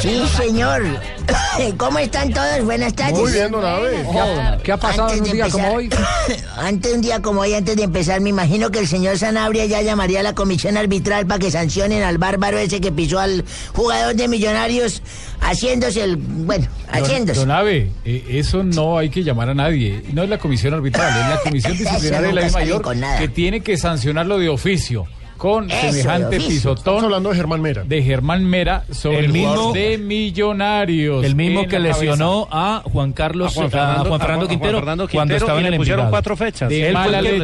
Sí, 0.00 0.22
señor. 0.36 0.82
¿Cómo 1.76 1.98
están 1.98 2.32
todos? 2.32 2.64
Buenas 2.64 2.94
tardes. 2.94 3.18
Muy 3.18 3.32
bien, 3.32 3.50
don 3.52 3.64
Abe. 3.64 4.04
¿Qué 4.10 4.18
ha, 4.18 4.58
qué 4.62 4.72
ha 4.72 4.76
pasado 4.76 5.08
Antes 5.08 5.18
en 5.18 5.24
un 5.24 5.28
de 5.30 5.34
día 5.34 5.48
como 5.50 5.80
empezar- 5.80 6.00
hoy? 6.28 6.36
Antes 6.58 6.90
de 6.90 6.96
un 6.96 7.02
día 7.02 7.22
como 7.22 7.40
hoy, 7.42 7.54
antes 7.54 7.76
de 7.76 7.82
empezar, 7.84 8.20
me 8.20 8.30
imagino 8.30 8.70
que 8.70 8.78
el 8.80 8.88
señor 8.88 9.18
Sanabria 9.18 9.66
ya 9.66 9.82
llamaría 9.82 10.20
a 10.20 10.22
la 10.22 10.34
comisión 10.34 10.76
arbitral 10.76 11.26
para 11.26 11.38
que 11.38 11.50
sancionen 11.50 12.02
al 12.02 12.18
bárbaro 12.18 12.58
ese 12.58 12.80
que 12.80 12.92
pisó 12.92 13.18
al 13.20 13.44
jugador 13.74 14.14
de 14.14 14.28
Millonarios 14.28 15.02
haciéndose 15.40 16.02
el... 16.04 16.16
Bueno, 16.16 16.66
Don, 16.92 17.02
haciéndose. 17.02 17.40
don 17.40 17.50
Abe, 17.50 17.90
eh, 18.04 18.24
eso 18.30 18.62
no 18.62 18.98
hay 18.98 19.10
que 19.10 19.22
llamar 19.24 19.48
a 19.50 19.54
nadie. 19.54 20.02
No 20.12 20.22
es 20.22 20.28
la 20.28 20.38
comisión 20.38 20.74
arbitral, 20.74 21.08
es 21.10 21.28
la 21.28 21.40
comisión 21.40 21.72
disciplinaria 21.78 22.28
de 22.28 22.32
la 22.32 22.46
I 22.46 22.50
sale 22.50 22.64
mayor 22.64 22.82
que 23.18 23.28
tiene 23.28 23.60
que 23.60 23.76
sancionarlo 23.76 24.31
de 24.38 24.48
oficio. 24.48 25.06
Con 25.42 25.68
Eso, 25.68 25.90
semejante 25.90 26.36
oficio. 26.36 26.72
pisotón. 26.74 27.04
hablando 27.04 27.30
de 27.30 27.34
Germán 27.34 27.60
Mera. 27.60 27.82
De 27.82 28.00
Germán 28.00 28.44
Mera 28.44 28.84
sobre 28.92 29.18
El 29.18 29.24
el, 29.24 29.32
mismo- 29.32 29.72
de 29.72 29.98
Millonarios. 29.98 31.24
El 31.24 31.34
mismo 31.34 31.62
que 31.62 31.68
cabeza. 31.78 31.98
lesionó 31.98 32.46
a 32.48 32.82
Juan 32.84 33.12
Carlos, 33.12 33.50
A 33.50 33.54
Juan 33.54 33.66
a 33.66 33.70
Fernando- 33.70 34.08
Juan 34.08 34.20
Fernando 34.20 34.44
a 34.44 34.46
Juan 34.46 34.48
Quintero, 34.48 34.78
Fernando 34.78 35.08
cuando 35.08 35.34
estaba 35.34 35.54
y 35.54 35.58
en 35.58 35.62
le 35.64 35.68
el 35.70 35.76
pusieron 35.78 36.00
Envigado. 36.04 36.10
cuatro 36.12 36.36
fechas. 36.36 36.68
De 36.68 36.88
Él 36.90 36.96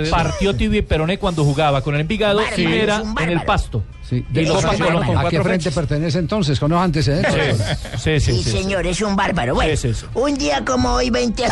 le- 0.04 0.10
partió 0.10 0.54
tibia 0.54 0.78
y 0.78 0.82
peroné 0.82 1.18
cuando 1.18 1.42
jugaba 1.42 1.82
con 1.82 1.96
el 1.96 2.02
Envigado 2.02 2.40
y 2.56 2.64
era 2.66 3.02
en 3.20 3.30
el 3.30 3.42
pasto. 3.42 3.82
Sí. 4.08 4.24
Y 4.32 4.34
lo 4.36 4.40
Eso 4.42 4.60
sacan 4.60 4.76
sí, 4.76 4.82
con- 4.84 4.86
hermano. 4.92 5.06
con 5.06 5.16
¿A 5.16 5.20
qué 5.20 5.22
cuatro 5.24 5.42
frente 5.42 5.64
fechas. 5.64 5.74
pertenece 5.74 6.18
entonces? 6.20 6.60
Con 6.60 6.70
los 6.70 6.80
antecedentes. 6.80 7.56
Sí, 7.96 8.20
sí, 8.20 8.20
Sí, 8.20 8.32
sí. 8.32 8.42
sí. 8.44 8.50
señor, 8.62 8.86
es 8.86 9.02
un 9.02 9.16
bárbaro. 9.16 9.56
Bueno, 9.56 9.76
Sí, 9.76 9.88
sí, 9.92 10.00
sí. 10.00 10.06
un 10.14 10.38
día 10.38 10.64
como 10.64 10.92
hoy, 10.94 11.10
20 11.10 11.42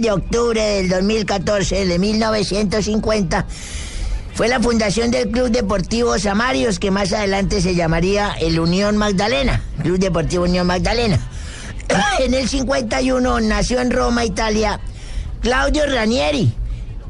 de 0.00 0.10
octubre 0.10 0.60
del 0.60 0.88
2014, 0.88 1.86
de 1.86 1.98
1950, 1.98 3.46
fue 4.40 4.48
la 4.48 4.58
fundación 4.58 5.10
del 5.10 5.30
Club 5.30 5.50
Deportivo 5.50 6.18
Samarios, 6.18 6.78
que 6.78 6.90
más 6.90 7.12
adelante 7.12 7.60
se 7.60 7.74
llamaría 7.74 8.32
el 8.40 8.58
Unión 8.58 8.96
Magdalena, 8.96 9.62
Club 9.82 9.98
Deportivo 9.98 10.44
Unión 10.44 10.66
Magdalena. 10.66 11.20
En 12.20 12.32
el 12.32 12.48
51 12.48 13.40
nació 13.40 13.82
en 13.82 13.90
Roma, 13.90 14.24
Italia, 14.24 14.80
Claudio 15.42 15.84
Ranieri. 15.84 16.54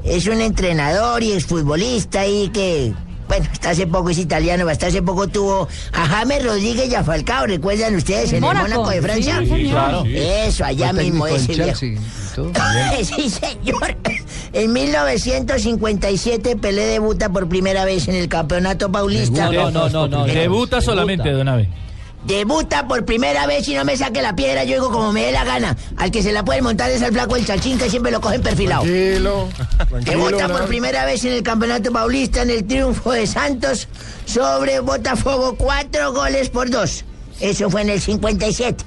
Es 0.02 0.26
un 0.26 0.40
entrenador 0.40 1.22
y 1.22 1.30
exfutbolista 1.30 2.26
y 2.26 2.48
que, 2.48 2.94
bueno, 3.30 3.46
hasta 3.52 3.70
hace 3.70 3.86
poco 3.86 4.10
es 4.10 4.18
italiano, 4.18 4.68
hasta 4.68 4.88
hace 4.88 5.02
poco 5.02 5.28
tuvo 5.28 5.68
a 5.92 6.06
James 6.06 6.44
Rodríguez 6.44 6.90
y 6.90 6.96
a 6.96 7.04
Falcao, 7.04 7.46
¿recuerdan 7.46 7.94
ustedes? 7.94 8.30
En 8.30 8.36
el 8.36 8.40
Mónaco. 8.40 8.68
Mónaco 8.68 8.90
de 8.90 9.02
Francia. 9.02 9.40
Sí, 9.44 9.68
claro. 9.70 10.04
Eso, 10.04 10.64
allá 10.64 10.92
Fue 10.92 11.04
mismo 11.04 11.28
ese 11.28 11.52
viejo. 11.52 11.78
Chelsea 11.78 11.88
y 11.90 12.34
todo. 12.34 12.52
sí, 13.04 13.30
señor. 13.30 13.96
En 14.52 14.72
1957 14.72 16.56
Pelé 16.56 16.86
debuta 16.86 17.28
por 17.28 17.48
primera 17.48 17.84
vez 17.84 18.08
en 18.08 18.16
el 18.16 18.26
Campeonato 18.26 18.90
Paulista. 18.90 19.48
No, 19.48 19.70
no, 19.70 19.88
no, 19.88 20.08
no. 20.08 20.24
Debuta 20.24 20.80
solamente, 20.80 21.30
don 21.30 21.46
Abe. 21.46 21.68
Debuta 22.24 22.86
por 22.86 23.04
primera 23.06 23.46
vez 23.46 23.66
y 23.68 23.74
no 23.74 23.84
me 23.84 23.96
saque 23.96 24.20
la 24.20 24.36
piedra, 24.36 24.64
yo 24.64 24.74
digo 24.74 24.90
como 24.90 25.12
me 25.12 25.24
dé 25.24 25.32
la 25.32 25.44
gana. 25.44 25.76
Al 25.96 26.10
que 26.10 26.22
se 26.22 26.32
la 26.32 26.44
puede 26.44 26.60
montar 26.60 26.90
es 26.90 27.02
al 27.02 27.12
flaco 27.12 27.36
el 27.36 27.46
chachín 27.46 27.78
que 27.78 27.88
siempre 27.88 28.12
lo 28.12 28.20
cogen 28.20 28.42
perfilado. 28.42 28.82
Tranquilo, 28.82 29.48
tranquilo. 29.88 30.26
Debuta 30.26 30.48
por 30.48 30.66
primera 30.66 31.06
vez 31.06 31.24
en 31.24 31.32
el 31.32 31.42
Campeonato 31.42 31.90
Paulista 31.92 32.42
en 32.42 32.50
el 32.50 32.66
triunfo 32.66 33.12
de 33.12 33.26
Santos 33.26 33.88
sobre 34.26 34.80
Botafogo, 34.80 35.56
cuatro 35.56 36.12
goles 36.12 36.50
por 36.50 36.68
dos. 36.68 37.04
Eso 37.40 37.70
fue 37.70 37.82
en 37.82 37.90
el 37.90 38.00
57. 38.00 38.84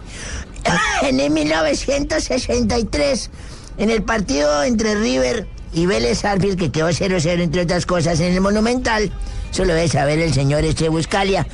En 1.01 1.19
el 1.19 1.31
1963, 1.31 3.29
en 3.77 3.89
el 3.89 4.03
partido 4.03 4.63
entre 4.63 4.95
River 4.95 5.47
y 5.73 5.85
Vélez 5.85 6.23
Arfield, 6.23 6.57
que 6.57 6.71
quedó 6.71 6.89
0-0 6.89 7.41
entre 7.41 7.63
otras 7.63 7.85
cosas 7.85 8.19
en 8.19 8.33
el 8.33 8.41
Monumental, 8.41 9.11
eso 9.51 9.65
lo 9.65 9.73
debe 9.73 9.87
saber 9.87 10.19
el 10.19 10.33
señor 10.33 10.63
Eche 10.63 10.87
Buscalia, 10.89 11.45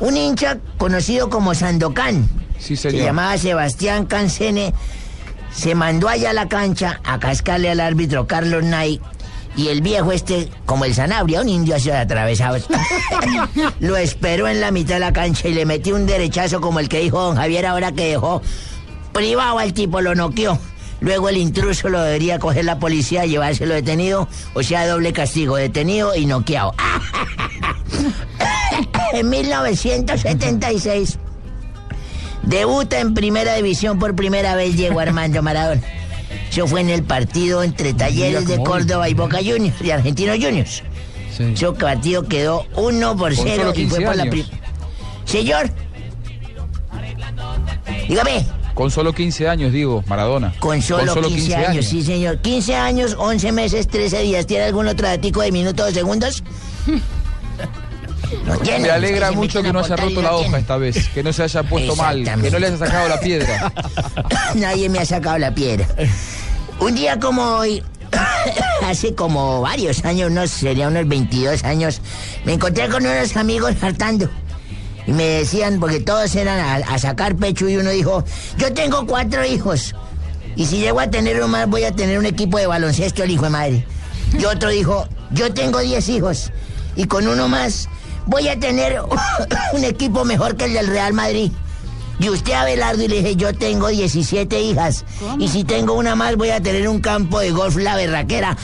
un 0.00 0.16
hincha 0.16 0.58
conocido 0.76 1.30
como 1.30 1.54
Sandokan, 1.54 2.28
Sí, 2.58 2.76
se 2.76 2.90
llamaba 2.90 3.38
Sebastián 3.38 4.06
Cancene, 4.06 4.74
se 5.52 5.74
mandó 5.74 6.08
allá 6.08 6.30
a 6.30 6.32
la 6.32 6.48
cancha 6.48 7.00
a 7.04 7.18
cascarle 7.20 7.70
al 7.70 7.80
árbitro 7.80 8.26
Carlos 8.26 8.64
Nay 8.64 9.00
y 9.56 9.68
el 9.68 9.80
viejo 9.80 10.12
este, 10.12 10.48
como 10.66 10.84
el 10.84 10.94
Sanabria, 10.94 11.40
un 11.40 11.48
indio 11.48 11.76
así 11.76 11.90
atravesado, 11.90 12.58
lo 13.80 13.96
esperó 13.96 14.48
en 14.48 14.60
la 14.60 14.70
mitad 14.70 14.94
de 14.94 15.00
la 15.00 15.12
cancha 15.12 15.48
y 15.48 15.54
le 15.54 15.66
metió 15.66 15.94
un 15.94 16.06
derechazo 16.06 16.60
como 16.60 16.80
el 16.80 16.88
que 16.88 17.00
dijo 17.00 17.20
don 17.20 17.36
Javier 17.36 17.66
ahora 17.66 17.92
que 17.92 18.10
dejó 18.10 18.42
privado 19.12 19.58
al 19.58 19.72
tipo, 19.72 20.00
lo 20.00 20.14
noqueó. 20.14 20.58
Luego 21.00 21.28
el 21.28 21.36
intruso 21.36 21.88
lo 21.88 22.00
debería 22.02 22.38
coger 22.38 22.64
la 22.64 22.78
policía 22.78 23.24
y 23.24 23.30
llevárselo 23.30 23.74
detenido, 23.74 24.28
o 24.54 24.62
sea, 24.62 24.86
doble 24.86 25.12
castigo, 25.12 25.56
detenido 25.56 26.14
y 26.16 26.26
noqueado. 26.26 26.74
en 29.12 29.28
1976 29.30 31.18
debuta 32.42 33.00
en 33.00 33.14
primera 33.14 33.54
división 33.54 33.98
por 33.98 34.14
primera 34.16 34.54
vez 34.54 34.76
Diego 34.76 35.00
Armando 35.00 35.42
Maradona. 35.42 35.82
Eso 36.50 36.66
fue 36.66 36.80
en 36.80 36.90
el 36.90 37.02
partido 37.04 37.62
entre 37.62 37.94
Talleres 37.94 38.46
de. 38.46 38.62
Córdoba 38.62 39.08
y 39.08 39.14
Boca 39.14 39.38
Juniors, 39.38 39.80
y 39.82 39.90
Argentinos 39.90 40.36
Juniors. 40.40 40.82
Sí. 41.36 41.44
Ese 41.54 41.72
partido 41.72 42.26
quedó 42.26 42.66
1 42.74 43.16
por 43.16 43.34
Con 43.36 43.46
0 43.46 43.56
solo 43.56 43.70
y 43.78 43.86
fue 43.86 43.98
15 43.98 44.06
por 44.06 44.16
la 44.16 44.22
años. 44.24 44.34
pri- 44.34 44.50
Señor. 45.24 45.70
Dígame. 48.08 48.46
Con 48.78 48.92
solo 48.92 49.12
15 49.12 49.48
años, 49.48 49.72
digo, 49.72 50.04
Maradona. 50.06 50.54
Con 50.60 50.80
solo, 50.80 51.12
15, 51.20 51.56
años, 51.56 51.84
sí 51.84 52.00
señor. 52.00 52.38
15 52.38 52.76
años, 52.76 53.16
11 53.18 53.50
meses, 53.50 53.88
13 53.88 54.22
días. 54.22 54.46
¿Tiene 54.46 54.66
algún 54.66 54.86
otro 54.86 55.08
datico 55.08 55.40
de 55.40 55.50
minutos 55.50 55.90
o 55.90 55.92
segundos? 55.92 56.44
No 58.44 58.58
tiene. 58.58 58.80
Me 58.80 58.90
alegra 58.90 59.32
mucho 59.32 59.62
que 59.62 59.72
no 59.72 59.80
haya 59.80 59.96
roto 59.96 60.20
la 60.20 60.34
hoja 60.34 60.58
esta 60.58 60.76
vez, 60.76 61.08
que 61.08 61.22
no 61.22 61.32
se 61.32 61.44
haya 61.44 61.62
puesto 61.62 61.96
mal, 61.96 62.22
que 62.42 62.50
no 62.50 62.58
le 62.58 62.66
haya 62.66 62.76
sacado 62.76 63.08
la 63.08 63.18
piedra. 63.18 63.72
Nadie 64.54 64.90
me 64.90 64.98
ha 64.98 65.06
sacado 65.06 65.38
la 65.38 65.54
piedra. 65.54 65.86
Un 66.78 66.94
día 66.94 67.18
como 67.18 67.42
hoy, 67.42 67.82
hace 68.84 69.14
como 69.14 69.62
varios 69.62 70.04
años, 70.04 70.30
no 70.30 70.46
sé, 70.46 70.58
sería 70.58 70.88
unos 70.88 71.08
22 71.08 71.64
años, 71.64 72.02
me 72.44 72.52
encontré 72.52 72.88
con 72.88 73.06
unos 73.06 73.34
amigos 73.36 73.74
hartando. 73.82 74.28
Y 75.08 75.12
me 75.12 75.24
decían, 75.24 75.80
porque 75.80 76.00
todos 76.00 76.36
eran 76.36 76.58
a, 76.60 76.74
a 76.86 76.98
sacar 76.98 77.34
pecho 77.34 77.66
y 77.66 77.78
uno 77.78 77.88
dijo, 77.88 78.22
yo 78.58 78.74
tengo 78.74 79.06
cuatro 79.06 79.42
hijos. 79.42 79.94
Y 80.54 80.66
si 80.66 80.80
llego 80.80 81.00
a 81.00 81.08
tener 81.08 81.36
uno 81.36 81.48
más, 81.48 81.66
voy 81.66 81.84
a 81.84 81.92
tener 81.92 82.18
un 82.18 82.26
equipo 82.26 82.58
de 82.58 82.66
baloncesto, 82.66 83.22
el 83.22 83.30
hijo 83.30 83.44
de 83.44 83.50
madre. 83.50 83.86
Y 84.38 84.44
otro 84.44 84.68
dijo, 84.68 85.08
yo 85.30 85.54
tengo 85.54 85.78
10 85.78 86.06
hijos. 86.10 86.52
Y 86.94 87.06
con 87.06 87.26
uno 87.26 87.48
más, 87.48 87.88
voy 88.26 88.48
a 88.48 88.60
tener 88.60 89.00
un 89.72 89.84
equipo 89.84 90.26
mejor 90.26 90.56
que 90.56 90.66
el 90.66 90.74
del 90.74 90.88
Real 90.88 91.14
Madrid. 91.14 91.52
Y 92.18 92.28
usted, 92.28 92.52
Abelardo, 92.52 93.02
y 93.02 93.08
le 93.08 93.22
dije, 93.22 93.36
yo 93.36 93.54
tengo 93.54 93.88
17 93.88 94.60
hijas. 94.60 95.06
Y 95.38 95.48
si 95.48 95.64
tengo 95.64 95.94
una 95.94 96.16
más, 96.16 96.36
voy 96.36 96.50
a 96.50 96.60
tener 96.60 96.86
un 96.86 97.00
campo 97.00 97.40
de 97.40 97.50
golf 97.50 97.76
la 97.76 97.96
berraquera. 97.96 98.58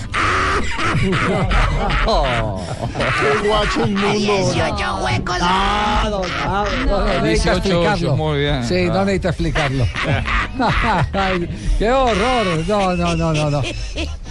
Qué 3.20 3.48
guacho 3.48 3.86
inmundo. 3.86 4.12
18 4.12 4.96
huecos. 5.04 5.36
Ah, 5.40 6.06
don 6.10 6.24
Abe, 6.46 6.70
no, 6.86 7.04
necesita 7.22 7.54
18, 7.54 7.56
explicarlo. 7.56 8.16
muy 8.16 8.38
bien. 8.40 8.64
Sí, 8.64 8.86
no 8.86 9.00
Ah. 9.00 9.04
necesita 9.04 9.28
explicarlo. 9.30 9.86
Ay, 11.12 11.48
¡Qué 11.78 11.90
horror! 11.90 12.46
No, 12.68 12.96
no, 12.96 13.16
no, 13.16 13.32
no. 13.32 13.50
no. 13.50 13.62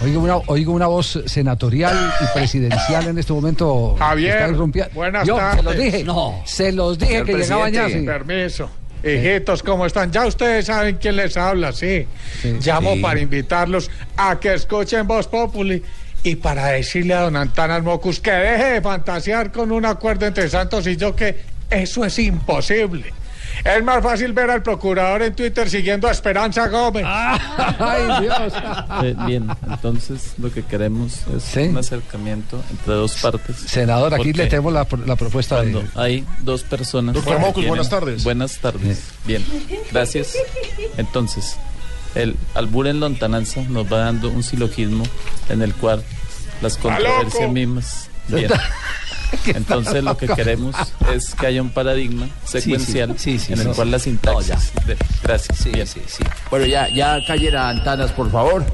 Oigo, 0.02 0.20
una, 0.20 0.36
oigo 0.46 0.72
una 0.72 0.86
voz 0.86 1.20
senatorial 1.26 2.12
y 2.20 2.38
presidencial 2.38 3.08
en 3.08 3.18
este 3.18 3.32
momento. 3.32 3.96
Javier, 3.98 4.52
buenas 4.94 5.26
Yo 5.26 5.36
se 5.36 5.42
los 5.56 5.64
tardes. 5.64 5.84
dije. 5.92 6.04
No. 6.04 6.40
Se 6.44 6.72
los 6.72 6.98
dije 6.98 7.12
Señor 7.12 7.26
que 7.26 7.34
llegaban 7.36 7.72
ya. 7.72 7.88
sí. 7.88 8.00
Permiso. 8.04 8.70
Hijitos, 9.04 9.62
¿cómo 9.62 9.84
están? 9.84 10.10
Ya 10.10 10.24
ustedes 10.26 10.64
saben 10.64 10.96
quién 10.98 11.16
les 11.16 11.36
habla, 11.36 11.72
sí. 11.72 12.06
Llamo 12.64 12.94
Sí. 12.94 13.00
para 13.00 13.20
invitarlos 13.20 13.90
a 14.16 14.40
que 14.40 14.54
escuchen 14.54 15.06
Voz 15.06 15.26
Populi 15.26 15.82
y 16.24 16.36
para 16.36 16.66
decirle 16.68 17.14
a 17.14 17.20
don 17.20 17.36
Antanas 17.36 17.82
Mocus 17.84 18.18
que 18.18 18.32
deje 18.32 18.64
de 18.72 18.80
fantasear 18.82 19.52
con 19.52 19.70
un 19.70 19.84
acuerdo 19.84 20.26
entre 20.26 20.48
Santos 20.48 20.86
y 20.88 20.96
yo 20.96 21.14
que 21.14 21.38
eso 21.70 22.04
es 22.04 22.18
imposible. 22.18 23.12
Es 23.62 23.84
más 23.84 24.02
fácil 24.02 24.32
ver 24.32 24.50
al 24.50 24.62
procurador 24.64 25.22
en 25.22 25.34
Twitter 25.36 25.70
siguiendo 25.70 26.08
a 26.08 26.10
Esperanza 26.10 26.66
Gómez. 26.68 27.04
Ay, 27.06 28.22
Dios. 28.22 28.52
Eh, 29.04 29.14
bien, 29.26 29.46
entonces 29.70 30.32
lo 30.38 30.50
que 30.50 30.62
queremos 30.64 31.20
es 31.36 31.54
un 31.68 31.76
acercamiento 31.76 32.60
entre 32.70 32.94
dos 32.94 33.14
partes. 33.22 33.56
Senador, 33.56 34.12
aquí 34.12 34.32
le 34.32 34.46
tenemos 34.46 34.72
la, 34.72 34.86
la 35.06 35.14
propuesta 35.16 35.62
de... 35.62 35.80
hay 35.94 36.26
dos 36.40 36.64
personas. 36.64 37.14
Doctor 37.14 37.38
Mocus, 37.38 37.54
tienen- 37.54 37.68
buenas 37.68 37.88
tardes. 37.90 38.24
Buenas 38.24 38.58
tardes. 38.58 39.04
Bien, 39.24 39.44
gracias. 39.92 40.34
Entonces, 40.96 41.56
el 42.16 42.36
albur 42.54 42.86
en 42.88 42.98
lontananza 43.00 43.62
nos 43.68 43.90
va 43.92 43.98
dando 43.98 44.30
un 44.30 44.42
silogismo 44.42 45.04
en 45.48 45.62
el 45.62 45.74
cual 45.74 46.02
las 46.60 46.76
controversias 46.76 47.50
mismas. 47.50 48.08
Bien. 48.28 48.50
Entonces 49.46 50.02
lo 50.04 50.16
que 50.16 50.28
queremos 50.28 50.74
es 51.12 51.34
que 51.34 51.46
haya 51.46 51.60
un 51.60 51.70
paradigma 51.70 52.28
secuencial 52.44 53.14
sí, 53.18 53.38
sí, 53.38 53.52
en 53.52 53.60
el 53.60 53.66
sí. 53.68 53.72
cual 53.74 53.90
la 53.90 53.98
sintaxis. 53.98 54.72
de- 54.86 54.96
gracias. 55.22 55.64
Bien. 55.64 55.86
Bueno, 56.50 56.66
ya, 56.66 56.88
ya 56.88 57.18
callen 57.26 57.56
a 57.56 57.68
Antanas, 57.70 58.12
por 58.12 58.30
favor. 58.30 58.64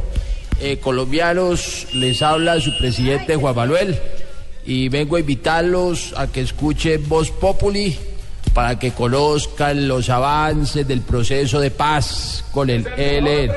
Eh, 0.61 0.79
colombianos, 0.79 1.87
les 1.95 2.21
habla 2.21 2.61
su 2.61 2.77
presidente 2.77 3.37
Juan 3.37 3.57
Manuel 3.57 3.99
y 4.67 4.89
vengo 4.91 5.17
a 5.17 5.21
invitarlos 5.21 6.13
a 6.17 6.27
que 6.27 6.43
escuchen 6.43 7.09
Voz 7.09 7.31
Populi 7.31 7.99
para 8.53 8.79
que 8.79 8.93
conozcan 8.93 9.89
los 9.89 10.11
avances 10.11 10.87
del 10.87 11.01
proceso 11.01 11.61
de 11.61 11.71
paz 11.71 12.45
con 12.53 12.69
el 12.69 12.87
ELN. 12.87 13.51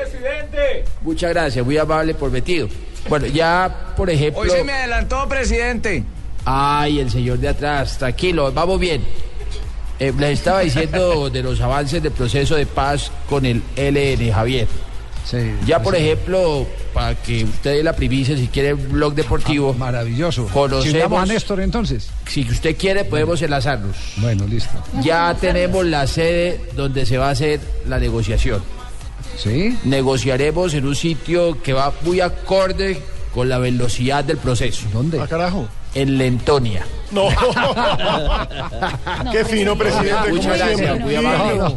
Muchas 1.02 1.30
gracias, 1.30 1.64
muy 1.64 1.76
amable 1.76 2.14
por 2.14 2.30
metido. 2.30 2.68
Bueno, 3.08 3.26
ya, 3.26 3.92
por 3.96 4.10
ejemplo... 4.10 4.42
Hoy 4.42 4.50
se 4.50 4.64
me 4.64 4.72
adelantó, 4.72 5.28
presidente. 5.28 6.04
Ay, 6.44 7.00
el 7.00 7.10
señor 7.10 7.38
de 7.38 7.48
atrás, 7.48 7.98
tranquilo, 7.98 8.52
vamos 8.52 8.78
bien. 8.78 9.02
Eh, 9.98 10.12
les 10.18 10.38
estaba 10.38 10.60
diciendo 10.60 11.30
de 11.32 11.42
los 11.42 11.60
avances 11.60 12.02
del 12.02 12.12
proceso 12.12 12.56
de 12.56 12.66
paz 12.66 13.10
con 13.28 13.46
el 13.46 13.62
LN, 13.76 14.32
Javier. 14.32 14.66
ya, 15.66 15.80
por 15.80 15.94
ejemplo, 15.94 16.66
para 16.92 17.14
que 17.14 17.44
usted 17.44 17.76
dé 17.76 17.82
la 17.82 17.94
primicia, 17.94 18.36
si 18.36 18.48
quiere, 18.48 18.74
un 18.74 18.92
blog 18.92 19.14
deportivo. 19.14 19.72
maravilloso. 19.72 20.46
Conocemos. 20.48 21.22
A 21.22 21.26
Néstor 21.26 21.60
entonces. 21.60 22.10
Si 22.28 22.42
usted 22.42 22.76
quiere, 22.76 23.04
podemos 23.04 23.40
enlazarnos. 23.40 23.96
Bueno, 24.16 24.46
listo. 24.46 24.72
Ya 25.02 25.34
tenemos 25.40 25.84
la 25.86 26.06
sede 26.06 26.60
donde 26.74 27.06
se 27.06 27.16
va 27.16 27.28
a 27.28 27.30
hacer 27.30 27.60
la 27.86 27.98
negociación. 27.98 28.62
¿Sí? 29.36 29.76
Negociaremos 29.84 30.74
en 30.74 30.86
un 30.86 30.94
sitio 30.94 31.60
que 31.62 31.72
va 31.72 31.92
muy 32.02 32.20
acorde 32.20 33.00
con 33.32 33.48
la 33.48 33.58
velocidad 33.58 34.24
del 34.24 34.38
proceso. 34.38 34.86
¿Dónde? 34.92 35.20
Ah, 35.20 35.26
carajo. 35.26 35.68
En 35.94 36.18
Lentonia. 36.18 36.84
No. 37.12 37.28
Qué 39.32 39.44
fino, 39.44 39.76
presidente. 39.76 40.30
Muchas 40.30 40.46
como 40.46 40.56
gracias, 40.56 41.00
muy 41.00 41.14
amable. 41.14 41.56
No, 41.56 41.68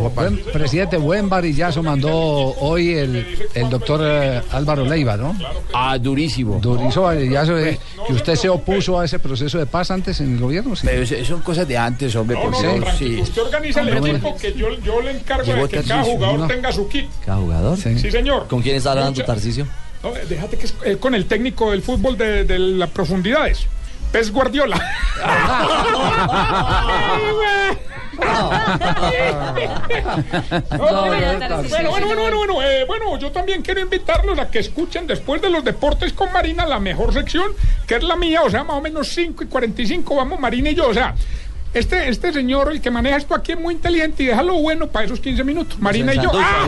no. 0.00 0.10
Buen- 0.10 0.38
presidente, 0.52 0.96
buen 0.96 1.28
varillazo 1.28 1.82
mandó 1.82 2.10
hoy 2.14 2.94
el, 2.94 3.48
el 3.54 3.68
doctor 3.70 4.00
eh, 4.02 4.40
Álvaro 4.52 4.84
Leiva, 4.84 5.16
¿no? 5.16 5.36
Ah, 5.74 5.98
durísimo. 5.98 6.58
Durísimo 6.60 7.04
varillazo 7.04 7.54
de 7.56 7.78
que 8.06 8.12
usted 8.14 8.34
se 8.36 8.48
opuso 8.48 8.98
a 8.98 9.04
ese 9.04 9.18
proceso 9.18 9.58
de 9.58 9.66
paz 9.66 9.90
antes 9.90 10.20
en 10.20 10.34
el 10.34 10.40
gobierno. 10.40 10.74
Sí. 10.76 10.86
Pero 10.86 11.02
eso- 11.02 11.24
son 11.26 11.40
cosas 11.42 11.66
de 11.68 11.76
antes, 11.76 12.14
hombre, 12.16 12.36
por 12.36 12.50
no. 12.50 12.58
Sí. 12.96 13.20
Usted 13.20 13.42
organiza 13.42 13.80
el 13.82 13.88
equipo 13.96 14.36
que 14.36 14.52
yo, 14.54 14.68
yo 14.80 15.00
le 15.02 15.10
encargo 15.10 15.44
Llegó 15.44 15.62
de 15.62 15.68
que 15.68 15.76
cada 15.82 15.88
Tarcisio, 15.96 16.14
jugador 16.16 16.38
¿no? 16.40 16.46
tenga 16.46 16.72
su 16.72 16.88
kit. 16.88 17.06
¿Cada 17.24 17.38
jugador? 17.38 17.76
Sí, 17.78 17.98
señor. 18.10 18.46
¿Con 18.48 18.62
quién 18.62 18.76
está 18.76 18.92
hablando 18.92 19.22
Tarcicio? 19.22 19.66
No, 20.06 20.16
eh, 20.16 20.24
déjate 20.28 20.56
que 20.56 20.66
es 20.66 20.74
eh, 20.84 20.96
con 20.98 21.14
el 21.14 21.26
técnico 21.26 21.72
del 21.72 21.82
fútbol 21.82 22.16
de, 22.16 22.44
de 22.44 22.58
las 22.58 22.90
profundidades. 22.90 23.66
Pez 24.12 24.30
Guardiola. 24.30 24.80
No, 30.70 30.78
bueno, 31.68 31.90
bueno, 31.90 32.36
bueno, 32.38 32.62
eh, 32.62 32.84
bueno, 32.86 33.18
yo 33.18 33.30
también 33.30 33.60
quiero 33.60 33.80
invitarlos 33.80 34.38
a 34.38 34.50
que 34.50 34.60
escuchen 34.60 35.06
después 35.06 35.42
de 35.42 35.50
los 35.50 35.62
deportes 35.64 36.14
con 36.14 36.32
Marina 36.32 36.64
la 36.66 36.80
mejor 36.80 37.12
sección, 37.12 37.52
que 37.86 37.96
es 37.96 38.02
la 38.02 38.16
mía, 38.16 38.42
o 38.42 38.50
sea, 38.50 38.64
más 38.64 38.76
o 38.76 38.80
menos 38.80 39.08
5 39.08 39.44
y 39.44 39.46
45, 39.46 40.16
vamos 40.16 40.40
Marina 40.40 40.70
y 40.70 40.74
yo, 40.74 40.88
o 40.88 40.94
sea, 40.94 41.14
este, 41.78 42.08
este 42.08 42.32
señor, 42.32 42.72
el 42.72 42.80
que 42.80 42.90
maneja 42.90 43.18
esto 43.18 43.34
aquí 43.34 43.52
es 43.52 43.60
muy 43.60 43.74
inteligente 43.74 44.22
y 44.22 44.26
deja 44.26 44.42
lo 44.42 44.54
bueno 44.54 44.86
para 44.86 45.04
esos 45.04 45.20
15 45.20 45.44
minutos. 45.44 45.78
Marina 45.78 46.14
y 46.14 46.20
yo. 46.20 46.30
¡Ah! 46.32 46.66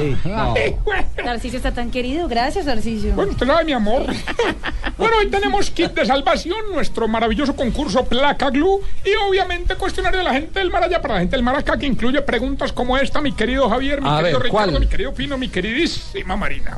bueno. 0.85 1.05
Tarcisio 1.17 1.57
está 1.57 1.73
tan 1.73 1.91
querido. 1.91 2.29
Gracias, 2.29 2.67
Tarcisio. 2.67 3.15
Bueno, 3.15 3.33
usted 3.33 3.47
sabe, 3.47 3.65
mi 3.65 3.73
amor. 3.73 4.03
bueno, 4.99 5.17
hoy 5.19 5.29
tenemos 5.29 5.71
kit 5.71 5.93
de 5.93 6.05
salvación, 6.05 6.59
nuestro 6.73 7.09
maravilloso 7.09 7.57
concurso 7.57 8.05
Placa 8.05 8.51
Glue 8.51 8.83
y 9.05 9.11
obviamente 9.29 9.77
cuestionario 9.77 10.19
de 10.19 10.25
la 10.25 10.35
gente 10.35 10.59
del 10.59 10.71
Maraya 10.71 11.01
para 11.01 11.15
la 11.15 11.21
gente 11.21 11.37
del 11.37 11.43
Maracá 11.43 11.79
que 11.79 11.87
incluye 11.87 12.21
preguntas 12.21 12.73
como 12.73 12.99
esta, 12.99 13.21
mi 13.23 13.33
querido 13.33 13.69
Javier, 13.71 14.03
mi 14.03 14.09
A 14.09 14.19
querido 14.19 14.39
ver, 14.39 14.51
Ricardo, 14.51 14.73
¿cuál? 14.73 14.81
mi 14.81 14.87
querido 14.89 15.15
Pino, 15.15 15.39
mi 15.39 15.49
queridísima 15.49 16.37
Marina. 16.37 16.77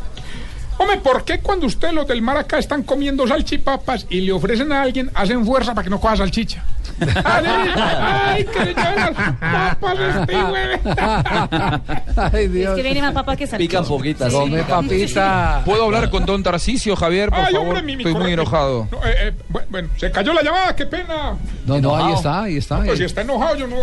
Hombre, 0.78 0.96
¿por 0.96 1.24
qué 1.24 1.40
cuando 1.40 1.66
ustedes 1.66 1.92
los 1.92 2.06
del 2.06 2.22
Maracá 2.22 2.58
están 2.58 2.84
comiendo 2.84 3.26
salchipapas 3.26 4.06
y 4.08 4.22
le 4.22 4.32
ofrecen 4.32 4.72
a 4.72 4.80
alguien, 4.80 5.10
hacen 5.14 5.44
fuerza 5.44 5.74
para 5.74 5.84
que 5.84 5.90
no 5.90 6.00
coja 6.00 6.16
salchicha? 6.16 6.64
¡Ay, 7.24 8.44
que 8.44 8.58
le 8.64 8.74
llevan 8.74 8.96
las 9.40 9.76
papas 9.76 9.98
este 10.20 10.42
güey! 10.42 10.80
Ay, 12.16 12.44
Es 12.44 12.52
Dios. 12.52 12.76
que 12.76 12.82
viene 12.82 13.02
más 13.02 13.12
papa 13.12 13.36
que 13.36 13.46
salchicha. 13.46 13.70
Pican 13.80 13.84
poquitas. 13.88 14.32
Come 14.32 14.62
papita. 14.64 15.62
¿Puedo 15.64 15.84
hablar 15.84 16.10
con 16.10 16.26
don 16.26 16.42
Tarcisio, 16.42 16.96
Javier? 16.96 17.30
Por 17.30 17.38
Ay, 17.38 17.52
favor, 17.52 17.68
hombre, 17.68 17.82
mi- 17.82 17.96
mi 17.96 18.02
estoy 18.04 18.14
muy 18.20 18.32
enojado. 18.32 18.88
No, 18.90 18.98
eh, 19.06 19.14
eh, 19.28 19.32
bu- 19.52 19.62
bueno, 19.70 19.88
se 19.96 20.10
cayó 20.10 20.32
la 20.32 20.42
llamada, 20.42 20.74
qué 20.76 20.86
pena. 20.86 21.36
No, 21.66 21.66
no, 21.66 21.74
ahí 21.74 21.78
Enojado. 21.78 22.14
está, 22.16 22.42
ahí 22.42 22.56
está. 22.56 22.82
Pues 22.82 22.98
si 22.98 23.04
está 23.04 23.20
enojado, 23.22 23.56
yo 23.56 23.66
no. 23.66 23.76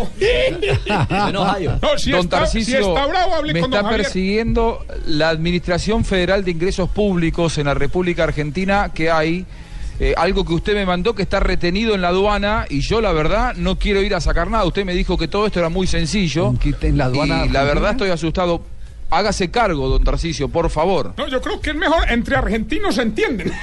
No, 1.82 1.98
si 1.98 2.10
don 2.10 2.20
está, 2.20 2.46
si 2.46 2.58
Tarcisio, 2.58 2.80
está 2.80 3.06
bravo, 3.06 3.34
hable 3.34 3.52
me 3.52 3.60
con 3.60 3.70
está 3.70 3.78
don 3.82 3.86
Javier. 3.90 4.02
persiguiendo 4.02 4.84
la 5.06 5.28
Administración 5.30 6.04
Federal 6.04 6.44
de 6.44 6.50
Ingresos 6.50 6.88
Públicos 6.90 7.58
en 7.58 7.66
la 7.66 7.74
República 7.74 8.24
Argentina 8.24 8.90
que 8.92 9.10
hay. 9.10 9.46
Eh, 10.00 10.14
algo 10.16 10.44
que 10.44 10.54
usted 10.54 10.74
me 10.74 10.86
mandó 10.86 11.14
que 11.14 11.22
está 11.22 11.40
retenido 11.40 11.94
en 11.94 12.02
la 12.02 12.08
aduana 12.08 12.66
y 12.68 12.80
yo 12.80 13.00
la 13.00 13.12
verdad 13.12 13.54
no 13.56 13.78
quiero 13.78 14.00
ir 14.02 14.14
a 14.14 14.20
sacar 14.20 14.50
nada. 14.50 14.64
Usted 14.64 14.84
me 14.84 14.94
dijo 14.94 15.16
que 15.18 15.28
todo 15.28 15.46
esto 15.46 15.58
era 15.58 15.68
muy 15.68 15.86
sencillo. 15.86 16.54
en 16.82 16.98
la 16.98 17.06
aduana 17.06 17.46
y 17.46 17.48
la 17.48 17.64
verdad 17.64 17.92
estoy 17.92 18.10
asustado. 18.10 18.62
Hágase 19.10 19.50
cargo, 19.50 19.88
don 19.88 20.04
Tarcisio, 20.04 20.50
por 20.50 20.68
favor. 20.68 21.14
No, 21.16 21.26
yo 21.28 21.40
creo 21.40 21.62
que 21.62 21.70
es 21.70 21.76
mejor, 21.76 22.02
entre 22.10 22.36
argentinos 22.36 22.94
se 22.96 23.00
entienden. 23.00 23.50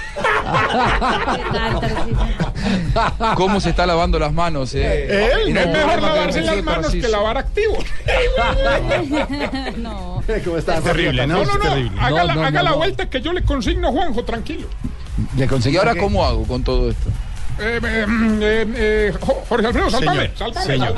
¿Cómo 3.36 3.60
se 3.60 3.70
está 3.70 3.86
lavando 3.86 4.18
las 4.18 4.34
manos? 4.34 4.74
eh? 4.74 5.30
Él, 5.34 5.56
es 5.56 5.68
mejor 5.68 6.02
lavarse 6.02 6.42
las 6.42 6.64
manos 6.64 6.92
que 6.92 7.08
lavar 7.08 7.38
activos. 7.38 7.86
no. 9.78 10.24
¿Cómo 10.46 10.58
está? 10.58 10.78
Es 10.78 10.84
terrible, 10.84 11.28
¿no? 11.28 11.44
No, 11.46 11.58
no, 11.58 11.64
no. 11.76 12.02
Haga, 12.02 12.10
No, 12.10 12.24
la, 12.26 12.36
no, 12.36 12.42
haga 12.42 12.52
no, 12.52 12.64
la 12.64 12.70
no. 12.72 12.78
vuelta 12.78 13.10
que 13.10 13.22
yo 13.22 13.34
le 13.34 13.44
consigno, 13.44 13.92
Juanjo, 13.92 14.24
tranquilo. 14.24 14.68
Le 15.38 15.46
¿Y 15.46 15.48
conseguí 15.48 15.78
ahora 15.78 15.94
que- 15.94 16.00
cómo 16.00 16.26
hago 16.26 16.44
con 16.44 16.64
todo 16.64 16.90
esto? 16.90 17.10
Eh, 17.58 17.80
eh, 17.82 18.06
eh, 18.42 18.68
eh, 18.76 19.14
Jo- 19.22 19.42
Jorge 19.48 19.68
Alfredo, 19.68 19.90
sálvame, 19.90 20.20
Señor, 20.36 20.38
sálvame, 20.38 20.66
señor. 20.66 20.94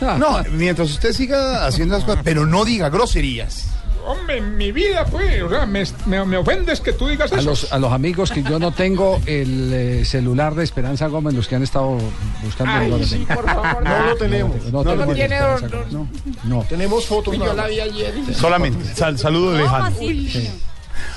sálvame. 0.00 0.18
No, 0.18 0.42
mientras 0.50 0.90
usted 0.90 1.12
siga 1.12 1.64
haciendo 1.66 1.94
las 1.96 2.04
cosas, 2.04 2.22
pero 2.24 2.44
no 2.44 2.64
diga 2.64 2.88
groserías. 2.88 3.68
Hombre, 4.04 4.40
mi 4.40 4.72
vida, 4.72 5.04
pues, 5.04 5.40
o 5.44 5.48
sea, 5.48 5.64
me, 5.64 5.84
me, 6.06 6.24
me 6.24 6.36
ofendes 6.36 6.80
que 6.80 6.92
tú 6.92 7.06
digas 7.06 7.32
A 7.32 7.36
eso. 7.36 7.50
los, 7.50 7.72
a 7.72 7.78
los 7.78 7.92
amigos 7.92 8.32
que 8.32 8.42
yo 8.42 8.58
no 8.58 8.72
tengo 8.72 9.20
el 9.26 9.72
eh, 9.72 10.04
celular 10.04 10.56
de 10.56 10.64
Esperanza 10.64 11.06
Gómez, 11.06 11.34
los 11.34 11.46
que 11.46 11.54
han 11.54 11.62
estado 11.62 11.98
buscando. 12.42 12.72
Ay, 12.72 12.90
no 12.90 12.98
lo 12.98 13.04
sí, 13.06 13.24
por 13.32 13.44
favor, 13.46 13.84
No 13.84 14.06
lo 14.06 14.16
tenemos. 14.16 14.56
No, 14.72 14.82
No 14.82 14.92
el 14.94 15.06
de 15.06 15.14
tiene, 15.14 15.38
don- 15.38 15.60
Gómez, 15.60 15.92
no, 15.92 16.08
no. 16.42 16.62
Tenemos 16.64 17.06
fotos. 17.06 17.38
Yo 17.38 17.52
la 17.54 17.68
vi 17.68 17.78
ayer. 17.78 18.12
Solamente. 18.34 18.92
Sal- 18.92 19.20
saludo 19.20 19.52
de 19.52 19.68
Jaime. 19.68 20.50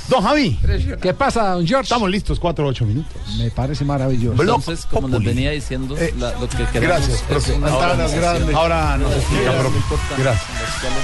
Don 0.09 0.21
Javi. 0.21 0.59
¿Qué 1.01 1.13
pasa, 1.13 1.51
don 1.51 1.65
George? 1.65 1.83
Estamos 1.83 2.09
listos, 2.09 2.39
cuatro 2.39 2.65
o 2.65 2.69
ocho 2.69 2.85
minutos. 2.85 3.11
Me 3.37 3.49
parece 3.51 3.83
maravilloso. 3.85 4.39
Entonces, 4.41 4.85
como 4.85 5.07
les 5.07 5.15
Populi. 5.17 5.33
venía 5.33 5.51
diciendo, 5.51 5.97
Eh, 5.97 6.13
la- 6.19 6.31
lo 6.33 6.47
que 6.47 6.57
queremos 6.57 6.81
Gracias, 6.97 7.15
es 7.17 7.21
profe. 7.23 7.53
una 7.53 7.67
Antanas, 7.67 7.91
organización 7.91 8.21
grande. 8.37 8.53
Ahora 8.53 8.97
nos 8.97 9.13
explica, 9.15 9.51
muy 9.51 9.59
profe. 9.61 9.77
importante, 9.77 10.23
Gracias. 10.23 10.47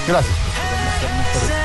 Gracias. 0.08 1.61